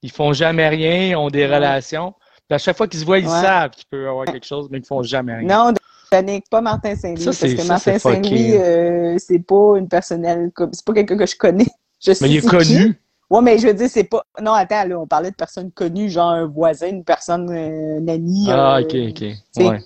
Ils 0.01 0.11
font 0.11 0.33
jamais 0.33 0.67
rien, 0.67 1.09
ils 1.09 1.15
ont 1.15 1.29
des 1.29 1.45
Ouais. 1.47 1.55
relations. 1.55 2.13
Puis 2.47 2.55
à 2.55 2.57
chaque 2.57 2.75
fois 2.75 2.87
qu'ils 2.87 2.99
se 2.99 3.05
voient, 3.05 3.19
ils 3.19 3.27
Ouais. 3.27 3.41
savent 3.41 3.69
qu'il 3.71 3.85
peut 3.89 4.03
y 4.03 4.07
avoir 4.07 4.25
quelque 4.25 4.45
chose, 4.45 4.67
mais 4.71 4.79
ils 4.79 4.85
font 4.85 5.03
jamais 5.03 5.35
rien. 5.35 5.47
Non, 5.47 5.73
Danick, 6.11 6.49
pas 6.49 6.61
Martin 6.61 6.95
Saint-Louis. 6.95 7.23
Parce 7.25 7.39
que 7.39 7.55
ça, 7.57 7.63
Martin 7.65 7.99
Saint-Louis, 7.99 8.57
euh, 8.57 9.15
c'est 9.19 9.39
pas 9.39 9.77
une 9.77 9.87
personnelle, 9.87 10.51
c'est 10.73 10.83
pas 10.85 10.93
quelqu'un 10.93 11.17
que 11.17 11.25
je 11.25 11.35
connais. 11.35 11.67
Je 12.03 12.13
Mais 12.19 12.29
il 12.31 12.37
est 12.37 12.49
connu. 12.49 12.99
Ouais, 13.29 13.41
mais 13.43 13.59
je 13.59 13.67
veux 13.67 13.73
dire, 13.75 13.87
c'est 13.87 14.03
pas. 14.05 14.23
Non, 14.41 14.53
attends, 14.53 14.83
là, 14.85 14.99
on 14.99 15.05
parlait 15.05 15.29
de 15.29 15.35
personnes 15.35 15.71
connues, 15.71 16.09
genre 16.09 16.31
un 16.31 16.47
voisin, 16.47 16.87
une 16.89 17.03
personne, 17.03 17.47
euh, 17.51 17.99
une 17.99 18.09
amie. 18.09 18.47
Ah, 18.49 18.77
euh, 18.77 18.81
ok, 18.81 18.95
ok. 19.11 19.21
Ouais. 19.63 19.79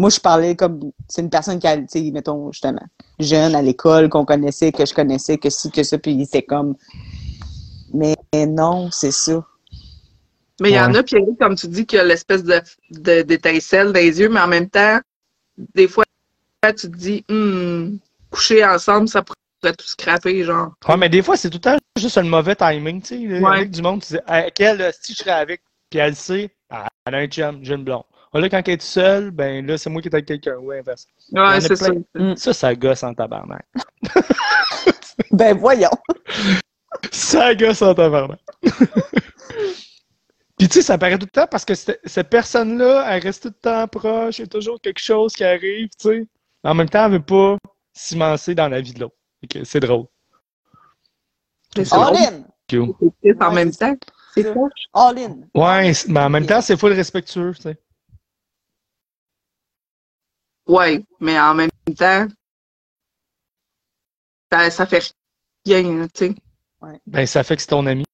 Moi, 0.00 0.08
je 0.08 0.18
parlais 0.18 0.56
comme. 0.56 0.92
C'est 1.08 1.20
une 1.20 1.28
personne 1.28 1.58
qui 1.58 1.66
a, 1.66 1.76
tu 1.76 1.84
sais, 1.86 2.10
mettons, 2.10 2.50
justement, 2.52 2.86
jeune 3.18 3.54
à 3.54 3.60
l'école, 3.60 4.08
qu'on 4.08 4.24
connaissait, 4.24 4.72
que 4.72 4.86
je 4.86 4.94
connaissais, 4.94 5.36
que 5.36 5.50
ci, 5.50 5.70
que 5.70 5.82
ça, 5.82 5.98
puis 5.98 6.24
c'est 6.24 6.40
comme. 6.42 6.74
Mais 7.92 8.16
non, 8.32 8.90
c'est 8.90 9.10
ça. 9.10 9.44
Mais 10.58 10.70
il 10.70 10.74
y 10.76 10.80
en 10.80 10.94
a, 10.94 11.02
Pierre, 11.02 11.20
comme 11.38 11.54
tu 11.54 11.68
dis, 11.68 11.84
qu'il 11.84 11.98
y 11.98 12.00
a 12.00 12.04
l'espèce 12.04 12.42
de, 12.44 12.62
de- 12.92 13.20
d'étincelle 13.20 13.88
dans 13.88 14.00
les 14.00 14.18
yeux, 14.18 14.30
mais 14.30 14.40
en 14.40 14.48
même 14.48 14.70
temps, 14.70 15.00
des 15.74 15.86
fois, 15.86 16.04
tu 16.62 16.72
te 16.72 16.86
dis, 16.86 17.22
hmm, 17.28 17.98
coucher 18.30 18.64
ensemble, 18.64 19.06
ça 19.06 19.20
pourrait 19.20 19.74
tout 19.76 19.86
scraper, 19.86 20.44
genre. 20.44 20.72
Ouais, 20.88 20.96
mais 20.96 21.10
des 21.10 21.20
fois, 21.20 21.36
c'est 21.36 21.50
tout 21.50 21.58
le 21.58 21.72
temps 21.72 21.76
juste 21.98 22.16
un 22.16 22.22
mauvais 22.22 22.56
timing, 22.56 23.02
tu 23.02 23.08
sais. 23.08 23.38
Ouais. 23.38 23.46
Avec 23.58 23.70
du 23.70 23.82
monde, 23.82 24.00
tu 24.02 24.14
dis, 24.14 24.20
hey, 24.26 24.50
quelle, 24.54 24.90
si 24.98 25.12
je 25.12 25.18
serais 25.18 25.32
avec, 25.32 25.60
puis 25.90 26.00
elle 26.00 26.10
le 26.10 26.16
sait, 26.16 26.50
ah, 26.70 26.88
elle 27.04 27.14
a 27.14 27.18
un 27.18 27.26
chum, 27.26 27.58
j'ai 27.62 27.74
une 27.74 27.84
blonde. 27.84 28.04
Ah, 28.32 28.38
Là, 28.40 28.48
quand 28.48 28.62
elle 28.66 28.74
est 28.74 28.82
seule, 28.82 29.30
ben 29.32 29.66
là, 29.66 29.76
c'est 29.76 29.90
moi 29.90 30.00
qui 30.00 30.08
est 30.08 30.14
avec 30.14 30.26
quelqu'un, 30.26 30.56
ou 30.56 30.70
inverse. 30.70 31.06
Ouais, 31.32 31.60
c'est 31.60 31.74
ça. 31.74 31.90
plein. 31.90 32.02
Mm. 32.14 32.36
Ça, 32.36 32.52
ça 32.52 32.74
gosse 32.74 33.02
en 33.02 33.14
tabarnak. 33.14 33.66
Ben, 35.32 35.56
voyons. 35.56 35.90
Ça 37.12 37.54
gosse 37.54 37.82
en 37.82 37.94
tabarnak. 37.94 38.40
Puis 40.58 40.68
tu 40.68 40.74
sais, 40.74 40.82
ça 40.82 40.98
paraît 40.98 41.18
tout 41.18 41.26
le 41.26 41.30
temps 41.30 41.46
parce 41.50 41.64
que 41.64 41.74
cette, 41.74 42.28
personne-là, 42.28 43.06
elle 43.08 43.22
reste 43.22 43.42
tout 43.42 43.48
le 43.48 43.54
temps 43.54 43.86
proche, 43.88 44.38
il 44.38 44.42
y 44.42 44.44
a 44.44 44.48
toujours 44.48 44.80
quelque 44.80 44.98
chose 44.98 45.32
qui 45.32 45.44
arrive, 45.44 45.88
tu 45.98 46.08
sais. 46.08 46.26
En 46.64 46.74
même 46.74 46.88
temps, 46.88 47.06
elle 47.06 47.12
veut 47.12 47.22
pas 47.22 47.56
s'immenser 47.94 48.54
dans 48.54 48.68
la 48.68 48.80
vie 48.80 48.92
de 48.92 49.00
l'autre. 49.00 49.14
C'est 49.64 49.80
drôle. 49.80 50.06
C'est 51.74 51.84
C'est 51.84 51.90
ça. 51.90 52.08
All 52.08 52.16
in. 52.16 52.44
Cute. 52.68 52.90
C'est 53.22 53.42
en 53.42 53.52
même 53.52 53.72
c'est 53.72 53.78
temps. 53.78 53.96
C'est 54.34 54.42
ça. 54.42 54.54
All 54.92 55.18
in. 55.18 55.38
Ouais, 55.54 55.92
mais 56.08 56.20
en 56.20 56.30
même 56.30 56.46
temps, 56.46 56.60
c'est 56.60 56.76
full 56.76 56.92
respectueux, 56.92 57.52
tu 57.54 57.62
sais. 57.62 57.78
Ouais, 60.70 61.02
mais 61.18 61.38
en 61.40 61.52
même 61.54 61.70
temps, 61.98 62.28
ça, 64.52 64.70
ça 64.70 64.86
fait 64.86 65.12
rien, 65.66 66.06
tu 66.14 66.26
sais. 66.26 66.34
Ben, 67.06 67.26
ça 67.26 67.42
fait 67.42 67.56
que 67.56 67.62
c'est 67.62 67.68
ton 67.68 67.86
ami. 67.86 68.04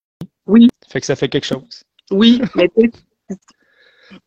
Oui. 0.46 0.68
Fait 0.88 1.00
que 1.00 1.06
ça 1.06 1.16
fait 1.16 1.28
quelque 1.28 1.44
chose. 1.44 1.82
Oui, 2.10 2.40
mais 2.54 2.70
tu 2.76 2.90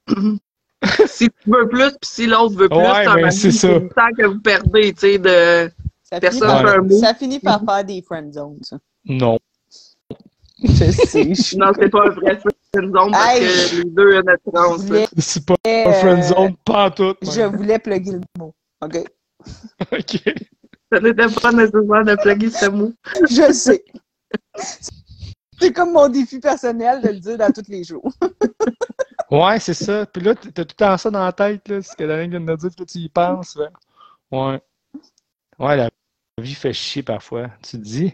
sais, 0.07 1.07
si 1.07 1.29
tu 1.29 1.49
veux 1.49 1.67
plus, 1.67 1.89
puis 1.89 2.09
si 2.09 2.27
l'autre 2.27 2.55
veut 2.55 2.69
plus, 2.69 2.77
Ouais, 2.77 3.05
ben, 3.05 3.31
c'est 3.31 3.51
ça. 3.51 3.79
le 3.79 3.89
temps 3.89 4.11
que 4.15 4.25
vous 4.27 4.39
perdez, 4.41 4.93
tu 4.93 4.99
sais, 4.99 5.17
de... 5.17 5.71
Ça 6.03 6.19
finit, 6.19 6.21
Personne 6.21 6.47
par, 6.47 6.65
un 6.67 6.81
mot. 6.81 6.99
ça 6.99 7.13
finit 7.15 7.39
par 7.39 7.63
faire 7.65 7.83
des 7.83 8.01
friend 8.03 8.31
zones, 8.33 8.59
ça. 8.61 8.77
Non. 9.05 9.39
Je 10.63 10.91
sais. 10.91 11.33
je- 11.33 11.57
Non, 11.57 11.71
c'est 11.79 11.89
pas 11.89 12.05
un 12.07 12.09
vrai 12.09 12.37
friend 12.37 12.93
zone 12.95 13.11
parce 13.11 13.39
que 13.39 13.75
les 13.77 13.83
deux 13.85 14.19
ont 14.19 14.23
notre 14.23 14.43
Je 14.45 14.51
trans. 14.51 15.05
C'est 15.17 15.45
pas 15.45 15.55
un 15.65 15.69
euh, 15.69 15.93
friend 15.93 16.23
zone, 16.23 16.55
pas 16.65 16.85
en 16.87 16.91
tout. 16.91 17.15
je 17.21 17.41
voulais 17.55 17.79
plugger 17.79 18.11
le 18.13 18.21
mot. 18.37 18.53
OK? 18.81 18.97
OK. 19.91 20.21
Ça 20.91 20.99
n'était 20.99 21.27
pas 21.27 21.51
nécessaire 21.51 22.03
de 22.05 22.21
plugger 22.21 22.49
ce 22.49 22.69
mot. 22.69 22.93
Je 23.29 23.47
le 23.47 23.53
sais. 23.53 23.83
C'est 25.59 25.73
comme 25.73 25.91
mon 25.91 26.07
défi 26.09 26.39
personnel 26.39 27.01
de 27.01 27.09
le 27.09 27.19
dire 27.19 27.37
dans 27.37 27.51
tous 27.51 27.67
les 27.69 27.83
jours. 27.83 28.11
Ouais, 29.31 29.59
c'est 29.59 29.75
ça. 29.75 30.07
Puis 30.07 30.23
là, 30.23 30.33
t'as 30.33 30.49
tout 30.65 30.71
le 30.71 30.75
temps 30.75 30.97
ça 30.97 31.11
dans 31.11 31.23
la 31.23 31.31
tête, 31.31 31.67
là. 31.67 31.83
Ce 31.83 31.95
que 31.95 32.03
Daniel 32.03 32.31
vient 32.31 32.39
de 32.39 32.55
dire, 32.55 32.69
puis 32.71 32.79
là, 32.79 32.85
tu 32.87 32.97
y 32.97 33.09
penses. 33.09 33.55
là. 33.57 33.69
Ouais. 34.31 34.59
Ouais, 35.59 35.75
la 35.77 35.89
vie 36.41 36.55
fait 36.55 36.73
chier 36.73 37.03
parfois, 37.03 37.51
tu 37.61 37.77
te 37.77 37.83
dis. 37.83 38.13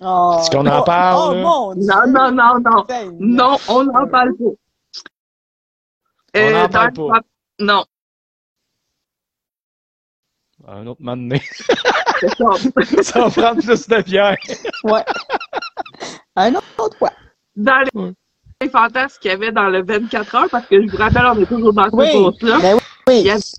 Oh, 0.00 0.36
Est-ce 0.38 0.50
qu'on 0.50 0.66
en 0.66 0.80
oh, 0.80 0.84
parle, 0.84 1.30
Oh, 1.30 1.34
là? 1.34 1.42
mon 1.42 1.74
Dieu! 1.74 1.86
Non, 1.86 2.06
non, 2.06 2.30
non, 2.32 2.60
non. 2.60 2.84
Seigneur. 2.86 3.14
Non, 3.18 3.56
on 3.68 3.84
n'en 3.84 4.06
parle 4.08 4.34
pas. 4.36 4.44
On 6.34 6.38
Euh, 6.38 6.68
parle 6.68 6.92
pas. 6.92 7.20
Non, 7.60 7.84
Un 10.68 10.86
autre 10.86 11.00
moment 11.00 11.16
donné. 11.16 11.40
ça. 13.02 13.20
va 13.20 13.30
prendre 13.30 13.62
plus 13.62 13.88
de 13.88 14.02
bière. 14.02 14.36
Ouais. 14.84 15.04
Un 16.34 16.54
autre 16.56 16.96
fois. 16.98 17.12
Dans 17.54 17.78
les, 17.84 17.90
Ouais. 18.00 18.12
les 18.60 18.68
fantasmes 18.68 19.18
qu'il 19.20 19.30
y 19.30 19.34
avait 19.34 19.52
dans 19.52 19.68
le 19.70 19.82
24 19.84 20.34
heures, 20.34 20.50
parce 20.50 20.66
que 20.66 20.82
je 20.84 20.90
vous 20.90 20.96
rappelle, 20.98 21.24
on 21.24 21.40
est 21.40 21.46
toujours 21.46 21.72
dans 21.72 21.88
ce 21.88 21.96
Oui. 21.96 22.10
course-là. 22.12 22.58
Ben 22.60 22.78
oui. 23.08 23.20
Yes. 23.22 23.54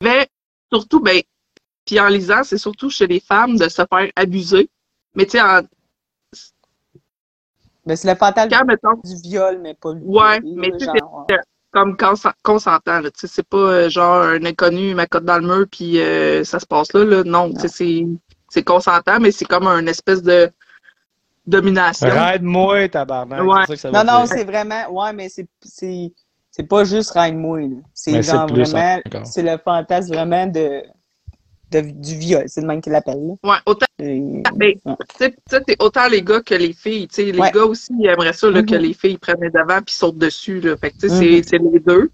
Il 0.00 0.06
y 0.06 0.10
avait 0.10 0.26
surtout, 0.72 1.00
ben, 1.00 1.22
puis 1.86 2.00
en 2.00 2.08
lisant, 2.08 2.42
c'est 2.44 2.58
surtout 2.58 2.90
chez 2.90 3.06
les 3.06 3.20
femmes 3.20 3.56
de 3.56 3.68
se 3.68 3.82
faire 3.88 4.10
abuser. 4.16 4.68
Mais 5.14 5.24
tu 5.24 5.32
sais, 5.32 5.40
en- 5.42 5.62
Ben, 7.84 7.96
c'est 7.96 8.08
le 8.08 8.64
mettons, 8.64 9.00
du 9.02 9.16
viol, 9.22 9.58
mais 9.60 9.74
pas 9.74 9.92
le 9.92 10.00
Ouais, 10.00 10.40
viol, 10.40 10.54
mais 10.56 10.70
tu 10.78 10.84
sais, 10.84 10.90
comme 11.72 11.96
consen- 11.96 12.34
consentant, 12.42 13.00
là, 13.00 13.10
tu 13.10 13.20
sais, 13.20 13.26
c'est 13.26 13.46
pas 13.48 13.56
euh, 13.56 13.88
genre 13.88 14.22
un 14.22 14.44
inconnu, 14.44 14.94
ma 14.94 15.06
cote 15.06 15.24
dans 15.24 15.38
le 15.38 15.46
mur, 15.46 15.66
puis 15.70 16.00
euh, 16.00 16.44
ça 16.44 16.60
se 16.60 16.66
passe 16.66 16.92
là, 16.92 17.04
là. 17.04 17.24
Non, 17.24 17.52
tu 17.52 17.60
sais, 17.60 17.68
c'est, 17.68 18.06
c'est 18.50 18.62
consentant, 18.62 19.18
mais 19.18 19.32
c'est 19.32 19.46
comme 19.46 19.66
une 19.66 19.88
espèce 19.88 20.22
de 20.22 20.50
domination. 21.46 22.08
Raide-moi, 22.08 22.88
tabarnak. 22.88 23.42
Ouais. 23.42 23.60
C'est 23.66 23.66
ça 23.66 23.74
que 23.74 23.80
ça 23.80 23.90
veut 23.90 23.96
Non, 23.96 24.04
non, 24.04 24.26
c'est 24.26 24.44
vraiment. 24.44 24.88
Ouais, 24.90 25.12
mais 25.12 25.28
c'est. 25.28 25.48
c'est- 25.62 26.12
C'est 26.54 26.64
pas 26.64 26.84
juste 26.84 27.12
là. 27.66 27.76
C'est 27.94 28.12
Mais 28.12 28.22
genre 28.22 28.46
plus 28.46 28.56
vraiment. 28.56 29.00
C'est 29.24 29.42
le 29.42 29.56
fantasme 29.56 30.12
vraiment 30.12 30.46
de, 30.46 30.82
de- 31.72 31.90
du 31.90 32.14
viol. 32.16 32.44
C'est 32.46 32.60
le 32.60 32.66
même 32.66 32.80
qu'il 32.80 32.92
l'appelle, 32.92 33.18
là. 33.26 33.34
Ouais, 33.50 33.58
autant, 33.66 33.86
Et- 33.98 34.42
ben, 34.54 34.74
Ouais. 34.84 34.94
c'est 35.48 35.82
autant 35.82 36.08
les 36.08 36.22
gars 36.22 36.40
que 36.40 36.54
les 36.54 36.72
filles. 36.72 37.08
Les 37.16 37.32
Ouais. 37.38 37.50
gars 37.50 37.64
aussi, 37.64 37.92
ils 37.98 38.06
aimeraient 38.06 38.32
ça, 38.32 38.50
là, 38.50 38.62
que 38.62 38.74
Mhm. 38.74 38.80
les 38.82 38.94
filles 38.94 39.18
prennent 39.18 39.40
les 39.40 39.50
devants 39.50 39.80
puis 39.84 39.94
sautent 39.94 40.18
dessus, 40.18 40.60
là. 40.60 40.76
Fait 40.76 40.90
que, 40.90 41.08
sais, 41.08 41.08
Mhm. 41.08 41.42
c'est- 41.44 41.58
les 41.58 41.80
deux. 41.80 42.10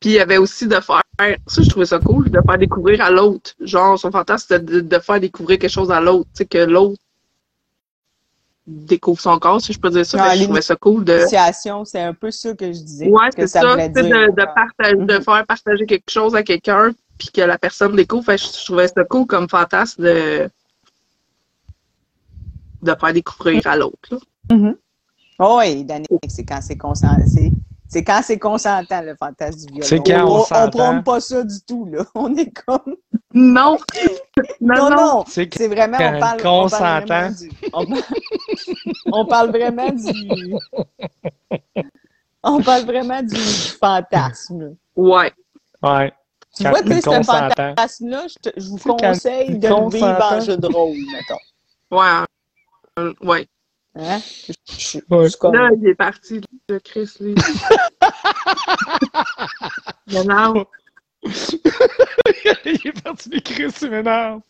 Puis 0.00 0.10
il 0.10 0.16
y 0.16 0.18
avait 0.18 0.36
aussi 0.38 0.66
de 0.66 0.74
faire, 0.80 1.02
ça, 1.46 1.62
je 1.62 1.68
trouvais 1.70 1.86
ça 1.86 1.98
cool, 1.98 2.28
de 2.30 2.38
faire 2.46 2.58
découvrir 2.58 3.00
à 3.00 3.10
l'autre. 3.10 3.54
Genre, 3.60 3.98
son 3.98 4.10
fantasme, 4.10 4.46
c'était 4.48 4.62
de, 4.64 4.80
de 4.80 4.98
faire 4.98 5.18
découvrir 5.20 5.58
quelque 5.58 5.70
chose 5.70 5.90
à 5.90 6.00
l'autre. 6.00 6.28
Tu 6.34 6.38
sais, 6.38 6.44
que 6.44 6.58
l'autre 6.58 7.00
découvre 8.66 9.20
son 9.20 9.38
corps, 9.38 9.60
si 9.60 9.72
je 9.74 9.78
peux 9.78 9.90
dire 9.90 10.06
ça. 10.06 10.16
Non, 10.18 10.24
que 10.24 10.38
je 10.38 10.44
trouvais 10.44 10.62
ça 10.62 10.76
cool 10.76 11.04
de. 11.04 11.20
C'est 11.28 12.00
un 12.00 12.14
peu 12.14 12.30
ça 12.30 12.54
que 12.54 12.66
je 12.66 12.78
disais. 12.80 13.08
Ouais, 13.08 13.28
c'est 13.36 13.46
ça. 13.46 13.60
dire. 13.60 13.90
de, 13.90 14.30
de, 14.30 14.44
partager, 14.54 14.94
de 14.96 15.14
Mhm. 15.18 15.22
faire 15.22 15.46
partager 15.46 15.86
quelque 15.86 16.10
chose 16.10 16.34
à 16.34 16.42
quelqu'un, 16.42 16.92
puis 17.24 17.42
que 17.42 17.46
la 17.46 17.58
personne 17.58 17.96
découvre. 17.96 18.24
Fait 18.24 18.38
je 18.38 18.64
trouvais 18.64 18.88
ça 18.88 19.04
cool 19.04 19.26
comme 19.26 19.48
fantasme 19.48 20.02
de, 20.02 20.50
de 22.82 22.94
faire 22.98 23.12
découvrir 23.12 23.66
à 23.66 23.76
l'autre. 23.76 24.20
Mhm. 24.50 24.76
Oh, 25.38 25.60
oui, 25.60 25.86
c'est 26.28 26.44
quand 26.44 26.60
c'est 26.60 26.76
consentant. 26.76 27.24
C'est, 27.88 28.02
quand 28.04 28.20
c'est 28.22 28.38
consentant, 28.38 29.02
le 29.02 29.14
fantasme 29.16 29.66
du 29.66 29.74
viol. 29.74 29.84
C'est 29.84 29.98
quand 29.98 30.24
on 30.26 30.40
on, 30.40 30.66
on 30.66 30.70
prône 30.70 31.02
pas 31.02 31.20
ça 31.20 31.42
du 31.42 31.60
tout, 31.66 31.86
là. 31.86 32.04
On 32.14 32.34
est 32.36 32.50
comme. 32.52 32.96
Non! 33.32 33.78
non, 34.60 34.74
Non, 34.74 34.90
non! 34.90 34.96
non! 34.96 35.24
C'est 35.26 35.68
vraiment, 35.68 35.98
on 35.98 36.20
parle, 36.20 36.42
qu'on 36.42 36.64
on 36.64 36.68
parle 36.68 37.04
du... 37.34 37.50
On, 37.72 37.86
parle- 37.86 38.02
on 39.12 39.26
parle 39.26 39.50
vraiment 39.50 39.90
du... 39.90 40.54
On 42.46 42.62
parle 42.62 42.84
vraiment 42.84 43.22
du 43.22 43.36
fantasme. 43.36 44.76
Ouais. 44.94 45.32
Ouais. 45.82 46.12
Tu 46.56 46.62
vois, 46.68 46.82
tu 46.82 46.88
sais, 46.88 47.00
ce 47.00 47.22
fantasme-là, 47.22 48.26
je, 48.56 48.68
vous 48.68 48.96
conseille 48.96 49.58
de 49.58 49.68
le 49.68 49.90
vivre 49.90 50.22
en 50.22 50.40
jeu 50.40 50.56
de 50.56 50.66
rôle, 50.66 50.96
mettons. 51.12 51.38
Ouais. 51.90 52.24
Euh, 52.98 53.12
ouais. 53.22 53.46
Hein? 53.96 54.18
Je, 54.18 54.52
je- 54.78 54.98
Ouais. 55.10 55.24
je 55.24 55.28
suis 55.28 55.38
comme... 55.38 55.54
Là, 55.54 55.70
il 55.76 55.86
est 55.88 55.94
parti, 55.94 56.40
le 56.68 56.80
Chris, 56.80 57.10
lui. 57.20 57.34
non. 60.26 60.66
Il 61.24 62.80
est 62.86 63.02
parti 63.02 63.28
d'écrire 63.30 63.74
sur 63.74 63.90
m'énerve. 63.90 64.40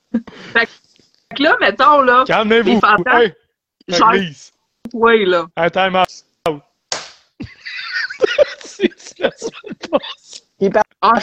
Fait 0.52 0.68
que 1.36 1.42
là, 1.42 1.56
mettons, 1.60 2.02
là, 2.02 2.24
Calmez-vous. 2.26 2.80
Fantasmes. 2.80 3.20
Hey, 3.20 3.32
genre, 3.88 4.12
ouais, 4.94 5.24
là. 5.24 5.46
Un 5.56 5.70
time 5.70 5.94
out. 5.96 6.08
C'est 8.60 9.18
la 9.18 9.30
semaine 9.30 9.74
passée. 9.90 10.42
Il 10.60 10.66
est 10.66 10.72
Ah, 11.00 11.14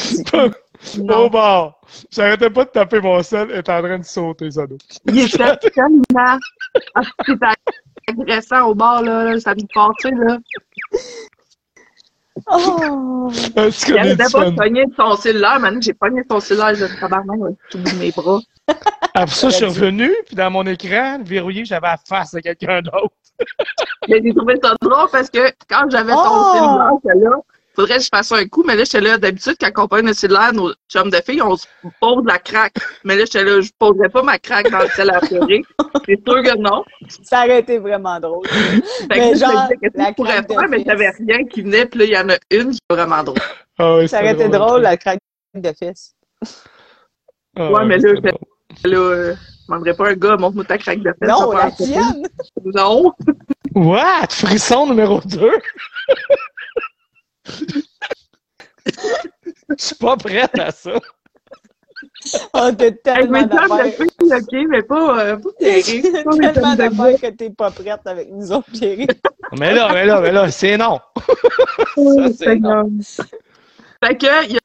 Au 1.10 1.30
bar. 1.30 1.80
J'arrêtais 2.12 2.50
pas 2.50 2.66
de 2.66 2.70
taper 2.70 3.02
mon 3.02 3.22
sel 3.22 3.52
et 3.52 3.62
t'es 3.62 3.72
en 3.72 3.82
train 3.82 4.00
de 4.00 4.04
sauter, 4.04 4.52
ça. 4.52 4.64
Il 5.06 5.20
était 5.20 5.70
tellement. 5.70 6.40
Ah, 6.96 7.02
c'était 7.26 7.46
agressant 8.08 8.68
au 8.68 8.76
bar, 8.76 9.02
là, 9.04 9.26
là, 9.26 9.40
ça 9.40 9.54
me 9.54 9.62
passait, 9.74 10.16
là. 10.16 10.38
Oh! 12.48 13.30
Est-ce 13.56 13.88
Il 13.88 13.94
qu'on 13.94 13.98
est 13.98 14.00
arrêtait 14.00 14.32
pas 14.32 14.50
de 14.50 14.56
pogner 14.56 14.86
son 14.98 15.16
cellulaire. 15.16 15.60
Maintenant, 15.60 15.82
j'ai 15.82 15.94
pogné 15.94 16.24
son 16.30 16.40
cellulaire, 16.40 16.76
j'ai 16.76 16.88
tabarnak, 17.00 17.40
tout 17.70 17.78
de 17.78 18.00
mes 18.00 18.12
bras. 18.12 18.40
Après 19.14 19.36
ça, 19.36 19.50
je 19.50 19.56
suis 19.56 19.66
revenu, 19.66 20.10
puis 20.26 20.36
dans 20.36 20.50
mon 20.50 20.66
écran, 20.66 21.20
verrouillé, 21.24 21.66
j'avais 21.66 21.88
la 21.88 21.98
face 21.98 22.32
de 22.32 22.40
quelqu'un 22.40 22.82
d'autre. 22.82 23.14
Mais 24.08 24.22
j'ai 24.24 24.34
trouvé 24.34 24.56
ça 24.64 24.74
drôle 24.82 25.10
parce 25.12 25.30
que 25.30 25.52
quand 25.70 25.90
j'avais 25.90 26.14
ton 26.14 26.22
Oh! 26.24 27.00
cellulaire, 27.04 27.32
là, 27.32 27.38
faudrait 27.82 27.98
que 27.98 28.04
je 28.04 28.10
fasse 28.14 28.32
un 28.32 28.46
coup, 28.48 28.64
mais 28.66 28.76
là, 28.76 28.84
j'étais 28.84 29.02
là, 29.02 29.18
d'habitude, 29.18 29.56
quand 29.60 29.84
on 29.84 29.88
pogne 29.88 30.06
le 30.06 30.14
cellulaire, 30.14 30.54
nos 30.54 30.72
chums 30.92 31.10
de 31.10 31.18
filles, 31.26 31.42
on 31.42 31.56
se 31.56 31.66
pose 32.00 32.24
la 32.26 32.38
craque. 32.40 32.76
Mais 33.04 33.16
là, 33.16 33.26
j'étais 33.26 33.44
là, 33.44 33.62
je 33.62 33.72
poserais 33.78 34.10
pas 34.10 34.24
ma 34.24 34.38
craque 34.38 34.70
dans 34.70 34.80
le 34.80 34.88
cellulaire. 34.90 35.22
C'est 35.24 36.20
sûr 36.28 36.44
que 36.44 36.58
non. 36.58 36.84
Ça 37.24 37.46
aurait 37.46 37.60
été 37.60 37.80
vraiment 37.80 38.20
drôle. 38.20 38.48
Fait 38.48 38.80
que 38.80 39.08
Mais 39.10 39.26
je 39.26 39.30
me 39.32 39.36
genre, 39.36 39.52
disais, 39.52 39.78
qu'est-ce 39.82 39.94
que 39.94 39.98
la 39.98 40.10
je 40.10 40.14
pourrais 40.14 40.42
de 40.42 40.48
faire, 40.48 40.70
mais 40.70 40.84
j'avais 40.86 41.10
rien 41.10 41.46
qui 41.46 41.62
venait, 41.62 41.86
puis 41.86 42.00
là, 42.00 42.06
il 42.06 42.12
y 42.12 42.18
en 42.18 42.30
a 42.30 42.38
une 42.52 42.72
qui 42.72 42.80
est 42.90 42.94
vraiment 42.94 43.24
drôle. 43.24 43.40
Ah 43.78 43.98
oui, 43.98 44.08
Ça 44.08 44.20
aurait 44.20 44.34
été 44.34 44.48
drôle, 44.48 44.82
la 44.82 44.98
craque 44.98 45.20
de 45.56 45.74
fesses. 45.78 46.14
Ah 47.58 47.72
Ouais, 47.72 47.86
mais 47.86 47.98
là, 47.98 48.10
euh, 48.10 48.22
je 48.84 49.68
demanderais 49.68 49.94
pas 49.94 50.10
un 50.10 50.14
gars, 50.14 50.38
montre-moi 50.38 50.66
ta 50.66 50.78
craque 50.78 51.00
de 51.00 51.14
fesse. 51.20 51.30
Non, 51.30 51.52
la 51.52 51.72
faire 51.72 51.76
tienne! 51.76 52.24
Non. 52.64 53.12
What? 53.76 54.28
Frisson 54.32 54.88
numéro 54.88 55.22
2? 55.22 55.52
Je 59.78 59.84
suis 59.86 59.95
pas 59.95 60.18
prête 60.18 60.58
à 60.60 60.72
ça. 60.72 60.91
Oh, 60.93 60.99
t'as 62.54 62.66
Avec 62.66 63.04
tellement 63.04 63.43
d'affaires. 63.43 63.93
ok, 64.20 64.52
mais 64.70 64.84
pas, 64.84 65.20
euh, 65.26 65.38
pas 65.38 65.49
Pierrick. 65.60 66.04
Tellement 66.12 66.76
d'affaires 66.76 67.20
que 67.22 67.36
t'es 67.36 67.49
pas 67.49 67.72
prête 67.72 68.02
avec 68.06 68.30
nous 68.32 68.52
autres, 68.52 68.70
Pierre. 68.72 69.08
Mais 69.58 69.74
là, 69.74 69.91
mais 69.93 70.06
là, 70.06 70.22
mais 70.22 70.32
là, 70.32 70.49
c'est 70.52 70.78
non. 70.78 70.99
Ça, 71.95 72.30
c'est 72.38 72.56
non. 72.58 72.89
Fait 74.04 74.18
que, 74.18 74.45
il 74.47 74.54
y 74.54 74.60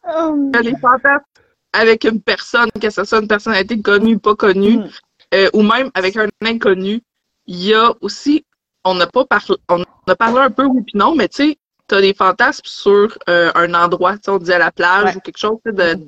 a 0.57 0.63
les 0.63 0.77
fantasmes 0.77 1.25
avec 1.73 2.05
une 2.05 2.21
personne, 2.23 2.71
que 2.81 2.89
ce 2.91 3.05
soit 3.05 3.21
une 3.21 3.29
personnalité 3.29 3.81
connue, 3.81 4.19
pas 4.19 4.35
connue, 4.35 4.79
Mm. 4.79 4.89
euh, 5.35 5.51
ou 5.53 5.63
même 5.63 5.91
avec 5.95 6.17
un 6.17 6.29
inconnu. 6.45 7.03
Il 7.47 7.63
y 7.65 7.75
a 7.75 7.93
aussi, 8.01 8.45
on 8.85 8.95
n'a 8.95 9.07
pas 9.07 9.25
parlé, 9.27 9.55
on 9.69 9.83
a 10.09 10.17
parlé 10.17 10.39
un 10.41 10.51
peu, 10.51 10.65
oui 10.65 10.83
puis 10.83 10.97
non, 10.99 11.15
mais 11.15 11.29
tu 11.29 11.51
sais, 11.51 11.59
t'as 11.87 12.01
des 12.01 12.15
fantasmes 12.15 12.65
sur 12.65 13.17
euh, 13.29 13.51
un 13.55 13.75
endroit, 13.75 14.15
tu 14.15 14.21
sais, 14.25 14.31
on 14.31 14.39
dit 14.39 14.53
à 14.53 14.59
la 14.59 14.73
plage 14.73 15.05
Ouais. 15.07 15.17
ou 15.17 15.21
quelque 15.21 15.39
chose, 15.39 15.59
de, 15.65 15.99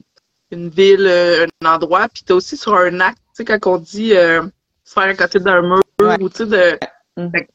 une 0.50 0.68
ville, 0.70 1.06
euh, 1.06 1.46
un 1.62 1.74
endroit, 1.74 2.08
puis 2.08 2.22
t'as 2.24 2.34
aussi 2.34 2.56
sur 2.56 2.74
un 2.74 3.00
acte, 3.00 3.18
tu 3.36 3.44
sais, 3.44 3.44
quand 3.44 3.66
on 3.66 3.78
dit 3.78 4.14
euh, 4.14 4.42
se 4.84 4.92
faire 4.94 5.04
à 5.04 5.14
côté 5.14 5.38
d'un 5.40 5.62
mur, 5.62 5.82
Ouais. 6.00 6.20
ou 6.22 6.28
tu 6.28 6.38
sais, 6.38 6.46
de... 6.46 6.78
Fait 7.32 7.44
que 7.46 7.50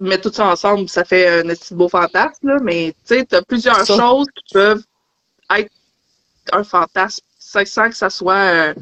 mettre 0.00 0.28
tout 0.28 0.34
ça 0.34 0.46
ensemble, 0.46 0.88
ça 0.88 1.04
fait 1.04 1.40
un 1.40 1.48
petit 1.54 1.74
beau 1.74 1.88
fantasme, 1.88 2.48
là, 2.48 2.58
mais 2.62 2.92
tu 3.06 3.14
sais, 3.16 3.24
t'as 3.24 3.42
plusieurs 3.42 3.86
Ça. 3.86 3.96
choses 3.96 4.26
qui 4.34 4.52
peuvent 4.54 4.82
être 5.56 5.70
un 6.52 6.64
fantasme 6.64 7.24
sans 7.38 7.88
que 7.88 7.94
ça 7.96 8.10
soit 8.10 8.74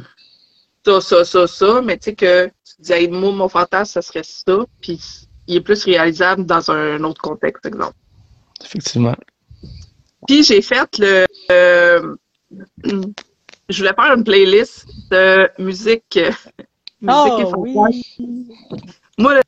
ça, 0.85 1.01
ça, 1.01 1.25
ça, 1.25 1.47
ça, 1.47 1.83
mais 1.83 1.99
tu 1.99 2.05
sais 2.05 2.15
que 2.15 2.47
tu 2.47 2.77
te 2.77 2.83
dis, 2.83 2.93
hey, 2.93 3.09
moi, 3.09 3.33
mon 3.33 3.49
fantasme, 3.49 3.93
ça 3.93 4.03
serait 4.03 4.23
ça, 4.25 4.65
puis 4.81 4.99
il 5.47 5.57
est 5.57 5.61
plus 5.61 5.85
réalisable 5.85 6.45
dans 6.47 6.71
un 6.71 7.03
autre 7.05 7.21
contexte, 7.21 7.67
exemple. 7.67 7.95
Effectivement. 8.65 9.17
Puis 10.27 10.43
j'ai 10.43 10.63
fait 10.63 10.99
le. 10.99 11.27
euh, 11.51 12.15
je 12.85 13.79
voulais 13.79 13.95
faire 13.95 14.15
une 14.17 14.25
playlist 14.25 14.87
de 15.11 15.49
musique. 15.63 16.17
euh, 16.17 16.31
musique 17.01 17.33
Oh, 17.47 17.55
oui. 17.59 18.03
Moi, 19.19 19.35
le- 19.35 19.41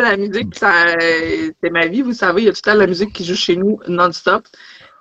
la 0.00 0.16
musique, 0.16 0.54
c'est 0.58 1.70
ma 1.70 1.86
vie, 1.86 2.02
vous 2.02 2.12
savez, 2.12 2.42
il 2.42 2.44
y 2.46 2.48
a 2.48 2.52
tout 2.52 2.60
le 2.64 2.70
temps 2.72 2.78
la 2.78 2.86
musique 2.86 3.12
qui 3.12 3.24
joue 3.24 3.34
chez 3.34 3.56
nous 3.56 3.78
non-stop. 3.88 4.46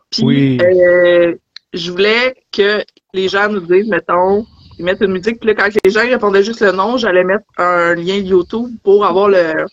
Puis, 0.09 0.23
Oui. 0.25 0.57
euh, 0.61 1.35
je 1.73 1.91
voulais 1.91 2.35
que 2.51 2.83
les 3.13 3.29
gens 3.29 3.47
nous 3.49 3.59
disent, 3.61 3.87
mettons, 3.87 4.45
ils 4.77 4.85
mettent 4.85 5.01
une 5.01 5.11
musique, 5.11 5.39
puis 5.39 5.47
là, 5.47 5.55
quand 5.55 5.69
les 5.83 5.91
gens 5.91 6.01
répondaient 6.01 6.43
juste 6.43 6.61
le 6.61 6.71
nom, 6.71 6.97
j'allais 6.97 7.23
mettre 7.23 7.45
un 7.57 7.95
lien 7.95 8.15
YouTube 8.15 8.71
pour 8.83 9.05
avoir 9.05 9.29
le 9.29 9.65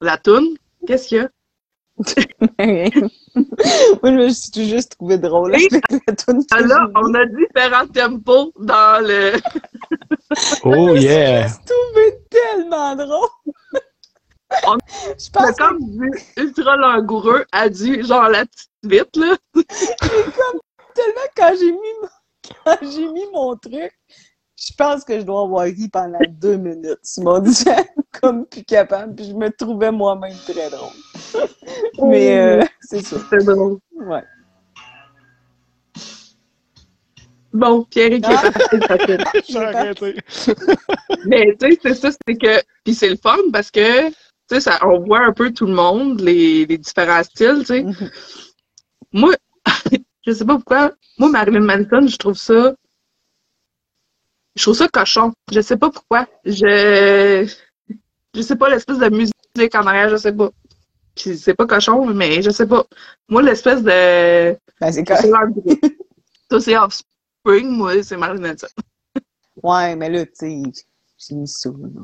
la 0.00 0.18
toune. 0.18 0.56
Qu'est-ce 0.86 1.08
qu'il 1.08 1.18
y 1.18 1.20
a? 1.20 1.28
Moi, 2.58 2.90
je 4.04 4.10
me 4.10 4.28
suis 4.28 4.50
tout 4.50 4.62
juste 4.64 4.96
trouvé 4.96 5.16
drôle 5.18 5.54
avec 5.54 5.72
la 6.06 6.14
toune 6.14 6.42
j'ai 6.52 6.64
on 6.94 7.14
a 7.14 7.24
différents 7.26 7.86
tempos 7.88 8.52
dans 8.58 9.02
le. 9.06 9.32
Oh 10.62 10.94
Je 10.96 11.00
yeah! 11.02 11.44
me 11.44 11.48
suis 11.48 11.58
trouvé 11.64 12.18
tellement 12.30 12.96
drôle. 12.96 13.28
On- 14.66 14.76
Je 15.18 15.30
C'est 15.32 15.32
pense 15.32 15.50
que 15.52 15.56
comme 15.56 15.78
du 15.80 16.10
ultra 16.36 16.76
langoureux 16.76 17.44
à 17.52 17.68
du 17.68 18.04
genre 18.04 18.28
la 18.28 18.44
petite 18.44 18.70
vite, 18.84 19.16
là. 19.16 19.36
tellement 20.94 21.28
quand 21.36 21.52
j'ai 21.58 21.72
mis, 21.72 21.94
mon- 22.02 22.08
quand 22.64 22.78
j'ai 22.82 23.08
mis 23.08 23.26
mon 23.32 23.56
truc, 23.56 23.92
je 24.56 24.72
pense 24.76 25.04
que 25.04 25.18
je 25.18 25.24
dois 25.24 25.42
avoir 25.42 25.64
ri 25.64 25.88
pendant 25.88 26.18
deux 26.28 26.56
minutes. 26.56 26.98
Ils 27.16 27.24
m'ont 27.24 27.38
dit 27.40 27.64
comme 28.20 28.46
plus 28.46 28.64
capable, 28.64 29.14
puis 29.14 29.26
je 29.26 29.34
me 29.34 29.50
trouvais 29.50 29.90
moi-même 29.92 30.36
très 30.46 30.70
drôle. 30.70 30.92
Mais 32.02 32.38
euh, 32.38 32.64
c'est 32.80 33.02
ça. 33.04 33.16
C'est 33.30 33.44
drôle. 33.44 33.78
Ouais. 33.94 34.22
Bon, 37.52 37.84
Pierre 37.84 38.10
qui 38.10 38.16
est 38.16 38.86
parti 38.88 39.06
de. 39.06 39.24
J'ai 39.48 39.58
arrêté. 39.58 40.16
Mais 41.26 41.56
tu 41.58 41.72
sais, 41.72 41.78
c'est 41.82 41.94
ça, 41.94 42.10
c'est 42.26 42.36
que. 42.36 42.60
Puis 42.84 42.94
c'est 42.94 43.08
le 43.08 43.16
fun 43.16 43.36
parce 43.52 43.70
que, 43.70 44.08
tu 44.08 44.14
sais, 44.50 44.60
ça- 44.60 44.78
on 44.86 45.00
voit 45.00 45.20
un 45.20 45.32
peu 45.32 45.52
tout 45.52 45.66
le 45.66 45.72
monde, 45.74 46.20
les, 46.20 46.66
les 46.66 46.78
différents 46.78 47.22
styles, 47.22 47.60
tu 47.60 47.64
sais. 47.66 47.82
Mhm. 47.82 48.10
Moi, 49.12 49.34
je 50.26 50.32
sais 50.32 50.44
pas 50.44 50.56
pourquoi, 50.56 50.92
moi, 51.18 51.30
Marilyn 51.30 51.60
Manson, 51.60 52.06
je 52.06 52.16
trouve 52.16 52.36
ça. 52.36 52.74
Je 54.56 54.62
trouve 54.62 54.74
ça 54.76 54.88
cochon. 54.88 55.32
Je 55.52 55.60
sais 55.60 55.76
pas 55.76 55.90
pourquoi. 55.90 56.26
Je. 56.44 57.50
Je 58.34 58.42
sais 58.42 58.56
pas, 58.56 58.68
l'espèce 58.68 58.98
de 58.98 59.08
musique 59.08 59.74
en 59.74 59.86
arrière, 59.86 60.08
je 60.10 60.16
sais 60.16 60.32
pas. 60.32 60.50
Puis 61.14 61.38
c'est 61.38 61.54
pas 61.54 61.66
cochon, 61.66 62.04
mais 62.06 62.42
je 62.42 62.50
sais 62.50 62.66
pas. 62.66 62.84
Moi, 63.28 63.42
l'espèce 63.42 63.82
de. 63.82 64.56
Ben, 64.80 64.92
c'est 64.92 65.04
correct. 65.04 65.32
Toi, 66.50 66.60
c'est 66.60 66.76
Offspring, 66.76 67.68
moi, 67.70 68.02
c'est 68.02 68.16
Marilyn. 68.16 68.54
Ouais, 69.62 69.96
mais 69.96 70.10
là, 70.10 70.26
tu 70.26 70.32
sais, 70.34 70.62
j'ai 71.18 71.34
mis 71.34 71.48
ça. 71.48 71.70
là. 71.70 72.02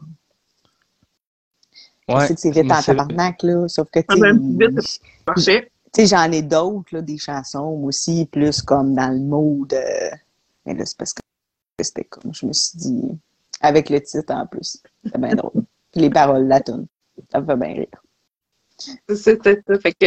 Je 2.08 2.14
Ouais. 2.14 2.26
sais 2.26 2.34
que 2.34 2.40
c'est 2.40 2.50
vite 2.50 2.70
en 2.72 2.82
tabarnak, 2.82 3.42
là, 3.42 3.68
sauf 3.68 3.88
que, 3.90 4.00
Ah, 4.08 4.14
tu 4.14 4.20
ben, 4.20 4.58
vite. 4.58 4.80
sais, 4.80 5.00
Parfait. 5.24 5.72
tu 5.94 6.00
sais, 6.02 6.06
j'en 6.06 6.30
ai 6.32 6.42
d'autres, 6.42 6.94
là, 6.94 7.00
des 7.02 7.16
chansons, 7.18 7.80
aussi, 7.84 8.26
plus 8.26 8.60
comme 8.62 8.94
dans 8.94 9.08
le 9.12 9.20
mood. 9.20 9.72
euh, 9.72 10.10
Mais 10.66 10.74
là, 10.74 10.84
c'est 10.84 10.96
parce 10.96 11.12
que 11.14 11.20
c'était 11.80 12.04
comme, 12.04 12.34
je 12.34 12.46
me 12.46 12.52
suis 12.52 12.78
dit, 12.78 13.18
avec 13.60 13.90
le 13.90 14.00
titre 14.00 14.32
en 14.32 14.46
plus, 14.46 14.78
c'est 15.04 15.18
bien 15.18 15.34
drôle. 15.34 15.64
Puis 15.92 16.00
les 16.00 16.10
paroles, 16.10 16.46
la 16.46 16.60
tune, 16.60 16.86
ça 17.30 17.40
me 17.40 17.46
fait 17.46 17.56
bien 17.56 17.74
rire. 17.74 18.02
C'était 19.14 19.62
ça. 19.66 19.78
Fait 19.78 19.92
que 19.92 20.06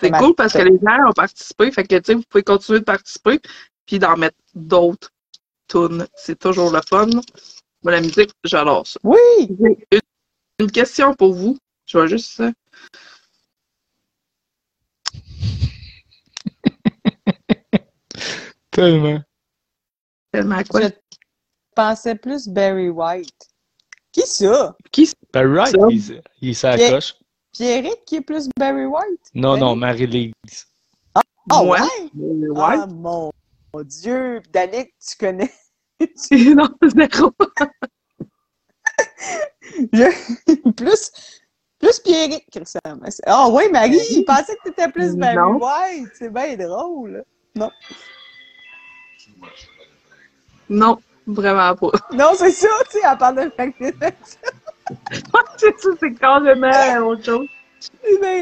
c'est 0.00 0.10
cool 0.10 0.34
parce 0.34 0.54
que 0.54 0.62
les 0.62 0.78
gens 0.78 1.08
ont 1.08 1.12
participé. 1.12 1.70
Fait 1.70 1.84
que, 1.84 1.96
tu 1.96 2.02
sais, 2.04 2.14
vous 2.14 2.22
pouvez 2.28 2.42
continuer 2.42 2.80
de 2.80 2.84
participer 2.84 3.40
puis 3.86 3.98
d'en 3.98 4.16
mettre 4.16 4.36
d'autres 4.54 5.10
tunes. 5.68 6.06
C'est 6.16 6.38
toujours 6.38 6.72
le 6.72 6.80
fun. 6.88 7.06
Moi, 7.82 7.92
la 7.92 8.00
musique, 8.00 8.30
j'adore 8.44 8.86
ça. 8.86 8.98
Oui! 9.04 9.16
J'ai 9.60 9.86
une, 9.92 10.00
une 10.60 10.70
question 10.72 11.14
pour 11.14 11.34
vous. 11.34 11.56
Je 11.86 11.98
vais 11.98 12.08
juste. 12.08 12.40
euh, 12.40 12.50
Tellement. 18.70 19.22
Tellement 20.32 20.56
à 20.56 20.64
quoi. 20.64 20.80
Je 20.82 20.88
pensais 21.74 22.14
plus 22.14 22.48
Barry 22.48 22.88
White. 22.88 23.48
Qui 24.12 24.22
ça? 24.22 24.76
Ben, 25.32 25.54
right, 25.54 25.70
Ça? 25.70 25.78
il, 26.40 26.56
s'accroche. 26.56 27.14
Pierrick 27.52 28.04
qui 28.06 28.16
est 28.16 28.20
plus 28.20 28.48
Barry 28.58 28.86
White? 28.86 29.20
Non, 29.34 29.56
non. 29.56 29.76
Marie-Lise. 29.76 30.32
Ah 31.14 31.22
Ouais. 31.62 31.80
ouais? 31.80 32.48
Ouais. 32.48 32.58
Ah 32.58 32.86
mon 32.86 33.30
Dieu! 33.84 34.40
Danick, 34.52 34.92
tu 34.98 35.16
connais? 35.18 35.52
non, 36.54 36.68
zéro. 36.82 37.32
Je- 39.92 40.70
plus, 40.72 41.12
plus 41.78 42.00
Pierrick 42.00 42.44
qui. 42.50 42.60
Ah 43.26 43.48
oui, 43.48 43.64
Marie, 43.70 44.00
il 44.10 44.24
pensait 44.24 44.56
que 44.56 44.70
t'étais 44.70 44.90
plus 44.90 45.14
Barry 45.16 45.36
Non. 45.36 45.58
White. 45.58 46.10
C'est 46.14 46.32
bien 46.32 46.56
drôle. 46.56 47.24
Non, 47.54 47.70
vraiment 51.26 51.74
pas. 51.76 51.90
Non, 52.14 52.30
c'est 52.34 52.50
ça, 52.52 52.68
tu 52.90 52.98
sais, 52.98 53.06
elle 53.10 53.18
parle 53.18 53.36
de 53.36 53.52
Sinatra. 53.56 54.10
c'est 55.56 55.78
ça, 55.80 55.88
c'est 56.00 56.14
carrément 56.14 57.06
autre 57.08 57.24
chose. 57.24 57.46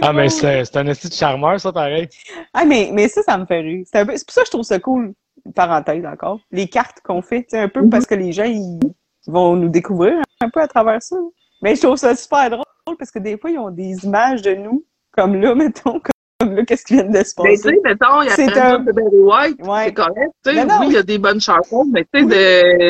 Ah, 0.02 0.12
mais 0.12 0.28
c'est 0.28 0.64
c'est 0.64 0.76
un 0.78 0.86
esti 0.86 1.08
de 1.08 1.14
charmeur, 1.14 1.60
ça, 1.60 1.72
pareil. 1.72 2.08
Ah, 2.54 2.64
mais, 2.64 2.90
mais 2.92 3.08
ça, 3.08 3.22
ça 3.22 3.36
me 3.38 3.46
fait 3.46 3.60
rire. 3.60 3.84
C'est 3.90 4.00
un 4.00 4.06
peu- 4.06 4.16
c'est 4.16 4.24
pour 4.26 4.34
ça 4.34 4.40
que 4.42 4.46
je 4.46 4.50
trouve 4.50 4.64
ça 4.64 4.78
cool, 4.80 5.12
parenthèse 5.54 6.04
encore. 6.06 6.40
Les 6.50 6.68
cartes 6.68 7.00
qu'on 7.04 7.22
fait, 7.22 7.42
tu 7.42 7.50
sais, 7.50 7.58
un 7.60 7.68
peu 7.68 7.82
Mhm. 7.82 7.90
parce 7.90 8.06
que 8.06 8.14
les 8.14 8.32
gens, 8.32 8.44
ils 8.44 8.78
vont 9.26 9.54
nous 9.56 9.68
découvrir 9.68 10.22
un 10.40 10.48
peu 10.50 10.60
à 10.60 10.68
travers 10.68 11.02
ça. 11.02 11.16
Mais 11.62 11.74
je 11.76 11.82
trouve 11.82 11.96
ça 11.96 12.14
super 12.16 12.48
drôle 12.50 12.64
parce 12.98 13.10
que 13.10 13.18
des 13.18 13.36
fois, 13.38 13.50
ils 13.50 13.58
ont 13.58 13.70
des 13.70 14.04
images 14.04 14.42
de 14.42 14.54
nous, 14.54 14.84
comme 15.12 15.34
là, 15.40 15.54
mettons, 15.54 16.00
comme 16.00 16.02
là, 16.02 16.17
qu'est-ce 16.66 16.84
qui 16.84 16.95
vient 16.95 17.05
de 17.05 17.12
se 17.12 17.16
Mais 17.16 17.22
tu 17.24 17.34
passer? 17.34 17.57
sais, 17.62 17.80
mettons, 17.84 18.22
il 18.22 18.26
y 18.26 18.30
a 18.30 18.34
C'est 18.36 18.59
un 18.59 18.78
de 18.78 18.93
Barry 18.93 19.16
White, 19.18 19.66
Ouais. 19.66 19.84
c'est 19.86 19.95
correct. 19.95 20.30
Tu 20.45 20.51
sais, 20.55 20.64
Non, 20.64 20.66
non. 20.74 20.80
oui, 20.80 20.86
il 20.89 20.93
y 20.95 20.97
a 20.99 21.03
des 21.03 21.18
bonnes 21.18 21.41
chansons, 21.41 21.84
mais 21.91 22.05
tu 22.12 22.20
sais, 22.20 22.24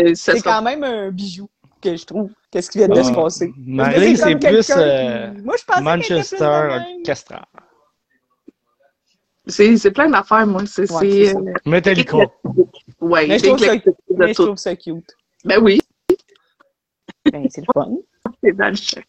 de... 0.08 0.14
C'est 0.14 0.38
sera 0.38 0.56
quand 0.56 0.62
même 0.62 0.84
un 0.84 1.10
bijou 1.10 1.48
que 1.82 1.96
je 1.96 2.04
trouve, 2.04 2.30
qu'est-ce 2.50 2.70
qui 2.70 2.78
vient 2.78 2.88
de 2.88 3.02
se 3.02 3.12
passer. 3.12 3.52
Marie-Lise, 3.56 4.20
Parce 4.20 4.30
c'est 4.32 4.38
plus 4.38 4.70
euh, 4.76 5.30
qui- 5.34 5.42
Moi, 5.42 5.54
je 5.56 5.82
Manchester. 5.82 6.44
Orchestra. 6.98 7.48
C'est 9.46 9.76
c'est 9.78 9.92
plein 9.92 10.10
d'affaires, 10.10 10.46
moi. 10.46 10.62
C'est. 10.66 10.90
Ouais, 10.92 11.34
euh, 11.34 11.40
Metallica. 11.64 12.18
ouais, 13.00 13.26
Mais 13.28 13.38
je 13.38 13.44
trouve 13.46 13.58
ça- 13.60 13.74
éclectique 13.74 13.94
de 14.10 14.16
Mais 14.16 14.28
je 14.28 14.34
tout. 14.34 14.44
trouve 14.44 14.56
ça 14.58 14.76
cute. 14.76 15.10
Ben 15.42 15.58
oui, 15.62 15.80
Ben, 17.32 17.46
c'est 17.48 17.62
le 17.62 17.66
fun. 17.72 17.88
c'est 18.42 18.52
dans 18.54 18.68
le. 18.68 19.02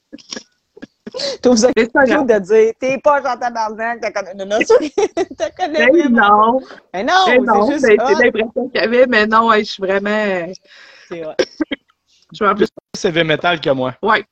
Je 1.36 1.38
trouve 1.41 1.57
ça 1.57 1.72
cute 1.74 1.93
de 1.93 2.39
dire 2.39 2.74
t'es 2.80 2.97
pas 2.97 3.22
Jean 3.22 3.38
Tabarnak, 3.38 4.01
t'as 4.01 4.12
connais. 4.12 4.34
Non, 4.34 4.45
non, 4.45 4.60
ça, 4.66 4.76
t'as 5.38 5.49
connais 5.51 5.89
Mais 5.91 6.10
non, 6.10 6.60
Mais 6.93 7.03
non, 7.03 7.14
mais 7.28 7.38
non, 7.39 7.68
c'est 7.68 7.74
juste 7.74 7.97
ben, 7.97 7.97
c'est 8.07 8.24
l'impression 8.26 8.70
qu'il 8.70 8.82
y 8.82 8.84
avait, 8.84 9.07
mais 9.07 9.26
non, 9.28 9.51
je 9.53 9.64
suis 9.64 9.82
vraiment. 9.84 10.53
C'est 11.07 11.26
hot. 11.26 11.34
Je 12.32 12.36
suis 12.36 12.45
en 12.45 12.55
plus. 12.55 12.68
C'est 12.95 13.10
heavy 13.10 13.24
metal 13.24 13.60
que 13.60 13.70
moi. 13.72 13.95
Ouais, 14.03 14.24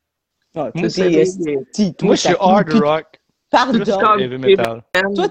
Ah, 0.56 0.70
Moi, 0.76 0.88
je 0.88 2.16
suis 2.16 2.36
hard 2.40 2.74
rock. 2.74 3.06
Pardon. 3.50 4.18
Heavy 4.20 4.38
metal. 4.38 4.84
Toi, 5.16 5.30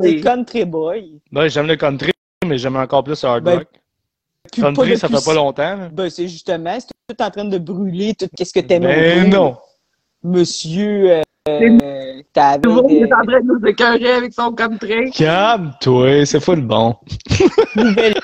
t'es 0.00 0.20
country 0.20 0.64
boy. 0.64 1.20
Ben, 1.32 1.48
j'aime 1.48 1.66
le 1.66 1.76
country, 1.76 2.12
mais 2.46 2.58
j'aime 2.58 2.76
encore 2.76 3.02
plus 3.04 3.22
le 3.22 3.28
hard 3.28 3.44
Ben, 3.44 3.58
rock. 3.58 3.68
Country, 4.52 4.96
ça 4.96 5.08
fait 5.08 5.24
pas 5.24 5.34
longtemps. 5.34 5.88
Ben, 5.92 6.08
c'est 6.10 6.28
justement, 6.28 6.78
c'est 6.80 6.88
tout 7.16 7.22
en 7.22 7.30
train 7.30 7.44
de 7.44 7.58
brûler 7.58 8.14
tout 8.14 8.28
qu'est-ce 8.36 8.52
que 8.52 8.60
t'aimes 8.60 8.84
Mais 8.84 9.26
non. 9.26 9.56
Monsieur, 10.22 11.12
euh, 11.12 11.22
C'est 11.46 12.26
t'avais 12.32 12.60
Tout 12.60 12.70
le 12.70 12.74
monde 12.74 12.88
des 12.88 12.96
est 12.96 13.12
en 13.12 13.22
train 13.22 13.40
de 13.40 13.46
nous 13.46 13.66
écœurer 13.66 14.12
avec 14.12 14.32
son 14.32 14.52
country. 14.52 15.10
Calme-toi, 15.12 16.26
c'est 16.26 16.40
full 16.40 16.60
bon. 16.62 16.96
nouvelles 17.76 18.14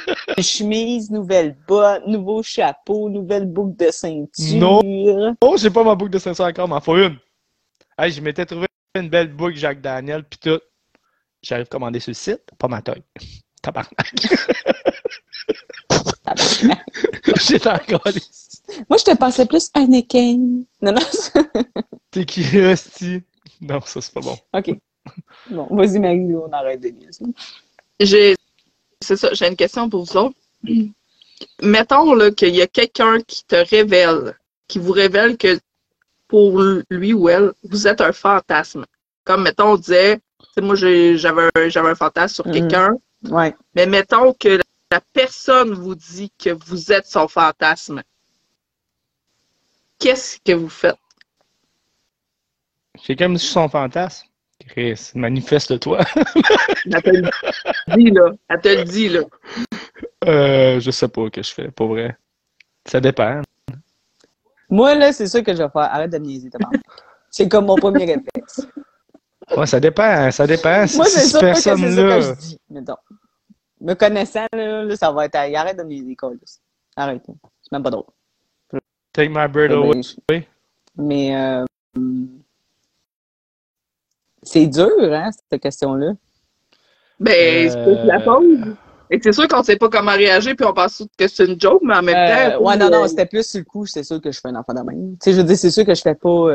chemises, 0.41 1.11
nouvelles 1.11 1.57
bottes, 1.69 2.07
nouveaux 2.07 2.43
chapeaux, 2.43 3.09
nouvelles 3.09 3.47
boucles 3.47 3.77
de 3.77 3.91
ceinture. 3.93 4.57
Non. 4.57 5.37
Oh, 5.41 5.57
j'ai 5.57 5.71
pas 5.71 5.85
ma 5.85 5.95
boucle 5.95 6.11
de 6.11 6.19
500 6.19 6.49
encore, 6.49 6.69
m'en 6.69 6.81
faut 6.81 6.97
une. 6.97 7.17
Hey, 7.97 8.11
je 8.11 8.21
m'étais 8.21 8.45
trouvé 8.45 8.67
une 8.97 9.09
belle 9.09 9.33
boucle 9.33 9.57
Jacques 9.57 9.81
Daniel, 9.81 10.25
pis 10.25 10.39
tout. 10.39 10.61
J'arrive 11.43 11.67
à 11.67 11.69
commander 11.69 12.01
sur 12.01 12.11
le 12.11 12.15
site, 12.15 12.43
pas 12.59 12.69
ma 12.69 12.83
taille. 12.83 13.03
Tabarnak. 13.63 14.15
J'étais 17.49 17.69
encore 17.69 18.07
ici. 18.09 18.59
Moi, 18.89 18.99
je 18.99 19.05
te 19.05 19.17
pensais 19.17 19.47
plus 19.47 19.71
Anakin. 19.75 20.63
Non, 20.83 20.93
non. 20.93 21.01
T'es 22.11 22.25
qui, 22.25 22.43
hostie? 22.61 23.23
Non, 23.61 23.81
ça, 23.83 24.01
c'est 24.01 24.13
pas 24.13 24.21
bon. 24.21 24.37
OK. 24.53 24.77
Bon, 25.51 25.67
vas-y, 25.71 25.99
Marie, 25.99 26.35
on 26.35 26.51
arrête 26.53 26.81
de 26.81 26.89
niaiser. 26.89 27.25
J'ai. 28.01 28.37
C'est 29.01 29.17
ça, 29.17 29.29
j'ai 29.33 29.49
une 29.49 29.57
question 29.57 29.89
pour 29.91 30.05
vous 30.05 30.17
autres. 30.17 30.37
Mettons 31.63 32.15
là, 32.15 32.31
qu'il 32.31 32.55
y 32.55 32.63
a 32.63 32.67
quelqu'un 32.67 33.21
qui 33.21 33.45
te 33.45 33.57
révèle, 33.57 34.37
qui 34.69 34.79
vous 34.79 34.93
révèle 34.93 35.37
que 35.37 35.59
pour 36.29 36.63
lui 36.91 37.13
ou 37.13 37.29
elle, 37.29 37.53
vous 37.65 37.87
êtes 37.87 38.01
un 38.01 38.13
fantasme. 38.13 38.85
Comme 39.25 39.43
mettons, 39.43 39.73
on 39.73 39.77
disait, 39.77 40.17
tu 40.17 40.47
sais, 40.55 40.61
moi 40.63 40.75
j'avais 40.75 41.49
un, 41.55 41.69
j'avais 41.69 41.91
un 41.91 41.95
fantasme 41.95 42.35
sur 42.35 42.47
Mhm. 42.47 42.53
quelqu'un, 42.55 42.97
Ouais. 43.31 43.55
mais 43.75 43.87
mettons 43.87 44.33
que 44.35 44.59
la, 44.91 45.01
personne 45.13 45.73
vous 45.73 45.95
dit 45.95 46.33
que 46.39 46.51
vous 46.51 46.93
êtes 46.93 47.07
son 47.07 47.29
fantasme. 47.29 48.03
Qu'est-ce 49.99 50.39
que 50.45 50.53
vous 50.53 50.69
faites? 50.69 50.97
Quelqu'un 53.03 53.29
me 53.29 53.35
dit 53.35 53.39
que 53.39 53.43
je 53.43 53.47
suis 53.47 53.53
son 53.55 53.69
fantasme. 53.69 54.27
Chris, 54.69 55.11
manifeste-toi. 55.15 56.01
Elle 56.87 57.03
te 57.03 57.11
le 57.11 57.31
dit, 57.97 58.11
là. 58.11 58.31
Elle 58.49 58.61
te 58.61 58.69
le 58.69 58.85
dit, 58.85 59.09
là. 59.09 59.21
Euh, 60.27 60.81
je 60.81 60.91
sais 60.91 61.09
pas 61.09 61.25
ce 61.25 61.31
que 61.31 61.43
je 61.43 61.53
fais, 61.53 61.71
pour 61.71 61.89
vrai. 61.89 62.17
Ça 62.87 63.01
dépend. 63.01 63.43
Moi, 64.71 64.95
là, 64.95 65.13
c'est 65.13 65.27
ça 65.27 65.43
que 65.43 65.53
je 65.53 65.63
vais 65.63 65.69
faire. 65.69 65.83
Arrête 65.83 66.11
de 66.11 66.19
me 66.19 66.25
niaiser. 66.27 66.51
C'est 67.31 67.49
comme 67.49 67.67
mon 67.67 67.77
premier 67.77 68.05
réflexe. 68.05 68.67
Ouais, 69.57 69.67
ça 69.67 69.81
dépend, 69.81 70.31
ça 70.31 70.47
dépend. 70.47 70.87
Si, 70.87 70.97
Moi, 70.97 71.07
c'est 71.07 71.21
si 71.21 71.31
ça 71.31 71.41
que 71.41 71.55
c'est 71.55 71.61
ça 71.61 71.75
que 71.75 71.81
personne-là. 71.81 72.21
je 72.21 72.33
dis. 72.33 72.59
Mettons. 72.71 72.97
Me 73.85 73.93
connaissant, 73.95 74.47
là, 74.55 74.83
là, 74.83 74.97
ça 74.97 75.13
va 75.13 75.27
être. 75.27 75.35
Arrête 75.35 75.77
de 75.77 75.83
me 75.83 76.15
Carlos. 76.15 76.39
Arrête. 76.97 77.23
C'est 77.61 77.73
même 77.73 77.83
pas 77.83 77.91
drôle. 77.91 78.05
Take 79.13 79.29
my 79.29 79.47
bird 79.47 79.73
away. 79.73 80.03
Je- 80.03 80.41
Mais 80.97 81.37
euh, 81.37 81.65
c'est 84.43 84.67
dur, 84.67 84.89
hein, 85.13 85.31
cette 85.51 85.61
question-là. 85.61 86.13
Ben, 87.21 87.71
c'est 87.71 87.79
Euh, 87.79 88.05
la 88.05 88.21
pause. 88.21 88.75
Et 89.11 89.21
c'est 89.23 89.33
sûr 89.33 89.47
qu'on 89.47 89.63
sait 89.63 89.77
pas 89.77 89.91
comment 89.91 90.13
réagir, 90.13 90.57
puis 90.57 90.67
on 90.67 90.73
pense 90.73 91.03
que 91.19 91.29
c'est 91.29 91.45
une 91.45 91.61
joke, 91.61 91.83
mais 91.85 91.95
en 91.95 92.03
même 92.03 92.17
Euh, 92.17 92.57
temps. 92.57 92.65
ouais, 92.65 92.77
non, 92.79 92.89
non, 92.91 93.05
euh, 93.05 93.07
c'était 93.07 93.27
plus 93.27 93.47
sur 93.47 93.59
le 93.61 93.65
coup, 93.65 93.85
c'est 93.87 94.03
sûr 94.03 94.19
que 94.21 94.33
je 94.33 94.41
fais 94.41 94.49
un 94.49 94.57
enfant 94.57 94.73
de 94.73 94.81
même. 94.81 95.13
Tu 95.19 95.25
sais, 95.25 95.33
je 95.33 95.37
veux 95.43 95.45
dire, 95.45 95.59
c'est 95.59 95.71
sûr 95.71 95.85
que 95.85 95.95
je 95.95 96.01
fais 96.01 96.15
pas. 96.15 96.49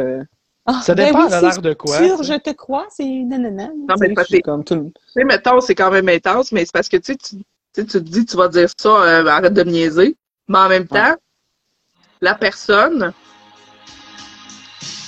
Ah, 0.71 0.81
Ça 0.83 0.93
ben 0.93 1.07
dépend 1.07 1.23
oui, 1.23 1.25
de 1.25 1.33
c'est 1.35 1.41
l'air 1.41 1.61
de 1.61 1.73
quoi. 1.73 1.97
sûr, 1.97 2.21
je 2.23 2.33
te 2.37 2.51
crois, 2.51 2.85
c'est 2.91 3.03
nanana. 3.05 3.69
Non, 3.87 3.95
mais 3.99 4.13
que- 4.13 4.41
comme 4.41 4.63
tout 4.63 4.75
le 4.75 4.83
Tu 4.85 4.91
sais, 5.13 5.23
mettons, 5.23 5.59
c'est 5.61 5.73
quand 5.73 5.89
même 5.89 6.07
intense, 6.09 6.51
mais 6.51 6.63
c'est 6.63 6.71
parce 6.73 6.87
que 6.87 6.97
tu 6.97 7.13
sais, 7.13 7.17
tu 7.17 7.37
tu 7.73 7.85
te 7.85 7.97
dis, 7.97 8.25
tu 8.25 8.35
vas 8.37 8.47
dire 8.49 8.67
ça, 8.77 8.89
euh, 8.89 9.25
arrête 9.25 9.53
de 9.53 9.63
me 9.63 9.71
niaiser. 9.71 10.15
Mais 10.47 10.59
en 10.59 10.69
même 10.69 10.87
temps, 10.87 11.15
la 12.21 12.35
personne, 12.35 13.13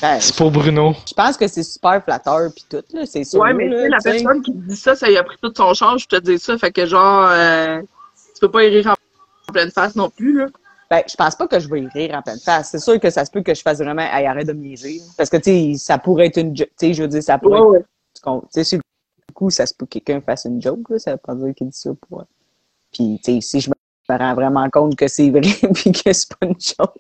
Ben, 0.01 0.19
C'est 0.19 0.35
pour 0.35 0.49
Bruno. 0.49 0.95
je 1.07 1.13
pense 1.13 1.37
que 1.37 1.47
c'est 1.47 1.61
super 1.63 2.03
flatteur 2.03 2.49
puis 2.55 2.65
tout, 2.67 2.83
là, 2.93 3.05
c'est 3.05 3.23
sûr. 3.23 3.39
ouais, 3.39 3.53
mais 3.53 3.65
tu 3.65 3.71
là, 3.71 3.81
sais, 3.83 3.89
la 3.89 3.97
personne 4.01 4.41
qui 4.41 4.51
te 4.51 4.57
dit 4.57 4.75
ça, 4.75 4.95
ça 4.95 5.11
y 5.11 5.17
a 5.17 5.23
pris 5.23 5.37
tout 5.41 5.53
son 5.55 5.75
change, 5.75 6.01
je 6.03 6.07
te 6.07 6.15
dis 6.19 6.39
ça, 6.39 6.57
fait 6.57 6.71
que 6.71 6.87
genre, 6.87 7.27
euh, 7.29 7.79
tu 8.33 8.39
peux 8.41 8.49
pas 8.49 8.63
y 8.63 8.69
rire 8.69 8.87
en 9.47 9.51
pleine 9.53 9.69
face 9.69 9.95
non 9.95 10.09
plus, 10.09 10.33
là. 10.39 10.47
Ben, 10.91 11.03
je 11.09 11.15
pense 11.15 11.37
pas 11.37 11.47
que 11.47 11.57
je 11.57 11.69
vais 11.69 11.83
y 11.83 11.87
rire 11.87 12.13
en 12.15 12.21
pleine 12.21 12.37
face. 12.37 12.71
C'est 12.71 12.79
sûr 12.79 12.99
que 12.99 13.09
ça 13.09 13.23
se 13.23 13.31
peut 13.31 13.41
que 13.41 13.53
je 13.53 13.61
fasse 13.61 13.77
vraiment, 13.77 14.01
hey, 14.01 14.25
arrête 14.25 14.45
de 14.45 14.51
me 14.51 14.59
niaiser. 14.59 14.99
Parce 15.17 15.29
que, 15.29 15.37
tu 15.37 15.43
sais, 15.43 15.73
ça 15.77 15.97
pourrait 15.97 16.25
être 16.25 16.35
une, 16.35 16.53
tu 16.53 16.65
sais, 16.75 16.93
je 16.93 17.03
veux 17.03 17.07
dire, 17.07 17.23
ça 17.23 17.37
pourrait 17.37 17.61
Ouais, 17.61 17.77
ouais. 17.79 17.85
tu 18.13 18.21
tu 18.21 18.47
sais, 18.51 18.63
sur 18.65 18.77
le 18.77 19.33
coup, 19.33 19.49
ça 19.49 19.65
se 19.65 19.73
peut 19.73 19.85
que 19.85 19.99
quelqu'un 19.99 20.19
fasse 20.19 20.43
une 20.43 20.61
joke, 20.61 20.89
là, 20.89 20.99
ça 20.99 21.11
veut 21.13 21.17
pas 21.17 21.33
dire 21.33 21.55
qu'il 21.55 21.69
dit 21.69 21.77
ça 21.77 21.91
pour. 22.09 22.25
Puis, 22.91 23.21
tu 23.23 23.35
sais, 23.35 23.39
si 23.39 23.61
je 23.61 23.69
me 23.69 24.17
rends 24.17 24.33
vraiment 24.33 24.69
compte 24.69 24.97
que 24.97 25.07
c'est 25.07 25.29
vrai 25.29 25.39
puis 25.73 25.93
que 25.93 26.11
c'est 26.11 26.27
pas 26.37 26.45
une 26.45 26.59
joke, 26.59 26.99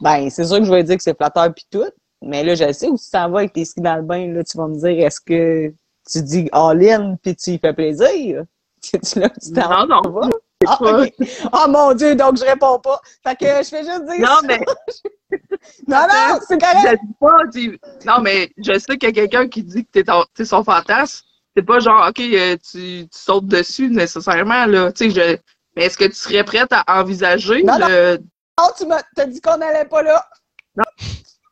ben, 0.00 0.30
c'est 0.30 0.44
sûr 0.44 0.58
que 0.58 0.64
je 0.64 0.70
vais 0.70 0.84
dire 0.84 0.96
que 0.96 1.02
c'est 1.02 1.16
flatteur 1.16 1.52
puis 1.52 1.66
tout. 1.72 1.90
Mais 2.22 2.44
là, 2.44 2.54
je 2.54 2.72
sais 2.72 2.86
où 2.86 2.96
tu 2.96 3.10
t'en 3.10 3.30
vas 3.30 3.40
avec 3.40 3.52
tes 3.52 3.64
skis 3.64 3.80
dans 3.80 3.96
le 3.96 4.02
bain, 4.02 4.32
là, 4.32 4.44
tu 4.44 4.56
vas 4.56 4.68
me 4.68 4.76
dire, 4.78 5.04
est-ce 5.04 5.20
que 5.20 5.74
tu 6.08 6.22
dis 6.22 6.48
all-in 6.52 7.16
puis 7.20 7.34
tu 7.34 7.50
y 7.50 7.58
fais 7.58 7.72
plaisir? 7.72 8.44
C'est 8.80 9.16
là 9.16 9.28
que 9.28 9.40
tu 9.40 9.50
t'en 9.52 9.86
Non, 9.88 10.02
non. 10.04 10.10
vas? 10.12 10.30
Ah. 10.68 11.04
Oh 11.52 11.68
mon 11.68 11.94
Dieu, 11.94 12.14
donc 12.14 12.36
je 12.36 12.44
réponds 12.44 12.78
pas. 12.80 13.00
Fait 13.26 13.36
que 13.36 13.46
je 13.46 13.68
fais 13.68 13.84
juste 13.84 14.04
dire 14.04 14.20
Non, 14.20 14.36
ça. 14.40 14.46
mais 14.46 14.60
Non, 15.86 16.00
non, 16.08 16.38
c'est 16.46 16.60
je 16.60 16.80
correct. 16.82 17.02
pas, 17.20 17.36
tu- 17.52 17.78
Non, 18.06 18.20
mais 18.20 18.50
je 18.58 18.78
sais 18.78 18.96
qu'il 18.96 19.08
y 19.08 19.12
a 19.12 19.12
quelqu'un 19.12 19.48
qui 19.48 19.62
dit 19.62 19.84
que 19.84 20.00
t'es 20.34 20.44
son 20.44 20.64
fantasme. 20.64 21.24
C'est 21.56 21.62
pas 21.62 21.80
genre, 21.80 22.06
OK, 22.08 22.20
euh, 22.20 22.56
tu, 22.56 23.08
tu 23.08 23.08
sautes 23.10 23.46
dessus 23.46 23.88
nécessairement, 23.90 24.66
là. 24.66 24.92
Tu 24.92 25.10
sais, 25.10 25.32
je... 25.34 25.36
Mais 25.76 25.86
est-ce 25.86 25.98
que 25.98 26.04
tu 26.04 26.14
serais 26.14 26.44
prête 26.44 26.68
à 26.70 26.84
envisager 27.00 27.62
Non, 27.62 27.78
le... 27.78 28.18
Non, 28.58 28.66
tu 28.76 28.86
m'as 28.86 29.02
dit 29.26 29.40
qu'on 29.40 29.56
n'allait 29.58 29.84
pas 29.86 30.02
là. 30.02 30.24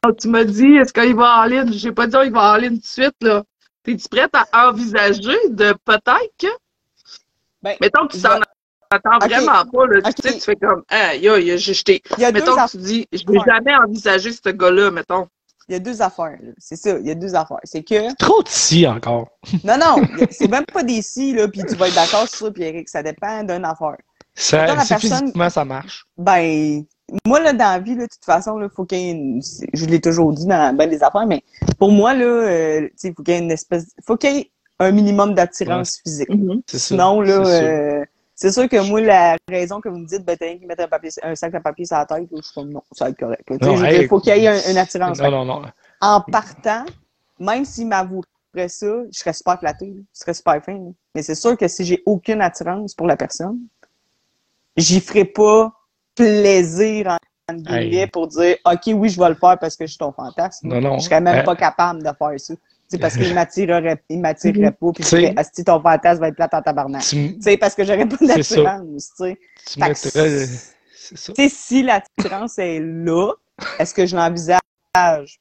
Oh, 0.06 0.12
Tu 0.12 0.28
m'as 0.28 0.44
dit, 0.44 0.76
est-ce 0.76 0.92
qu'il 0.92 1.16
va 1.16 1.40
en 1.40 1.44
ligne? 1.44 1.72
J'ai 1.72 1.90
pas 1.92 2.06
dit, 2.06 2.16
oh, 2.18 2.22
il 2.24 2.32
va 2.32 2.52
en 2.52 2.56
ligne 2.56 2.74
tout 2.76 2.80
de 2.82 2.86
suite, 2.86 3.16
là. 3.20 3.42
T'es-tu 3.82 4.08
prête 4.08 4.30
à 4.34 4.68
envisager 4.68 5.36
de 5.50 5.74
peut-être 5.84 6.32
que... 6.38 6.46
Ben, 7.62 7.76
Mettons 7.80 8.06
que 8.06 8.12
tu 8.12 8.18
je 8.18 8.22
t'en 8.22 8.40
vais- 8.90 8.96
attends 8.96 9.16
Ok. 9.16 9.30
vraiment 9.30 9.64
pas, 9.72 9.86
là. 9.86 10.02
Tu 10.02 10.22
sais, 10.22 10.34
tu 10.34 10.40
fais 10.40 10.56
comme, 10.56 10.82
ah, 10.90 11.14
yo, 11.14 11.36
yo. 11.36 11.56
Il 11.56 12.24
a 12.24 12.32
deux 12.32 12.40
Mettons 12.40 12.56
que 12.56 12.70
tu 12.70 12.76
dis, 12.78 13.06
je 13.12 13.18
vais 13.26 13.38
Ouais. 13.38 13.44
jamais 13.46 13.74
envisager 13.76 14.32
ce 14.32 14.48
gars-là, 14.50 14.90
mettons. 14.90 15.26
Il 15.68 15.72
y 15.72 15.76
a 15.76 15.78
deux 15.80 16.00
affaires, 16.00 16.36
là. 16.40 16.52
C'est 16.58 16.76
ça, 16.76 16.96
il 16.98 17.06
y 17.06 17.10
a 17.10 17.14
deux 17.16 17.34
affaires. 17.34 17.58
C'est 17.64 17.82
que, 17.82 18.14
Trop 18.16 18.42
de 18.42 18.48
si 18.48 18.86
encore. 18.86 19.28
non, 19.64 19.76
non, 19.78 19.96
c'est 20.30 20.48
même 20.48 20.64
pas 20.66 20.82
des 20.84 21.02
si, 21.02 21.32
là, 21.34 21.48
puis 21.48 21.62
tu 21.68 21.74
vas 21.74 21.88
être 21.88 21.94
d'accord 21.94 22.28
sur 22.28 22.46
ça, 22.46 22.50
puis 22.52 22.62
Eric, 22.62 22.88
ça 22.88 23.02
dépend 23.02 23.42
d'une 23.42 23.64
affaire. 23.64 23.96
Ça, 24.34 24.66
la 24.66 24.74
personne- 24.76 24.98
physiquement, 24.98 25.50
ça 25.50 25.64
marche. 25.64 26.04
Ben, 26.18 26.84
moi, 27.26 27.40
là, 27.40 27.52
dans 27.52 27.64
la 27.72 27.78
vie, 27.80 27.94
là, 27.94 28.02
de 28.04 28.08
toute 28.12 28.24
façon, 28.24 28.58
là, 28.58 28.68
faut 28.68 28.84
qu'il 28.84 28.98
y 28.98 29.08
ait 29.08 29.12
une, 29.12 29.40
je 29.72 29.86
l'ai 29.86 30.00
toujours 30.00 30.32
dit 30.32 30.44
dans 30.46 30.76
ben 30.76 30.88
des 30.90 31.02
affaires, 31.02 31.26
mais 31.26 31.42
pour 31.78 31.90
moi, 31.90 32.14
là, 32.14 32.24
euh, 32.26 32.80
tu 32.82 32.92
sais, 32.96 33.14
faut 33.16 33.22
qu'il 33.22 33.34
y 33.34 33.36
ait 33.38 33.40
une 33.40 33.50
espèce, 33.50 33.86
faut 34.06 34.16
qu'il 34.16 34.34
y 34.34 34.38
ait 34.40 34.50
un 34.78 34.90
minimum 34.92 35.32
d'attirance 35.34 36.00
physique. 36.02 36.28
C'est 36.66 36.78
ça. 36.78 36.86
Sinon, 36.88 37.22
là, 37.22 37.32
euh, 37.46 38.04
c'est 38.36 38.52
sûr 38.52 38.68
que 38.68 38.88
moi, 38.88 39.00
la 39.00 39.36
raison 39.48 39.80
que 39.80 39.88
vous 39.88 39.98
me 39.98 40.06
dites, 40.06 40.24
ben, 40.24 40.36
t'as 40.36 40.46
rien 40.46 40.58
qu'à 40.58 40.66
mettre 40.66 40.84
un, 40.84 40.88
papier, 40.88 41.10
un 41.22 41.34
sac 41.34 41.52
de 41.52 41.58
papier 41.58 41.86
sur 41.86 41.96
la 41.96 42.06
tête, 42.06 42.28
je 42.34 42.42
suis 42.42 42.54
comme, 42.54 42.70
non, 42.70 42.82
ça 42.92 43.06
va 43.06 43.10
être 43.10 43.18
correct. 43.18 43.50
Non, 43.62 43.82
hey, 43.84 44.06
faut 44.06 44.20
qu'il 44.20 44.36
y 44.36 44.44
ait 44.44 44.48
un- 44.48 44.70
une 44.70 44.78
attirance. 44.78 45.18
Non, 45.18 45.30
non, 45.30 45.44
non. 45.44 45.62
en 46.00 46.20
partant, 46.20 46.84
même 47.40 47.64
s'il 47.64 47.88
m'avouerait 47.88 48.22
ça, 48.68 48.86
je 49.10 49.18
serais 49.18 49.32
super 49.32 49.58
flattée. 49.58 49.94
Je 50.14 50.20
serais 50.20 50.34
super 50.34 50.62
fin. 50.64 50.74
là. 50.74 50.90
Mais 51.14 51.22
c'est 51.22 51.34
sûr 51.34 51.56
que 51.56 51.66
si 51.66 51.84
j'ai 51.84 52.02
aucune 52.06 52.40
attirance 52.42 52.94
pour 52.94 53.06
la 53.06 53.16
personne, 53.16 53.58
j'y 54.76 55.00
ferai 55.00 55.24
pas 55.24 55.72
plaisir 56.14 57.08
en 57.08 57.16
Hey. 57.68 58.04
pour 58.08 58.26
dire 58.26 58.56
OK, 58.64 58.80
oui, 58.88 59.08
je 59.08 59.20
vais 59.20 59.28
le 59.28 59.36
faire 59.36 59.56
parce 59.60 59.76
que 59.76 59.86
je 59.86 59.92
suis 59.92 59.98
ton 59.98 60.10
fantasme. 60.10 60.66
Non, 60.66 60.80
non. 60.80 60.98
Je 60.98 61.04
serais 61.04 61.20
même 61.20 61.38
Euh, 61.38 61.42
pas 61.44 61.54
capable 61.54 62.00
de 62.02 62.08
faire 62.18 62.32
ça. 62.40 62.54
C'est 62.88 62.98
parce 62.98 63.16
qu'il 63.16 63.34
m'attirerait, 63.34 64.02
il 64.08 64.20
m'attirerait 64.20 64.72
pas. 64.72 64.92
Puis 64.94 65.04
dirais, 65.04 65.34
Asti, 65.36 65.64
ton 65.64 65.80
fantasme 65.80 66.20
va 66.20 66.28
être 66.28 66.36
plate 66.36 66.54
en 66.54 66.62
tabarnak. 66.62 67.02
Tu, 67.02 67.34
Tu 67.34 67.42
sais, 67.42 67.56
parce 67.56 67.74
que 67.74 67.84
j'aurais 67.84 68.06
pas 68.06 68.16
C'est 68.20 68.26
d'attirance, 68.26 69.10
tu 69.16 69.36
tu 69.72 69.80
mettrais. 69.80 70.46
C'est. 70.46 71.32
Tu 71.34 71.34
sais, 71.34 71.48
si 71.48 71.82
l'attirance 71.82 72.58
est 72.58 72.80
là, 72.80 73.32
est-ce 73.78 73.94
que 73.94 74.06
je 74.06 74.16
l'envisage? 74.16 74.60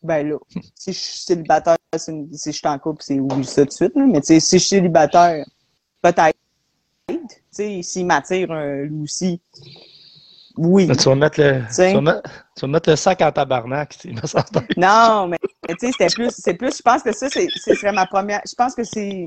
Ben 0.03 0.27
là, 0.27 0.38
si 0.76 0.91
je 0.91 0.97
suis 0.99 1.19
célibataire, 1.19 1.77
c'est 1.97 2.11
une- 2.11 2.31
si 2.34 2.51
je 2.51 2.57
suis 2.57 2.67
en 2.67 2.77
couple, 2.77 3.01
c'est 3.03 3.19
oui 3.19 3.43
ça 3.45 3.61
tout 3.61 3.67
de 3.69 3.72
suite. 3.73 3.95
là. 3.95 4.05
Mais 4.05 4.19
tu 4.19 4.27
sais, 4.27 4.39
si 4.41 4.57
je 4.59 4.63
suis 4.65 4.76
célibataire, 4.76 5.45
peut-être. 6.01 6.35
Tu 7.07 7.17
sais, 7.51 7.81
s'il 7.81 8.05
m'attire 8.05 8.51
euh, 8.51 8.84
lui 8.84 9.03
aussi, 9.03 9.41
oui. 10.57 10.88
Tu 10.88 11.03
vas 11.09 11.15
mettre 11.15 11.39
le, 11.41 11.61
tu 11.73 11.81
vas 11.93 12.01
mettre, 12.01 12.22
tu 12.55 12.61
vas 12.61 12.67
mettre 12.67 12.89
le 12.89 12.95
sac 12.95 13.22
en 13.22 13.31
tabarnak. 13.31 13.97
tu. 13.97 14.13
Non, 14.77 15.27
mais 15.27 15.38
mais 15.67 15.75
tu 15.75 15.85
sais, 15.87 15.91
c'était 15.91 16.09
plus, 16.13 16.31
c'est 16.31 16.53
plus, 16.53 16.77
je 16.77 16.81
pense 16.81 17.03
que 17.03 17.11
ça, 17.11 17.29
c'est, 17.29 17.49
ce 17.55 17.73
serait 17.73 17.91
ma 17.91 18.05
première, 18.05 18.41
je 18.47 18.55
pense 18.55 18.75
que 18.75 18.83
c'est, 18.83 19.25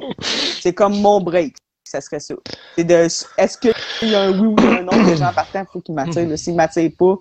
c'est 0.61 0.73
comme 0.73 1.01
mon 1.01 1.21
break, 1.21 1.57
ça 1.85 2.01
serait 2.01 2.21
ça. 2.21 2.35
C'est 2.77 2.85
de, 2.85 2.95
est-ce 2.95 3.59
qu'il 3.59 3.73
y 4.03 4.15
a 4.15 4.23
un 4.23 4.31
oui 4.31 4.47
ou 4.47 4.69
un 4.69 4.83
non, 4.83 5.03
déjà 5.05 5.31
en 5.31 5.33
partant, 5.35 5.61
il 5.61 5.67
faut 5.73 5.81
qu'il 5.81 5.95
m'attire. 5.95 6.29
là. 6.29 6.37
S'il 6.37 6.55
m'attire 6.55 6.91
pas, 6.97 7.17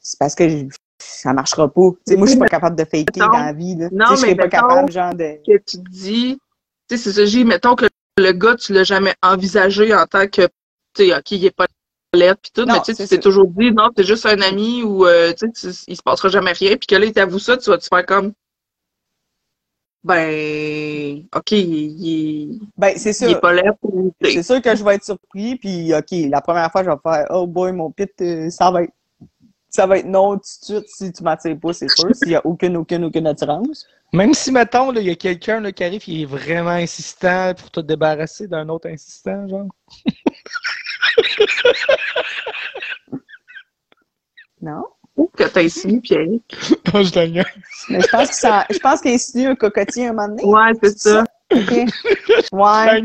c'est 0.00 0.18
parce 0.18 0.34
que 0.34 0.44
ça 0.98 1.32
marchera 1.32 1.68
pas. 1.72 1.90
Tu 2.06 2.12
sais, 2.12 2.16
moi, 2.16 2.26
je 2.26 2.32
suis 2.32 2.38
pas 2.38 2.46
capable 2.46 2.76
de 2.76 2.84
faker 2.84 3.04
Mettons- 3.16 3.32
dans 3.32 3.38
la 3.38 3.52
vie, 3.52 3.76
là. 3.76 3.88
Non, 3.92 4.06
je 4.10 4.16
serais 4.16 4.28
mais 4.34 4.36
pas 4.36 4.48
capable, 4.48 4.92
genre, 4.92 5.14
de, 5.14 5.36
que 5.46 5.58
tu 5.58 5.78
dis, 5.88 6.38
tu 6.88 6.96
sais, 6.96 7.02
c'est 7.02 7.12
ça, 7.12 7.24
j'ai, 7.26 7.44
mettons 7.44 7.74
que 7.74 7.86
le 8.18 8.32
gars, 8.32 8.56
tu 8.56 8.72
l'as 8.72 8.84
jamais 8.84 9.14
envisagé 9.22 9.94
en 9.94 10.06
tant 10.06 10.26
que, 10.26 10.42
tu 10.94 11.06
sais, 11.06 11.16
OK, 11.16 11.30
il 11.32 11.44
est 11.46 11.50
pas 11.56 11.66
lettre 12.14 12.40
puis 12.42 12.52
tout, 12.54 12.64
Non, 12.64 12.74
mais 12.74 12.80
tu 12.80 12.86
sais, 12.86 12.94
c'est 12.94 13.04
tu 13.04 13.16
t'es 13.16 13.20
toujours 13.20 13.48
dit, 13.48 13.70
non, 13.72 13.90
t'es 13.90 14.04
juste 14.04 14.26
un 14.26 14.40
ami 14.40 14.82
ou, 14.82 15.06
euh, 15.06 15.32
tu 15.32 15.48
sais, 15.54 15.84
il 15.88 15.96
se 15.96 16.02
passera 16.02 16.28
jamais 16.28 16.52
rien, 16.52 16.76
puis 16.76 16.86
que 16.86 16.94
là, 16.94 17.06
il 17.06 17.12
t'avoue 17.12 17.38
ça, 17.38 17.56
tu 17.56 17.70
vas 17.70 17.78
te 17.78 17.86
faire 17.86 18.06
comme, 18.06 18.32
ben, 20.04 21.24
OK, 21.34 21.52
il, 21.52 22.60
ben, 22.76 22.92
c'est 22.96 23.14
ça. 23.14 23.26
il 23.26 23.32
est 23.32 23.40
pas 23.40 23.54
sais. 23.54 24.32
C'est 24.32 24.42
sûr 24.42 24.60
que 24.60 24.76
je 24.76 24.84
vais 24.84 24.96
être 24.96 25.04
surpris, 25.04 25.56
puis 25.56 25.94
OK, 25.94 26.10
la 26.28 26.42
première 26.42 26.70
fois, 26.70 26.84
je 26.84 26.90
vais 26.90 26.96
faire 27.02 27.26
Oh 27.30 27.46
boy, 27.46 27.72
mon 27.72 27.90
pit, 27.90 28.10
euh, 28.20 28.50
ça 28.50 28.70
va 28.70 28.82
être 28.82 28.92
ça 29.70 29.86
va 29.86 29.98
être 29.98 30.06
non 30.06 30.34
tout 30.34 30.38
de 30.38 30.44
suite 30.44 30.88
si 30.88 31.12
tu 31.12 31.24
m'attires 31.24 31.58
pas, 31.58 31.72
c'est 31.72 31.88
sûr, 31.88 32.14
s'il 32.14 32.30
y 32.30 32.36
a 32.36 32.46
aucune, 32.46 32.76
aucune, 32.76 33.04
aucune 33.04 33.26
attirance. 33.26 33.88
Même 34.12 34.32
si, 34.32 34.52
mettons, 34.52 34.92
là, 34.92 35.00
il 35.00 35.08
y 35.08 35.10
a 35.10 35.16
quelqu'un 35.16 35.58
là, 35.58 35.72
qui 35.72 35.82
arrive 35.82 36.00
qui 36.00 36.22
est 36.22 36.26
vraiment 36.26 36.70
insistant 36.70 37.52
pour 37.54 37.72
te 37.72 37.80
débarrasser 37.80 38.46
d'un 38.46 38.68
autre 38.68 38.88
insistant, 38.88 39.48
genre. 39.48 39.66
Non? 44.60 44.84
que 45.36 45.44
t'as 45.44 45.62
insinué, 45.62 46.00
Pierre. 46.00 46.26
Non, 46.92 47.02
je 47.02 47.26
niaise. 47.26 47.44
Mais 47.88 48.00
je 48.00 48.08
pense 48.08 48.28
que 48.28 48.34
ça, 48.34 48.64
je 48.70 48.78
pense 48.78 49.00
qu'il 49.00 49.12
insinue 49.12 49.48
un 49.48 49.54
cocotier 49.54 50.08
un 50.08 50.12
moment 50.12 50.28
donné. 50.28 50.44
Ouais, 50.44 50.72
c'est 50.82 50.98
ça. 50.98 51.24
Ouais. 52.52 53.02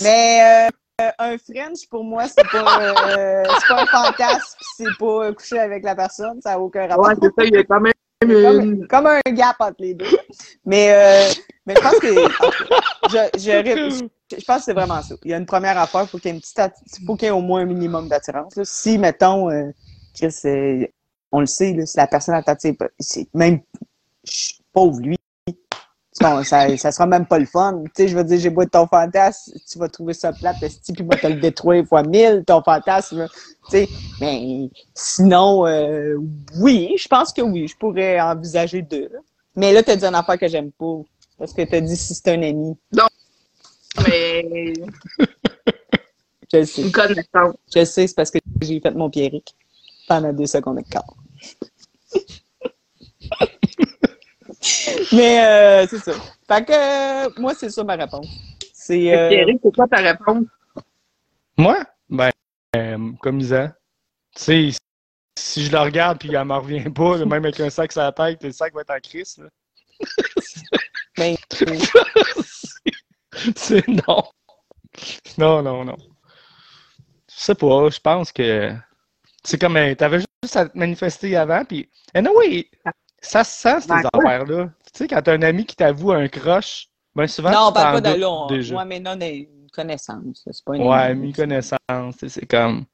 Mais 0.00 0.68
euh, 1.00 1.10
un 1.18 1.38
French, 1.38 1.88
pour 1.90 2.04
moi, 2.04 2.26
c'est 2.26 2.46
pas, 2.50 2.82
euh, 2.82 3.44
c'est 3.60 3.68
pas 3.68 3.82
un 3.82 3.86
fantasme, 3.86 4.58
c'est 4.76 4.98
pas 4.98 5.32
coucher 5.32 5.58
avec 5.58 5.84
la 5.84 5.94
personne, 5.94 6.40
ça 6.42 6.50
n'a 6.50 6.60
aucun 6.60 6.86
rapport. 6.86 7.06
Ouais, 7.06 7.14
c'est 7.20 7.28
ça, 7.28 7.44
il 7.44 7.54
y 7.54 7.58
a 7.58 7.64
quand 7.64 7.80
même 7.80 7.92
comme, 8.20 8.60
une... 8.60 8.86
comme 8.86 9.06
un 9.06 9.20
gap 9.32 9.56
entre 9.60 9.76
les 9.80 9.94
deux. 9.94 10.06
Mais, 10.64 10.92
euh, 10.92 11.32
mais 11.66 11.74
je 11.76 11.80
pense 11.80 11.98
que 11.98 12.08
je, 13.10 13.38
je, 13.38 14.08
je 14.36 14.44
pense 14.44 14.58
que 14.58 14.64
c'est 14.64 14.72
vraiment 14.72 15.02
ça. 15.02 15.14
Il 15.24 15.30
y 15.30 15.34
a 15.34 15.36
une 15.36 15.46
première 15.46 15.78
affaire, 15.78 16.02
il 16.02 16.08
faut 16.08 16.18
qu'il 16.18 16.30
y 16.30 16.34
ait 16.34 16.36
une 16.36 16.40
petite 16.40 16.60
faut 17.06 17.16
qu'il 17.16 17.26
y 17.26 17.28
ait 17.28 17.32
au 17.32 17.40
moins 17.40 17.62
un 17.62 17.66
minimum 17.66 18.08
d'attirance. 18.08 18.60
Si, 18.64 18.98
mettons, 18.98 19.50
euh, 19.50 19.70
Chris, 20.14 20.34
euh, 20.44 20.86
on 21.32 21.40
le 21.40 21.46
sait, 21.46 21.72
là, 21.74 21.86
si 21.86 21.96
la 21.96 22.06
personne 22.06 22.42
c'est 22.98 23.28
même 23.34 23.60
pauvre 24.72 25.00
lui. 25.00 25.17
Bon, 26.20 26.42
ça, 26.42 26.76
ça 26.76 26.90
sera 26.90 27.06
même 27.06 27.26
pas 27.26 27.38
le 27.38 27.46
fun. 27.46 27.82
Tu 27.84 27.90
sais, 27.94 28.08
je 28.08 28.16
veux 28.16 28.24
dire, 28.24 28.38
j'ai 28.40 28.50
beau 28.50 28.62
être 28.62 28.72
ton 28.72 28.86
fantasme, 28.86 29.52
tu 29.70 29.78
vas 29.78 29.88
trouver 29.88 30.14
ça 30.14 30.32
plate, 30.32 30.62
esti, 30.62 30.92
puis 30.92 31.04
moi, 31.04 31.16
te 31.16 31.26
le 31.26 31.40
détruire 31.40 31.86
fois 31.86 32.02
mille, 32.02 32.44
ton 32.46 32.62
fantasme. 32.62 33.28
Tu 33.70 33.70
sais, 33.70 33.88
mais 34.20 34.68
sinon, 34.94 35.66
euh, 35.66 36.16
oui, 36.60 36.94
je 36.98 37.06
pense 37.06 37.32
que 37.32 37.42
oui, 37.42 37.68
je 37.68 37.76
pourrais 37.76 38.20
envisager 38.20 38.82
deux. 38.82 39.10
Mais 39.54 39.72
là, 39.72 39.82
t'as 39.82 39.96
dit 39.96 40.04
une 40.04 40.14
affaire 40.14 40.38
que 40.38 40.48
j'aime 40.48 40.72
pas. 40.72 41.00
Parce 41.38 41.52
que 41.52 41.62
t'as 41.62 41.80
dit 41.80 41.96
si 41.96 42.14
c'est 42.14 42.28
un 42.28 42.42
ami. 42.42 42.76
mais 44.06 44.72
Je 46.52 46.64
sais. 46.64 46.82
une 46.82 46.92
connaissance. 46.92 47.54
Je 47.72 47.80
le 47.80 47.84
sais, 47.84 48.06
c'est 48.06 48.14
parce 48.14 48.30
que 48.30 48.38
j'ai 48.62 48.80
fait 48.80 48.90
mon 48.92 49.10
Pierrick 49.10 49.54
pendant 50.08 50.32
deux 50.32 50.46
secondes 50.46 50.78
de 50.78 50.82
quart. 50.88 51.14
Mais 55.12 55.44
euh, 55.44 55.86
c'est 55.88 55.98
ça. 55.98 56.12
Fait 56.46 56.64
que 56.64 56.72
euh, 56.72 57.30
moi, 57.38 57.54
c'est 57.54 57.70
ça 57.70 57.84
ma 57.84 57.96
réponse. 57.96 58.28
C'est 58.72 59.14
euh, 59.14 59.52
quoi 59.74 59.86
ta 59.86 59.98
réponse? 59.98 60.46
Moi? 61.56 61.84
Ben, 62.08 62.30
euh, 62.76 63.12
comme 63.20 63.40
Isa. 63.40 63.76
Tu 64.34 64.42
sais, 64.42 64.70
si 65.38 65.64
je 65.64 65.72
le 65.72 65.78
regarde 65.78 66.18
puis 66.18 66.34
elle 66.34 66.44
m'en 66.44 66.60
revient 66.60 66.90
pas, 66.90 67.16
là, 67.16 67.24
même 67.24 67.44
avec 67.44 67.60
un 67.60 67.70
sac 67.70 67.92
sur 67.92 68.02
la 68.02 68.12
tête, 68.12 68.42
le 68.42 68.52
sac 68.52 68.74
va 68.74 68.80
être 68.80 68.90
en 68.90 69.00
crise. 69.00 69.40
ben, 71.16 71.36
C'est 73.56 73.86
non. 73.88 74.24
Non, 75.36 75.62
non, 75.62 75.84
non. 75.84 75.96
Je 77.28 77.44
sais 77.44 77.54
pas, 77.54 77.88
je 77.90 78.00
pense 78.00 78.32
que 78.32 78.74
c'est 79.44 79.60
comme 79.60 79.78
t'avais 79.96 80.18
juste 80.18 80.56
à 80.56 80.68
te 80.68 80.76
manifester 80.76 81.36
avant, 81.36 81.64
puis 81.64 81.88
anyway, 82.14 82.68
ça 83.20 83.44
se 83.44 83.60
sent 83.60 83.80
ces 83.82 83.88
Ben, 83.88 84.02
affaires-là. 84.12 84.66
Tu 84.92 84.98
sais, 84.98 85.08
quand 85.08 85.22
t'as 85.22 85.34
un 85.34 85.42
ami 85.42 85.64
qui 85.66 85.76
t'avoue 85.76 86.12
un 86.12 86.28
crush, 86.28 86.88
ben 87.14 87.26
souvent 87.26 87.50
non, 87.50 87.58
on 87.58 87.68
tu 87.68 87.74
t'en 87.74 87.80
parle 87.80 88.02
pas 88.02 88.14
de 88.14 88.20
là. 88.20 88.46
déjà. 88.48 88.76
Ouais, 88.76 88.84
mais 88.84 89.00
non, 89.00 89.14
une 89.20 89.70
connaissance. 89.72 90.42
C'est 90.50 90.64
pas 90.64 90.76
une 90.76 90.82
Ouais, 90.86 91.14
mi 91.14 91.32
connaissance, 91.32 92.16
tu 92.18 92.28
c'est 92.28 92.46
comme. 92.46 92.84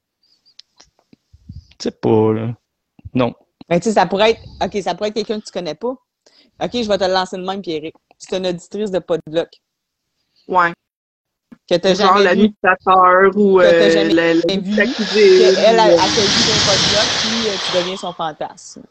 sais 1.81 1.91
pas, 1.91 2.33
là. 2.33 2.55
Non. 3.15 3.35
Ben, 3.69 3.79
tu 3.81 3.85
sais, 3.85 3.93
ça 3.93 4.07
pourrait 4.07 4.33
être. 4.33 4.43
OK, 4.63 4.83
ça 4.83 4.95
pourrait 4.95 5.09
être 5.11 5.15
quelqu'un 5.15 5.41
que 5.41 5.45
tu 5.45 5.53
connais 5.53 5.75
pas. 5.75 5.89
OK, 6.63 6.71
je 6.73 6.89
vais 6.89 6.99
te 6.99 7.05
le 7.05 7.13
lancer 7.13 7.37
de 7.37 7.43
même, 7.43 7.61
Pierrick. 7.63 7.95
C'est 8.19 8.37
une 8.37 8.47
auditrice 8.47 8.91
de 8.91 8.99
Podlock 9.01 9.49
Ouais. 10.49 10.73
que 11.69 11.75
t'as 11.77 11.95
Genre 11.95 12.17
jamais 12.17 12.21
vu. 12.21 12.25
l'administrateur 12.25 13.37
ou 13.37 13.59
Que 13.59 13.75
t'as 13.75 13.91
euh, 13.91 13.91
jamais 13.91 14.15
le, 14.15 14.35
le 14.35 14.43
vu. 14.61 15.37
qu'elle, 15.39 15.59
elle, 15.59 15.81
ou, 15.81 16.15
t'a 16.15 16.27
vu 16.29 16.45
d'un 16.45 16.61
Podlock, 16.61 17.15
puis 17.23 17.49
euh, 17.49 17.59
tu 17.59 17.73
deviens 17.73 17.97
son 17.97 18.13
fantasme. 18.13 18.83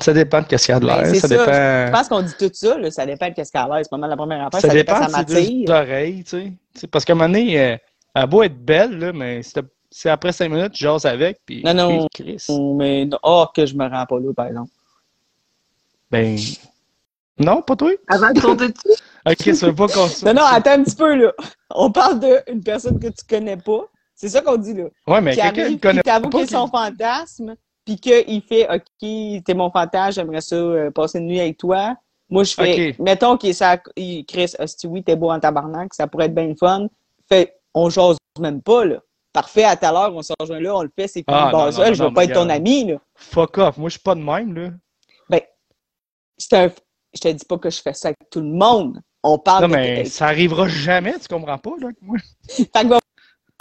Ça 0.00 0.12
dépend 0.14 0.40
de 0.40 0.46
qu'est-ce 0.46 0.66
qu'il 0.66 0.72
y 0.72 0.76
a 0.76 0.80
de 0.80 0.86
Ben, 0.86 1.02
l'air. 1.02 1.06
c'est 1.14 1.20
ça. 1.28 1.86
Je 1.86 1.92
pense 1.92 2.08
qu'on 2.08 2.22
dit 2.22 2.32
tout 2.38 2.50
ça, 2.52 2.78
là, 2.78 2.90
ça 2.90 3.04
dépend 3.04 3.28
de 3.28 3.34
qu'est-ce 3.34 3.52
qu'elle 3.52 3.60
a 3.62 3.66
l'air. 3.68 3.78
C'est 3.82 3.90
pas 3.90 3.98
mal 3.98 4.08
la 4.10 4.16
première 4.16 4.46
affaire. 4.46 4.60
Ça, 4.60 4.68
Ça, 4.68 4.74
dépend, 4.74 4.94
dépend 4.94 5.06
de 5.06 5.12
m'attire. 5.12 5.70
oreilles, 5.70 6.24
tu 6.24 6.52
sais. 6.74 6.86
Parce 6.86 7.04
qu'à 7.04 7.12
un 7.12 7.16
moment 7.16 7.28
donné, 7.28 7.60
euh, 7.60 7.76
elle 8.14 8.22
a 8.22 8.26
beau 8.26 8.42
être 8.42 8.56
belle, 8.64 8.98
là, 8.98 9.12
mais 9.12 9.42
si, 9.42 9.52
si 9.90 10.08
après 10.08 10.32
cinq 10.32 10.50
minutes, 10.50 10.72
tu 10.72 10.84
jases 10.84 11.04
avec, 11.04 11.40
puis. 11.44 11.62
Non, 11.62 11.74
non. 11.74 12.06
puis 12.12 12.24
Chris, 12.24 12.46
Mais, 12.76 13.08
oh, 13.22 13.46
que 13.54 13.66
je 13.66 13.74
me 13.74 13.86
rends 13.88 14.06
pas 14.06 14.18
là, 14.18 14.32
par 14.34 14.46
exemple. 14.46 14.70
Ben. 16.10 16.38
Non, 17.38 17.62
pas 17.62 17.76
toi? 17.76 17.90
Avant 18.08 18.32
de 18.32 18.40
sauter 18.40 18.68
dessus. 18.68 18.98
Ok, 19.24 19.54
ça 19.54 19.66
veut 19.68 19.74
pas 19.76 19.86
qu'on 19.86 20.08
se- 20.08 20.24
Non, 20.24 20.34
non, 20.34 20.42
attends 20.42 20.72
un 20.72 20.82
petit 20.82 20.96
peu, 20.96 21.14
là. 21.14 21.32
On 21.70 21.92
parle 21.92 22.18
d'une 22.18 22.60
personne 22.64 22.98
que 22.98 23.06
tu 23.06 23.24
connais 23.28 23.56
pas. 23.56 23.82
C'est 24.16 24.28
ça 24.28 24.40
qu'on 24.40 24.56
dit, 24.56 24.74
là. 24.74 24.86
Ouais, 25.06 25.20
mais 25.20 25.30
qui 25.36 25.40
quelqu'un 25.40 25.62
arrive, 25.62 25.74
qui 25.74 25.78
connaît 25.80 26.00
qui 26.00 26.10
t'avoue 26.10 26.28
pas. 26.28 26.38
qu'il 26.38 26.48
est 26.48 26.50
son 26.50 26.66
fantasme, 26.66 27.54
puis 27.84 27.96
qu'il 27.96 28.42
fait 28.42 28.68
OK, 28.68 29.44
t'es 29.44 29.54
mon 29.54 29.70
fantasme, 29.70 30.12
j'aimerais 30.12 30.40
ça 30.40 30.56
euh, 30.56 30.90
passer 30.90 31.18
une 31.18 31.26
nuit 31.26 31.40
avec 31.40 31.58
toi. 31.58 31.96
Moi, 32.28 32.44
je 32.44 32.54
fais, 32.54 32.94
mettons 32.98 33.36
qu'il 33.36 33.54
ça, 33.54 33.78
il 33.96 34.24
Chris, 34.24 34.54
hostie, 34.58 34.86
oui, 34.86 35.02
t'es 35.02 35.16
beau 35.16 35.30
en 35.30 35.38
tabarnak, 35.38 35.92
ça 35.92 36.06
pourrait 36.06 36.26
être 36.26 36.34
bien 36.34 36.54
fun. 36.58 36.86
Fait, 37.28 37.58
on 37.74 37.90
jase 37.90 38.16
même 38.40 38.62
pas, 38.62 38.84
là. 38.84 39.00
Parfait, 39.32 39.64
à 39.64 39.76
tout 39.76 39.86
à 39.86 39.92
l'heure, 39.92 40.14
on 40.14 40.22
se 40.22 40.32
rejoint 40.38 40.60
là, 40.60 40.76
on 40.76 40.82
le 40.82 40.90
fait, 40.94 41.08
c'est 41.08 41.20
fini. 41.20 41.24
Ah, 41.28 41.50
non, 41.52 41.70
je 41.70 42.02
veux 42.02 42.12
pas 42.12 42.24
être 42.24 42.34
ton 42.34 42.48
ami, 42.48 42.86
là. 42.86 42.96
Fuck 43.14 43.58
off. 43.58 43.76
Moi, 43.78 43.88
je 43.88 43.94
suis 43.94 44.02
pas 44.02 44.14
de 44.14 44.20
même, 44.20 44.54
là. 44.54 44.70
C'est 46.38 46.56
un, 46.56 46.72
je 47.14 47.20
te 47.20 47.28
dis 47.28 47.44
pas 47.44 47.58
que 47.58 47.70
je 47.70 47.80
fais 47.80 47.94
ça 47.94 48.08
avec 48.08 48.30
tout 48.30 48.40
le 48.40 48.48
monde. 48.48 49.00
On 49.22 49.38
parle 49.38 49.62
Non, 49.62 49.68
de 49.68 49.74
mais 49.74 50.04
ça 50.06 50.26
arrivera 50.26 50.66
jamais, 50.66 51.18
tu 51.18 51.28
comprends 51.28 51.58
pas, 51.58 51.70
là. 51.78 51.88
Moi. 52.00 52.18
Fait 52.48 52.84
va 52.84 52.98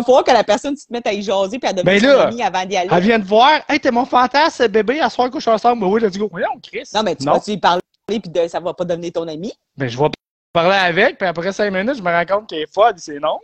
falloir 0.03 0.23
que 0.23 0.31
la 0.31 0.43
personne 0.43 0.75
tu 0.75 0.85
te 0.85 0.91
mette 0.93 1.05
à 1.07 1.13
y 1.13 1.21
jaser 1.21 1.59
puis 1.59 1.69
à 1.69 1.73
devenir 1.73 1.93
Ben 1.93 2.01
ton 2.01 2.07
là, 2.17 2.27
ami 2.27 2.43
avant 2.43 2.65
d'y 2.65 2.77
aller. 2.77 2.89
Elle 2.91 3.03
vient 3.03 3.19
de 3.19 3.25
voir. 3.25 3.61
Hey, 3.69 3.79
t'es 3.79 3.91
mon 3.91 4.05
fantasme, 4.05 4.67
bébé, 4.67 4.99
à 4.99 5.09
soir 5.09 5.29
couche 5.29 5.47
ensemble. 5.47 5.83
Oui, 5.85 6.01
let's 6.01 6.17
go. 6.17 6.27
Voyons, 6.31 6.49
Chris. 6.61 6.89
Non, 6.93 7.03
mais 7.03 7.15
tu 7.15 7.25
Non. 7.25 7.33
vas-tu 7.33 7.51
y 7.51 7.57
parler 7.57 7.81
puis 8.07 8.19
de- 8.19 8.47
ça 8.47 8.59
va 8.59 8.73
pas 8.73 8.83
devenir 8.85 9.11
ton 9.13 9.27
ami? 9.27 9.53
Ben, 9.77 9.87
je 9.87 9.97
vais 9.97 10.09
parler 10.53 10.75
avec, 10.75 11.17
puis 11.17 11.27
après 11.27 11.51
cinq 11.53 11.71
minutes, 11.71 11.95
je 11.97 12.01
me 12.03 12.11
rends 12.11 12.25
compte 12.25 12.49
qu'elle 12.49 12.63
est 12.63 12.73
folle, 12.73 12.93
c'est 12.97 13.19
non. 13.19 13.37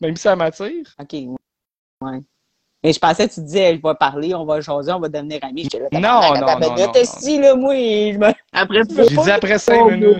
Même 0.00 0.16
si 0.16 0.22
ça 0.22 0.36
m'attire. 0.36 0.84
OK. 1.00 1.12
Ouais. 1.12 2.18
Mais 2.84 2.92
je 2.92 2.98
pensais 2.98 3.28
que 3.28 3.34
tu 3.34 3.40
disais, 3.42 3.76
je 3.76 3.80
vais 3.88 3.94
parler, 3.94 4.34
on 4.34 4.44
va 4.44 4.60
jaser, 4.60 4.90
on 4.92 4.98
va 4.98 5.08
devenir 5.08 5.38
amis. 5.42 5.68
Là, 5.72 5.78
Non, 5.92 6.00
non, 6.00 6.34
non, 6.40 6.46
ben, 6.58 6.68
non, 6.68 6.74
de 6.74 6.98
non. 6.98 7.04
si, 7.04 7.38
là, 7.40 7.54
moi, 7.54 7.74
je 7.74 8.18
me. 8.18 8.26
Après, 8.52 8.80
J'ai 8.88 9.16
dit 9.16 9.30
après 9.30 9.58
cinq 9.58 9.84
minutes. 9.92 10.18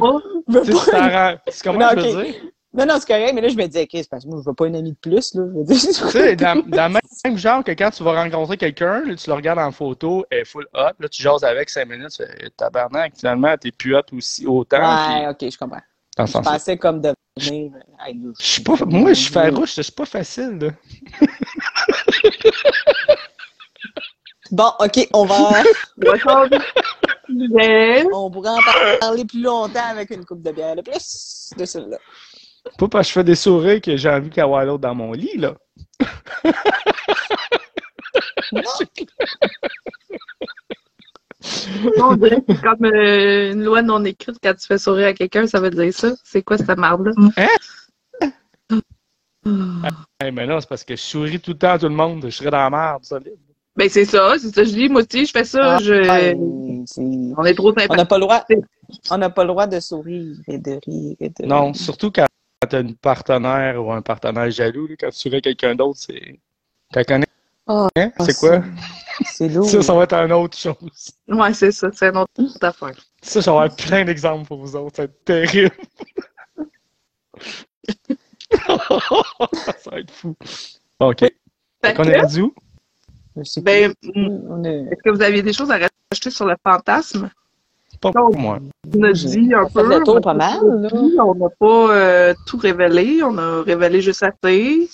je 0.48 0.60
Tu 0.60 0.72
sais, 0.76 1.38
tu 1.50 1.62
comment 1.64 1.78
Non, 1.80 1.88
je 1.90 2.00
veux 2.16 2.24
dire? 2.24 2.34
Non, 2.74 2.86
non, 2.86 2.94
c'est 2.98 3.06
correct, 3.06 3.32
mais 3.34 3.42
là, 3.42 3.48
je 3.48 3.56
me 3.56 3.66
disais, 3.66 3.86
Chris, 3.86 4.06
parce 4.10 4.24
que 4.24 4.30
moi, 4.30 4.40
je 4.42 4.48
veux 4.48 4.54
pas 4.54 4.66
une 4.66 4.76
amie 4.76 4.92
de 4.92 4.96
plus, 4.96 5.34
là. 5.34 5.42
Je 5.68 5.74
Tu 5.74 5.92
sais, 5.92 6.36
dans, 6.36 6.62
dans 6.66 6.88
le 6.92 6.98
même 7.24 7.36
genre 7.36 7.62
que 7.62 7.72
quand 7.72 7.90
tu 7.90 8.02
vas 8.02 8.22
rencontrer 8.22 8.56
quelqu'un, 8.56 9.04
là, 9.04 9.14
tu 9.14 9.28
le 9.28 9.34
regardes 9.34 9.58
en 9.58 9.70
photo, 9.72 10.24
elle 10.30 10.38
est 10.38 10.44
full 10.46 10.66
hot, 10.72 10.92
là, 10.98 11.08
tu 11.10 11.22
jases 11.22 11.44
avec 11.44 11.68
cinq 11.68 11.86
minutes, 11.88 12.10
tu 12.10 12.24
fais 12.24 12.50
tabarnak, 12.56 13.12
finalement, 13.14 13.54
t'es 13.58 13.72
plus 13.72 13.94
hot 13.94 14.00
aussi 14.16 14.46
autant. 14.46 14.78
Ouais, 14.78 15.26
puis 15.36 15.48
ok, 15.48 15.52
je 15.52 15.58
comprends. 15.58 15.82
dans 16.16 16.26
Je 16.26 16.32
pensais 16.38 16.78
comme 16.78 17.00
devenir. 17.02 17.72
hey, 18.06 18.14
là, 18.14 18.30
Je 18.40 18.46
suis 18.46 18.62
pas, 18.62 18.76
moi, 18.86 19.12
je 19.12 19.20
suis 19.20 19.32
farouche, 19.32 19.72
c'est 19.74 19.94
pas 19.94 20.06
facile, 20.06 20.58
là. 20.58 20.70
Bon, 24.50 24.70
ok, 24.80 25.08
on 25.14 25.24
va. 25.24 25.62
on 25.98 26.02
de 27.28 28.32
pourrait 28.32 28.50
en 28.50 28.56
par- 28.62 28.98
parler 29.00 29.24
plus 29.24 29.40
longtemps 29.40 29.86
avec 29.90 30.10
une 30.10 30.24
coupe 30.26 30.42
de 30.42 30.52
bière 30.52 30.76
de 30.76 30.82
plus 30.82 31.50
de 31.56 31.64
celle-là. 31.64 31.96
Pas 32.78 32.88
parce 32.88 33.06
que 33.06 33.08
je 33.08 33.12
fais 33.14 33.24
des 33.24 33.34
sourires 33.34 33.80
que 33.80 33.96
j'ai 33.96 34.08
envie 34.08 34.30
qu'avoir 34.30 34.64
l'autre 34.64 34.82
dans 34.82 34.94
mon 34.94 35.12
lit, 35.12 35.36
là. 35.36 35.54
On 41.98 42.14
dirait 42.16 42.36
que 42.40 42.54
c'est 42.54 42.62
comme 42.62 42.84
euh, 42.84 43.52
une 43.52 43.64
loi 43.64 43.82
non 43.82 44.04
écrite 44.04 44.36
quand 44.42 44.54
tu 44.54 44.66
fais 44.66 44.78
sourire 44.78 45.08
à 45.08 45.12
quelqu'un, 45.12 45.46
ça 45.46 45.60
veut 45.60 45.70
dire 45.70 45.92
ça. 45.92 46.12
C'est 46.24 46.42
quoi 46.42 46.56
cette 46.56 46.76
marde-là? 46.78 47.12
Hey, 50.20 50.30
mais 50.30 50.46
non, 50.46 50.60
c'est 50.60 50.68
parce 50.68 50.84
que 50.84 50.94
je 50.94 51.00
souris 51.02 51.40
tout 51.40 51.50
le 51.52 51.58
temps 51.58 51.72
à 51.72 51.78
tout 51.78 51.88
le 51.88 51.94
monde, 51.94 52.22
je 52.24 52.30
serais 52.30 52.50
dans 52.50 52.58
la 52.58 52.70
merde, 52.70 53.04
solide. 53.04 53.34
Ben 53.74 53.88
c'est 53.88 54.04
ça, 54.04 54.34
c'est 54.38 54.54
ça 54.54 54.62
que 54.62 54.68
je 54.68 54.74
dis. 54.74 54.88
Moi 54.88 55.02
aussi, 55.02 55.26
je 55.26 55.32
fais 55.32 55.44
ça. 55.44 55.76
Ah, 55.76 55.78
je... 55.78 56.02
C'est- 56.86 57.02
On 57.36 57.44
est 57.44 57.54
trop 57.54 57.72
On 57.72 57.94
n'a 57.96 58.04
pas 58.04 58.18
le 58.18 58.20
droit. 58.20 58.44
On 59.10 59.18
n'a 59.18 59.30
pas 59.30 59.42
le 59.44 59.48
droit 59.48 59.66
de 59.66 59.80
sourire 59.80 60.36
et 60.46 60.58
de 60.58 60.78
rire 60.86 61.16
et 61.18 61.28
de. 61.30 61.46
Non, 61.46 61.72
surtout 61.74 62.10
quand 62.10 62.26
t'as 62.66 62.80
une 62.82 62.94
partenaire 62.96 63.84
ou 63.84 63.92
un 63.92 64.02
partenaire 64.02 64.50
jaloux, 64.50 64.86
là, 64.86 64.94
quand 64.98 65.10
tu 65.10 65.18
souris 65.18 65.36
à 65.36 65.40
quelqu'un 65.40 65.74
d'autre, 65.74 65.98
c'est. 66.00 66.38
T'as 66.92 67.04
connais? 67.04 67.26
Ah, 67.66 67.88
Hein? 67.96 68.10
Ah, 68.18 68.24
C'est 68.24 68.36
quoi? 68.38 68.62
C'est 69.24 69.48
lourd. 69.48 69.68
Ça, 69.68 69.82
ça 69.82 69.94
va 69.94 70.02
être 70.04 70.14
une 70.14 70.32
autre 70.32 70.56
chose. 70.58 71.10
Ouais, 71.28 71.54
c'est 71.54 71.70
ça. 71.72 71.88
C'est 71.92 72.08
une 72.08 72.16
autre 72.18 72.32
affaire. 72.62 72.94
Ça, 73.22 73.40
j'aurai 73.40 73.68
plein 73.70 74.04
d'exemples 74.04 74.46
pour 74.46 74.58
vous 74.58 74.74
autres. 74.76 74.96
Ça 74.96 75.02
va 75.02 75.06
être 75.06 75.24
terrible. 75.24 75.70
ça 78.66 79.90
va 79.90 79.98
être 80.00 80.10
fou. 80.10 80.36
OK. 81.00 81.20
Fait 81.20 81.32
On 81.98 82.02
que, 82.02 82.08
est 82.08 82.20
rendu 82.20 82.40
où? 82.42 82.54
Ben, 83.62 83.92
plus. 83.94 84.12
On 84.14 84.62
est- 84.64 84.82
est-ce 84.90 85.02
que 85.04 85.10
vous 85.10 85.22
aviez 85.22 85.42
des 85.42 85.52
choses 85.52 85.70
à 85.70 85.74
rajouter 85.78 86.30
sur 86.30 86.46
le 86.46 86.54
fantasme? 86.66 87.30
Pas 88.02 88.10
pour 88.12 88.36
moi. 88.36 88.58
On 88.94 89.02
a 89.04 89.12
dit 89.12 89.52
un 89.54 89.64
peu. 89.66 89.88
le 89.88 90.02
tour 90.04 90.20
pas 90.20 90.34
mal, 90.34 90.58
On 90.62 91.34
n'a 91.34 91.48
pas 91.58 91.94
euh, 91.94 92.34
tout 92.46 92.56
révélé. 92.58 93.22
On 93.22 93.38
a 93.38 93.62
révélé 93.62 94.00
juste 94.02 94.22
assez. 94.24 94.88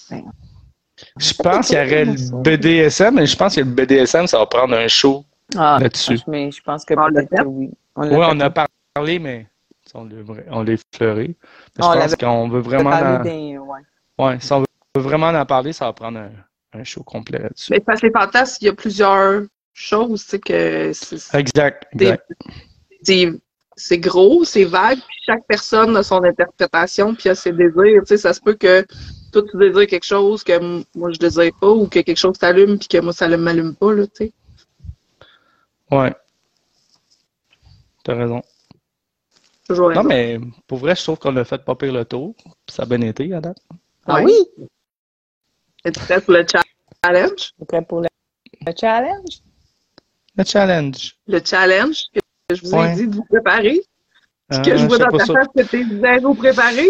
Je 1.17 1.33
pense 1.35 1.69
qu'il 1.69 1.77
y 1.77 1.81
aurait 1.81 2.05
le 2.05 2.43
BDSM, 2.43 3.15
mais 3.15 3.27
je 3.27 3.37
pense 3.37 3.55
que 3.55 3.61
le 3.61 3.67
BDSM, 3.67 4.27
ça 4.27 4.39
va 4.39 4.47
prendre 4.47 4.75
un 4.77 4.89
show 4.89 5.25
Ah, 5.57 5.79
là-dessus. 5.81 6.19
mais 6.27 6.51
je 6.51 6.61
pense 6.63 6.85
que 6.85 6.95
peut-être 6.95 7.47
oui. 7.47 7.71
On 7.97 8.03
Oui, 8.09 8.17
on 8.29 8.41
a 8.41 8.51
parlé, 8.51 9.19
mais 9.19 9.47
on 9.95 10.63
l'a 10.63 10.73
effleuré. 10.73 11.35
On 11.81 11.93
Je 11.93 11.99
pense 11.99 12.17
qu'on 12.17 12.49
veut 12.49 12.61
vraiment. 12.61 12.91
en- 12.91 13.23
ouais. 13.25 13.57
Ouais, 14.19 14.37
si 14.41 14.53
on 14.53 14.61
veut 14.61 15.03
vraiment 15.03 15.29
en 15.29 15.47
parler, 15.47 15.73
ça 15.73 15.87
va 15.87 15.93
prendre 15.93 16.19
un, 16.19 16.31
un 16.79 16.85
show 16.85 17.03
complet 17.05 17.39
là-dessus. 17.39 17.73
Mais 17.73 17.81
parce 17.81 18.01
que 18.01 18.07
les 18.07 18.13
fantasmes, 18.13 18.57
il 18.61 18.65
y 18.67 18.69
a 18.69 18.75
plusieurs 18.75 19.43
choses. 19.73 20.25
C'est 20.27 20.41
que 20.41 20.93
c'est- 20.93 21.35
Exact, 21.39 21.85
Des- 21.95 22.17
c'est 23.03 23.33
c'est 23.77 23.99
gros, 23.99 24.45
c'est 24.45 24.65
vague, 24.65 24.99
puis 24.99 25.17
chaque 25.25 25.47
personne 25.47 25.97
a 25.97 26.03
son 26.03 26.23
interprétation, 26.25 27.15
puis 27.15 27.29
a 27.29 27.35
ses 27.37 27.53
désirs. 27.53 28.01
Tu 28.03 28.07
sais, 28.07 28.17
ça 28.19 28.35
se 28.35 28.41
peut 28.41 28.55
que 28.55 28.85
toi, 29.33 29.43
tu 29.49 29.57
désires 29.57 29.87
quelque 29.87 30.05
chose 30.05 30.43
que 30.43 30.59
moi, 30.97 31.13
je 31.13 31.19
désire 31.19 31.53
pas, 31.61 31.69
ou 31.71 31.87
que 31.87 32.01
quelque 32.01 32.17
chose 32.17 32.37
t'allume, 32.39 32.77
puis 32.79 32.89
que 32.89 32.99
moi, 32.99 33.13
ça 33.13 33.29
ne 33.29 33.37
m'allume 33.37 33.77
pas, 33.77 33.93
là, 33.93 34.07
tu 34.09 34.13
sais. 34.27 34.33
Ouais. 35.93 36.13
T'as 38.03 38.15
raison. 38.15 38.43
Toujours 39.69 39.93
Non, 39.93 40.03
mais 40.03 40.41
pour 40.67 40.79
vrai, 40.79 40.97
je 40.97 41.03
trouve 41.05 41.19
qu'on 41.19 41.37
a 41.37 41.45
fait 41.45 41.63
pas 41.65 41.75
pire 41.77 41.93
le 41.93 42.05
tour. 42.05 42.35
puis 42.37 42.75
Ça 42.75 42.83
a 42.83 42.87
bien 42.87 43.01
été, 43.03 43.33
à 43.33 43.41
date. 43.41 43.59
Ah 44.07 44.17
Ouais. 44.17 44.25
oui? 44.25 44.67
Es-tu 45.85 46.01
prête 46.01 46.25
pour 46.25 46.35
le 46.35 46.45
challenge? 47.05 47.53
Prêt 47.69 47.83
pour 47.83 48.01
le, 48.01 48.09
le 48.67 48.73
challenge? 48.79 49.43
Le 50.37 50.45
challenge. 50.45 51.17
Le 51.27 51.41
challenge? 51.45 52.05
Je 52.55 52.63
vous 52.63 52.75
ai 52.77 52.95
dit 52.95 53.07
de 53.09 53.15
vous 53.17 53.25
préparer, 53.25 53.81
puis 54.49 54.63
que 54.63 54.71
Euh, 54.71 54.77
je 54.79 54.87
vois 54.87 54.97
sais 54.97 55.05
dans 55.05 55.19
ta 55.19 55.27
face 55.27 55.47
que 55.55 55.63
t'es 55.63 55.85
zéro 56.01 56.35
préparé. 56.35 56.89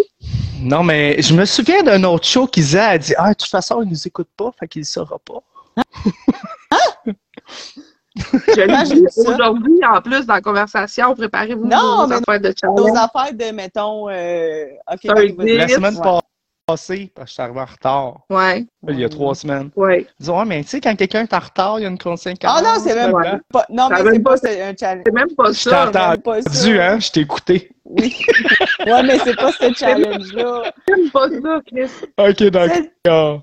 Non, 0.62 0.82
mais 0.85 1.20
je 1.22 1.35
me 1.35 1.44
souviens 1.44 1.82
d'un 1.82 2.02
autre 2.05 2.26
show 2.26 2.47
qui 2.47 2.60
disait, 2.60 2.78
elle 2.90 2.98
dit, 3.01 3.14
ah, 3.16 3.30
de 3.30 3.35
toute 3.35 3.51
façon, 3.51 3.82
il 3.82 3.89
nous 3.89 4.06
écoute 4.06 4.28
pas, 4.36 4.51
fait 4.59 4.68
qu'il 4.68 4.80
ne 4.82 4.86
saura 4.86 5.18
pas. 5.18 5.43
Je 8.48 8.60
l'ai 8.60 8.86
j'ai 8.86 8.94
dit 8.94 9.01
vu 9.02 9.06
ça. 9.10 9.30
aujourd'hui, 9.30 9.80
en 9.85 10.01
plus, 10.01 10.26
dans 10.26 10.35
la 10.35 10.40
conversation, 10.40 11.14
préparez-vous 11.14 11.62
vos 11.62 12.06
mais 12.09 12.14
affaires 12.16 12.40
de 12.40 12.48
Nos 12.48 12.55
challenge. 12.86 12.97
affaires 12.97 13.32
de, 13.35 13.52
mettons, 13.55 14.09
euh. 14.09 14.64
La 14.89 15.68
semaine 15.68 15.94
Ouais. 15.94 16.02
passée, 16.02 16.22
parce 16.69 16.86
que 16.89 16.95
je 17.31 17.32
suis 17.32 17.43
arrivé 17.43 17.61
en 17.61 17.65
retard, 17.65 18.20
Ouais, 18.28 18.66
il 18.89 18.99
y 19.01 19.05
a 19.05 19.09
trois 19.09 19.35
semaines. 19.35 19.70
ouais. 19.74 20.07
Disons, 20.20 20.39
ouais, 20.39 20.45
mais 20.45 20.62
tu 20.62 20.69
sais, 20.69 20.81
quand 20.81 20.95
quelqu'un 20.97 21.23
est 21.23 21.32
en 21.32 21.39
retard, 21.39 21.78
il 21.81 21.82
y 21.82 21.86
a 21.86 21.89
une 21.89 21.99
conséquence. 21.99 22.51
Ah 22.55 22.61
non, 22.62 22.82
c'est 22.82 22.95
même 22.95 23.12
pas. 23.51 23.65
Non, 23.70 23.89
mais 23.89 23.97
c'est 24.12 24.19
pas- 24.20 24.35
un 24.35 24.74
challenge. 24.78 25.03
C'est 25.07 25.12
même 25.12 25.35
pas 25.35 25.49
Je 25.53 25.59
ça. 25.59 25.86
t'entends. 25.86 26.11
Même 26.11 26.23
pas 26.23 26.43
ça. 26.43 26.65
Dû, 26.66 26.81
hein? 26.81 26.99
Je 27.01 27.11
t'ai 27.11 27.20
écouté. 27.20 27.70
Oui. 27.85 28.15
ouais, 28.86 29.03
mais 29.03 29.19
c'est 29.20 29.35
pas 29.36 29.51
ce 29.53 29.73
challenge-là. 29.73 30.73
C'est 30.86 31.12
pas 31.12 31.28
ça, 31.31 31.61
Chris. 31.66 31.90
Ok, 32.19 32.43
d'accord. 32.53 33.40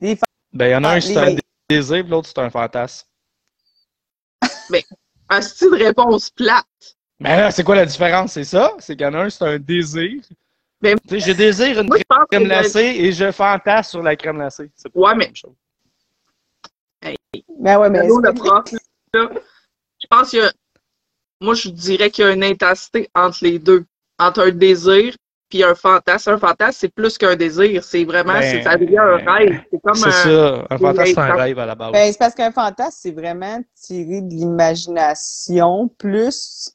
Des 0.00 0.18
Ben, 0.52 0.66
il 0.66 0.72
y 0.72 0.76
en 0.76 0.84
a 0.84 0.88
Ah, 0.90 0.92
un, 0.96 1.00
c'est 1.00 1.16
un 1.16 1.36
désir, 1.70 2.02
puis 2.02 2.10
l'autre, 2.10 2.28
c'est 2.28 2.38
un 2.40 2.50
fantasme. 2.50 3.06
Un 5.28 5.40
style 5.40 5.70
de 5.70 5.84
réponse 5.84 6.30
plate? 6.30 6.64
Mais 7.18 7.36
là, 7.36 7.50
c'est 7.50 7.64
quoi 7.64 7.74
la 7.76 7.86
différence? 7.86 8.32
C'est 8.32 8.44
ça? 8.44 8.72
C'est 8.78 8.94
qu'il 8.94 9.04
y 9.06 9.08
en 9.08 9.14
a 9.14 9.24
un, 9.24 9.30
c'est 9.30 9.42
un 9.44 9.58
désir. 9.58 10.20
Mais- 10.94 11.00
Tu 11.08 11.20
sais, 11.20 11.30
je 11.32 11.36
désire 11.36 11.80
une 11.80 11.86
Moi, 11.88 11.98
que 11.98 12.04
crème 12.30 12.42
le- 12.42 12.48
glacée 12.48 12.94
et 12.98 13.12
je 13.12 13.30
fantasme 13.32 13.90
sur 13.90 14.02
la 14.02 14.16
crème 14.16 14.36
glacée. 14.36 14.70
C'est 14.76 14.88
pas 14.92 15.00
Ouais, 15.00 15.08
la 15.10 15.14
mais- 15.16 15.24
même 15.26 15.36
chose. 15.36 15.52
Ben 17.58 17.78
ouais, 17.78 17.90
mais 17.90 18.00
Allô, 18.00 18.20
le 18.20 18.32
prof, 18.32 18.64
là, 19.14 19.28
je 20.00 20.06
pense 20.08 20.30
qu'il 20.30 20.40
y 20.40 20.42
a. 20.42 20.52
Moi, 21.40 21.54
je 21.54 21.68
dirais 21.68 22.10
qu'il 22.10 22.24
y 22.24 22.28
a 22.28 22.32
une 22.32 22.44
intensité 22.44 23.08
entre 23.14 23.38
les 23.42 23.58
deux. 23.58 23.84
Entre 24.18 24.46
un 24.46 24.50
désir 24.50 25.14
puis 25.50 25.62
un 25.62 25.74
fantasme. 25.74 26.30
Un 26.30 26.38
fantasme, 26.38 26.76
c'est 26.80 26.88
plus 26.88 27.18
qu'un 27.18 27.36
désir. 27.36 27.84
C'est 27.84 28.04
vraiment, 28.04 28.32
Ben, 28.34 28.42
c'est 28.42 28.62
ça 28.62 28.76
devient 28.76 28.98
un 28.98 29.16
rêve. 29.16 29.60
C'est 29.70 29.80
comme 29.82 30.04
un. 30.04 30.10
ça. 30.10 30.66
Un 30.70 30.78
fantasme, 30.78 31.12
c'est 31.14 31.18
un 31.20 31.34
rêve 31.34 31.58
à 31.58 31.66
la 31.66 31.74
base. 31.74 31.92
Ben, 31.92 32.12
c'est 32.12 32.18
parce 32.18 32.34
qu'un 32.34 32.52
fantasme, 32.52 32.96
c'est 33.00 33.10
vraiment 33.12 33.62
tiré 33.74 34.22
de 34.22 34.30
l'imagination 34.30 35.88
plus. 35.98 36.70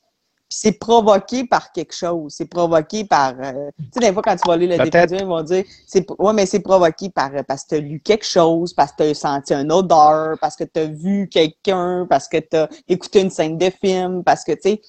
Puis 0.52 0.60
c'est 0.60 0.74
provoqué 0.78 1.46
par 1.48 1.72
quelque 1.72 1.96
chose. 1.96 2.34
C'est 2.34 2.46
provoqué 2.46 3.06
par. 3.06 3.36
euh, 3.40 3.70
Tu 3.78 3.86
sais, 3.94 4.00
des 4.02 4.12
fois, 4.14 4.22
quand 4.22 4.36
tu 4.36 4.42
vas 4.50 4.58
lire 4.58 4.78
le 4.78 4.84
définition, 4.84 5.18
ils 5.18 5.26
vont 5.26 5.44
dire. 5.44 5.64
c'est 5.88 6.06
Ouais, 6.20 6.34
mais 6.34 6.46
c'est 6.46 6.60
provoqué 6.60 7.10
par. 7.10 7.34
euh, 7.34 7.42
Parce 7.48 7.64
que 7.64 7.70
tu 7.70 7.76
as 7.76 7.80
lu 7.80 8.02
quelque 8.02 8.26
chose, 8.26 8.74
parce 8.74 8.92
que 8.92 8.98
tu 8.98 9.04
as 9.12 9.14
senti 9.14 9.54
une 9.54 9.72
odeur, 9.72 10.38
parce 10.42 10.58
que 10.58 10.66
tu 10.66 10.78
as 10.82 10.88
vu 10.88 11.30
quelqu'un, 11.30 12.06
parce 12.10 12.28
que 12.28 12.36
tu 12.40 12.58
as 12.58 12.68
écouté 12.90 13.22
une 13.22 13.30
scène 13.30 13.58
de 13.58 13.70
film, 13.70 14.26
parce 14.26 14.44
que, 14.44 14.52
tu 14.52 14.60
sais. 14.62 14.82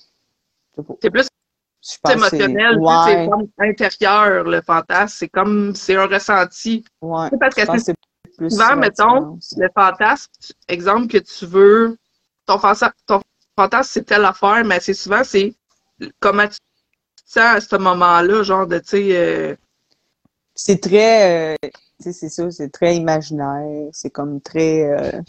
C'est 1.00 1.10
plus 1.10 1.28
Je 1.80 1.96
pense 2.02 2.12
que 2.14 2.28
c'est- 2.30 2.36
émotionnel. 2.38 2.78
Ouais, 2.80 2.94
C'est 3.06 3.30
comme 3.30 3.46
intérieur, 3.60 4.42
le 4.44 4.62
fantasme. 4.62 5.14
C'est 5.16 5.28
comme. 5.28 5.76
C'est 5.76 5.94
un 5.94 6.06
ressenti. 6.08 6.84
ouais. 7.02 7.28
C'est 7.30 7.38
parce 7.38 7.54
que 7.54 7.78
c'est 7.78 7.94
plus 8.36 8.50
souvent, 8.50 8.74
mettons, 8.74 9.38
le 9.58 9.68
fantasme, 9.76 10.28
exemple 10.66 11.06
que 11.06 11.18
tu 11.18 11.46
veux, 11.46 11.96
ton, 12.46 12.58
ton 13.06 13.20
c'est 13.82 14.04
telle 14.04 14.24
affaire, 14.24 14.64
mais 14.64 14.80
c'est 14.80 14.94
souvent, 14.94 15.22
c'est 15.24 15.54
comment 16.20 16.44
tu 16.46 16.56
te 16.58 16.60
sens 17.26 17.56
à 17.56 17.60
ce 17.60 17.76
moment-là, 17.76 18.42
genre 18.42 18.66
de, 18.66 18.78
tu 18.78 18.84
sais, 18.88 19.16
euh, 19.16 19.56
C'est 20.54 20.80
très, 20.80 21.54
euh, 21.54 21.56
tu 21.62 21.70
sais, 22.04 22.12
c'est 22.12 22.28
ça, 22.28 22.50
c'est 22.50 22.68
très 22.70 22.96
imaginaire, 22.96 23.88
c'est 23.92 24.10
comme 24.10 24.40
très, 24.40 24.82
euh, 24.84 25.20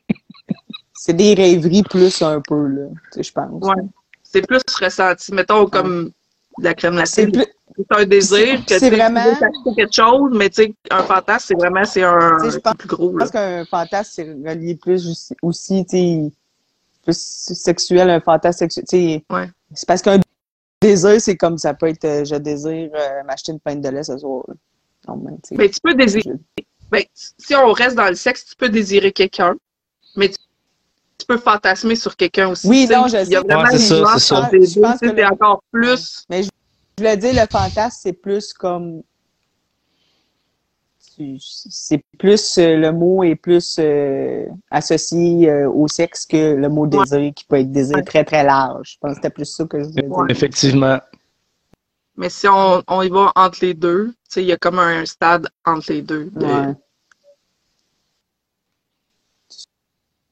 c'est 0.95 1.13
des 1.15 1.35
rêveries 1.35 1.83
plus 1.83 2.23
un 2.23 2.41
peu, 2.41 2.67
là, 2.67 2.87
tu 3.13 3.17
sais, 3.17 3.23
je 3.25 3.33
pense. 3.33 3.63
ouais, 3.63 3.83
c'est 4.23 4.47
plus 4.47 4.63
ressenti, 4.81 5.33
mettons, 5.33 5.67
comme 5.67 6.11
de 6.59 6.65
la 6.65 6.75
crème 6.75 6.95
glacée. 6.95 7.31
C'est 7.77 7.93
un 8.01 8.05
désir 8.07 8.65
que 8.65 8.79
tu 8.79 8.91
vraiment- 8.97 9.23
veux 9.23 9.75
quelque 9.75 9.93
chose, 9.95 10.31
mais 10.35 10.49
tu 10.49 10.63
sais, 10.63 10.75
un 10.91 11.03
fantasme, 11.03 11.45
c'est 11.49 11.55
vraiment, 11.55 11.85
c'est 11.85 12.03
un, 12.03 12.39
je 12.51 12.59
pense- 12.59 12.75
plus 12.79 12.89
gros, 12.89 13.13
je 13.13 13.19
pense 13.19 13.31
qu'un 13.31 13.65
fantasme, 13.67 14.11
c'est 14.15 14.25
relié 14.25 14.77
plus 14.77 15.07
aussi, 15.07 15.35
aussi, 15.43 15.85
tu 15.85 15.97
sais, 15.99 16.33
plus 17.07 17.19
sexuel, 17.55 18.11
un 18.11 18.21
fantasme 18.21 18.59
sexuel, 18.59 18.85
tu 18.89 18.97
sais. 18.97 19.25
Ouais. 19.31 19.49
C'est 19.75 19.87
parce 19.87 20.03
qu'un 20.03 20.21
désir, 20.83 21.21
c'est 21.21 21.37
comme 21.37 21.57
ça 21.59 21.73
peut 21.75 21.89
être, 21.89 22.05
euh, 22.05 22.25
je 22.25 22.35
désire 22.37 22.91
euh, 22.95 23.23
m'acheter 23.25 23.53
une 23.53 23.61
pinte 23.61 23.81
de 23.81 23.89
lait 23.89 24.03
ce 24.03 24.19
soir. 24.19 24.45
Non, 25.09 25.17
mais, 25.17 25.33
tu 25.47 25.55
Mais 25.57 25.71
peux 25.83 25.95
désirer, 25.95 26.33
ben, 26.91 27.03
si 27.15 27.55
on 27.55 27.73
reste 27.73 27.97
dans 27.97 28.09
le 28.09 28.15
sexe, 28.15 28.45
tu 28.45 28.57
peux 28.57 28.69
désirer 28.69 29.13
quelqu'un, 29.13 29.55
mais 30.17 30.29
tu, 30.29 30.37
tu 31.19 31.27
peux 31.27 31.39
fantasmer 31.39 31.97
sur 31.97 32.17
quelqu'un 32.17 32.49
aussi. 32.51 32.67
Oui, 32.69 32.87
non, 32.91 33.07
je 33.09 33.19
Il 33.25 33.31
y 33.31 33.37
a 33.37 33.41
vraiment 33.41 33.63
Ouais, 33.71 33.79
ça, 33.79 34.19
ça. 34.19 34.49
les 34.53 34.67
Je 34.67 34.81
pense 34.81 35.01
que 35.01 35.07
le- 35.07 35.27
encore 35.27 35.63
plus. 35.73 36.25
Je 36.31 36.49
voulais 36.99 37.17
dire, 37.17 37.33
le 37.35 37.47
fantasme, 37.51 37.99
c'est 38.03 38.13
plus 38.13 38.53
comme. 38.53 39.03
C'est 41.39 42.05
plus. 42.19 42.59
euh, 42.59 42.77
le 42.77 42.93
mot 42.93 43.23
est 43.25 43.37
plus 43.37 43.77
euh, 43.79 44.47
associé 44.71 45.49
euh, 45.51 45.71
au 45.71 45.89
sexe 45.89 46.27
que 46.27 46.55
le 46.55 46.69
mot 46.69 46.87
désir, 46.87 47.33
qui 47.35 47.45
peut 47.45 47.57
être 47.57 47.73
désir 47.73 48.05
très, 48.05 48.25
très 48.25 48.45
large. 48.45 48.93
Je 48.93 48.99
pense 49.01 49.11
que 49.13 49.17
c'était 49.17 49.31
plus 49.31 49.45
ça 49.47 49.65
que 49.65 49.79
je 49.83 49.85
voulais 49.89 50.03
dire. 50.03 50.25
Effectivement. 50.29 50.99
Mais 52.17 52.29
si 52.31 52.47
on, 52.49 52.83
on 52.89 53.03
y 53.03 53.09
va 53.09 53.33
entre 53.35 53.59
les 53.63 53.75
deux, 53.75 54.09
tu 54.09 54.15
sais, 54.29 54.43
il 54.43 54.47
y 54.49 54.53
a 54.53 54.57
comme 54.57 54.79
un 54.79 55.05
stade 55.07 55.49
entre 55.65 55.93
les 55.93 56.03
deux. 56.03 56.25
de- 56.35 56.45
Ouais. 56.45 56.75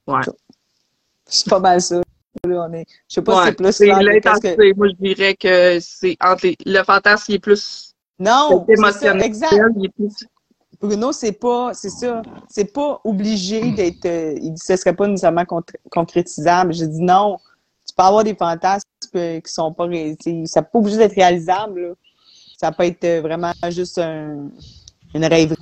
Ouais. 0.06 0.22
C'est 1.26 1.48
pas 1.48 1.60
mal 1.60 1.80
ça. 1.80 1.96
Là, 2.46 2.66
on 2.68 2.72
est... 2.74 2.84
Je 3.08 3.14
sais 3.14 3.22
pas 3.22 3.40
si 3.40 3.46
c'est 3.48 3.54
plus 3.56 3.72
c'est 3.72 3.84
clair 3.86 3.98
que 4.00 4.04
l'intensité. 4.04 4.74
Moi, 4.74 4.88
je 4.88 4.94
dirais 4.94 5.34
que 5.34 5.78
c'est 5.80 6.16
entre 6.20 6.46
les... 6.46 6.56
Le 6.66 6.82
fantasme, 6.84 7.24
il 7.32 7.34
est 7.36 7.38
plus 7.38 7.94
Non, 8.18 8.64
c'est 8.68 8.74
émotionnel. 8.74 9.22
exact. 9.22 9.54
Il 9.76 9.86
est 9.86 9.88
plus... 9.90 10.12
Bruno, 10.84 11.12
c'est 11.12 11.32
pas, 11.32 11.72
c'est 11.74 11.90
ça, 11.90 12.22
c'est 12.48 12.72
pas 12.72 13.00
obligé 13.04 13.72
d'être, 13.72 14.04
euh, 14.06 14.34
il 14.40 14.52
dit 14.52 14.62
ce 14.62 14.76
serait 14.76 14.94
pas 14.94 15.06
nécessairement 15.06 15.42
concr- 15.44 15.74
concrétisable. 15.90 16.72
J'ai 16.74 16.86
dit 16.86 17.00
non, 17.00 17.38
tu 17.86 17.94
peux 17.96 18.02
avoir 18.02 18.22
des 18.24 18.34
fantasmes 18.34 18.84
euh, 19.16 19.40
qui 19.40 19.52
sont 19.52 19.72
pas, 19.72 19.86
ça 20.46 20.62
peut 20.62 20.68
pas 20.72 20.78
obligé 20.78 20.96
d'être 20.98 21.14
réalisable, 21.14 21.80
là. 21.88 21.94
Ça 22.60 22.70
peut 22.72 22.84
être 22.84 23.04
euh, 23.04 23.20
vraiment 23.20 23.52
juste 23.70 23.98
un- 23.98 24.48
une 25.14 25.24
rêverie, 25.24 25.56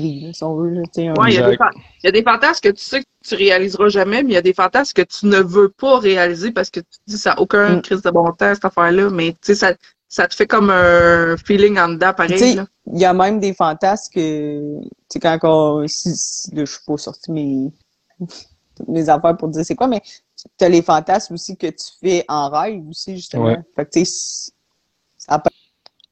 là, 0.00 0.32
si 0.32 0.44
on 0.44 0.54
veut, 0.56 0.70
là, 0.70 0.82
tu 0.84 1.02
sais, 1.02 1.06
un- 1.08 1.14
Ouais, 1.16 1.32
il 1.32 1.34
y, 1.34 1.38
a 1.38 1.42
des 1.42 1.52
Exact. 1.52 1.58
fa- 1.58 1.70
il 2.02 2.06
y 2.06 2.08
a 2.08 2.12
des 2.12 2.22
fantasmes 2.22 2.60
que 2.62 2.68
tu 2.70 2.82
sais 2.84 3.00
que 3.00 3.06
tu 3.24 3.34
réaliseras 3.34 3.88
jamais, 3.88 4.22
mais 4.22 4.30
il 4.30 4.34
y 4.34 4.38
a 4.38 4.42
des 4.42 4.54
fantasmes 4.54 4.92
que 4.94 5.02
tu 5.02 5.26
ne 5.26 5.38
veux 5.40 5.68
pas 5.68 5.98
réaliser 5.98 6.50
parce 6.52 6.70
que 6.70 6.80
tu 6.80 6.86
te 6.86 7.10
dis 7.10 7.18
ça 7.18 7.30
n'a 7.34 7.40
aucun 7.40 7.76
Mm. 7.76 7.82
crise 7.82 8.02
de 8.02 8.10
bon 8.10 8.30
temps, 8.32 8.54
cette 8.54 8.64
affaire-là, 8.64 9.10
mais 9.10 9.32
tu 9.32 9.38
sais, 9.42 9.54
ça, 9.54 9.74
ça 10.12 10.28
te 10.28 10.34
fait 10.34 10.46
comme 10.46 10.68
un 10.68 11.38
feeling 11.38 11.78
en 11.78 11.88
dedans, 11.88 12.12
pareil. 12.12 12.60
il 12.92 13.00
y 13.00 13.04
a 13.06 13.14
même 13.14 13.40
des 13.40 13.54
fantasmes 13.54 14.12
que, 14.12 14.80
tu 14.82 14.88
sais, 15.10 15.20
quand 15.20 15.38
on, 15.44 15.88
si, 15.88 16.14
si- 16.14 16.54
là, 16.54 16.66
je 16.66 16.70
suis 16.72 16.84
pas 16.86 16.98
sorti 16.98 17.32
mes, 17.32 17.72
toutes 18.76 18.88
mes 18.88 19.08
affaires 19.08 19.34
pour 19.38 19.48
dire 19.48 19.64
c'est 19.64 19.74
quoi, 19.74 19.86
mais 19.86 20.02
tu 20.58 20.64
as 20.64 20.68
les 20.68 20.82
fantasmes 20.82 21.32
aussi 21.32 21.56
que 21.56 21.68
tu 21.68 21.86
fais 21.98 22.26
en 22.28 22.50
rêve 22.50 22.86
aussi, 22.88 23.16
justement. 23.16 23.44
Ouais. 23.46 23.58
Fait 23.74 23.86
que, 23.86 23.90
tu 23.90 24.04
sais, 24.04 24.52
ça 25.16 25.38
peut 25.38 25.48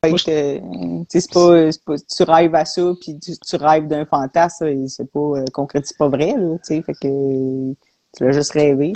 être, 0.04 0.28
euh, 0.28 1.04
c'est 1.10 1.30
pas, 1.30 1.96
tu 1.98 2.22
rêves 2.22 2.54
à 2.54 2.64
ça, 2.64 2.82
puis 3.02 3.18
tu, 3.18 3.36
tu 3.36 3.56
rêves 3.56 3.86
d'un 3.86 4.06
fantasme, 4.06 4.66
et 4.66 4.88
c'est 4.88 5.12
pas, 5.12 5.20
euh, 5.20 5.44
concrétise 5.52 5.92
pas 5.92 6.08
vrai, 6.08 6.32
là, 6.38 6.54
tu 6.54 6.74
sais, 6.74 6.82
fait 6.82 6.94
que 6.94 7.72
tu 8.16 8.24
l'as 8.24 8.32
juste 8.32 8.52
rêvé, 8.52 8.94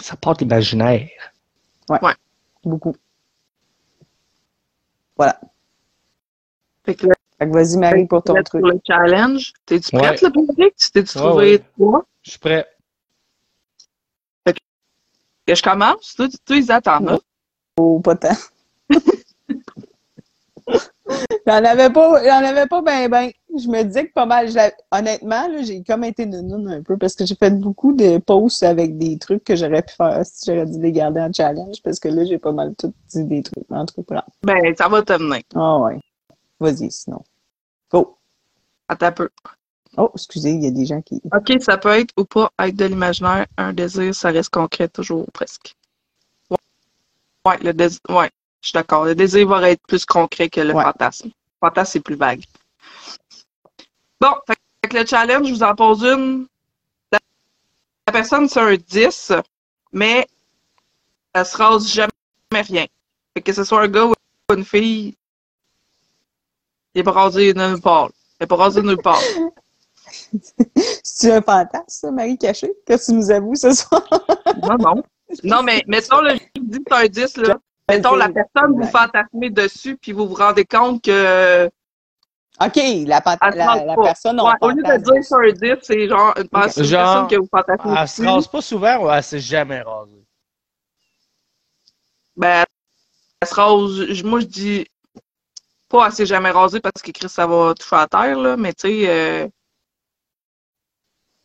Ça 0.00 0.16
part 0.16 0.34
l'imaginaire. 0.40 1.08
beaucoup. 2.64 2.92
Fait 2.92 2.98
que 2.98 3.03
là, 5.18 5.40
Fait 6.84 6.94
que 6.94 7.06
vas-y, 7.40 7.76
Marie, 7.78 8.06
pour 8.06 8.22
ton 8.22 8.34
truc. 8.42 8.62
pour 8.62 8.70
le 8.70 8.80
challenge. 8.86 9.52
T'es-tu 9.66 9.96
Ouais. 9.96 10.14
prête, 10.14 10.32
Bénédicte? 10.32 10.78
Tu 10.78 10.90
t'es-tu 10.90 11.14
trouvé 11.18 11.52
ouais. 11.52 11.62
toi? 11.76 12.04
Je 12.22 12.30
suis 12.30 12.38
prêt. 12.38 12.66
Que 15.46 15.54
je 15.54 15.62
commence? 15.62 16.14
Toi, 16.16 16.26
tu- 16.28 16.38
toi 16.38 16.56
ils 16.56 16.72
attendent. 16.72 17.20
Oh, 17.76 18.00
pas 18.00 18.16
tant. 18.16 18.34
J'en 21.46 21.62
avais 21.64 21.90
pas, 21.90 22.24
j'en 22.24 22.44
avais 22.46 22.66
pas 22.66 22.80
ben 22.80 23.10
ben. 23.10 23.30
Je 23.56 23.68
me 23.68 23.82
disais 23.84 24.06
que 24.08 24.12
pas 24.12 24.26
mal. 24.26 24.48
Honnêtement, 24.90 25.48
j'ai 25.62 25.82
comme 25.84 26.04
été 26.04 26.26
nounoun 26.26 26.68
un 26.68 26.82
peu 26.82 26.96
parce 26.96 27.14
que 27.14 27.24
j'ai 27.24 27.34
fait 27.36 27.50
beaucoup 27.50 27.92
de 27.92 28.18
posts 28.18 28.62
avec 28.62 28.98
des 28.98 29.18
trucs 29.18 29.44
que 29.44 29.54
j'aurais 29.54 29.82
pu 29.82 29.94
faire 29.94 30.24
si 30.24 30.46
j'aurais 30.50 30.66
dû 30.66 30.80
les 30.80 30.92
garder 30.92 31.20
en 31.20 31.32
challenge 31.32 31.82
parce 31.82 32.00
que 32.00 32.08
là, 32.08 32.24
j'ai 32.24 32.38
pas 32.38 32.52
mal 32.52 32.74
tout 32.76 32.92
dit 33.10 33.24
des 33.24 33.42
trucs. 33.42 33.70
En 33.70 33.86
tout 33.86 34.02
cas, 34.02 34.24
Ben, 34.42 34.74
ça 34.76 34.88
va 34.88 35.02
te 35.02 35.12
venir. 35.12 35.42
Ah 35.54 35.78
ouais. 35.78 36.00
Vas-y, 36.58 36.90
sinon. 36.90 37.22
Go. 37.90 38.16
Attends 38.88 39.06
un 39.06 39.12
peu. 39.12 39.28
Oh, 39.96 40.10
excusez, 40.14 40.50
il 40.50 40.64
y 40.64 40.66
a 40.66 40.70
des 40.72 40.86
gens 40.86 41.00
qui. 41.02 41.22
OK, 41.32 41.52
ça 41.60 41.78
peut 41.78 41.90
être 41.90 42.12
ou 42.16 42.24
pas 42.24 42.50
être 42.58 42.74
de 42.74 42.86
l'imaginaire. 42.86 43.46
Un 43.56 43.72
désir, 43.72 44.14
ça 44.14 44.30
reste 44.30 44.50
concret 44.50 44.88
toujours, 44.88 45.26
presque. 45.32 45.76
Ouais, 46.50 46.56
ouais 47.46 47.58
le 47.62 47.72
désir, 47.72 48.00
ouais, 48.08 48.30
je 48.60 48.68
suis 48.68 48.74
d'accord. 48.74 49.04
Le 49.04 49.14
désir 49.14 49.46
va 49.46 49.70
être 49.70 49.82
plus 49.86 50.04
concret 50.04 50.48
que 50.48 50.60
le 50.60 50.74
Ouais. 50.74 50.82
fantasme. 50.82 51.28
Le 51.28 51.68
fantasme, 51.68 51.92
c'est 51.92 52.00
plus 52.00 52.16
vague. 52.16 52.42
Bon, 54.24 54.36
fait 54.46 54.88
que 54.88 54.96
le 54.96 55.04
challenge, 55.04 55.48
je 55.48 55.52
vous 55.52 55.62
en 55.62 55.74
pose 55.74 56.02
une. 56.02 56.46
La, 57.12 57.18
la 58.06 58.12
personne, 58.14 58.48
c'est 58.48 58.60
un 58.60 58.74
10, 58.74 59.32
mais 59.92 60.26
elle 61.34 61.44
se 61.44 61.54
rase 61.58 61.86
jamais 61.92 62.10
rien. 62.52 62.86
Fait 63.34 63.42
que 63.42 63.52
ce 63.52 63.64
soit 63.64 63.82
un 63.82 63.88
gars 63.88 64.06
ou 64.06 64.14
une 64.54 64.64
fille, 64.64 65.14
il 66.94 67.00
est 67.02 67.04
pas 67.04 67.12
rasé 67.12 67.52
nulle 67.52 67.82
part. 67.82 68.12
Il 68.40 68.44
est 68.44 68.46
pas 68.46 68.56
rasé 68.56 68.80
nulle 68.80 68.96
part. 68.96 69.20
C'est 71.02 71.32
un 71.32 71.42
fantasme, 71.42 71.84
ça, 71.88 72.10
Marie 72.10 72.38
Cachée, 72.38 72.72
que 72.86 73.04
tu 73.04 73.12
nous 73.12 73.30
avoues 73.30 73.56
ce 73.56 73.72
soir. 73.72 74.02
Non, 74.62 74.78
non. 74.78 75.02
Non, 75.42 75.62
mais 75.62 75.82
mettons, 75.86 76.20
là, 76.20 76.34
je 76.36 76.62
dis 76.62 76.78
que 76.78 76.84
c'est 76.88 77.04
un 77.04 77.08
10, 77.08 77.36
là. 77.38 77.58
Mettons, 77.90 78.14
la 78.14 78.28
personne, 78.28 78.80
vous 78.80 78.88
fantasmez 78.88 79.50
dessus, 79.50 79.96
puis 79.96 80.12
vous 80.12 80.28
vous 80.28 80.34
rendez 80.34 80.64
compte 80.64 81.02
que. 81.02 81.68
OK, 82.60 82.76
la, 82.76 83.20
la, 83.54 83.84
la 83.84 83.94
pas. 83.96 84.02
personne, 84.04 84.38
on 84.40 84.46
Ouais, 84.46 84.54
au 84.60 84.68
lieu 84.70 84.82
de 84.82 84.96
dire 85.02 85.14
que 85.14 85.22
c'est 85.22 85.34
un 85.34 85.52
10, 85.74 85.82
c'est 85.82 86.08
genre 86.08 86.34
une 86.36 86.48
personne, 86.48 86.84
Genre, 86.84 87.28
que 87.28 87.36
vous 87.36 87.48
fantasmez 87.50 87.94
Elle 88.00 88.08
se 88.08 88.22
rase 88.24 88.46
pas 88.48 88.62
souvent 88.62 89.04
ou 89.04 89.10
elle 89.10 89.22
s'est 89.24 89.40
jamais 89.40 89.82
rasée? 89.82 90.24
Ben, 92.36 92.64
elle 93.40 93.48
se 93.48 93.54
rase. 93.54 94.22
Moi, 94.22 94.40
je 94.40 94.46
dis 94.46 94.86
pas, 95.88 96.06
elle 96.06 96.12
s'est 96.12 96.26
jamais 96.26 96.50
rasée 96.50 96.80
parce 96.80 97.02
que 97.02 97.10
Chris, 97.10 97.28
ça 97.28 97.46
va 97.46 97.74
toucher 97.74 97.96
à 97.96 98.06
terre, 98.06 98.38
là, 98.38 98.56
mais 98.56 98.72
tu 98.72 98.88
sais. 98.88 99.08
euh, 99.08 99.48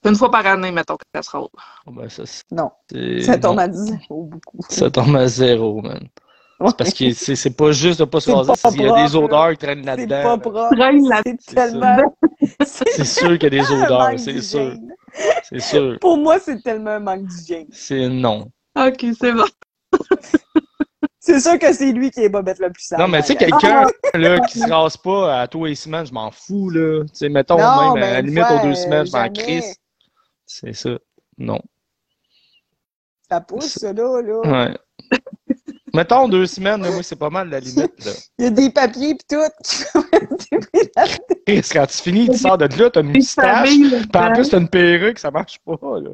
une 0.06 0.16
fois 0.16 0.32
par 0.32 0.46
année, 0.46 0.72
mettons, 0.72 0.96
qu'elle 1.12 1.24
se 1.24 1.30
rase. 1.32 1.48
Oh, 1.88 1.92
ben, 1.92 2.08
ça, 2.08 2.26
c'est- 2.26 2.44
Non, 2.52 2.72
c'est- 2.90 3.22
ça 3.22 3.38
tombe 3.38 3.58
non. 3.58 3.64
à 3.64 3.68
10 3.68 3.96
beaucoup. 4.10 4.60
Ça 4.70 4.90
tombe 4.90 5.16
à 5.16 5.28
zéro, 5.28 5.82
man. 5.82 6.08
Parce 6.60 6.94
que 6.94 7.14
c'est 7.14 7.36
c'est 7.36 7.56
pas 7.56 7.72
juste 7.72 8.00
de 8.00 8.06
pas 8.06 8.20
se 8.20 8.32
raser, 8.32 8.52
pas 8.62 8.72
qu'il 8.72 8.82
y 8.82 8.90
a 8.90 9.08
des 9.08 9.16
odeurs 9.16 9.52
qui 9.52 9.58
traînent 9.58 9.84
C'est 9.84 10.06
là-dedans. 10.06 10.40
C'est 11.40 11.56
tellement. 11.56 12.16
C'est 12.66 13.06
sûr 13.06 13.38
qu'il 13.38 13.44
y 13.54 13.60
a 13.60 13.62
des 13.62 13.72
odeurs, 13.72 14.14
c'est 14.18 14.42
sûr. 14.42 14.74
C'est 15.44 15.60
sûr. 15.60 15.98
Pour 16.00 16.18
moi, 16.18 16.40
c'est 16.40 16.62
tellement 16.62 16.92
un 16.92 17.00
manque 17.00 17.26
d'hygiène. 17.26 17.68
C'est 17.72 18.08
non. 18.08 18.50
Ok, 18.78 19.06
c'est 19.20 19.34
bon. 19.34 19.46
C'est 21.22 21.42
sûr 21.42 21.60
que 21.60 21.74
c'est 21.74 21.92
lui 21.92 22.10
qui 22.12 22.22
est 22.22 22.30
bobette 22.30 22.60
le 22.60 22.72
plus 22.72 22.84
sale. 22.84 23.00
Non, 23.00 23.08
mais 23.08 23.22
tu 23.22 23.28
sais, 23.28 23.36
quelqu'un 23.36 23.86
là, 24.14 24.40
qui 24.40 24.60
se 24.60 24.72
rase 24.72 24.98
pas 24.98 25.42
à 25.42 25.48
tous 25.48 25.66
les 25.66 25.76
semaines, 25.76 26.06
je 26.06 26.14
m'en 26.14 26.32
fous, 26.32 26.70
là. 26.70 27.04
Tu 27.04 27.10
sais, 27.14 27.30
mettons, 27.30 27.58
Non, 27.58 27.94
même 27.94 28.04
à 28.04 28.06
ben, 28.06 28.14
la 28.14 28.22
limite, 28.22 28.46
fois, 28.46 28.60
aux 28.60 28.68
deux 28.68 28.74
semaines, 28.74 29.06
je 29.06 29.12
m'en 29.12 29.30
crisse. 29.30 29.76
C'est 30.46 30.74
ça. 30.74 30.98
Non. 31.38 31.60
Ça 33.30 33.42
pousse, 33.42 33.78
ça, 33.78 33.94
là. 33.94 34.22
là. 34.22 34.40
Ouais. 34.40 34.78
Mettons 35.94 36.28
deux 36.28 36.46
semaines, 36.46 36.82
là, 36.82 36.92
moi, 36.92 37.04
c'est 37.04 37.16
pas 37.18 37.30
mal 37.30 37.50
la 37.50 37.60
limite, 37.60 38.06
là. 38.06 38.12
Il 38.40 38.46
y 38.46 38.48
a 38.48 38.50
des 38.52 38.70
papiers 38.70 39.16
pis 39.16 39.26
tout. 39.30 40.02
Chris, 41.46 41.62
Quand 41.72 41.86
tu 41.88 41.98
finis, 41.98 42.30
tu 42.30 42.38
sors 42.38 42.58
de 42.58 42.66
là, 42.66 42.90
t'as 42.90 43.02
une 43.02 43.08
Une 43.10 43.16
moustache, 43.18 43.70
pis 43.70 43.94
en 44.18 44.34
plus, 44.34 44.50
t'as 44.50 44.60
une 44.60 44.70
perruque, 44.70 45.20
ça 45.20 45.32
marche 45.32 45.60
pas, 45.66 45.78
là. 45.82 46.10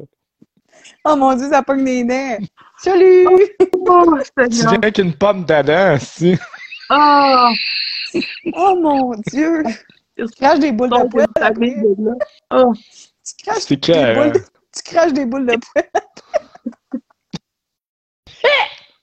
oh 1.04 1.16
mon 1.16 1.34
dieu, 1.34 1.48
ça 1.50 1.62
pogne 1.62 1.84
des 1.84 2.04
nerfs. 2.04 2.38
Salut! 2.78 3.26
Oh, 3.88 4.14
Tu 4.18 4.42
Seigneur. 4.52 4.70
viens 4.70 4.78
avec 4.82 4.98
une 4.98 5.14
pomme 5.14 5.44
d'Adam, 5.44 5.96
si. 6.00 6.36
Ah! 6.90 7.50
Oh 8.54 8.76
mon 8.80 9.12
dieu! 9.32 9.62
Tu 10.18 10.24
craches 10.38 10.58
des 10.60 10.72
boules 10.72 10.90
de 10.90 11.08
poêle 11.08 11.26
après. 11.40 11.74
de. 11.76 12.12
Oh, 12.50 12.72
Tu 13.24 13.44
craches 13.44 13.66
des 13.66 13.76
boules. 13.76 14.42
Tu 14.74 14.82
craches 14.92 15.12
des 15.12 15.26
boules 15.26 15.46
de 15.46 15.56
poêle. 15.72 15.90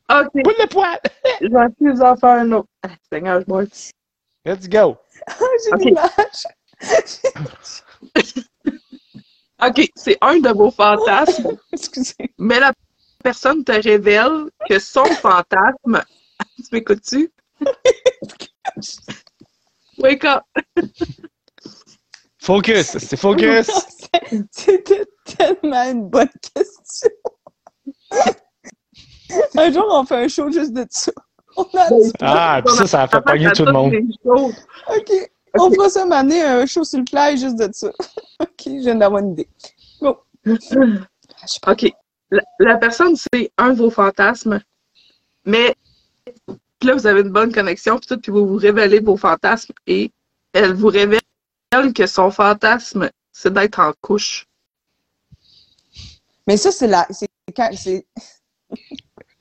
Ok, 0.10 0.30
Boule 0.44 0.54
de 0.60 0.68
poil! 0.68 1.00
je 1.42 1.48
vais 1.48 1.70
plus 1.78 2.02
en 2.02 2.16
faire 2.16 2.30
un 2.42 2.52
autre. 2.52 2.68
Ah, 2.84 2.90
Seigneur, 3.12 3.40
je 3.42 3.46
bois. 3.46 3.64
Let's 4.46 4.68
go! 4.68 4.98
J'ai 5.66 5.72
Ok. 5.74 5.80
l'image. 5.82 6.48
Ok, 9.66 9.88
c'est 9.96 10.18
un 10.20 10.40
de 10.40 10.50
vos 10.50 10.72
fantasmes, 10.72 11.58
Excusez. 11.72 12.16
mais 12.38 12.60
la 12.60 12.74
personne 13.24 13.64
te 13.64 13.72
révèle 13.72 14.50
que 14.68 14.78
son 14.78 15.06
fantasme. 15.22 16.04
tu 16.58 16.64
m'écoutes-tu? 16.74 17.32
Wake 20.00 20.26
up! 20.26 20.44
Focus! 22.42 22.98
C'est 22.98 23.16
focus! 23.16 23.70
C'était 24.52 25.06
tellement 25.24 25.84
une 25.90 26.10
bonne 26.10 26.28
question. 26.54 27.10
un 29.58 29.72
jour, 29.72 29.88
on 29.90 30.06
fait 30.06 30.26
un 30.26 30.28
show 30.28 30.52
juste 30.52 30.74
de 30.74 30.86
ça. 30.90 31.12
On 31.56 31.64
a 31.64 31.90
dit, 31.90 32.12
Ah, 32.22 32.62
pis 32.66 32.74
ça, 32.74 32.88
ça 32.88 33.02
a 33.04 33.08
fait 33.08 33.22
pogner 33.22 33.52
tout 33.52 33.66
le 33.66 33.72
monde. 33.74 33.94
OK, 34.26 35.32
on 35.54 35.72
fera 35.72 35.88
ça 35.88 36.04
m'amener 36.04 36.42
un 36.42 36.66
show 36.66 36.84
sur 36.84 36.98
le 36.98 37.06
fly 37.08 37.38
juste 37.38 37.58
de 37.58 37.70
ça. 37.72 37.90
OK, 38.40 38.50
je 38.66 38.80
viens 38.80 38.96
d'avoir 38.96 39.22
une 39.22 39.34
idée. 39.34 39.48
Go. 40.02 40.18
Je 40.44 40.56
sais 40.60 41.60
pas. 41.62 41.74
OK. 41.74 41.94
La, 42.32 42.42
la 42.58 42.78
personne, 42.78 43.16
c'est 43.16 43.52
un 43.60 43.74
de 43.74 43.78
vos 43.78 43.92
fantasmes, 43.92 44.60
mais 45.46 45.76
là, 46.82 46.96
vous 46.96 47.06
avez 47.06 47.22
une 47.22 47.30
bonne 47.30 47.54
connexion, 47.54 48.00
puis 48.00 48.08
tout, 48.08 48.20
puis 48.20 48.32
vous 48.32 48.48
vous 48.48 48.58
révélez 48.58 49.00
vos 49.00 49.18
fantasmes, 49.18 49.74
et 49.86 50.12
elle 50.54 50.74
vous 50.74 50.88
révèle 50.88 51.22
que 51.96 52.08
son 52.08 52.32
fantasme, 52.32 53.10
c'est 53.32 53.54
d'être 53.54 53.80
en 53.80 53.94
couche. 54.02 54.48
Mais 56.48 56.58
ça, 56.58 56.72
c'est 56.72 56.88
la. 56.88 57.08
C'est 57.10 57.28
quand. 57.56 57.70
C'est 57.76 58.06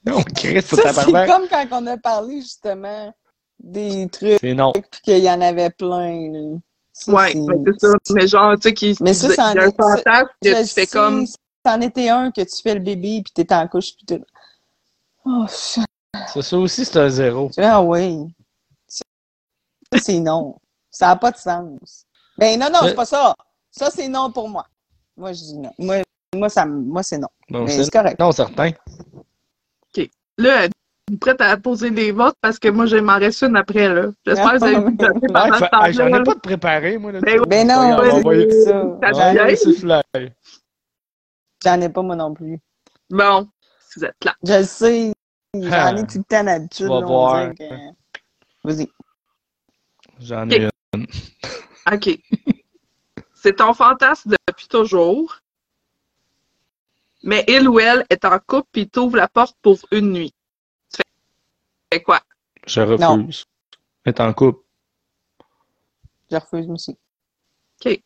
Non, 0.05 0.23
Chris, 0.37 0.63
c'est 0.63 0.77
ça, 0.77 0.93
c'est 0.93 0.95
tabarnak. 0.95 1.29
comme 1.29 1.49
quand 1.49 1.67
on 1.83 1.87
a 1.87 1.97
parlé 1.97 2.41
justement 2.41 3.15
des 3.61 4.09
trucs, 4.09 4.39
C'est 4.41 4.55
non. 4.55 4.73
puis 4.73 5.01
qu'il 5.03 5.19
y 5.19 5.31
en 5.31 5.41
avait 5.41 5.71
plein. 5.71 6.31
là. 6.33 6.59
Ça, 6.93 7.13
Ouais, 7.13 7.33
c'est- 7.33 7.39
mais 7.41 7.73
c'est 7.81 7.87
ça. 7.87 7.93
Mais 8.15 8.27
genre, 8.27 8.55
tu 8.57 8.63
sais, 8.63 8.75
qui 8.75 8.97
Mais 9.01 9.15
ça, 9.15 9.29
il 9.29 9.33
y 9.33 9.35
ça 9.35 9.45
a 9.47 9.53
en 9.53 9.57
un 9.57 9.69
est- 9.69 9.77
fantasme 9.77 10.29
Je 10.45 10.51
que 10.51 10.61
tu 10.63 10.67
fais 10.67 10.87
sais, 10.87 10.87
comme. 10.87 11.27
C'en 11.65 11.81
était 11.81 12.09
un 12.09 12.33
que 12.33 12.41
tu 12.41 12.61
fais 12.61 12.75
le 12.75 12.81
bébé, 12.81 13.23
puis 13.25 13.33
t'es 13.33 13.55
en 13.55 13.69
couche, 13.69 13.95
puis 13.95 14.05
tout. 14.05 14.25
Oh, 15.25 15.47
shit. 15.49 15.85
Ça, 16.29 16.43
ça 16.43 16.59
aussi, 16.59 16.85
c'est 16.85 16.99
un 16.99 17.09
zéro. 17.09 17.51
Ah 17.57 17.81
oui. 17.81 18.19
Ça, 18.89 19.05
c'est 20.03 20.19
non. 20.19 20.57
Ça 20.91 21.07
n'a 21.07 21.17
pas 21.17 21.31
de 21.31 21.37
sens. 21.39 22.05
Ben 22.37 22.59
non, 22.59 22.69
non, 22.73 22.81
c'est 22.83 22.95
pas 22.95 23.05
ça. 23.07 23.35
Ça, 23.71 23.91
c'est 23.91 24.09
non 24.09 24.31
pour 24.33 24.49
moi. 24.49 24.67
Moi, 25.17 25.33
je 25.33 25.39
dis 25.41 25.59
non. 25.59 25.71
Moi, 25.79 26.03
moi, 26.35 26.49
ça, 26.49 26.67
me- 26.67 26.81
moi 26.83 27.03
c'est 27.03 27.19
non. 27.19 27.29
Non, 27.49 27.65
Mais 27.65 27.71
c'est 27.71 27.85
c'est 27.85 27.91
correct. 27.91 28.19
non, 28.19 28.33
certain. 28.33 28.73
Là, 30.39 30.65
est 30.65 31.17
prête 31.21 31.41
à 31.41 31.57
poser 31.57 31.91
des 31.91 32.11
votes 32.13 32.37
parce 32.41 32.59
que 32.59 32.69
moi, 32.69 32.87
je 32.87 32.97
m'en 32.97 33.19
reste 33.19 33.43
une 33.43 33.57
après, 33.57 33.89
là. 33.93 34.11
J'espère 34.25 34.53
que 34.53 34.59
vous 34.59 34.65
avez 34.65 34.91
vu 34.91 34.97
ça 34.99 35.13
Ouais, 35.13 35.21
pendant 35.29 35.59
ce 35.59 35.65
ah, 35.73 35.93
J'en 35.93 36.05
temps-là. 36.05 36.21
ai 36.21 36.23
pas 36.25 36.35
de 36.35 36.41
préparé, 36.41 36.99
moi. 36.99 37.13
Là, 37.13 37.21
Ben. 37.21 37.41
Ben 37.49 37.69
non, 37.69 37.75
on 37.75 37.97
va 37.97 38.03
vas-y. 38.03 38.13
envoyer- 38.13 38.51
ça. 38.65 38.99
J'en 41.65 41.81
ai 41.81 41.89
pas 41.89 42.03
moi 42.03 42.17
non 42.17 42.33
plus. 42.35 42.59
Bon, 43.11 43.49
vous 43.97 44.05
êtes 44.05 44.25
là. 44.25 44.35
Je 44.45 44.53
le 44.55 44.65
sais. 44.65 45.13
J'en 45.55 45.69
Ah. 45.71 45.93
ai 45.93 46.07
tout 46.07 46.19
le 46.19 46.25
temps 46.25 46.45
Vas-y. 48.65 48.89
J'en 50.21 50.49
ai 50.49 50.69
une. 50.95 51.07
OK. 51.93 52.19
C'est 53.35 53.57
ton 53.57 53.75
fantasme 53.75 54.35
depuis 54.49 54.69
toujours. 54.69 55.37
Mais 57.23 57.45
il 57.47 57.69
ou 57.69 57.79
elle 57.79 58.05
est 58.11 58.25
en 58.25 58.39
couple 58.39 58.69
puis 58.73 58.89
t'ouvre 58.89 59.17
la 59.17 59.29
porte 59.29 59.57
pour 59.63 59.79
une 59.93 60.13
nuit. 60.13 60.35
Tu 60.93 61.03
fais, 61.93 62.03
quoi? 62.03 62.21
Je 62.67 62.81
refuse. 62.81 63.45
Être 64.05 64.21
en 64.21 64.33
couple. 64.33 64.61
Je 66.31 66.37
refuse 66.37 66.67
moi 66.67 66.75
aussi. 66.75 66.93
OK. 67.85 68.03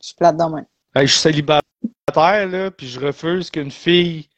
Je 0.00 0.06
suis 0.06 0.14
plate 0.14 0.36
dans 0.36 0.50
main. 0.50 0.66
Hey, 0.94 1.06
je 1.06 1.12
suis 1.12 1.20
célibataire, 1.20 2.48
là, 2.48 2.70
puis 2.70 2.86
je 2.86 3.00
refuse 3.00 3.50
qu'une 3.50 3.70
fille 3.70 4.28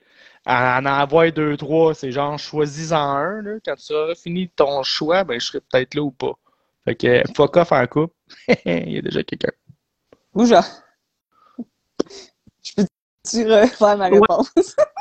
en 0.46 0.84
en 0.84 0.86
envoie 0.86 1.30
deux, 1.30 1.56
trois. 1.56 1.94
C'est 1.94 2.12
genre, 2.12 2.38
choisis-en 2.38 2.96
un, 2.96 3.42
là. 3.42 3.58
Quand 3.64 3.76
tu 3.76 3.92
auras 3.92 4.14
fini 4.14 4.48
ton 4.48 4.82
choix, 4.82 5.24
ben, 5.24 5.38
je 5.38 5.46
serai 5.46 5.60
peut-être 5.60 5.94
là 5.94 6.02
ou 6.02 6.10
pas. 6.10 6.32
Fait 6.84 6.94
que, 6.94 7.22
fuck 7.34 7.56
off 7.56 7.72
en 7.72 7.86
couple. 7.86 8.14
Il 8.64 8.92
y 8.92 8.98
a 8.98 9.02
déjà 9.02 9.22
quelqu'un. 9.22 9.52
Ou 10.34 10.46
genre. 10.46 10.64
Je 12.62 12.84
peux-tu 13.30 13.50
refaire 13.50 13.96
ma 13.98 14.06
réponse? 14.08 14.52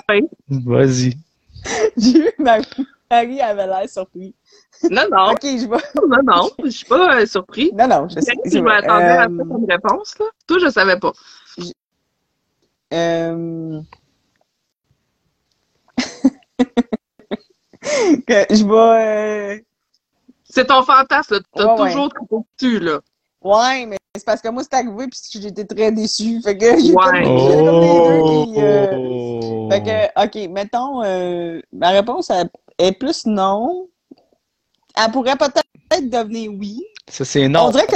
Vas-y. 0.49 1.14
J'ai 1.97 2.19
eu 2.19 2.31
ma 2.39 2.60
Marie 3.11 3.39
avait 3.41 3.68
l'air 3.68 3.88
surpris. 3.89 4.35
Non, 4.89 5.03
non, 5.11 5.31
Ok, 5.31 5.41
je 5.43 5.68
vais. 5.68 5.77
non, 6.07 6.23
non, 6.23 6.49
je 6.64 6.69
suis 6.69 6.85
pas 6.85 7.22
euh, 7.22 7.26
surpris. 7.26 7.72
Non, 7.73 7.88
non, 7.88 8.07
je 8.10 8.19
sais. 8.19 8.34
Je 8.45 8.60
m'attendais 8.60 9.06
à 9.06 9.26
Euh, 9.26 9.38
ça 9.38 9.43
comme 9.43 9.65
réponse, 9.69 10.18
là. 10.19 10.26
Toi, 10.47 10.57
je 10.60 10.69
savais 10.69 10.99
pas. 10.99 11.11
euh, 12.93 13.81
que 18.27 18.45
je 18.49 18.65
vais. 18.65 19.57
euh, 19.57 19.61
C'est 20.49 20.65
ton 20.68 20.84
fantasme, 20.84 21.35
là. 21.35 21.39
T'as 21.56 21.65
Ouais, 21.65 21.81
ouais. 21.81 21.89
toujours 21.91 22.10
trop 22.14 22.45
dessus, 22.60 22.80
là. 22.80 22.99
Ouais, 23.45 23.85
mais 23.85 23.97
c'est 24.15 24.26
parce 24.26 24.41
que 24.41 24.47
moi, 24.49 24.63
c'est 24.63 24.73
arrivé 24.73 25.07
puis 25.07 25.19
j'étais 25.41 25.65
très 25.65 25.91
déçue. 25.91 26.41
Fait 26.41 26.57
que 26.57 26.65
j'ai 26.80 26.93
Ouais. 26.93 27.03
comme, 27.03 27.80
les 27.80 28.01
deux 28.01 28.45
qui. 28.53 28.61
euh, 28.61 28.88
Oh! 28.91 29.69
Fait 29.72 29.84
que, 29.84 30.26
OK, 30.26 30.49
mettons, 30.51 31.03
euh, 31.03 31.61
ma 31.72 31.89
réponse 31.89 32.30
elle 32.31 32.49
est 32.80 32.91
plus 32.93 33.26
non. 33.26 33.88
Elle 34.95 35.11
pourrait 35.11 35.35
peut-être 35.35 36.09
devenir 36.09 36.51
oui. 36.53 36.84
Ça, 37.09 37.23
c'est 37.26 37.45
On 37.45 37.49
non. 37.49 37.69
dirait 37.69 37.85
que. 37.88 37.95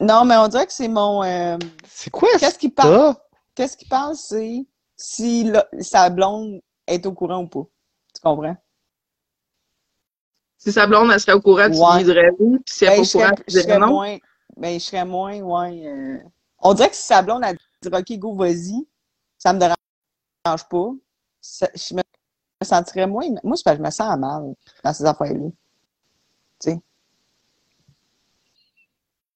Non, 0.00 0.24
mais 0.24 0.36
on 0.36 0.48
dirait 0.48 0.66
que 0.66 0.72
c'est 0.72 0.88
mon. 0.88 1.22
euh, 1.24 1.58
C'est 1.88 2.10
quoi 2.10 2.28
ça? 2.32 2.38
Qu'est-ce 2.38 2.58
qui 2.58 2.68
parle? 2.70 3.14
Qu'est-ce 3.54 3.76
qu'il 3.76 3.88
parle, 3.88 4.14
c'est 4.16 4.64
si 4.96 5.44
la- 5.44 5.66
sa 5.80 6.08
blonde 6.10 6.60
est 6.86 7.04
au 7.06 7.12
courant 7.12 7.42
ou 7.42 7.48
pas. 7.48 7.64
Tu 8.14 8.20
comprends? 8.22 8.56
Si 10.58 10.72
sa 10.72 10.86
blonde, 10.86 11.10
elle 11.12 11.20
serait 11.20 11.32
au 11.36 11.40
courant, 11.40 11.70
tu 11.70 11.76
lui 11.98 12.04
dirais 12.04 12.30
oui. 12.38 12.58
Puis 12.64 12.74
si 12.74 12.84
elle 12.84 12.96
Ben, 12.96 13.02
est 13.02 13.04
je 13.04 13.12
pas 13.12 13.18
au 13.18 13.22
courant, 13.22 13.34
tu 13.46 13.54
dirais 13.60 13.78
non? 13.78 13.86
moins. 13.88 14.16
Ben, 14.56 14.78
je 14.80 14.84
serais 14.84 15.04
moins, 15.04 15.38
ouais. 15.40 15.86
euh, 15.86 16.18
On 16.60 16.72
dirait 16.74 16.90
que 16.90 16.96
si 16.96 17.02
sa 17.02 17.22
blonde, 17.22 17.42
elle 17.44 17.58
dirait 17.82 18.00
OK, 18.00 18.18
go, 18.18 18.34
vas-y, 18.34 18.86
ça 19.38 19.52
me 19.52 19.58
dérange 19.58 20.68
pas. 20.68 20.90
Ça- 21.40 21.70
je 21.74 21.94
me 21.94 22.02
sentirais 22.64 23.06
moins. 23.06 23.28
Moi, 23.44 23.56
c'est 23.56 23.64
parce 23.64 23.76
que 23.76 23.82
je 23.82 23.86
me 23.86 23.90
sens 23.90 24.18
mal 24.18 24.54
dans 24.82 24.92
ces 24.92 25.04
affaires-là. 25.04 25.48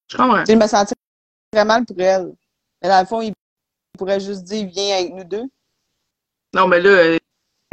Je 0.09 0.17
comprends. 0.17 0.39
Tu 0.45 0.47
sais, 0.47 0.53
je 0.55 0.59
me 0.59 0.67
sentirais 0.67 1.65
mal 1.65 1.85
pour 1.85 2.01
elle. 2.01 2.35
Mais 2.83 2.89
dans 2.89 3.01
le 3.01 3.07
fond, 3.07 3.21
il 3.21 3.33
pourrait 3.99 4.21
juste 4.21 4.45
dire 4.45 4.67
viens 4.69 4.97
avec 4.97 5.15
nous 5.15 5.25
deux. 5.25 5.45
Non, 6.55 6.67
mais 6.67 6.81
là, 6.81 6.89
euh, 6.91 7.19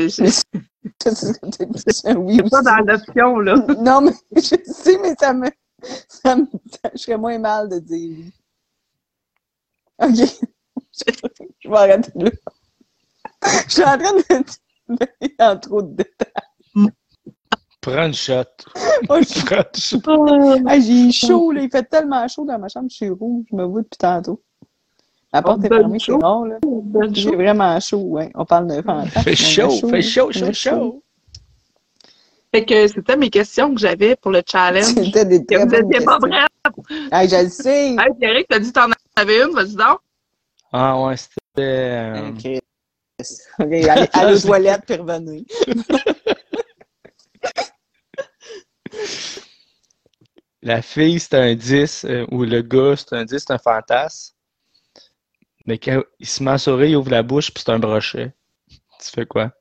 c'est 0.09 0.43
pas 2.51 2.61
dans 2.61 2.85
l'option, 2.85 3.39
là. 3.39 3.55
Non, 3.79 4.01
mais 4.01 4.11
je 4.35 4.55
sais, 4.65 4.99
mais 5.01 5.15
ça 5.19 5.33
me. 5.33 5.49
Ça 6.09 6.35
me 6.35 6.45
je 6.93 6.97
serais 6.97 7.17
moins 7.17 7.37
mal 7.39 7.69
de 7.69 7.79
dire 7.79 8.17
oui. 8.17 8.33
OK. 9.99 10.27
Je 11.59 11.69
vais 11.69 11.75
arrêter 11.77 12.11
là. 12.15 12.31
Je 13.67 13.71
suis 13.73 13.83
en 13.83 13.97
train 13.97 14.13
de 14.13 14.17
me 14.17 14.95
mettre 14.99 15.35
dans 15.37 15.59
trop 15.59 15.81
de 15.81 15.93
détails. 15.95 16.89
Prends 17.81 18.05
une 18.07 18.13
shot. 18.13 18.43
Oh, 19.09 19.19
je- 19.21 19.45
Prends 19.45 20.27
une 20.27 20.57
shot. 20.57 20.63
Ah, 20.67 20.79
j'ai 20.79 21.11
chaud, 21.11 21.51
là. 21.51 21.61
Il 21.61 21.69
fait 21.69 21.83
tellement 21.83 22.27
chaud 22.27 22.45
dans 22.45 22.57
ma 22.59 22.67
chambre, 22.67 22.87
je 22.89 22.95
suis 22.95 23.09
rouge. 23.09 23.45
Je 23.51 23.55
me 23.55 23.63
vois 23.63 23.81
depuis 23.83 23.97
tantôt. 23.97 24.41
La 25.33 25.41
porte 25.43 25.63
est 25.65 25.69
fermée, 25.77 25.99
c'est 25.99 26.11
rare, 26.23 26.45
là. 26.45 26.57
J'ai 27.13 27.35
vraiment 27.35 27.79
chaud, 27.79 28.01
ouais. 28.01 28.31
On 28.35 28.45
parle 28.45 28.67
de 28.67 28.81
fantasme. 28.81 29.19
A 29.19 29.35
chaud, 29.35 29.69
fais 29.89 30.01
chaud, 30.01 30.31
chaud, 30.31 30.45
chaud. 30.53 31.03
Fait 32.53 32.65
que 32.65 32.87
c'était 32.87 33.17
mes 33.17 33.29
questions 33.29 33.73
que 33.73 33.79
j'avais 33.79 34.15
pour 34.15 34.31
le 34.31 34.41
challenge. 34.45 34.85
C'était 34.95 35.25
des 35.25 35.45
très 35.45 35.65
vous 35.65 35.69
bonnes 35.71 35.91
étiez 35.91 36.05
pas 36.05 36.17
questions. 36.17 36.29
prêts. 36.81 37.07
Ah, 37.11 37.27
je 37.27 37.43
le 37.43 37.49
sais. 37.49 37.87
Hey, 37.89 38.13
Pierre, 38.19 38.43
t'as 38.49 38.59
dit 38.59 38.69
que 38.69 38.73
t'en 38.73 38.89
avais 39.15 39.43
une, 39.43 39.53
vas-y 39.53 39.75
donc. 39.75 39.99
Ah 40.71 40.99
ouais, 41.01 41.15
c'était. 41.17 41.33
euh, 41.57 42.29
Ok. 42.29 42.61
Ok, 43.59 43.73
allez, 43.73 44.07
allez 44.13 44.35
aux 44.35 44.39
toilettes 44.39 44.83
puis 44.85 44.95
revenez. 44.95 45.45
La 50.61 50.81
fille, 50.81 51.19
c'est 51.19 51.35
un 51.35 51.55
10, 51.55 52.05
euh, 52.05 52.25
ou 52.31 52.43
le 52.43 52.61
gars, 52.61 52.95
c'est 52.97 53.13
un 53.13 53.25
10, 53.25 53.39
c'est 53.39 53.51
un 53.53 53.57
fantasme. 53.57 54.33
Mais 55.65 55.77
quand 55.77 56.01
il 56.19 56.27
se 56.27 56.43
met 56.43 56.51
à 56.51 56.57
sourire, 56.57 56.87
il 56.89 56.95
ouvre 56.95 57.11
la 57.11 57.23
bouche, 57.23 57.51
puis 57.53 57.63
c'est 57.65 57.71
un 57.71 57.79
brochet. 57.79 58.33
Tu 58.69 59.11
fais 59.13 59.25
quoi? 59.25 59.51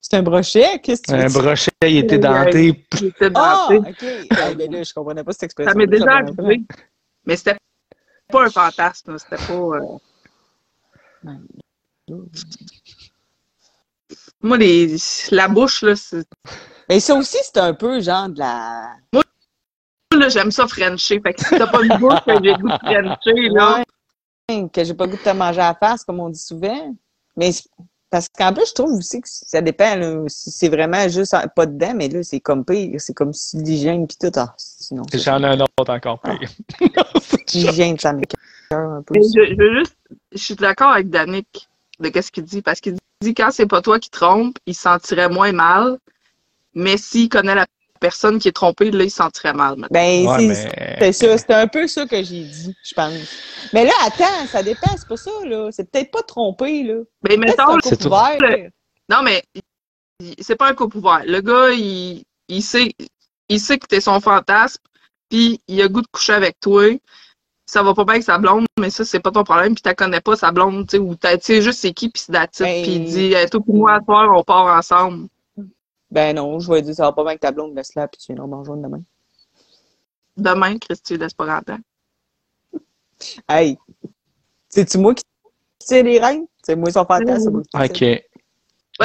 C'est 0.00 0.16
un 0.16 0.22
brochet? 0.22 0.78
Qu'est-ce 0.82 1.02
que 1.02 1.12
tu 1.12 1.14
Un 1.14 1.28
brochet, 1.28 1.70
il 1.82 1.98
était 1.98 2.18
denté. 2.18 2.86
Il 3.00 3.06
était 3.08 3.30
Ah! 3.34 3.66
denté. 3.70 3.90
OK. 3.90 4.28
Ah, 4.38 4.54
ben 4.54 4.72
là, 4.72 4.82
je 4.82 4.92
comprenais 4.94 5.22
pas 5.24 5.32
cette 5.32 5.42
expression. 5.44 5.72
Ça 5.72 5.78
m'est 5.78 5.86
déjà 5.86 6.10
arrivé. 6.16 6.64
Mais 7.26 7.36
c'était 7.36 7.56
pas 8.28 8.44
un 8.46 8.50
fantasme, 8.50 9.18
c'était 9.18 9.36
pas. 9.46 9.52
euh, 9.52 9.80
Moi, 14.42 14.56
les... 14.56 14.96
la 15.30 15.48
bouche, 15.48 15.82
là, 15.82 15.94
c'est. 15.96 16.26
Mais 16.88 16.98
ça 17.00 17.14
aussi, 17.14 17.36
c'est 17.42 17.58
un 17.58 17.74
peu 17.74 18.00
genre 18.00 18.28
de 18.30 18.38
la... 18.38 18.94
Là, 20.12 20.28
j'aime 20.28 20.50
ça 20.50 20.66
Frencher. 20.66 21.20
Fait 21.20 21.34
que 21.34 21.40
si 21.44 21.50
t'as 21.50 21.66
pas 21.68 21.82
une 21.82 21.96
bouche 21.98 22.18
que 22.26 22.32
j'ai 22.42 22.52
le 22.52 22.58
goût 22.58 22.68
de 22.68 22.78
Frencher, 22.78 23.48
là. 23.50 23.82
Ouais, 24.50 24.68
que 24.70 24.82
j'ai 24.82 24.94
pas 24.94 25.04
le 25.04 25.10
goût 25.12 25.16
de 25.18 25.22
te 25.22 25.30
manger 25.30 25.60
à 25.60 25.68
la 25.68 25.74
face, 25.74 26.02
comme 26.04 26.18
on 26.20 26.28
dit 26.30 26.40
souvent. 26.40 26.96
Mais 27.36 27.52
c'est- 27.52 27.68
parce 28.10 28.28
qu'en 28.28 28.52
plus, 28.52 28.68
je 28.68 28.74
trouve 28.74 28.92
aussi 28.98 29.20
que 29.20 29.28
ça 29.28 29.62
dépend, 29.62 29.94
là, 29.94 30.24
si 30.26 30.50
c'est 30.50 30.68
vraiment 30.68 31.08
juste 31.08 31.34
pas 31.54 31.66
dedans, 31.66 31.92
mais 31.94 32.08
là, 32.08 32.22
c'est 32.22 32.40
comme 32.40 32.64
pire. 32.64 33.00
C'est 33.00 33.14
comme 33.14 33.32
si 33.32 33.56
l'hygiène 33.58 34.06
pis 34.06 34.16
tout. 34.18 34.32
Ah, 34.36 34.52
sinon, 34.56 35.04
c'est- 35.10 35.18
J'en 35.18 35.40
ai 35.42 35.46
un 35.46 35.60
autre 35.60 35.92
encore 35.92 36.20
pire. 36.20 36.40
l'hygiène, 37.54 37.98
ça 37.98 38.12
m'écoeure 38.12 38.38
un 38.72 39.02
peu. 39.02 39.14
Mais 39.14 39.22
je, 39.22 39.50
je 39.50 39.56
veux 39.56 39.78
juste. 39.78 39.96
Je 40.32 40.38
suis 40.38 40.56
d'accord 40.56 40.90
avec 40.90 41.08
Danick 41.08 41.68
de 42.00 42.08
qu'est-ce 42.08 42.32
qu'il 42.32 42.44
dit. 42.44 42.62
Parce 42.62 42.80
qu'il 42.80 42.96
dit 43.22 43.34
quand 43.34 43.50
c'est 43.52 43.66
pas 43.66 43.80
toi 43.80 44.00
qui 44.00 44.10
trompe, 44.10 44.58
il 44.66 44.74
se 44.74 44.82
sentirait 44.82 45.28
moins 45.28 45.52
mal. 45.52 45.98
Mais 46.74 46.96
s'il 46.96 47.28
connaît 47.28 47.54
la 47.54 47.66
personne 48.00 48.38
qui 48.38 48.48
est 48.48 48.52
trompée, 48.52 48.90
là, 48.90 49.04
il 49.04 49.10
se 49.10 49.16
sentirait 49.18 49.52
mal. 49.52 49.76
maintenant. 49.76 49.88
Ben, 49.92 50.26
Ouais, 50.26 50.36
c'est 50.38 50.46
mais. 50.46 51.12
ça. 51.12 51.38
C'est 51.38 51.52
un 51.54 51.66
peu 51.66 51.86
ça 51.86 52.06
que 52.06 52.16
j'ai 52.22 52.42
dit, 52.44 52.74
je 52.82 52.94
pense. 52.94 53.12
Mais 53.72 53.84
là, 53.84 53.92
attends, 54.04 54.46
ça 54.50 54.62
dépend, 54.62 54.90
c'est 54.96 55.06
pas 55.08 55.16
ça, 55.16 55.30
là. 55.44 55.68
C'est 55.70 55.90
peut-être 55.90 56.10
pas 56.10 56.22
trompé, 56.22 56.82
là. 56.82 56.94
Mais 57.22 57.36
Peut-être 57.36 57.58
mettons, 57.58 57.78
c'est 57.82 58.04
ouvert. 58.06 58.38
Non, 59.08 59.22
mais 59.22 59.42
c'est 60.40 60.56
pas 60.56 60.68
un 60.68 60.74
couple 60.74 60.98
ouvert. 60.98 61.22
Le 61.26 61.40
gars, 61.40 61.70
il, 61.72 62.24
il 62.48 62.62
sait, 62.62 62.92
il 63.48 63.60
sait 63.60 63.78
que 63.78 63.86
t'es 63.86 64.00
son 64.00 64.20
fantasme, 64.20 64.82
puis 65.28 65.60
il 65.68 65.80
a 65.82 65.88
goût 65.88 66.02
de 66.02 66.06
coucher 66.10 66.32
avec 66.32 66.58
toi. 66.60 66.84
Ça 67.66 67.84
va 67.84 67.94
pas 67.94 68.02
bien 68.04 68.14
avec 68.14 68.24
sa 68.24 68.36
blonde, 68.38 68.66
mais 68.80 68.90
ça, 68.90 69.04
c'est 69.04 69.20
pas 69.20 69.30
ton 69.30 69.44
problème, 69.44 69.74
puis 69.74 69.82
t'as 69.82 69.94
connais 69.94 70.20
pas 70.20 70.34
sa 70.34 70.50
blonde, 70.50 70.88
tu 70.88 70.96
sais, 70.96 70.98
ou 70.98 71.14
t'as- 71.14 71.38
tu 71.38 71.44
sais 71.46 71.62
juste 71.62 71.78
c'est 71.78 71.92
qui, 71.92 72.08
puis 72.08 72.20
c'est 72.26 72.32
d'attitude, 72.32 72.66
Ben- 72.66 72.82
puis 72.82 72.92
il 72.94 73.04
dit, 73.04 73.32
hey, 73.32 73.48
toi, 73.48 73.60
pour 73.64 73.76
moi, 73.76 73.92
à 73.94 74.00
soir, 74.04 74.28
on 74.36 74.42
part 74.42 74.76
ensemble. 74.76 75.28
Ben 76.10 76.34
non, 76.36 76.58
je 76.58 76.72
vais 76.72 76.82
dire, 76.82 76.94
ça 76.94 77.04
va 77.04 77.12
pas 77.12 77.22
bien 77.22 77.30
avec 77.30 77.40
ta 77.40 77.52
blonde, 77.52 77.74
laisse-la, 77.74 78.08
puis 78.08 78.18
tu 78.20 78.26
viendras 78.32 78.46
me 78.46 78.56
rejoindre 78.56 78.82
demain. 78.82 79.02
Demain, 80.36 80.78
Christy, 80.78 81.16
laisse 81.16 81.34
pas 81.34 81.46
rentrer. 81.56 81.76
Hey! 83.48 83.76
C'est-tu 84.68 84.96
moi 84.96 85.14
qui 85.14 85.24
tire 85.78 86.04
les 86.04 86.18
règles? 86.18 86.46
C'est 86.62 86.74
moi 86.74 86.90
son 86.90 87.04
fantasme. 87.04 87.62
Ok. 87.74 88.04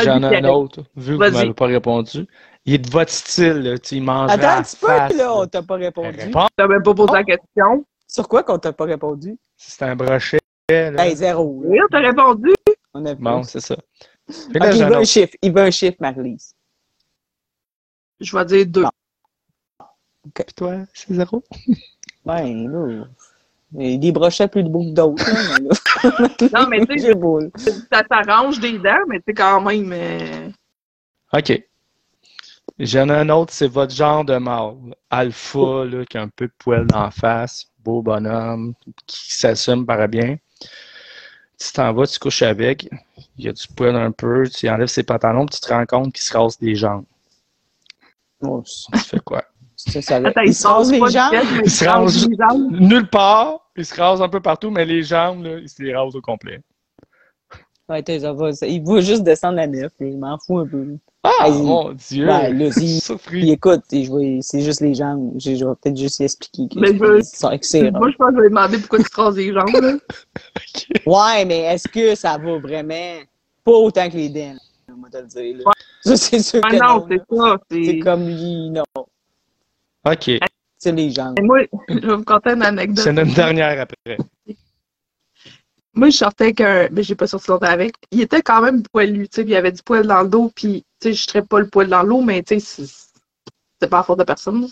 J'en 0.03 0.31
ai 0.31 0.37
un 0.37 0.43
autre, 0.49 0.83
vu 0.95 1.17
que 1.17 1.25
vous 1.25 1.31
m'avez 1.33 1.53
pas 1.53 1.65
répondu. 1.65 2.25
Il 2.65 2.73
est 2.75 2.77
de 2.79 2.89
votre 2.89 3.11
style, 3.11 3.59
là. 3.61 3.77
Tu 3.77 4.01
Attends 4.01 4.57
un 4.57 4.63
petit 4.63 4.77
peu, 4.77 5.17
là, 5.17 5.35
on 5.35 5.45
t'a 5.45 5.61
pas 5.61 5.75
répondu. 5.75 6.17
Réponds. 6.17 6.47
T'as 6.55 6.67
même 6.67 6.81
pas 6.81 6.93
posé 6.93 7.09
Oh. 7.11 7.15
la 7.15 7.23
question. 7.23 7.85
Sur 8.07 8.27
quoi 8.27 8.43
qu'on 8.43 8.57
t'a 8.57 8.73
pas 8.73 8.85
répondu? 8.85 9.37
C'est 9.55 9.83
un 9.83 9.95
brochet, 9.95 10.39
là. 10.69 10.91
Ben, 10.91 11.15
zéro. 11.15 11.61
Oui, 11.63 11.77
t'as 11.91 11.99
répondu. 11.99 12.49
On 12.93 13.05
a 13.05 13.13
vu. 13.13 13.21
Bon, 13.23 13.43
c'est 13.43 13.59
ça. 13.59 13.75
Il 14.27 14.59
veut 14.59 14.95
un 14.95 15.03
chiffre. 15.03 15.33
Il 15.41 15.53
veut 15.53 15.61
un 15.61 15.71
chiffre, 15.71 15.97
Marie-Lise. 15.99 16.54
Je 18.19 18.35
vais 18.37 18.45
dire 18.45 18.65
deux. 18.67 18.83
Bon. 18.83 19.85
Puis 20.33 20.45
toi, 20.55 20.75
c'est 20.93 21.13
zéro? 21.13 21.43
Ben, 22.25 22.67
là. 22.71 23.05
Il 23.77 23.91
y 23.91 23.95
a 23.95 23.97
des 23.97 24.11
brochets 24.11 24.47
plus 24.47 24.63
de 24.63 24.69
beaux 24.69 24.83
que 24.83 24.93
d'autres. 24.95 25.23
Non, 26.53 26.67
mais 26.67 26.79
tu 26.87 26.97
sais, 26.99 27.07
J'ai 27.07 27.13
beau, 27.13 27.39
là. 27.39 27.47
ça 27.91 28.03
t'arrange 28.03 28.59
des 28.59 28.79
dents, 28.79 29.05
mais 29.07 29.17
tu 29.19 29.25
sais, 29.27 29.33
quand 29.35 29.61
même. 29.61 29.91
euh, 29.93 30.49
OK. 31.33 31.63
J'en 32.79 33.09
ai 33.09 33.13
un 33.13 33.29
autre, 33.29 33.53
c'est 33.53 33.67
votre 33.67 33.93
genre 33.93 34.25
de 34.25 34.37
mâle. 34.37 34.75
Alpha, 35.11 35.85
là, 35.85 36.03
qui 36.05 36.17
a 36.17 36.23
un 36.23 36.29
peu 36.29 36.47
de 36.47 36.53
poil 36.57 36.85
d'en 36.87 37.11
face, 37.11 37.67
beau 37.83 38.01
bonhomme, 38.01 38.73
qui 39.05 39.33
s'assume 39.35 39.85
par 39.85 40.07
bien. 40.07 40.37
Tu 41.59 41.71
t'en 41.71 41.93
vas, 41.93 42.05
tu 42.07 42.17
couches 42.19 42.41
avec, 42.41 42.89
il 43.37 43.45
y 43.45 43.49
a 43.49 43.53
du 43.53 43.67
poil 43.75 43.95
un 43.95 44.11
peu, 44.11 44.49
tu 44.49 44.67
enlèves 44.67 44.87
ses 44.87 45.03
pantalons, 45.03 45.45
puis 45.45 45.59
tu 45.59 45.67
te 45.67 45.71
rends 45.73 45.85
compte 45.85 46.11
qu'il 46.13 46.23
se 46.23 46.35
rase 46.35 46.57
des 46.59 46.75
jambes. 46.75 47.05
Bon, 48.41 48.61
Tu 48.61 48.99
fais 48.99 49.19
quoi? 49.19 49.43
ça, 49.75 50.01
ça, 50.01 50.15
Attends, 50.17 50.41
il 50.41 50.53
se 50.53 50.67
rase 50.67 50.91
les 50.91 50.99
jambes. 50.99 51.33
Il 51.63 51.69
se 51.69 51.77
se 51.83 51.85
rase. 51.89 52.27
Nulle 52.71 53.09
part, 53.09 53.59
il 53.75 53.85
se 53.85 53.95
rase 53.99 54.21
un 54.21 54.29
peu 54.29 54.39
partout, 54.39 54.69
mais 54.71 54.85
les 54.85 55.03
jambes, 55.03 55.43
là, 55.43 55.57
il 55.59 55.69
se 55.69 55.81
les 55.83 55.95
rase 55.95 56.15
au 56.15 56.21
complet. 56.21 56.61
Ouais, 57.87 58.01
t'es- 58.01 58.19
ça 58.21 58.33
va, 58.33 58.51
ça- 58.51 58.65
il 58.65 58.83
veut 58.83 59.01
juste 59.01 59.23
descendre 59.23 59.55
la 59.57 59.67
neuf, 59.67 59.91
là, 59.99 60.07
il 60.07 60.17
m'en 60.17 60.37
fout 60.39 60.65
un 60.65 60.67
peu. 60.67 60.85
Ah, 61.23 61.49
mon 61.49 61.91
Dieu! 61.93 62.27
Ouais, 62.27 62.51
là, 62.53 62.71
si- 62.71 62.79
Puis 62.79 62.99
Surpris. 63.01 63.51
écoute, 63.51 63.81
je 63.91 64.37
c'est 64.41 64.61
juste 64.61 64.81
les 64.81 64.93
jambes. 64.95 65.33
Je, 65.37 65.55
je 65.55 65.65
vais 65.65 65.73
peut-être 65.81 65.97
juste 65.97 66.21
expliquer 66.21 66.67
que 66.67 66.79
Mais 66.79 66.93
je 66.93 66.99
veux- 66.99 67.19
c'est 67.21 67.91
Moi, 67.91 68.11
je 68.11 68.15
pense 68.17 68.29
que 68.31 68.37
je 68.37 68.41
vais 68.41 68.49
demander 68.49 68.77
pourquoi 68.79 68.99
tu 68.99 69.05
te 69.09 69.21
rases 69.21 69.35
les 69.35 69.53
jambes. 69.53 69.69
Là. 69.81 69.93
Ouais, 71.05 71.45
mais 71.45 71.59
est-ce 71.61 71.87
que 71.87 72.15
ça 72.15 72.37
va 72.37 72.57
vraiment? 72.59 73.19
Pas 73.63 73.71
autant 73.71 74.09
que 74.09 74.15
les 74.17 74.29
dents, 74.29 74.55
on 74.89 75.01
va 75.01 75.09
te 75.09 75.17
le 75.17 75.23
dire. 75.27 75.57
Là. 75.57 75.71
Ça, 76.03 76.15
c'est 76.17 76.39
sûr 76.39 76.61
Ah 76.63 76.69
que 76.69 76.75
non, 76.75 76.99
non. 76.99 77.07
c'est 77.09 77.35
ça. 77.35 77.57
C'est 77.71 77.99
comme 77.99 78.27
lui, 78.27 78.69
non. 78.69 78.83
OK. 78.95 80.31
C'est 80.77 80.91
les 80.91 81.09
jambes. 81.11 81.39
Et 81.39 81.41
Moi, 81.41 81.61
je 81.89 81.95
vais 81.99 82.15
vous 82.15 82.23
conter 82.23 82.51
une 82.51 82.61
anecdote. 82.63 83.03
C'est 83.03 83.09
une 83.19 83.33
dernière 83.33 83.81
après. 83.81 84.17
Moi, 85.93 86.09
je 86.09 86.17
sortais 86.17 86.43
avec 86.45 86.61
un. 86.61 86.89
Mais 86.91 87.03
j'ai 87.03 87.15
pas 87.15 87.25
sorti 87.27 87.49
longtemps 87.49 87.65
avec. 87.67 87.95
Il 88.11 88.21
était 88.21 88.41
quand 88.41 88.61
même 88.61 88.83
poilu, 88.83 89.27
tu 89.29 89.35
sais, 89.37 89.43
puis 89.43 89.53
il 89.53 89.55
avait 89.55 89.71
du 89.71 89.81
poil 89.81 90.05
dans 90.05 90.21
le 90.21 90.27
dos, 90.29 90.51
puis, 90.55 90.83
tu 90.99 91.09
sais, 91.09 91.13
je 91.13 91.23
serais 91.27 91.41
pas 91.41 91.59
le 91.59 91.67
poil 91.69 91.87
dans 91.87 92.03
l'eau, 92.03 92.21
mais, 92.21 92.43
tu 92.43 92.59
sais, 92.59 92.85
c'est- 93.79 93.89
pas 93.89 93.99
à 93.99 94.03
faute 94.03 94.19
de 94.19 94.23
personne. 94.23 94.67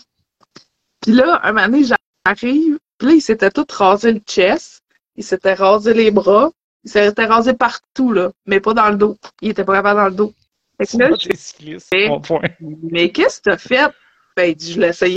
Puis 1.00 1.12
là, 1.12 1.40
un 1.44 1.52
moment 1.52 1.66
donné, 1.66 1.84
j'arrive, 1.84 2.78
puis 2.98 3.06
là, 3.08 3.12
il 3.14 3.20
s'était 3.22 3.50
tout 3.50 3.66
rasé 3.70 4.12
le 4.12 4.20
chest, 4.26 4.82
il 5.16 5.22
s'était 5.24 5.54
rasé 5.54 5.94
les 5.94 6.10
bras, 6.10 6.50
il 6.84 6.90
s'était 6.90 7.24
rasé 7.26 7.54
partout, 7.54 8.12
là, 8.12 8.30
mais 8.46 8.60
pas 8.60 8.74
dans 8.74 8.88
le 8.90 8.96
dos. 8.96 9.16
Il 9.40 9.50
était 9.50 9.64
pas 9.64 9.74
capable 9.74 10.00
dans 10.00 10.08
le 10.08 10.14
dos. 10.14 10.34
Fait 10.78 10.86
que 10.86 10.96
là, 10.98 11.10
je 11.18 11.28
C'est 11.30 11.36
cycliste, 11.36 11.92
mon 12.08 12.20
point. 12.20 12.40
mais 12.60 13.10
qu'est-ce 13.10 13.38
que 13.38 13.50
t'as 13.50 13.58
fait? 13.58 13.90
Ben, 14.36 14.50
il 14.50 14.56
dit, 14.56 14.72
je 14.72 14.80
l'ai 14.80 14.88
essayé. 14.88 15.16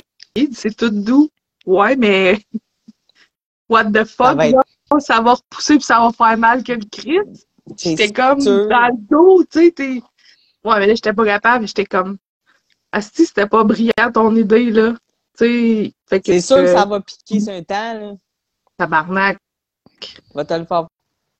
C'est 0.52 0.76
tout 0.76 0.90
doux. 0.90 1.28
Ouais, 1.66 1.96
mais 1.96 2.38
what 3.68 3.86
the 3.86 3.98
Ça 3.98 4.04
fuck? 4.04 4.36
va 4.36 4.48
être- 4.48 4.54
là, 4.56 5.00
ça 5.00 5.20
va 5.20 5.34
repousser 5.34 5.74
puis 5.76 5.84
ça 5.84 6.00
va 6.00 6.10
faire 6.12 6.38
mal 6.38 6.62
que 6.62 6.72
le 6.72 6.84
crit. 6.90 7.18
J'étais 7.76 8.12
comme 8.12 8.40
sûr. 8.40 8.68
dans 8.68 8.86
le 8.88 8.96
dos, 9.10 9.44
tu 9.44 9.60
sais. 9.66 9.70
t'es- 9.72 10.02
Ouais, 10.64 10.78
mais 10.78 10.86
là, 10.86 10.94
j'étais 10.94 11.12
pas 11.12 11.24
capable. 11.24 11.66
J'étais 11.66 11.84
comme, 11.86 12.16
Asti, 12.92 13.26
c'était 13.26 13.46
pas 13.46 13.64
brillant 13.64 13.92
ton 14.14 14.34
idée, 14.34 14.70
là. 14.70 14.92
Tu 15.36 15.44
sais, 15.84 15.92
fait 16.08 16.20
que 16.20 16.26
C'est 16.32 16.40
sûr 16.40 16.56
que 16.56 16.60
euh, 16.62 16.74
ça 16.74 16.84
va 16.86 17.00
piquer 17.00 17.40
sur 17.40 17.52
un 17.52 17.62
temps, 17.62 17.94
là. 17.94 18.12
tabarnak. 18.78 19.38
Va 20.34 20.44
te 20.44 20.54
le 20.54 20.64
faire 20.64 20.86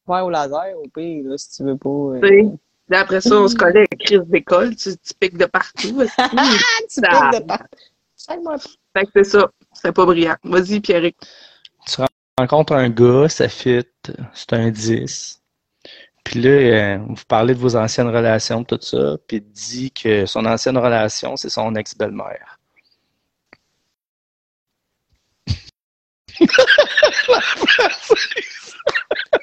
au 0.08 0.30
laser, 0.30 0.76
au 0.76 0.88
pire, 0.88 1.24
là, 1.28 1.36
si 1.38 1.50
tu 1.56 1.64
veux 1.64 1.76
pas. 1.76 1.88
euh. 1.88 2.20
tu 2.22 2.28
sais. 2.28 2.44
Là, 2.90 3.00
après 3.00 3.20
ça, 3.20 3.34
on 3.36 3.48
se 3.48 3.54
collait 3.54 3.80
avec 3.90 3.98
crise 3.98 4.22
d'école. 4.26 4.74
Tu, 4.74 4.96
tu 4.96 5.14
piques 5.20 5.36
de 5.36 5.44
partout. 5.44 6.02
Ah, 6.18 6.28
tu 6.88 7.00
Ça- 7.00 7.30
piques 7.30 7.40
de 7.42 7.46
partout. 7.46 8.72
Fait 8.96 9.04
que 9.04 9.10
c'est 9.16 9.24
ça. 9.24 9.50
C'était 9.74 9.92
pas 9.92 10.06
brillant. 10.06 10.36
Vas-y, 10.44 10.80
Pierrick. 10.80 11.16
rencontre 12.38 12.72
un 12.72 12.88
gars, 12.88 13.28
ça 13.28 13.48
fit, 13.48 13.84
c'est 14.32 14.52
un 14.54 14.70
10. 14.70 15.42
Puis 16.24 16.40
là, 16.40 16.50
euh, 16.50 16.98
vous 17.08 17.22
parlez 17.26 17.54
de 17.54 17.58
vos 17.58 17.76
anciennes 17.76 18.08
relations, 18.08 18.62
tout 18.64 18.78
ça, 18.80 19.16
puis 19.26 19.38
il 19.38 19.50
dit 19.52 19.90
que 19.92 20.26
son 20.26 20.44
ancienne 20.46 20.76
relation, 20.78 21.36
c'est 21.36 21.48
son 21.48 21.74
ex-belle-mère. 21.74 22.58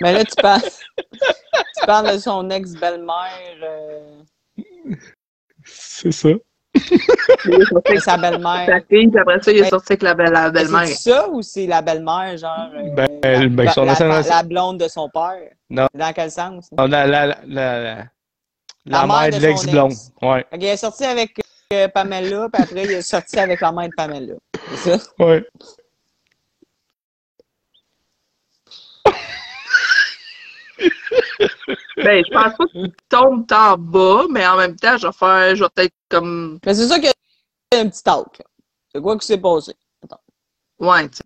Mais 0.01 0.13
là, 0.13 0.23
tu 0.25 0.35
parles, 0.41 0.61
tu 0.61 1.85
parles 1.85 2.13
de 2.13 2.17
son 2.17 2.49
ex-belle-mère. 2.49 3.57
euh, 3.63 4.21
C'est 5.63 6.11
ça. 6.11 6.29
Il 7.45 7.53
est 7.53 7.65
sorti 7.65 7.81
C'est 7.85 7.89
avec 7.89 8.01
sa 8.01 8.17
belle-mère. 8.17 8.65
sa 8.65 8.81
fille, 8.81 9.07
puis 9.07 9.19
après 9.19 9.41
ça, 9.41 9.51
il 9.51 9.57
est 9.59 9.69
sorti 9.69 9.93
avec 9.93 10.03
la, 10.03 10.13
belle- 10.13 10.51
belle-mère. 10.51 10.87
C'est 10.87 11.09
ça 11.11 11.29
ou 11.29 11.41
c'est 11.41 11.67
la 11.67 11.81
belle-mère, 11.81 12.37
genre. 12.37 12.69
euh, 12.75 12.89
Ben, 12.95 13.07
la, 13.21 13.47
ben, 13.47 14.21
la- 14.21 14.43
blonde 14.43 14.79
de 14.79 14.87
son 14.87 15.09
père? 15.09 15.51
Non. 15.69 15.87
Dans 15.93 16.13
quel 16.13 16.29
sens? 16.31 16.69
La, 16.77 16.87
la, 16.87 17.07
la, 17.07 17.25
la, 17.27 17.37
la, 17.47 17.95
La 17.95 18.05
la 18.85 19.07
mère 19.07 19.19
mère 19.21 19.25
de 19.29 19.35
de 19.35 19.39
son 19.39 19.47
l'ex-blonde. 19.47 19.91
ex. 19.91 20.11
Ouais, 20.21 20.45
Ok, 20.51 20.59
il 20.61 20.65
est 20.65 20.77
sorti 20.77 21.05
avec 21.05 21.39
euh, 21.73 21.87
Pamela, 21.87 22.49
puis 22.51 22.61
après, 22.61 22.83
il 22.85 22.91
est 22.91 23.01
sorti 23.01 23.39
avec 23.39 23.61
la 23.61 23.71
mère 23.71 23.87
de 23.89 23.93
Pamela. 23.95 24.33
C'est 24.83 24.99
ça? 24.99 25.05
ouais. 25.19 25.45
Ben, 31.97 32.23
je 32.25 32.31
pense 32.31 32.55
pas 32.57 32.65
qu'il 32.67 32.91
tombe 33.09 33.47
tant 33.47 33.77
bas, 33.77 34.23
mais 34.29 34.45
en 34.45 34.57
même 34.57 34.75
temps, 34.75 34.97
je 34.97 35.07
vais 35.07 35.13
faire, 35.13 35.55
je 35.55 35.63
vais 35.63 35.69
peut-être 35.73 35.93
comme, 36.09 36.59
Mais 36.65 36.73
c'est 36.73 36.87
ça 36.87 36.95
qu'il 36.99 37.05
y 37.05 37.75
a 37.77 37.79
un 37.79 37.89
petit 37.89 38.03
talk. 38.03 38.41
C'est 38.93 39.01
quoi 39.01 39.17
qui 39.17 39.25
s'est 39.27 39.37
passé? 39.37 39.73
ouais, 40.79 41.09
tu 41.09 41.17
sais, 41.17 41.23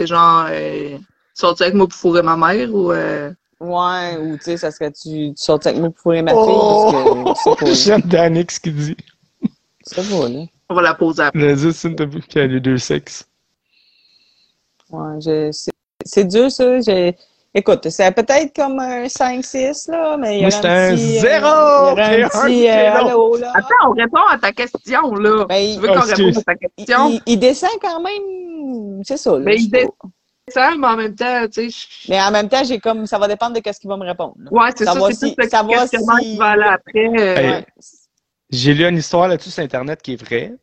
c'est 0.00 0.06
genre, 0.06 0.46
euh, 0.50 0.98
sortir 1.34 1.66
avec 1.66 1.74
moi 1.76 1.86
pour 1.86 1.96
fourrer 1.98 2.22
ma 2.22 2.36
mère 2.36 2.74
ou, 2.74 2.92
euh, 2.92 3.32
Ouais, 3.60 4.16
ou 4.18 4.36
tu 4.36 4.44
sais, 4.44 4.56
ça 4.56 4.70
serait 4.70 4.92
tu, 4.92 5.08
tu 5.08 5.32
sortais 5.36 5.70
avec 5.70 5.80
moi 5.80 5.90
pour 5.90 5.98
fourrer 6.00 6.22
ma 6.22 6.30
fille, 6.30 6.40
Oh! 6.46 7.22
parce 7.24 7.44
que 7.44 7.66
c'est 7.66 7.66
pas, 7.66 7.72
J'aime 7.74 8.02
Danick 8.02 8.50
ce 8.52 8.60
qu'il 8.60 8.76
dit. 8.76 8.96
c'est 9.82 9.96
pas, 10.08 10.28
là. 10.28 10.44
on 10.68 10.74
va 10.74 10.82
la 10.82 10.94
poser 10.94 11.22
après. 11.24 11.38
Le 11.56 11.72
c'est 11.72 11.88
une 11.88 12.20
qui 12.22 12.38
a 12.38 12.46
les 12.46 12.60
deux 12.60 12.78
sexes. 12.78 13.28
Ouais, 14.90 15.20
je, 15.20 15.50
c'est, 15.52 15.72
c'est 16.04 16.24
dur, 16.24 16.50
ça. 16.50 16.80
J'ai, 16.80 17.16
écoute, 17.54 17.88
c'est 17.90 18.12
peut-être 18.14 18.54
comme 18.54 18.78
un 18.78 19.04
5-6, 19.04 19.90
là, 19.90 20.16
mais 20.16 20.38
il 20.38 20.42
y 20.42 20.44
a 20.46 20.50
c'est 20.50 20.66
un 20.66 20.94
petit... 20.94 21.18
euh, 21.18 21.20
zéro! 21.20 21.96
il 21.96 22.20
y 22.20 22.22
un 22.22 22.28
petit 22.28 22.68
euh, 22.68 23.38
là. 23.40 23.52
Attends, 23.54 23.88
on 23.88 23.92
répond 23.92 24.26
à 24.30 24.38
ta 24.38 24.52
question, 24.52 25.14
là. 25.14 25.44
Ben, 25.46 25.74
tu 25.74 25.80
veux 25.80 25.88
qu'on 25.88 26.00
réponde 26.00 26.38
à 26.38 26.42
ta 26.42 26.52
il, 26.52 26.74
question? 26.76 27.08
il- 27.10 27.22
il 27.26 27.38
descend 27.38 27.70
quand 27.80 28.00
même, 28.00 29.02
c'est 29.04 29.16
ça, 29.16 29.32
là. 29.32 29.38
Mais 29.40 29.58
je 29.58 29.64
il. 29.64 29.88
Ça, 30.50 30.70
mais 30.78 30.86
en 30.86 30.96
même 30.96 31.14
temps, 31.14 31.46
tu 31.52 31.70
sais, 31.70 31.86
je- 32.04 32.10
Mais 32.10 32.18
en 32.22 32.30
même 32.30 32.48
temps, 32.48 32.64
j'ai 32.64 32.78
comme, 32.78 33.04
ça 33.06 33.18
va 33.18 33.28
dépendre 33.28 33.60
de 33.60 33.72
ce 33.72 33.78
qu'il 33.78 33.90
va 33.90 33.98
me 33.98 34.06
répondre. 34.06 34.34
là. 34.38 34.50
ouais, 34.50 34.70
c'est 34.74 34.86
ça, 34.86 34.94
c'est 35.10 35.26
si- 35.28 35.36
tout 35.36 35.48
savoir 35.48 35.80
questionnement 35.80 36.16
si- 36.16 36.24
qui 36.24 36.36
va 36.38 36.46
aller 36.46 36.62
après. 36.62 37.06
euh. 37.18 37.34
Ouais. 37.50 37.66
J'ai 38.50 38.72
lu 38.72 38.86
une 38.88 38.96
histoire 38.96 39.28
là-dessus 39.28 39.50
sur 39.50 39.62
Internet 39.62 40.00
qui 40.00 40.14
est 40.14 40.16
vraie. 40.24 40.54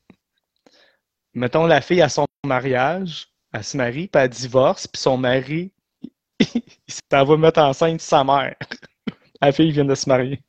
Mettons, 1.35 1.67
la 1.67 1.81
fille 1.81 2.01
à 2.01 2.09
son 2.09 2.25
mariage, 2.45 3.27
elle 3.53 3.63
se 3.63 3.77
marie, 3.77 4.07
puis 4.07 4.21
elle 4.21 4.29
divorce, 4.29 4.87
puis 4.87 4.99
son 5.01 5.17
mari, 5.17 5.71
il 6.39 6.93
s'en 7.11 7.23
va 7.23 7.37
mettre 7.37 7.59
enceinte 7.59 8.01
sa 8.01 8.23
mère. 8.23 8.55
La 9.41 9.51
fille 9.51 9.71
vient 9.71 9.85
de 9.85 9.95
se 9.95 10.07
marier. 10.09 10.41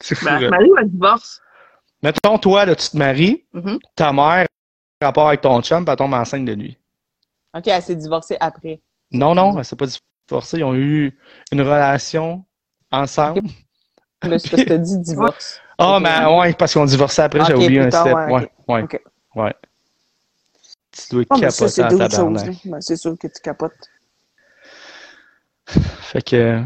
C'est 0.00 0.14
fou, 0.14 0.26
Ben, 0.26 0.38
là. 0.40 0.50
Marie 0.50 0.70
ou 0.70 0.76
elle 0.78 0.90
divorce? 0.90 1.40
Mettons, 2.02 2.38
toi, 2.38 2.66
là, 2.66 2.76
tu 2.76 2.88
te 2.90 2.96
maries, 2.96 3.44
Mhm. 3.52 3.78
ta 3.94 4.12
mère, 4.12 4.46
rapport 5.00 5.28
avec 5.28 5.40
ton 5.40 5.60
chum, 5.62 5.84
puis 5.84 5.90
elle 5.92 5.96
tombe 5.96 6.12
enceinte 6.14 6.44
de 6.44 6.52
lui. 6.52 6.78
OK, 7.54 7.66
elle 7.68 7.82
s'est 7.82 7.96
divorcée 7.96 8.36
après. 8.38 8.80
Non, 9.10 9.34
non, 9.34 9.58
elle 9.58 9.64
s'est 9.64 9.76
pas 9.76 9.86
divorcée. 10.28 10.58
Ils 10.58 10.64
ont 10.64 10.74
eu 10.74 11.18
une 11.52 11.62
relation 11.62 12.44
ensemble. 12.92 13.42
Là, 14.22 14.38
c'est 14.38 14.50
parce 14.50 14.62
que 14.62 14.68
t'as 14.68 14.78
dit 14.78 14.98
divorce. 14.98 15.60
Ah, 15.78 15.98
mais 16.00 16.24
ouais, 16.38 16.52
parce 16.54 16.74
qu'on 16.74 16.84
divorçait 16.84 17.22
après, 17.22 17.44
j'ai 17.46 17.54
oublié 17.54 17.80
un 17.80 17.88
tard, 17.88 18.06
step. 18.06 18.16
ouais, 18.68 18.86
Ouais. 19.34 19.54
Tu 20.92 21.02
dois 21.10 21.24
mais 21.30 21.40
capoter 21.40 21.68
ça, 21.68 21.86
en 21.86 21.98
tabarnak. 21.98 22.46
là. 22.46 22.52
Ben, 22.64 22.80
c'est 22.80 22.96
sûr 22.96 23.16
que 23.18 23.26
tu 23.26 23.40
capotes. 23.42 23.72
Fait 26.00 26.22
que. 26.22 26.62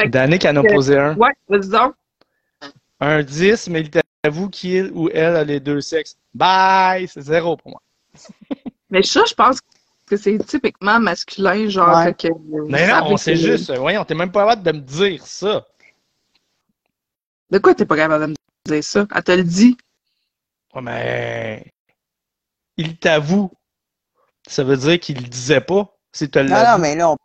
Fait 0.00 0.06
que- 0.06 0.10
Danick 0.10 0.44
en 0.44 0.56
a 0.56 0.62
posé 0.62 0.98
un. 0.98 1.14
Ouais, 1.16 1.32
vas-y 1.48 1.68
donc. 1.68 1.94
Un 3.00 3.22
10, 3.22 3.68
mais 3.68 3.80
il 3.80 3.90
t'avoue 3.90 4.48
qu'il 4.48 4.90
ou 4.92 5.08
elle 5.10 5.36
a 5.36 5.44
les 5.44 5.60
deux 5.60 5.80
sexes. 5.80 6.16
Bye! 6.34 7.08
C'est 7.08 7.22
zéro 7.22 7.56
pour 7.56 7.72
moi. 7.72 7.82
Mais 8.90 9.02
ça, 9.02 9.22
je 9.28 9.34
pense 9.34 9.58
que 10.06 10.16
c'est 10.16 10.38
typiquement 10.46 11.00
masculin, 11.00 11.68
genre. 11.68 11.96
Ouais. 11.96 12.04
fait 12.06 12.28
que, 12.28 12.68
Mais 12.68 12.86
non, 12.88 13.16
c'est 13.16 13.32
que- 13.32 13.38
juste. 13.38 13.74
Voyons, 13.76 14.04
t'es 14.04 14.14
même 14.14 14.30
pas 14.30 14.42
capable 14.46 14.62
de 14.62 14.72
me 14.72 14.80
dire 14.82 15.26
ça. 15.26 15.66
De 17.50 17.58
quoi 17.58 17.74
t'es 17.74 17.86
pas 17.86 17.96
capable 17.96 18.24
de 18.26 18.30
me 18.32 18.34
dire 18.66 18.84
ça? 18.84 19.06
Elle 19.14 19.22
te 19.24 19.32
le 19.32 19.44
dit. 19.44 19.76
Ouais, 20.74 20.82
mais. 20.82 21.72
Il 22.76 22.96
t'avoue. 22.98 23.50
Ça 24.46 24.62
veut 24.64 24.76
dire 24.76 24.98
qu'il 25.00 25.16
le 25.22 25.28
disait 25.28 25.60
pas. 25.60 25.94
C'est 26.12 26.30
te 26.30 26.38
Non, 26.38 26.48
l'a 26.50 26.72
non, 26.76 26.82
mais 26.82 26.94
là, 26.96 27.10
on 27.10 27.16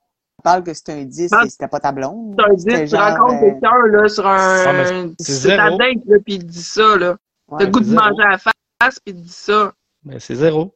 parle 0.48 0.64
que 0.64 0.74
c'était 0.74 0.94
un 0.94 1.04
10 1.04 1.30
Ah. 1.34 1.44
et 1.46 1.50
c'était 1.50 1.68
pas 1.68 1.80
ta 1.82 1.92
blonde? 1.92 2.40
As 2.40 2.56
dit, 2.56 2.62
C'était 2.64 2.86
tu 2.86 2.92
genre, 2.96 3.02
rencontres 3.18 3.44
euh, 3.44 3.52
quelqu'un, 3.52 3.86
là, 3.88 4.08
sur 4.08 4.26
Ah, 4.26 4.70
un. 4.70 4.74
mais 4.74 5.14
c'est 5.20 5.34
C'est 5.34 5.58
ta 5.58 5.66
zéro. 5.66 5.78
date, 5.78 5.98
là, 6.06 6.18
puis 6.24 6.34
il 6.36 6.46
dit 6.46 6.64
ça, 6.64 6.96
là. 6.98 7.18
ouais, 7.50 7.58
T'as 7.60 7.66
le 7.66 7.72
goût 7.72 7.80
de 7.82 7.86
zéro. 7.86 8.00
manger 8.02 8.24
à 8.24 8.30
la 8.30 8.38
face, 8.38 8.54
puis 8.82 9.02
il 9.08 9.16
te 9.16 9.20
dit 9.22 9.30
ça. 9.30 9.74
Mais 10.04 10.20
c'est 10.20 10.36
zéro. 10.36 10.74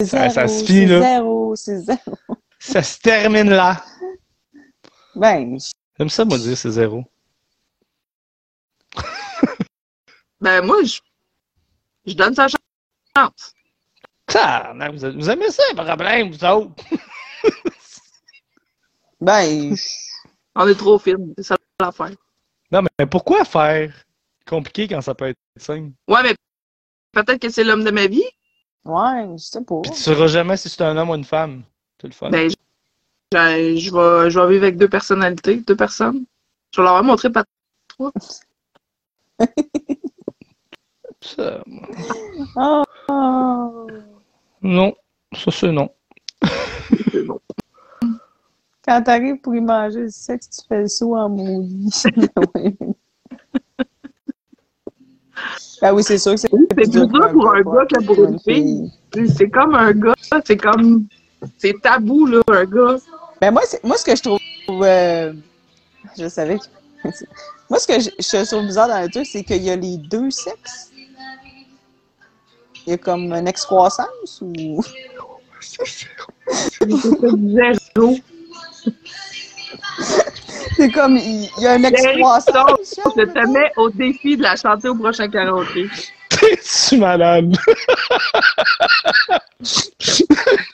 c'est 0.00 0.06
ça- 0.06 0.30
ça 0.30 0.46
zéro, 0.46 0.60
se 0.60 0.64
finit, 0.64 0.86
c'est 0.88 0.98
là. 0.98 1.00
zéro, 1.02 1.56
c'est 1.56 1.78
zéro. 1.78 2.16
Ça 2.58 2.82
se 2.82 2.98
termine 3.00 3.50
là. 3.50 3.82
Ben, 5.14 5.58
J'aime 5.98 6.08
ça, 6.08 6.24
moi, 6.24 6.38
dire 6.38 6.56
c'est 6.56 6.70
zéro. 6.70 7.04
Ben, 10.40 10.64
moi, 10.64 10.82
je, 10.82 10.98
je 12.06 12.14
donne 12.14 12.34
sa 12.34 12.48
chance. 12.48 13.54
Ça, 14.28 14.72
vous, 14.92 14.98
vous 15.18 15.30
aimez 15.30 15.50
ça, 15.50 15.62
pas 15.76 15.82
de 15.84 15.88
problème, 15.88 16.30
vous 16.32 16.44
autres? 16.44 16.84
Ben, 19.20 19.74
On 20.56 20.68
est 20.68 20.74
trop 20.76 20.98
fine, 20.98 21.34
c'est 21.36 21.42
ça 21.44 21.56
l'affaire. 21.80 22.12
Non, 22.70 22.82
mais 22.98 23.06
pourquoi 23.06 23.44
faire? 23.44 23.92
Compliqué 24.46 24.86
quand 24.88 25.00
ça 25.00 25.14
peut 25.14 25.26
être 25.28 25.38
simple? 25.56 25.90
Ouais, 26.08 26.22
mais 26.22 26.34
peut-être 27.12 27.40
que 27.40 27.48
c'est 27.48 27.64
l'homme 27.64 27.82
de 27.84 27.90
ma 27.90 28.06
vie. 28.06 28.24
ouais, 28.84 29.26
je 29.36 29.42
sais 29.42 29.62
pas. 29.64 29.80
Puis 29.82 29.90
tu 29.92 29.98
sauras 29.98 30.26
jamais 30.28 30.56
si 30.56 30.68
c'est 30.68 30.82
un 30.82 30.96
homme 30.96 31.10
ou 31.10 31.14
une 31.14 31.24
femme. 31.24 31.64
C'est 32.00 32.06
le 32.08 32.12
fun. 32.12 32.30
Ben, 32.30 32.48
je, 32.50 32.54
je, 33.32 33.76
je 33.78 33.90
vais, 33.92 34.30
je 34.30 34.38
vais 34.38 34.48
vivre 34.52 34.64
avec 34.64 34.76
deux 34.76 34.88
personnalités, 34.88 35.56
deux 35.56 35.76
personnes. 35.76 36.24
Je 36.72 36.80
vais 36.80 36.86
leur 36.86 37.02
montrer 37.02 37.30
pas 37.30 37.44
Ça, 41.20 41.64
Oh, 42.56 42.82
oh. 43.08 43.86
non, 44.62 44.94
ça 45.34 45.50
c'est 45.50 45.72
non. 45.72 45.88
Quand 48.86 49.02
t'arrives 49.02 49.38
pour 49.40 49.54
y 49.54 49.60
manger 49.60 50.00
le 50.00 50.10
sexe, 50.10 50.48
tu 50.50 50.60
fais 50.68 50.82
le 50.82 50.88
saut 50.88 51.16
en 51.16 51.28
maudit. 51.28 52.02
Ben 55.80 55.92
oui, 55.92 56.02
c'est 56.02 56.18
sûr 56.18 56.32
que 56.32 56.38
c'est 56.38 56.52
Oui, 56.52 56.66
plus 56.74 56.88
dur 56.88 57.08
pour 57.32 57.52
un 57.52 57.60
gars 57.60 57.84
que 57.92 58.02
pour 58.04 58.24
une 58.24 58.38
fille. 58.40 58.90
C'est- 59.36 59.50
comme 59.50 59.74
un 59.74 59.92
gars, 59.92 60.14
c'est 60.46 60.56
comme. 60.56 61.06
C'est 61.58 61.74
tabou, 61.82 62.26
là, 62.26 62.40
un 62.48 62.64
gars. 62.64 62.96
Ben 63.40 63.50
moi, 63.50 63.62
moi, 63.82 63.96
ce 63.98 64.04
que 64.04 64.16
je 64.16 64.22
trouve. 64.22 64.38
euh, 64.82 65.32
je 66.16 66.28
savais 66.28 66.58
que. 66.58 66.64
moi, 67.68 67.78
ce 67.78 67.86
que 67.86 68.00
je, 68.00 68.10
je 68.18 68.46
trouve 68.46 68.64
bizarre 68.64 68.88
dans 68.88 69.02
le 69.02 69.10
truc, 69.10 69.26
c'est 69.26 69.42
qu'il 69.44 69.62
y 69.62 69.70
a 69.70 69.76
les 69.76 69.98
deux 69.98 70.30
sexes. 70.30 70.90
Il 72.86 72.90
y 72.90 72.92
a 72.92 72.98
comme 72.98 73.32
une 73.32 73.48
excroissance 73.48 74.40
ou? 74.40 74.82
C'est 76.50 76.88
zéro. 76.90 78.16
C'est 80.76 80.90
comme. 80.90 81.16
Il 81.16 81.48
y 81.58 81.66
a 81.66 81.76
une 81.76 81.84
Eric 81.84 81.98
excroissance. 81.98 83.00
Je 83.16 83.24
te 83.24 83.48
mets 83.50 83.72
au 83.76 83.90
défi 83.90 84.36
de 84.36 84.42
la 84.42 84.56
chanter 84.56 84.88
au 84.88 84.94
prochain 84.94 85.28
karaoké. 85.28 85.88
T'es-tu 86.28 86.98
malade? 86.98 87.54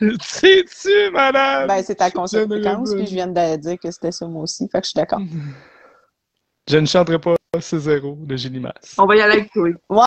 T'es-tu 0.00 1.10
malade? 1.12 1.68
Ben, 1.68 1.82
c'est 1.82 1.96
ta 1.96 2.10
conséquence, 2.10 2.94
puis 2.94 3.06
je 3.06 3.12
viens 3.12 3.26
de 3.26 3.56
dire 3.56 3.78
que 3.78 3.90
c'était 3.90 4.12
ça 4.12 4.26
moi 4.26 4.44
aussi. 4.44 4.68
Fait 4.68 4.80
que 4.80 4.86
je 4.86 4.90
suis 4.90 4.96
d'accord. 4.96 5.20
Je 6.68 6.78
ne 6.78 6.86
chanterai 6.86 7.18
pas 7.18 7.34
C'est 7.60 7.80
zéro 7.80 8.16
de 8.20 8.36
Génie 8.36 8.60
Masse. 8.60 8.94
On 8.96 9.06
va 9.06 9.16
y 9.16 9.20
aller 9.20 9.40
avec 9.40 9.52
toi. 9.52 10.06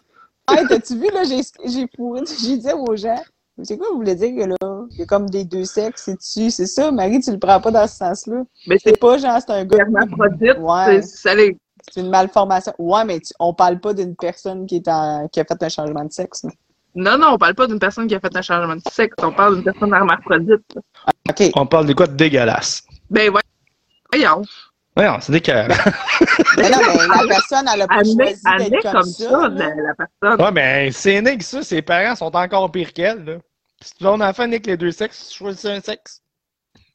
Hey, 0.50 0.66
t'as-tu 0.68 0.96
vu, 0.96 1.08
là, 1.14 1.24
j'ai, 1.24 1.42
j'ai 1.66 1.88
fourré, 1.96 2.22
j'ai 2.26 2.58
dit 2.58 2.72
aux 2.74 2.96
gens, 2.96 3.22
c'est 3.62 3.78
quoi 3.78 3.88
vous 3.92 3.98
voulez 3.98 4.16
dire 4.16 4.30
que 4.36 4.50
là, 4.50 4.84
il 4.92 4.98
y 5.00 5.02
a 5.04 5.06
comme 5.06 5.30
des 5.30 5.44
deux 5.46 5.66
sexes, 5.66 6.04
c'est-tu, 6.06 6.50
c'est 6.50 6.66
ça, 6.66 6.92
Marie, 6.92 7.20
tu 7.20 7.32
le 7.32 7.38
prends 7.40 7.62
pas 7.62 7.72
dans 7.72 7.88
ce 7.88 7.96
sens-là. 7.98 8.42
Mais 8.68 8.78
C'est 8.80 8.92
c'est 8.92 9.00
pas 9.00 9.18
genre, 9.18 9.38
c'est 9.40 9.52
un 9.54 9.66
gars. 9.66 9.78
Ouais. 10.60 11.02
c'est- 11.02 11.18
c'est 11.92 12.00
une 12.02 12.10
malformation. 12.10 12.74
Ouais, 12.80 13.04
mais 13.06 13.20
tu- 13.20 13.34
on 13.40 13.54
parle 13.54 13.80
pas 13.80 13.94
d'une 13.94 14.16
personne 14.16 14.66
qui 14.66 14.78
est 14.78 14.88
en, 14.88 15.28
qui 15.28 15.40
a 15.40 15.46
fait 15.46 15.62
un 15.62 15.70
changement 15.70 16.04
de 16.06 16.12
sexe. 16.12 16.44
là. 16.44 16.50
Non, 16.96 17.18
non, 17.18 17.30
on 17.34 17.38
parle 17.38 17.56
pas 17.56 17.66
d'une 17.68 17.80
personne 17.80 18.08
qui 18.08 18.16
a 18.16 18.20
fait 18.20 18.36
un 18.36 18.42
changement 18.42 18.76
de 18.76 18.82
sexe. 18.92 19.16
On 19.24 19.32
parle 19.32 19.56
d'une 19.56 19.64
personne 19.64 19.94
hermaphrodite. 19.94 20.78
OK. 21.30 21.52
On 21.56 21.66
parle 21.66 21.88
de 21.88 21.94
quoi 21.94 22.06
de 22.08 22.14
dégueulasse? 22.16 22.84
Ben, 23.10 23.30
ouais. 23.32 23.42
voyons. 24.12 24.44
Voyons, 24.96 25.18
c'est 25.22 25.32
dégueulasse. 25.32 25.78
Mais 26.58 26.70
non, 26.70 26.78
mais 26.86 27.08
la 27.08 27.28
personne, 27.28 27.68
elle 27.74 27.82
a 27.82 27.88
pas 27.88 28.00
Elle 28.02 28.06
choisi 28.06 28.70
d'être 28.70 28.84
comme 28.84 28.92
comme 28.94 29.04
ça, 29.04 29.30
ça. 29.30 29.50
la, 29.50 29.94
personne. 29.96 30.42
Ouais, 30.46 30.52
mais 30.52 30.92
c'est 30.92 31.22
né 31.22 31.38
que 31.38 31.44
ça, 31.44 31.64
ses 31.64 31.82
parents 31.82 32.16
sont 32.16 32.36
encore 32.36 32.72
pires 32.72 32.94
qu'elle, 32.94 33.24
là. 33.26 33.34
Si 33.82 33.96
ton 33.96 34.22
enfant 34.22 34.44
naît 34.46 34.56
avec 34.58 34.68
les 34.68 34.78
deux 34.78 34.92
sexes, 34.92 35.34
choisis 35.34 35.66
un 35.66 35.82
sexe. 35.82 36.22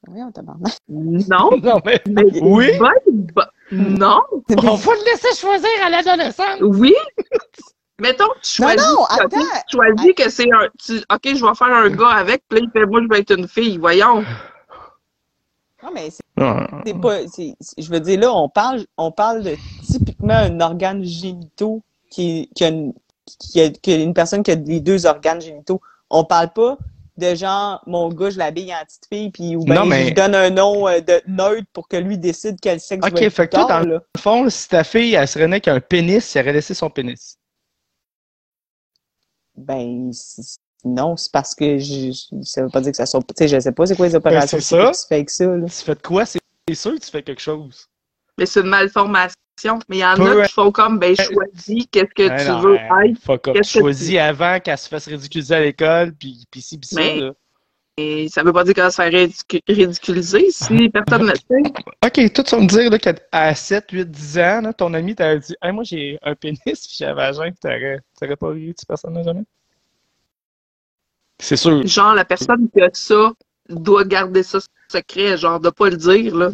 Voyons, 0.06 0.30
tabarnak. 0.30 0.72
Non. 0.88 1.50
Non, 1.62 1.80
mais. 1.84 2.00
Mais 2.08 2.24
Oui? 2.40 2.70
ben, 2.78 2.90
ben, 3.34 3.46
Non! 3.72 4.20
On 4.56 4.74
va 4.74 4.92
le 4.94 5.04
laisser 5.10 5.34
choisir 5.38 5.68
à 5.84 5.90
l'adolescence! 5.90 6.60
Oui! 6.60 6.94
Mettons 8.00 8.28
que 8.28 8.40
tu 8.42 8.62
Non, 8.62 8.68
choisis, 8.68 8.86
non, 8.86 9.02
ok, 9.02 9.08
attends. 9.20 9.40
tu 9.68 9.76
choisis 9.76 10.12
que 10.16 10.30
c'est 10.30 10.52
un. 10.52 10.68
tu- 10.78 11.02
ok, 11.12 11.20
je 11.36 11.44
vais 11.44 11.54
faire 11.54 11.66
un 11.74 11.90
gars 11.90 12.10
avec, 12.10 12.42
puis 12.48 12.60
là, 12.60 12.66
il 12.66 12.70
fait 12.80 12.86
moi, 12.86 13.00
je 13.02 13.08
vais 13.08 13.18
être 13.22 13.36
une 13.36 13.48
fille. 13.48 13.76
Voyons. 13.76 14.24
Non, 15.82 15.90
mais 15.94 16.10
c'est 16.10 16.94
pas. 17.00 17.20
je 17.78 17.90
veux 17.90 18.00
dire, 18.00 18.20
là, 18.20 18.32
on 18.34 18.48
parle, 18.48 18.84
on 18.96 19.12
parle 19.12 19.42
de 19.44 19.55
typiquement 19.86 20.34
un 20.34 20.60
organe 20.60 21.05
génitaux 21.05 21.82
qui, 22.10 22.50
qui, 22.55 22.64
a 22.64 22.68
une, 22.68 22.92
qui, 23.38 23.60
a, 23.60 23.70
qui 23.70 23.92
a 23.92 23.96
une 23.96 24.14
personne 24.14 24.42
qui 24.42 24.50
a 24.50 24.55
les 24.56 24.80
deux 24.80 25.06
organes 25.06 25.40
génitaux. 25.40 25.80
On 26.10 26.24
parle 26.24 26.52
pas 26.52 26.78
de 27.16 27.34
genre, 27.34 27.82
mon 27.86 28.09
gars, 28.09 28.30
je 28.30 28.38
l'habille 28.38 28.72
en 28.74 28.84
petite 28.84 29.06
fille, 29.12 29.30
puis 29.30 29.56
ou 29.56 29.64
bien 29.64 29.74
Non, 29.74 29.84
je 29.84 29.88
mais- 29.90 30.05
lui 30.06 30.12
donne 30.14 30.34
un 30.34 30.50
nom 30.50 30.86
euh, 30.88 31.00
de 31.00 31.20
neutre 31.26 31.66
pour 31.72 31.86
que 31.88 31.96
lui 31.96 32.16
décide 32.18 32.56
quel 32.60 32.80
sexe 32.80 33.05
Ok, 33.06 33.12
va 33.12 33.20
être 33.20 33.32
fait 33.32 33.48
plus 33.48 33.56
que 33.59 33.62
toi, 33.66 33.82
dans- 33.82 33.88
là. 33.88 34.00
Le 34.14 34.20
fond, 34.20 34.48
si 34.48 34.68
ta 34.68 34.84
fille, 34.84 35.14
elle 35.14 35.26
serait 35.28 35.48
née 35.48 35.60
qu'un 35.60 35.80
pénis, 35.80 36.34
elle 36.36 36.42
aurait 36.46 36.52
laissé 36.55 36.74
son 36.74 36.90
pénis? 36.90 37.36
Ben, 39.56 40.12
non, 40.84 41.16
c'est 41.16 41.32
parce 41.32 41.55
que 41.55 41.78
je, 41.78 42.12
ça 42.42 42.62
veut 42.62 42.68
pas 42.70 42.80
dire 42.80 42.92
que 42.92 42.96
ça 42.96 43.06
soit. 43.06 43.20
Tu 43.20 43.26
sais, 43.36 43.48
je 43.48 43.59
sais 43.60 43.72
pas 43.72 43.86
c'est 43.86 43.96
quoi 43.96 44.06
les 44.06 44.14
opérations 44.14 44.59
Ben, 44.59 44.62
c'est 44.62 44.76
ça. 44.76 44.92
se 44.92 45.06
fait 45.06 45.14
avec 45.16 45.30
ça, 45.30 45.44
là. 45.46 45.66
Tu 45.66 45.72
fais 45.84 45.94
de 45.94 46.02
quoi? 46.02 46.24
C'est 46.24 46.40
sûr 46.74 46.94
que 46.94 47.00
tu 47.05 47.10
fais 47.10 47.22
quelque 47.22 47.40
chose. 47.42 47.86
Mais 48.38 48.46
c'est 48.46 48.60
une 48.60 48.68
malformation. 48.68 49.34
Mais 49.88 49.96
il 49.96 49.98
y 49.98 50.05
en 50.05 50.14
Peu- 50.14 50.42
a 50.42 50.46
qui 50.46 50.52
font 50.52 50.70
comme, 50.70 51.00
ben, 51.00 51.16
choisis 51.16 51.86
qu'est-ce 51.90 52.14
que 52.14 52.30
Hein, 52.30 52.36
tu 52.38 52.48
non, 52.48 52.60
veux 52.60 52.76
être. 52.76 53.18
Fuck 53.24 53.48
up. 53.48 53.55
Qu'est-ce 53.56 53.74
que 53.74 53.80
Choisis 53.80 54.16
avant 54.18 54.60
qu'elle 54.60 54.78
se 54.78 54.88
fasse 54.88 55.09
ridiculiser 55.09 55.55
à 55.55 55.60
l'école, 55.60 56.12
puis 56.14 56.44
puis 56.50 56.62
ci, 56.62 56.78
puis 56.78 56.88
ça. 56.88 57.00
Mais- 57.00 57.20
là. 57.20 57.32
Et 58.00 58.28
ça 58.28 58.44
veut 58.44 58.52
pas 58.52 58.62
dire 58.62 58.74
qu'elle 58.74 58.84
va 58.84 58.90
se 58.92 59.02
faire 59.02 59.10
ridicu- 59.10 59.60
ridiculiser 59.66 60.52
si 60.52 60.88
personne 60.90 61.22
ne 61.26 61.32
le 61.32 61.34
sait. 61.34 61.72
Ok, 62.06 62.32
toi, 62.32 62.44
tu 62.44 62.55
vas 62.55 62.62
me 62.62 62.68
dire 62.68 62.88
là, 62.92 62.98
qu'à 63.00 63.55
7, 63.56 63.90
8, 63.90 64.09
10 64.09 64.38
ans, 64.38 64.60
là, 64.62 64.72
ton 64.72 64.94
ami 64.94 65.16
t'a 65.16 65.34
dit 65.36 65.56
hey, 65.60 65.72
Moi, 65.72 65.82
j'ai 65.82 66.16
un 66.22 66.36
pénis, 66.36 66.60
puis 66.64 66.94
j'ai 66.96 67.06
un 67.06 67.14
vagin, 67.14 67.50
puis 67.50 67.59
t'aurais 67.60 67.98
t'aurais 68.20 68.36
pas 68.36 68.50
ri, 68.50 68.72
tu 68.78 68.86
personne 68.86 69.14
n'a 69.14 69.24
jamais. 69.24 69.42
C'est 71.40 71.56
sûr. 71.56 71.86
Genre, 71.86 72.15
la 72.15 72.24
personne 72.24 72.69
qui 72.74 72.81
a 72.82 72.89
ça 72.93 73.32
doit 73.69 74.05
garder 74.05 74.43
ça 74.43 74.59
secret, 74.90 75.36
genre, 75.36 75.60
de 75.60 75.70
pas 75.70 75.90
le 75.90 75.97
dire, 75.97 76.35
là. 76.35 76.51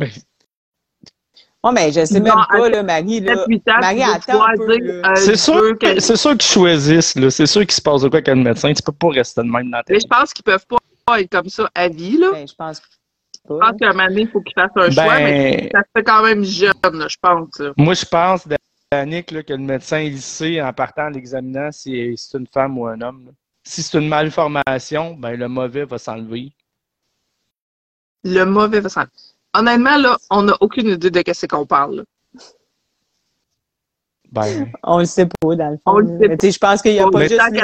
Ouais, 1.62 1.72
mais 1.72 1.92
je 1.92 2.04
sais 2.04 2.20
même 2.20 2.34
Non, 2.34 2.42
pas, 2.50 2.68
là, 2.68 2.82
Marie, 2.82 3.20
là. 3.20 3.36
7-8 3.46 3.70
ans, 3.70 3.80
Marie, 3.80 4.02
attends 4.02 4.44
euh, 4.68 5.14
C'est 5.16 5.36
sûr, 5.36 5.78
que- 5.78 5.98
c'est 5.98 6.16
sûr 6.16 6.32
qu'ils 6.32 6.42
choisissent, 6.42 7.14
là. 7.14 7.30
C'est 7.30 7.46
sûr 7.46 7.62
qu'il 7.62 7.70
se 7.72 7.80
passe 7.80 8.02
de 8.02 8.08
quoi 8.08 8.18
avec 8.18 8.28
le 8.28 8.34
médecin. 8.34 8.74
Tu 8.74 8.82
peux 8.82 8.92
pas 8.92 9.08
rester 9.08 9.40
de 9.42 9.46
même 9.48 9.70
dans 9.70 9.78
ta 9.82 9.92
Mais 9.94 10.00
je 10.00 10.06
pense 10.06 10.34
qu'ils 10.34 10.44
peuvent 10.44 10.66
pas 11.06 11.20
être 11.20 11.30
comme 11.30 11.48
ça 11.48 11.70
à 11.74 11.88
vie, 11.88 12.18
là. 12.18 12.32
Ben, 12.32 12.46
je 12.46 12.54
pense 12.54 12.80
pas. 12.80 12.86
Je 13.48 13.54
pense 13.58 13.72
qu'à 13.78 13.88
un 13.88 13.92
moment 13.92 14.08
donné, 14.08 14.20
il 14.22 14.28
faut 14.28 14.40
qu'ils 14.40 14.54
fassent 14.54 14.70
un 14.76 14.90
choix, 14.90 15.18
mais 15.20 15.70
Ben, 15.72 15.80
ça 15.80 15.82
fait 15.96 16.02
quand 16.04 16.22
même 16.22 16.44
jeune, 16.44 16.72
là, 16.92 17.08
je 17.08 17.16
pense. 17.20 17.58
là. 17.58 17.72
moi, 17.78 17.94
je 17.94 18.04
pense, 18.04 18.46
Danick, 18.92 19.30
là, 19.30 19.42
que 19.42 19.52
le 19.54 19.58
médecin 19.58 20.00
il 20.00 20.20
sait 20.20 20.60
en 20.60 20.72
partant 20.74 21.06
en 21.06 21.10
l'examinant 21.10 21.70
si 21.72 22.14
c'est 22.16 22.38
une 22.38 22.46
femme 22.46 22.76
ou 22.78 22.86
un 22.86 23.00
homme. 23.00 23.24
là. 23.26 23.32
Si 23.66 23.82
c'est 23.82 23.98
une 23.98 24.08
malformation, 24.08 25.14
ben 25.14 25.36
le 25.36 25.48
mauvais 25.48 25.84
va 25.84 25.98
s'enlever. 25.98 26.52
Le 28.22 28.44
mauvais 28.44 28.82
façon. 28.82 29.06
Honnêtement, 29.54 29.96
là, 29.96 30.18
on 30.30 30.42
n'a 30.42 30.56
aucune 30.60 30.88
idée 30.88 31.10
de 31.10 31.22
qu'est-ce 31.22 31.46
qu'on 31.46 31.66
parle. 31.66 32.04
Ben, 34.34 34.66
On 34.82 34.98
le 34.98 35.04
sait 35.04 35.26
pas, 35.26 35.54
dans 35.54 35.70
le 35.70 35.78
fond. 35.84 36.02
Mais 36.18 36.36
tu 36.36 36.50
je 36.50 36.58
pense 36.58 36.82
qu'il 36.82 36.92
y 36.94 36.98
a 36.98 37.08
pas 37.08 37.20
le 37.20 37.28
juste 37.28 37.40
les 37.52 37.60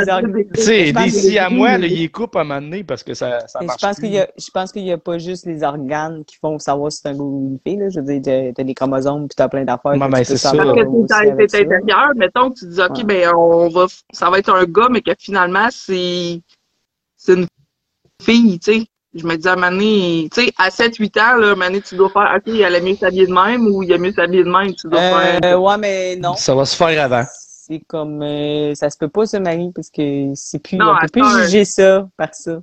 tu 0.87 0.93
pense 0.93 1.05
d'ici 1.05 1.39
à 1.39 1.51
moi, 1.51 1.77
là, 1.79 1.87
il 1.87 2.11
coupe 2.13 2.37
à 2.37 2.41
un 2.41 2.45
moment 2.45 2.61
donné 2.61 2.85
parce 2.85 3.03
que 3.03 3.13
ça, 3.13 3.41
ça 3.49 3.59
Mais 3.61 3.67
marche 3.67 3.81
je 3.81 3.87
pense 3.87 3.97
plus. 3.97 4.05
qu'il 4.05 4.15
y 4.15 4.19
a, 4.21 4.29
je 4.39 4.51
pense 4.53 4.71
qu'il 4.73 4.85
y 4.85 4.93
a 4.93 4.99
pas 4.99 5.19
juste 5.19 5.47
les 5.47 5.65
organes 5.65 6.25
qui 6.25 6.37
font 6.37 6.59
savoir 6.61 6.93
si 6.93 7.01
c'est 7.03 7.09
un 7.09 7.15
gars 7.15 7.23
ou 7.25 7.49
une 7.51 7.59
fille, 7.67 7.77
là. 7.81 7.89
Je 7.91 7.99
veux 7.99 8.07
dire, 8.07 8.23
t'as- 8.23 8.53
t'as 8.53 8.63
des 8.63 8.75
chromosomes 8.75 9.27
puis 9.27 9.35
t'as 9.37 9.49
plein 9.49 9.65
d'affaires. 9.65 9.97
Ben, 9.99 10.07
tu 10.07 10.13
peux 10.13 10.25
c'est 10.25 10.37
ça. 10.37 10.53
Parce 10.53 10.69
que 10.69 11.49
ça. 11.49 11.59
intérieur, 11.59 12.11
mettons 12.15 12.51
que 12.51 12.59
tu 12.61 12.67
dis, 12.69 12.81
OK, 12.81 12.99
Ouais. 12.99 13.05
ben, 13.05 13.35
on 13.35 13.69
va, 13.69 13.87
ça 14.13 14.31
va 14.31 14.39
être 14.39 14.55
un 14.55 14.65
gars, 14.65 14.89
mais 14.91 15.01
que 15.01 15.11
finalement, 15.19 15.67
c'est, 15.71 16.41
c'est 17.17 17.35
une 17.35 17.47
fille, 18.23 18.59
tu 18.61 18.73
sais. 18.81 18.87
Je 19.15 19.27
me 19.27 19.35
dis 19.37 19.49
à 19.49 19.57
donné, 19.57 20.29
tu 20.33 20.45
sais, 20.45 20.53
à 20.57 20.69
7-8 20.71 21.19
ans, 21.21 21.37
là, 21.37 21.55
donné, 21.55 21.81
tu 21.81 21.97
dois 21.97 22.11
faire, 22.11 22.33
OK, 22.37 22.53
elle 22.55 22.75
a 22.77 22.81
mieux 22.81 22.95
s'habiller 22.97 23.27
de 23.27 23.33
même 23.33 23.67
ou 23.67 23.83
il 23.83 23.93
a 23.93 23.99
mieux 23.99 24.13
s'habiller 24.13 24.45
de 24.45 24.51
même, 24.51 24.73
tu 24.75 24.87
dois 24.89 25.01
Euh, 25.01 25.39
faire. 25.41 25.61
ouais, 25.63 25.79
mais 25.79 26.17
non. 26.17 26.37
Ça 26.37 26.55
va 26.55 26.65
se 26.65 26.77
faire 26.77 27.03
avant. 27.05 27.25
C'est 27.33 27.81
comme, 27.89 28.23
euh, 28.23 28.75
ça 28.75 28.89
se 28.89 28.97
peut 28.97 29.09
pas, 29.09 29.27
ça, 29.27 29.41
Marie, 29.41 29.73
parce 29.75 29.91
que 29.91 30.33
c'est 30.35 30.61
plus, 30.61 30.77
Non, 30.77 30.93
on 30.95 31.01
peut 31.01 31.09
plus 31.09 31.43
juger 31.43 31.65
ça 31.65 32.09
par 32.17 32.33
ça. 32.35 32.61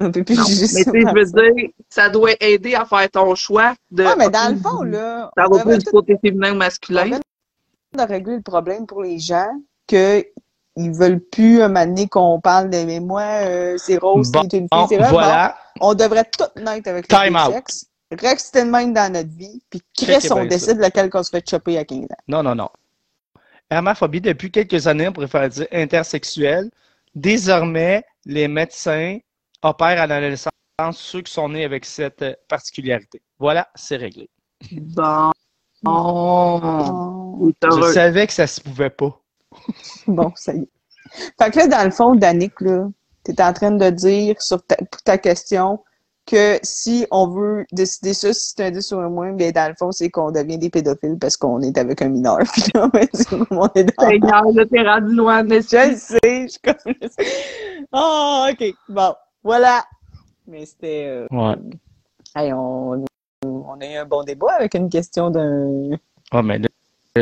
On 0.00 0.10
peut 0.10 0.22
plus 0.24 0.36
Non, 0.36 0.44
juger 0.44 0.62
mais 0.62 0.82
ça. 0.84 0.90
tu 0.92 0.98
sais, 0.98 1.04
par 1.04 1.14
je 1.14 1.18
veux 1.20 1.26
ça. 1.26 1.50
dire, 1.52 1.68
ça 1.88 2.08
doit 2.10 2.30
aider 2.40 2.74
à 2.74 2.84
faire 2.84 3.10
ton 3.10 3.34
choix 3.34 3.74
de. 3.90 4.04
Ouais, 4.04 4.16
mais 4.16 4.28
dans 4.30 4.52
le 4.52 4.58
fond, 4.60 4.82
là, 4.82 5.30
Ça 5.36 5.46
on 5.50 5.56
va 5.56 5.64
pas 5.64 5.76
du 5.76 5.84
côté 5.86 6.16
féminin 6.20 6.50
ou 6.50 6.54
On 6.54 6.58
masculin. 6.58 7.04
vient 7.04 7.20
de 7.96 8.02
régler 8.08 8.36
le 8.36 8.42
problème 8.42 8.86
pour 8.86 9.02
les 9.02 9.18
gens 9.18 9.50
que 9.88 10.24
ils 10.76 10.90
veulent 10.92 11.20
plus 11.20 11.60
un 11.60 11.68
moment 11.68 11.84
donné 11.86 12.08
qu'on 12.08 12.40
parle 12.40 12.70
de 12.70 12.78
mais 12.84 12.98
moi 12.98 13.22
euh, 13.42 13.74
c'est 13.76 13.98
rose, 13.98 14.32
Bon, 14.32 14.40
c'est 14.50 14.56
une 14.56 14.68
fille, 14.72 14.86
c'est 14.88 14.96
vrai. 14.96 15.10
voilà. 15.10 15.56
On 15.80 15.94
devrait 15.94 16.24
tout 16.24 16.60
naître 16.60 16.88
avec 16.88 17.08
Time 17.08 17.34
le 17.34 17.40
out. 17.40 17.54
sexe. 17.54 17.86
Rester 18.10 18.64
de 18.64 18.70
même 18.70 18.92
dans 18.92 19.10
notre 19.10 19.30
vie, 19.30 19.62
puis 19.70 19.80
Chris, 19.96 20.28
on 20.30 20.44
décide 20.44 20.76
lequel 20.78 21.08
qu'on 21.08 21.22
se 21.22 21.30
fait 21.30 21.48
chopper 21.48 21.78
à 21.78 21.84
15 21.84 22.04
ans. 22.04 22.06
Non, 22.28 22.42
non, 22.42 22.54
non. 22.54 22.68
Hermaphobie, 23.70 24.20
depuis 24.20 24.50
quelques 24.50 24.86
années, 24.86 25.08
on 25.08 25.12
préfère 25.12 25.48
dire 25.48 25.66
intersexuel. 25.72 26.70
Désormais, 27.14 28.04
les 28.26 28.48
médecins 28.48 29.18
opèrent 29.62 30.02
à 30.02 30.06
l'adolescence 30.06 30.52
ceux 30.92 31.22
qui 31.22 31.32
sont 31.32 31.48
nés 31.48 31.64
avec 31.64 31.84
cette 31.84 32.24
particularité. 32.48 33.22
Voilà, 33.38 33.68
c'est 33.74 33.96
réglé. 33.96 34.28
Bon. 34.72 35.32
Oh. 35.84 36.60
Je 37.62 37.92
savais 37.92 38.26
que 38.26 38.32
ça 38.32 38.46
se 38.46 38.60
pouvait 38.60 38.90
pas. 38.90 39.18
Bon, 40.06 40.32
ça 40.36 40.54
y 40.54 40.60
est. 40.60 40.68
Fait 41.38 41.50
que 41.50 41.58
là, 41.58 41.66
dans 41.66 41.84
le 41.84 41.90
fond, 41.90 42.14
Danick, 42.14 42.60
là, 42.60 42.88
t'es 43.24 43.40
en 43.42 43.52
train 43.52 43.70
de 43.72 43.90
dire 43.90 44.40
sur 44.40 44.62
ta, 44.64 44.76
pour 44.76 45.02
ta 45.02 45.18
question 45.18 45.80
que 46.24 46.58
si 46.62 47.04
on 47.10 47.26
veut 47.26 47.66
décider 47.72 48.14
ça, 48.14 48.32
si 48.32 48.52
c'est 48.56 48.64
un 48.66 48.70
10 48.70 48.92
ou 48.92 48.98
un 49.00 49.08
moins, 49.08 49.32
bien 49.32 49.50
dans 49.50 49.68
le 49.68 49.74
fond, 49.76 49.90
c'est 49.90 50.08
qu'on 50.08 50.30
devient 50.30 50.56
des 50.56 50.70
pédophiles 50.70 51.18
parce 51.20 51.36
qu'on 51.36 51.60
est 51.62 51.76
avec 51.76 52.00
un 52.00 52.08
mineur. 52.10 52.38
Puis 52.52 52.62
là, 52.74 52.84
on 52.92 52.96
va 52.96 53.04
dire 53.06 53.26
comme 53.28 53.46
on 53.50 53.68
est 53.74 53.84
dans 53.84 54.08
Seigneur, 54.08 54.44
là, 54.52 54.66
t'es 54.66 54.82
rendu 54.82 55.14
loin 55.16 55.42
de 55.42 55.54
Je 55.54 55.90
le 55.90 55.96
sais, 55.96 56.18
je 56.22 56.48
suis 56.48 56.60
comme... 56.60 56.94
Oh, 57.92 58.46
OK, 58.50 58.74
bon, 58.88 59.14
voilà. 59.42 59.84
Mais 60.46 60.64
c'était... 60.64 61.06
euh, 61.08 61.26
Ouais. 61.30 61.56
hey, 62.36 62.52
on, 62.52 63.04
on 63.44 63.80
a 63.80 63.86
eu 63.86 63.96
un 63.96 64.04
bon 64.04 64.22
débat 64.22 64.52
avec 64.58 64.74
une 64.74 64.88
question 64.88 65.30
d'un... 65.30 65.90
Ouais, 66.32 66.42
mais 66.42 66.58
là, 66.60 66.68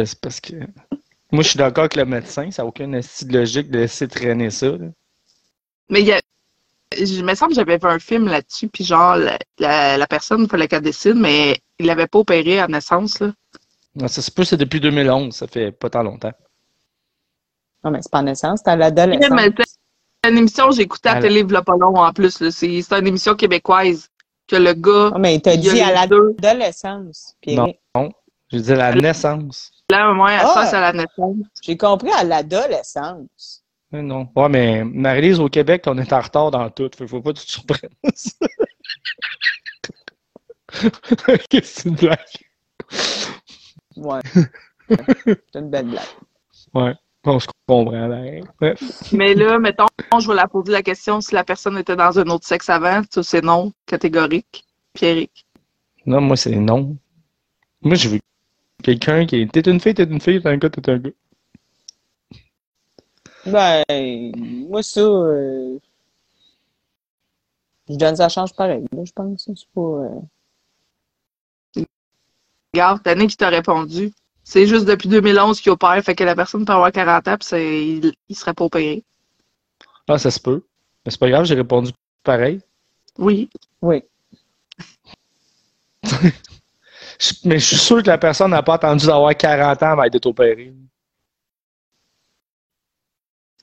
c'est 0.05 0.20
parce 0.20 0.40
que. 0.40 0.55
Moi, 1.32 1.43
je 1.43 1.48
suis 1.48 1.59
d'accord 1.59 1.82
avec 1.85 1.97
le 1.97 2.05
médecin. 2.05 2.51
Ça 2.51 2.62
n'a 2.62 2.66
aucun 2.68 3.01
style 3.02 3.32
logique 3.32 3.70
de 3.70 3.78
laisser 3.78 4.06
traîner 4.09 4.51
ça. 4.51 4.66
là. 4.66 4.86
Mais 5.91 6.01
il 6.01 6.07
y 6.07 6.12
a. 6.12 6.21
Je 6.97 7.23
me 7.23 7.35
semble 7.35 7.51
que 7.51 7.57
j'avais 7.57 7.79
vu 7.79 7.87
un 7.87 7.99
film 8.01 8.27
là-dessus, 8.27 8.67
puis 8.69 8.83
genre, 8.85 9.15
la, 9.17 9.39
la, 9.59 9.97
la 9.97 10.07
personne, 10.09 10.43
il 10.43 10.49
fallait 10.49 10.67
qu'elle 10.67 10.83
décide, 10.83 11.15
mais 11.15 11.61
il 11.79 11.87
l'avait 11.87 12.09
pas 12.09 12.19
opéré 12.19 12.59
à 12.59 12.67
naissance, 12.67 13.21
là. 13.21 13.31
Non, 13.95 14.09
ça 14.09 14.23
se 14.23 14.31
peut, 14.31 14.45
c'est 14.45 14.57
depuis 14.57 14.81
2011. 14.81 15.33
Ça 15.35 15.47
fait 15.47 15.71
pas 15.73 15.89
tant 15.91 16.03
longtemps. 16.03 16.33
Non, 17.85 17.91
mais 17.93 18.03
c'est 18.03 18.11
pas 18.11 18.19
en 18.21 18.25
naissance, 18.25 18.61
c'est 18.65 18.71
à 18.71 18.77
Mais 18.77 18.85
l'adolescence. 18.91 19.67
C'est 20.23 20.31
une 20.31 20.39
émission 20.39 20.69
que 20.69 20.75
j'ai 20.77 20.83
écoutée 20.83 21.09
à 21.09 21.12
la 21.12 21.19
Alors- 21.19 21.29
télé, 21.29 21.41
il 21.41 21.51
y 21.53 21.57
a 21.57 21.62
pas 21.62 21.77
long, 21.77 21.95
en 21.97 22.12
plus, 22.12 22.41
là. 22.41 22.51
C'est 22.51 22.83
c'est 22.83 22.99
une 22.99 23.07
émission 23.07 23.35
québécoise, 23.37 24.09
que 24.49 24.57
le 24.57 24.75
gars, 24.75 25.11
Non, 25.12 25.19
mais 25.21 25.39
t'as 25.41 25.55
il 25.55 25.65
y 25.65 25.71
a 25.71 25.73
dit 25.75 25.81
à 25.81 25.93
l'adolescence, 25.93 27.37
Pierre. 27.41 27.69
Je 28.53 28.59
dis 28.59 28.75
la 28.75 28.93
naissance. 28.95 29.71
là, 29.91 30.11
au 30.11 30.15
moins, 30.15 30.33
elle 30.33 30.41
Ah! 30.45 30.53
passe 30.55 30.75
à 30.75 30.81
la 30.81 30.93
naissance. 30.93 31.37
J'ai 31.62 31.77
compris 31.77 32.11
à 32.11 32.25
l'adolescence. 32.25 33.62
Mais 33.93 34.03
non. 34.03 34.29
Ouais, 34.37 34.49
mais 34.49 34.85
Marie-Lise, 34.85 35.41
au 35.41 35.49
Québec, 35.49 35.83
on 35.87 35.99
est 35.99 36.12
en 36.12 36.21
retard 36.21 36.51
dans 36.51 36.71
tout. 36.71 36.91
Fait, 36.97 37.07
faut 37.07 37.21
pas 37.21 37.33
que 37.33 37.41
tu 37.41 37.47
te 37.47 37.53
surprennes. 37.53 37.91
Qu'est-ce 41.49 41.49
que 41.49 41.65
c'est 41.65 41.89
une 41.89 41.97
blague? 41.97 42.19
Ouais. 43.97 44.21
c'est 44.89 45.59
une 45.59 45.71
belle 45.71 45.87
blague. 45.87 46.05
Ouais. 46.75 46.95
On 47.25 47.39
se 47.39 47.47
comprend. 47.67 48.09
ben. 48.09 48.45
Bref. 48.61 49.12
Mais 49.12 49.35
là, 49.35 49.59
mettons, 49.59 49.87
je 50.19 50.29
vais 50.29 50.35
la 50.35 50.49
poser 50.49 50.73
la 50.73 50.83
question 50.83 51.21
si 51.21 51.35
la 51.35 51.45
personne 51.45 51.77
était 51.77 51.97
dans 51.97 52.19
un 52.19 52.27
autre 52.29 52.47
sexe 52.47 52.71
avant, 52.71 53.03
ça 53.11 53.23
c'est 53.23 53.43
non, 53.43 53.73
catégorique. 53.87 54.65
Pierrick. 54.95 55.47
Non, 56.07 56.21
moi, 56.21 56.37
c'est 56.37 56.57
non. 56.57 56.97
Moi, 57.83 57.95
je 57.95 58.09
veux 58.09 58.21
quelqu'un 58.83 59.27
qui 59.27 59.43
est. 59.43 59.53
T'es 59.53 59.71
une 59.71 59.81
fille, 59.81 59.95
t'es 59.95 60.05
une 60.05 60.21
fille, 60.21 60.41
t'es 60.41 60.49
un 60.49 60.57
gars, 60.57 60.71
t'es 60.71 60.91
un 60.91 60.99
gars. 60.99 61.11
Ben, 63.51 63.85
moi, 64.68 64.82
ça... 64.82 65.01
euh, 65.01 65.78
Je 67.89 67.97
donne 67.97 68.16
ça 68.16 68.28
change 68.28 68.55
pareil, 68.55 68.85
là, 68.93 69.05
je 69.05 69.12
pense. 69.12 69.44
C'est 69.47 69.68
pas... 69.74 69.81
euh, 69.81 70.20
Regarde, 72.72 73.01
t'as 73.02 73.14
qui 73.27 73.36
t'a 73.36 73.48
répondu. 73.48 74.12
C'est 74.44 74.66
juste 74.66 74.85
depuis 74.86 75.09
2011 75.09 75.60
qu'il 75.60 75.72
opère, 75.72 76.02
fait 76.02 76.14
que 76.14 76.24
la 76.24 76.35
personne 76.35 76.64
peut 76.64 76.72
avoir 76.72 76.93
40 76.93 77.28
ans, 77.28 77.36
puis 77.39 77.98
il, 77.98 78.12
il 78.28 78.36
serait 78.36 78.55
pas 78.55 78.64
opéré. 78.64 79.05
Ah, 80.09 80.18
ça 80.18 80.31
se 80.31 80.40
peut. 80.40 80.62
Mais 81.05 81.10
c'est 81.10 81.20
pas 81.20 81.28
grave, 81.28 81.44
j'ai 81.44 81.55
répondu 81.55 81.93
pareil. 82.24 82.60
Oui. 83.18 83.48
Oui. 83.82 84.02
Mais 87.44 87.59
je 87.59 87.64
suis 87.66 87.77
sûr 87.77 88.02
que 88.02 88.09
la 88.09 88.18
personne 88.18 88.51
n'a 88.51 88.62
pas 88.62 88.74
attendu 88.74 89.06
d'avoir 89.06 89.36
40 89.36 89.82
ans 89.82 89.90
avant 89.93 90.09
d'être 90.09 90.27
opérée. 90.27 90.72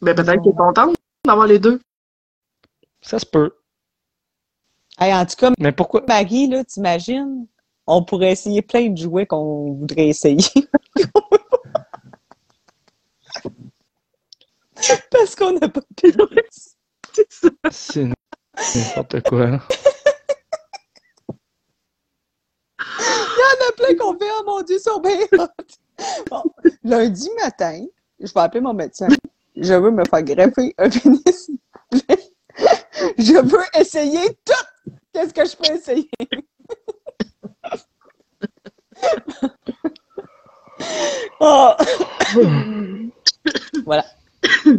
Ben, 0.01 0.15
peut-être 0.15 0.41
qu'elle 0.41 0.53
est 0.53 0.55
contente 0.55 0.95
d'avoir 1.25 1.47
les 1.47 1.59
deux. 1.59 1.79
Ça 3.01 3.19
se 3.19 3.25
peut. 3.25 3.51
Hey, 4.99 5.13
en 5.13 5.25
tout 5.25 5.35
cas, 5.35 5.51
Mais 5.59 5.71
pourquoi? 5.71 6.03
Marie, 6.07 6.47
là, 6.47 6.63
t'imagines? 6.63 7.47
On 7.85 8.03
pourrait 8.03 8.31
essayer 8.31 8.61
plein 8.61 8.89
de 8.89 8.97
jouets 8.97 9.25
qu'on 9.25 9.73
voudrait 9.73 10.07
essayer. 10.07 10.43
Parce 15.11 15.35
qu'on 15.35 15.53
n'a 15.53 15.69
pas 15.69 15.81
pu. 15.95 16.13
C'est 17.13 17.31
ça. 17.31 17.49
C'est 17.71 18.09
n'importe 18.75 19.21
quoi. 19.27 19.59
Il 22.99 23.39
y 23.39 23.43
en 23.43 23.67
a 23.67 23.71
plein 23.75 23.95
qu'on 23.95 24.17
fait, 24.17 24.29
oh 24.39 24.43
mon 24.45 24.61
Dieu, 24.61 24.77
ils 24.77 24.79
sont 24.79 24.99
bien. 24.99 25.17
Bon, 26.29 26.43
lundi 26.83 27.29
matin, 27.41 27.85
je 28.19 28.31
vais 28.31 28.39
appeler 28.39 28.61
mon 28.61 28.73
médecin. 28.73 29.07
Je 29.59 29.73
veux 29.73 29.91
me 29.91 30.03
faire 30.05 30.23
greffer 30.23 30.73
un 30.77 30.89
pénis. 30.89 31.21
s'il 31.25 31.57
vous 31.91 31.99
plaît. 32.07 32.19
Je 33.17 33.33
veux 33.45 33.81
essayer 33.81 34.29
tout. 34.45 34.65
Qu'est-ce 35.13 35.33
que 35.33 35.45
je 35.45 35.55
peux 35.55 35.73
essayer? 35.73 36.09
Oh. 41.39 41.71
voilà. 43.85 44.05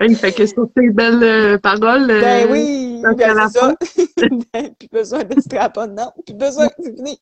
Hey, 0.00 0.14
fait 0.16 0.32
que 0.32 0.46
sur 0.46 0.66
ces 0.76 0.90
belles 0.90 1.22
euh, 1.22 1.58
paroles. 1.58 2.10
euh, 2.10 2.20
Ben 2.20 2.50
oui, 2.50 3.02
à 3.04 3.14
ben 3.14 3.48
c'est 3.48 3.58
ça. 3.58 3.74
plus 4.78 4.88
besoin 4.90 5.22
de 5.24 5.40
strapon, 5.40 5.86
non. 5.86 6.10
Plus 6.26 6.34
besoin, 6.34 6.68
c'est 6.82 6.94
fini. 6.96 7.16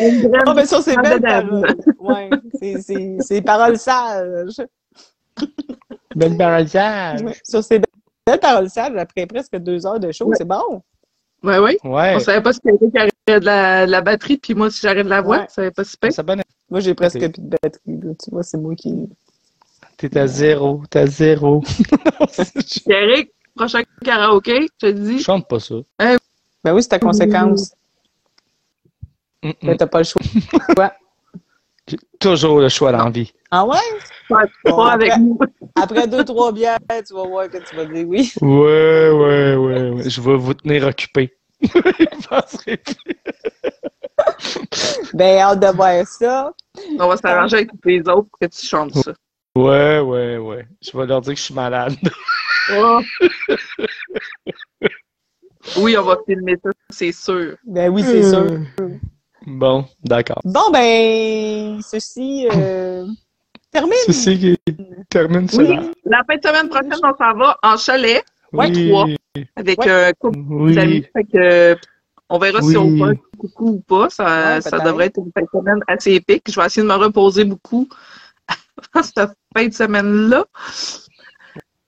Une 0.00 0.28
vraie- 0.28 0.40
Oh, 0.46 0.52
mais 0.54 0.66
sur 0.66 0.80
ces 0.82 0.94
Ah, 0.96 1.02
belles 1.02 1.20
madame. 1.20 1.48
paroles. 1.48 1.76
Ouais, 2.00 2.30
c'est- 2.60 2.80
c'est 2.82 3.16
c'est 3.20 3.42
paroles 3.42 3.78
sages. 3.78 4.60
Belle 6.14 6.36
barrage. 6.36 7.22
Ouais, 7.22 7.34
Sur 7.44 7.62
ces 7.62 7.78
belles 7.78 8.40
paroles 8.40 8.70
sages, 8.70 8.96
après 8.96 9.26
presque 9.26 9.56
deux 9.58 9.86
heures 9.86 10.00
de 10.00 10.10
show, 10.12 10.26
Ouais. 10.26 10.36
c'est 10.38 10.46
bon. 10.46 10.82
Ouais, 11.42 11.58
ouais. 11.58 11.76
Ouais. 11.84 12.14
On 12.16 12.20
savait 12.20 12.40
pas 12.42 12.52
si 12.52 12.60
quelqu'un 12.60 12.88
qui 13.08 13.32
de 13.40 13.44
la, 13.44 13.86
de 13.86 13.90
la 13.90 14.00
batterie, 14.00 14.38
puis 14.38 14.54
moi, 14.54 14.70
si 14.70 14.80
j'arrête 14.80 15.04
de 15.04 15.10
la 15.10 15.20
voix, 15.20 15.38
Ouais. 15.38 15.44
on 15.48 15.52
savait 15.52 15.70
pas 15.70 15.84
si 15.84 15.96
pire. 15.96 16.12
Ça. 16.12 16.22
Moi, 16.70 16.80
j'ai 16.80 16.94
presque 16.94 17.18
plus 17.18 17.28
de 17.42 17.48
batterie. 17.62 18.00
là. 18.02 18.12
Tu 18.22 18.30
vois, 18.30 18.42
c'est 18.42 18.56
moi 18.58 18.74
qui. 18.74 19.08
T'es 19.98 20.16
à 20.18 20.26
zéro. 20.26 20.82
T'es 20.90 21.00
à 21.00 21.06
zéro. 21.06 21.62
Eric, 22.88 23.30
prochain 23.54 23.82
karaoké, 24.04 24.62
je 24.80 24.86
te 24.88 24.96
Je 24.96 25.00
dis. 25.02 25.18
chante 25.20 25.46
pas 25.48 25.60
ça. 25.60 25.76
Ben 25.98 26.74
oui, 26.74 26.82
c'est 26.82 26.88
ta 26.88 26.98
conséquence. 26.98 27.72
Mm, 29.42 29.48
mm. 29.48 29.54
Ben, 29.62 29.76
t'as 29.76 29.86
pas 29.86 29.98
le 29.98 30.04
choix. 30.04 30.22
J'ai 31.88 31.98
toujours 32.18 32.58
le 32.60 32.68
choix 32.68 32.90
dans 32.90 33.04
la 33.04 33.10
vie. 33.10 33.32
Ah 33.50 33.64
ouais? 33.64 33.78
Bon, 34.28 34.38
pas 34.64 34.92
avec 34.92 35.10
après- 35.12 35.20
nous. 35.20 35.38
Après 35.76 36.08
deux, 36.08 36.24
trois 36.24 36.50
bières, 36.52 36.78
tu 37.06 37.14
vas 37.14 37.26
voir 37.26 37.48
que 37.48 37.58
tu 37.58 37.76
vas 37.76 37.84
dire 37.84 38.06
oui. 38.08 38.32
Ouais, 38.40 39.10
ouais, 39.10 39.54
ouais, 39.54 39.90
ouais. 39.90 40.10
Je 40.10 40.20
vais 40.20 40.36
vous 40.36 40.54
tenir 40.54 40.86
occupé. 40.86 41.32
Ben, 45.14 45.38
hâte 45.38 45.60
de 45.60 45.66
voir 45.68 46.06
ça. 46.06 46.52
On 46.98 47.08
va 47.08 47.16
s'arranger 47.16 47.56
avec 47.56 47.70
les 47.84 48.00
autres 48.00 48.28
pour 48.28 48.38
que 48.40 48.46
tu 48.46 48.66
chantes 48.66 48.94
ça. 48.94 49.12
Ouais, 49.54 50.00
ouais, 50.00 50.36
ouais. 50.38 50.66
Je 50.82 50.96
vais 50.96 51.06
leur 51.06 51.20
dire 51.20 51.32
que 51.34 51.38
je 51.38 51.44
suis 51.44 51.54
malade. 51.54 51.94
Oh. 52.74 53.00
oui, 55.78 55.96
on 55.96 56.02
va 56.02 56.18
filmer 56.26 56.56
ça, 56.62 56.70
c'est 56.90 57.12
sûr. 57.12 57.56
Ben 57.64 57.88
oui, 57.90 58.02
c'est 58.02 58.28
sûr. 58.28 58.60
Bon, 59.46 59.84
d'accord. 60.02 60.40
Bon, 60.44 60.70
ben, 60.72 61.80
ceci 61.82 62.48
euh, 62.52 63.06
termine. 63.70 63.92
Ceci 64.06 64.38
qui 64.38 64.58
termine 65.08 65.42
Oui. 65.42 65.48
cela. 65.50 65.82
La 66.04 66.22
fin 66.28 66.36
de 66.36 66.42
semaine 66.46 66.68
prochaine, 66.68 66.92
on 67.02 67.16
s'en 67.16 67.34
va 67.38 67.58
en 67.62 67.76
chalet 67.76 68.24
Oui. 68.52 68.88
trois. 68.88 69.06
avec 69.54 69.86
un 69.86 70.12
couple 70.18 70.38
Oui. 70.50 70.74
d'amis. 70.74 71.04
Fait 71.12 71.24
que, 71.24 71.76
on 72.28 72.38
verra 72.38 72.60
si 72.60 72.76
Oui. 72.76 72.76
on 72.76 73.06
va 73.06 73.12
coucou 73.38 73.68
ou 73.68 73.80
pas. 73.80 74.10
Ça, 74.10 74.56
Ouais, 74.56 74.60
ça 74.62 74.80
devrait 74.80 75.06
être 75.06 75.18
une 75.18 75.30
fin 75.32 75.42
de 75.42 75.48
semaine 75.52 75.80
assez 75.86 76.12
épique. 76.14 76.50
Je 76.50 76.58
vais 76.58 76.66
essayer 76.66 76.82
de 76.82 76.88
me 76.88 76.94
reposer 76.94 77.44
beaucoup 77.44 77.88
cette 79.02 79.30
fin 79.56 79.66
de 79.68 79.72
semaine-là. 79.72 80.44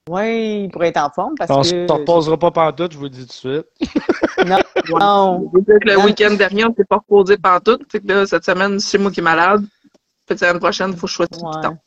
Oui, 0.09 0.67
pour 0.69 0.83
être 0.83 0.97
en 0.97 1.11
forme, 1.11 1.35
parce 1.37 1.51
On 1.51 1.61
que... 1.61 1.67
se 1.67 1.91
reposera 1.91 2.35
pas 2.35 2.49
pantoute, 2.49 2.93
je 2.93 2.97
vous 2.97 3.03
le 3.03 3.09
dis 3.11 3.21
tout 3.21 3.27
de 3.27 3.31
suite. 3.31 3.65
Non. 4.47 5.51
Je 5.53 5.57
veux 5.59 5.61
dire 5.65 5.79
que 5.81 5.87
le 5.89 5.99
week-end 6.05 6.33
dernier, 6.33 6.65
on 6.65 6.73
s'est 6.73 6.85
pas 6.85 6.95
reposé 6.95 7.37
pantoute. 7.37 7.81
Fait 7.91 7.99
que 7.99 8.07
là, 8.07 8.25
cette 8.25 8.43
semaine, 8.45 8.79
c'est 8.79 8.97
moi 8.97 9.11
qui 9.11 9.19
est 9.19 9.23
malade. 9.23 9.63
La 10.29 10.37
semaine 10.37 10.59
prochaine, 10.59 10.91
il 10.93 10.97
faut 10.97 11.07
tout 11.07 11.27
le 11.31 11.45
Ouais. 11.45 11.61
temps. 11.61 11.77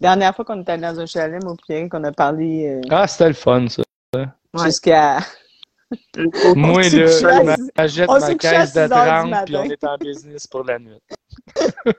Dernière 0.00 0.34
fois 0.34 0.44
qu'on 0.44 0.60
était 0.62 0.72
allé 0.72 0.82
dans 0.82 0.98
un 0.98 1.06
chalet, 1.06 1.40
moi, 1.44 1.54
Pierre, 1.66 1.88
qu'on 1.88 2.02
a 2.02 2.10
parlé 2.12 2.66
euh, 2.66 2.80
Ah, 2.90 3.06
c'était 3.06 3.28
le 3.28 3.34
fun, 3.34 3.68
ça. 3.68 3.82
Ouais. 4.16 4.26
jusqu'à... 4.64 5.18
Moi, 6.56 6.82
là, 6.82 7.86
je 7.86 8.04
on 8.08 8.18
ma 8.18 8.34
caisse 8.34 8.72
de 8.72 8.86
six 8.86 8.92
heures 8.92 9.24
du 9.24 9.30
30 9.30 9.30
matin. 9.30 9.44
puis 9.44 9.56
on 9.56 9.64
est 9.64 9.84
en 9.84 9.96
business 9.98 10.46
pour 10.48 10.64
la 10.64 10.78
nuit. 10.80 10.98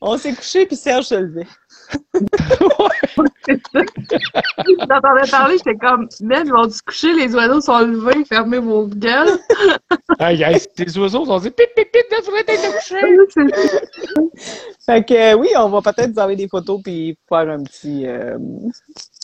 On 0.00 0.18
s'est 0.18 0.34
couché, 0.34 0.66
puis 0.66 0.76
Serge 0.76 1.06
se 1.06 1.14
levait. 1.14 1.46
J'entendais 4.88 5.30
parler, 5.30 5.58
j'étais 5.58 5.76
comme, 5.76 6.08
même, 6.20 6.46
ils 6.46 6.52
vont 6.52 6.68
se 6.70 6.82
coucher, 6.82 7.12
les 7.12 7.34
oiseaux 7.34 7.60
sont 7.60 7.78
levés, 7.80 8.24
fermez 8.24 8.58
vos 8.58 8.86
gueules. 8.86 9.38
Hey, 10.18 10.36
guys, 10.38 10.66
les 10.78 10.98
oiseaux 10.98 11.28
ont 11.28 11.38
dit 11.38 11.50
pip, 11.50 11.68
pip, 11.74 11.90
pip, 11.92 12.06
devrait 12.10 12.44
être 12.46 12.72
couché. 12.78 13.00
Fait 14.86 15.04
que 15.04 15.14
euh, 15.14 15.34
oui, 15.36 15.48
on 15.56 15.68
va 15.68 15.80
peut-être 15.80 16.12
vous 16.12 16.18
envoyer 16.18 16.36
des 16.36 16.48
photos 16.48 16.80
puis 16.82 17.16
faire 17.28 17.48
un 17.50 17.62
petit... 17.62 18.06
euh, 18.06 18.38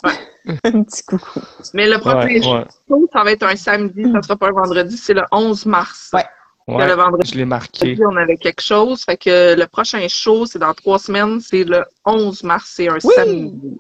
un 0.65 0.82
petit 0.82 1.05
coucou. 1.05 1.41
Mais 1.74 1.89
le 1.89 1.99
prochain 1.99 2.27
Ouais, 2.27 2.47
ouais, 2.47 2.65
show, 2.89 3.09
ça 3.12 3.24
va 3.24 3.32
être 3.32 3.43
un 3.45 3.57
samedi, 3.57 4.11
ça 4.12 4.23
sera 4.23 4.37
pas 4.37 4.49
un 4.49 4.53
vendredi, 4.53 4.97
c'est 4.97 5.15
le 5.15 5.23
11 5.32 5.66
mars. 5.66 6.11
Ouais. 6.12 6.24
Que 6.70 6.76
ouais. 6.82 6.88
le 6.88 6.94
vendredi, 6.94 7.30
Je 7.32 7.38
l'ai 7.38 7.44
marqué. 7.44 7.98
on 8.06 8.16
avait 8.16 8.36
quelque 8.36 8.62
chose. 8.62 9.02
Fait 9.05 9.16
que 9.16 9.55
le 9.59 9.66
prochain 9.66 10.06
show, 10.09 10.47
c'est 10.47 10.59
dans 10.59 10.74
trois 10.74 10.98
semaines, 10.98 11.40
c'est 11.40 11.64
le 11.64 11.84
11 12.06 12.42
mars, 12.44 12.72
c'est 12.76 12.88
un 12.88 12.94
Oui. 13.02 13.12
samedi. 13.14 13.78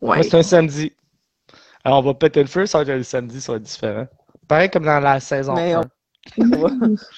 Ouais. 0.00 0.16
Ouais, 0.18 0.22
c'est 0.22 0.36
un 0.38 0.42
samedi. 0.42 0.92
Alors, 1.84 1.98
on 1.98 2.02
va 2.02 2.14
péter 2.14 2.40
le 2.42 2.48
feu, 2.48 2.66
ça 2.66 2.78
va 2.78 2.82
être 2.90 2.96
le 2.98 3.02
samedi, 3.02 3.40
ça 3.40 3.52
va 3.52 3.56
être 3.56 3.62
différent. 3.64 4.06
Pareil 4.48 4.70
comme 4.70 4.84
dans 4.84 5.00
la 5.00 5.20
saison 5.20 5.54
Mais 5.54 5.72
1. 5.74 5.82
On 6.38 6.44
va, 6.56 6.68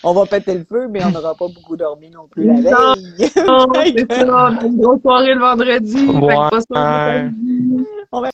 on 0.02 0.12
va 0.14 0.26
péter 0.26 0.54
le 0.54 0.64
feu, 0.64 0.88
mais 0.88 1.04
on 1.04 1.10
n'aura 1.10 1.34
pas 1.34 1.48
beaucoup 1.48 1.76
dormi 1.76 2.08
non 2.10 2.26
plus 2.28 2.44
la 2.46 2.54
Non. 2.54 2.94
veille. 2.94 3.30
Oh, 3.46 3.66
c'est 4.08 4.12
ça, 4.26 4.50
on 4.62 4.66
une 4.66 4.80
grosse 4.80 5.00
soirée 5.02 5.34
le 5.34 5.40
vendredi. 5.40 5.96
Fait 5.98 6.06
que 6.06 6.50
pas 6.50 6.60
ça, 6.60 7.12
Ouais. 7.12 7.30
Fait 8.24 8.30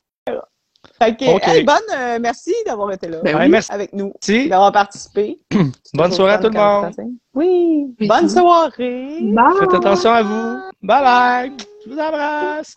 que, 1.08 1.34
Ok. 1.34 1.48
hey, 1.48 1.64
bonne, 1.64 1.76
euh, 1.94 2.18
merci 2.20 2.52
d'avoir 2.66 2.92
été 2.92 3.08
là 3.08 3.18
Ben 3.24 3.36
oui. 3.38 3.48
merci. 3.48 3.72
avec 3.72 3.92
nous, 3.94 4.12
d'avoir 4.48 4.70
participé. 4.72 5.38
Bonne 5.94 6.12
soirée 6.12 6.34
à 6.34 6.38
tout 6.38 6.48
le 6.48 6.58
monde. 6.58 6.92
Oui, 7.34 7.86
Oui. 7.98 8.06
bonne 8.06 8.28
soirée. 8.28 9.18
Bye. 9.22 9.44
Faites 9.60 9.74
attention 9.74 10.12
à 10.12 10.22
vous. 10.22 10.58
Bye 10.82 11.02
bye. 11.02 11.52
Je 11.86 11.90
vous 11.90 11.98
embrasse. 11.98 12.76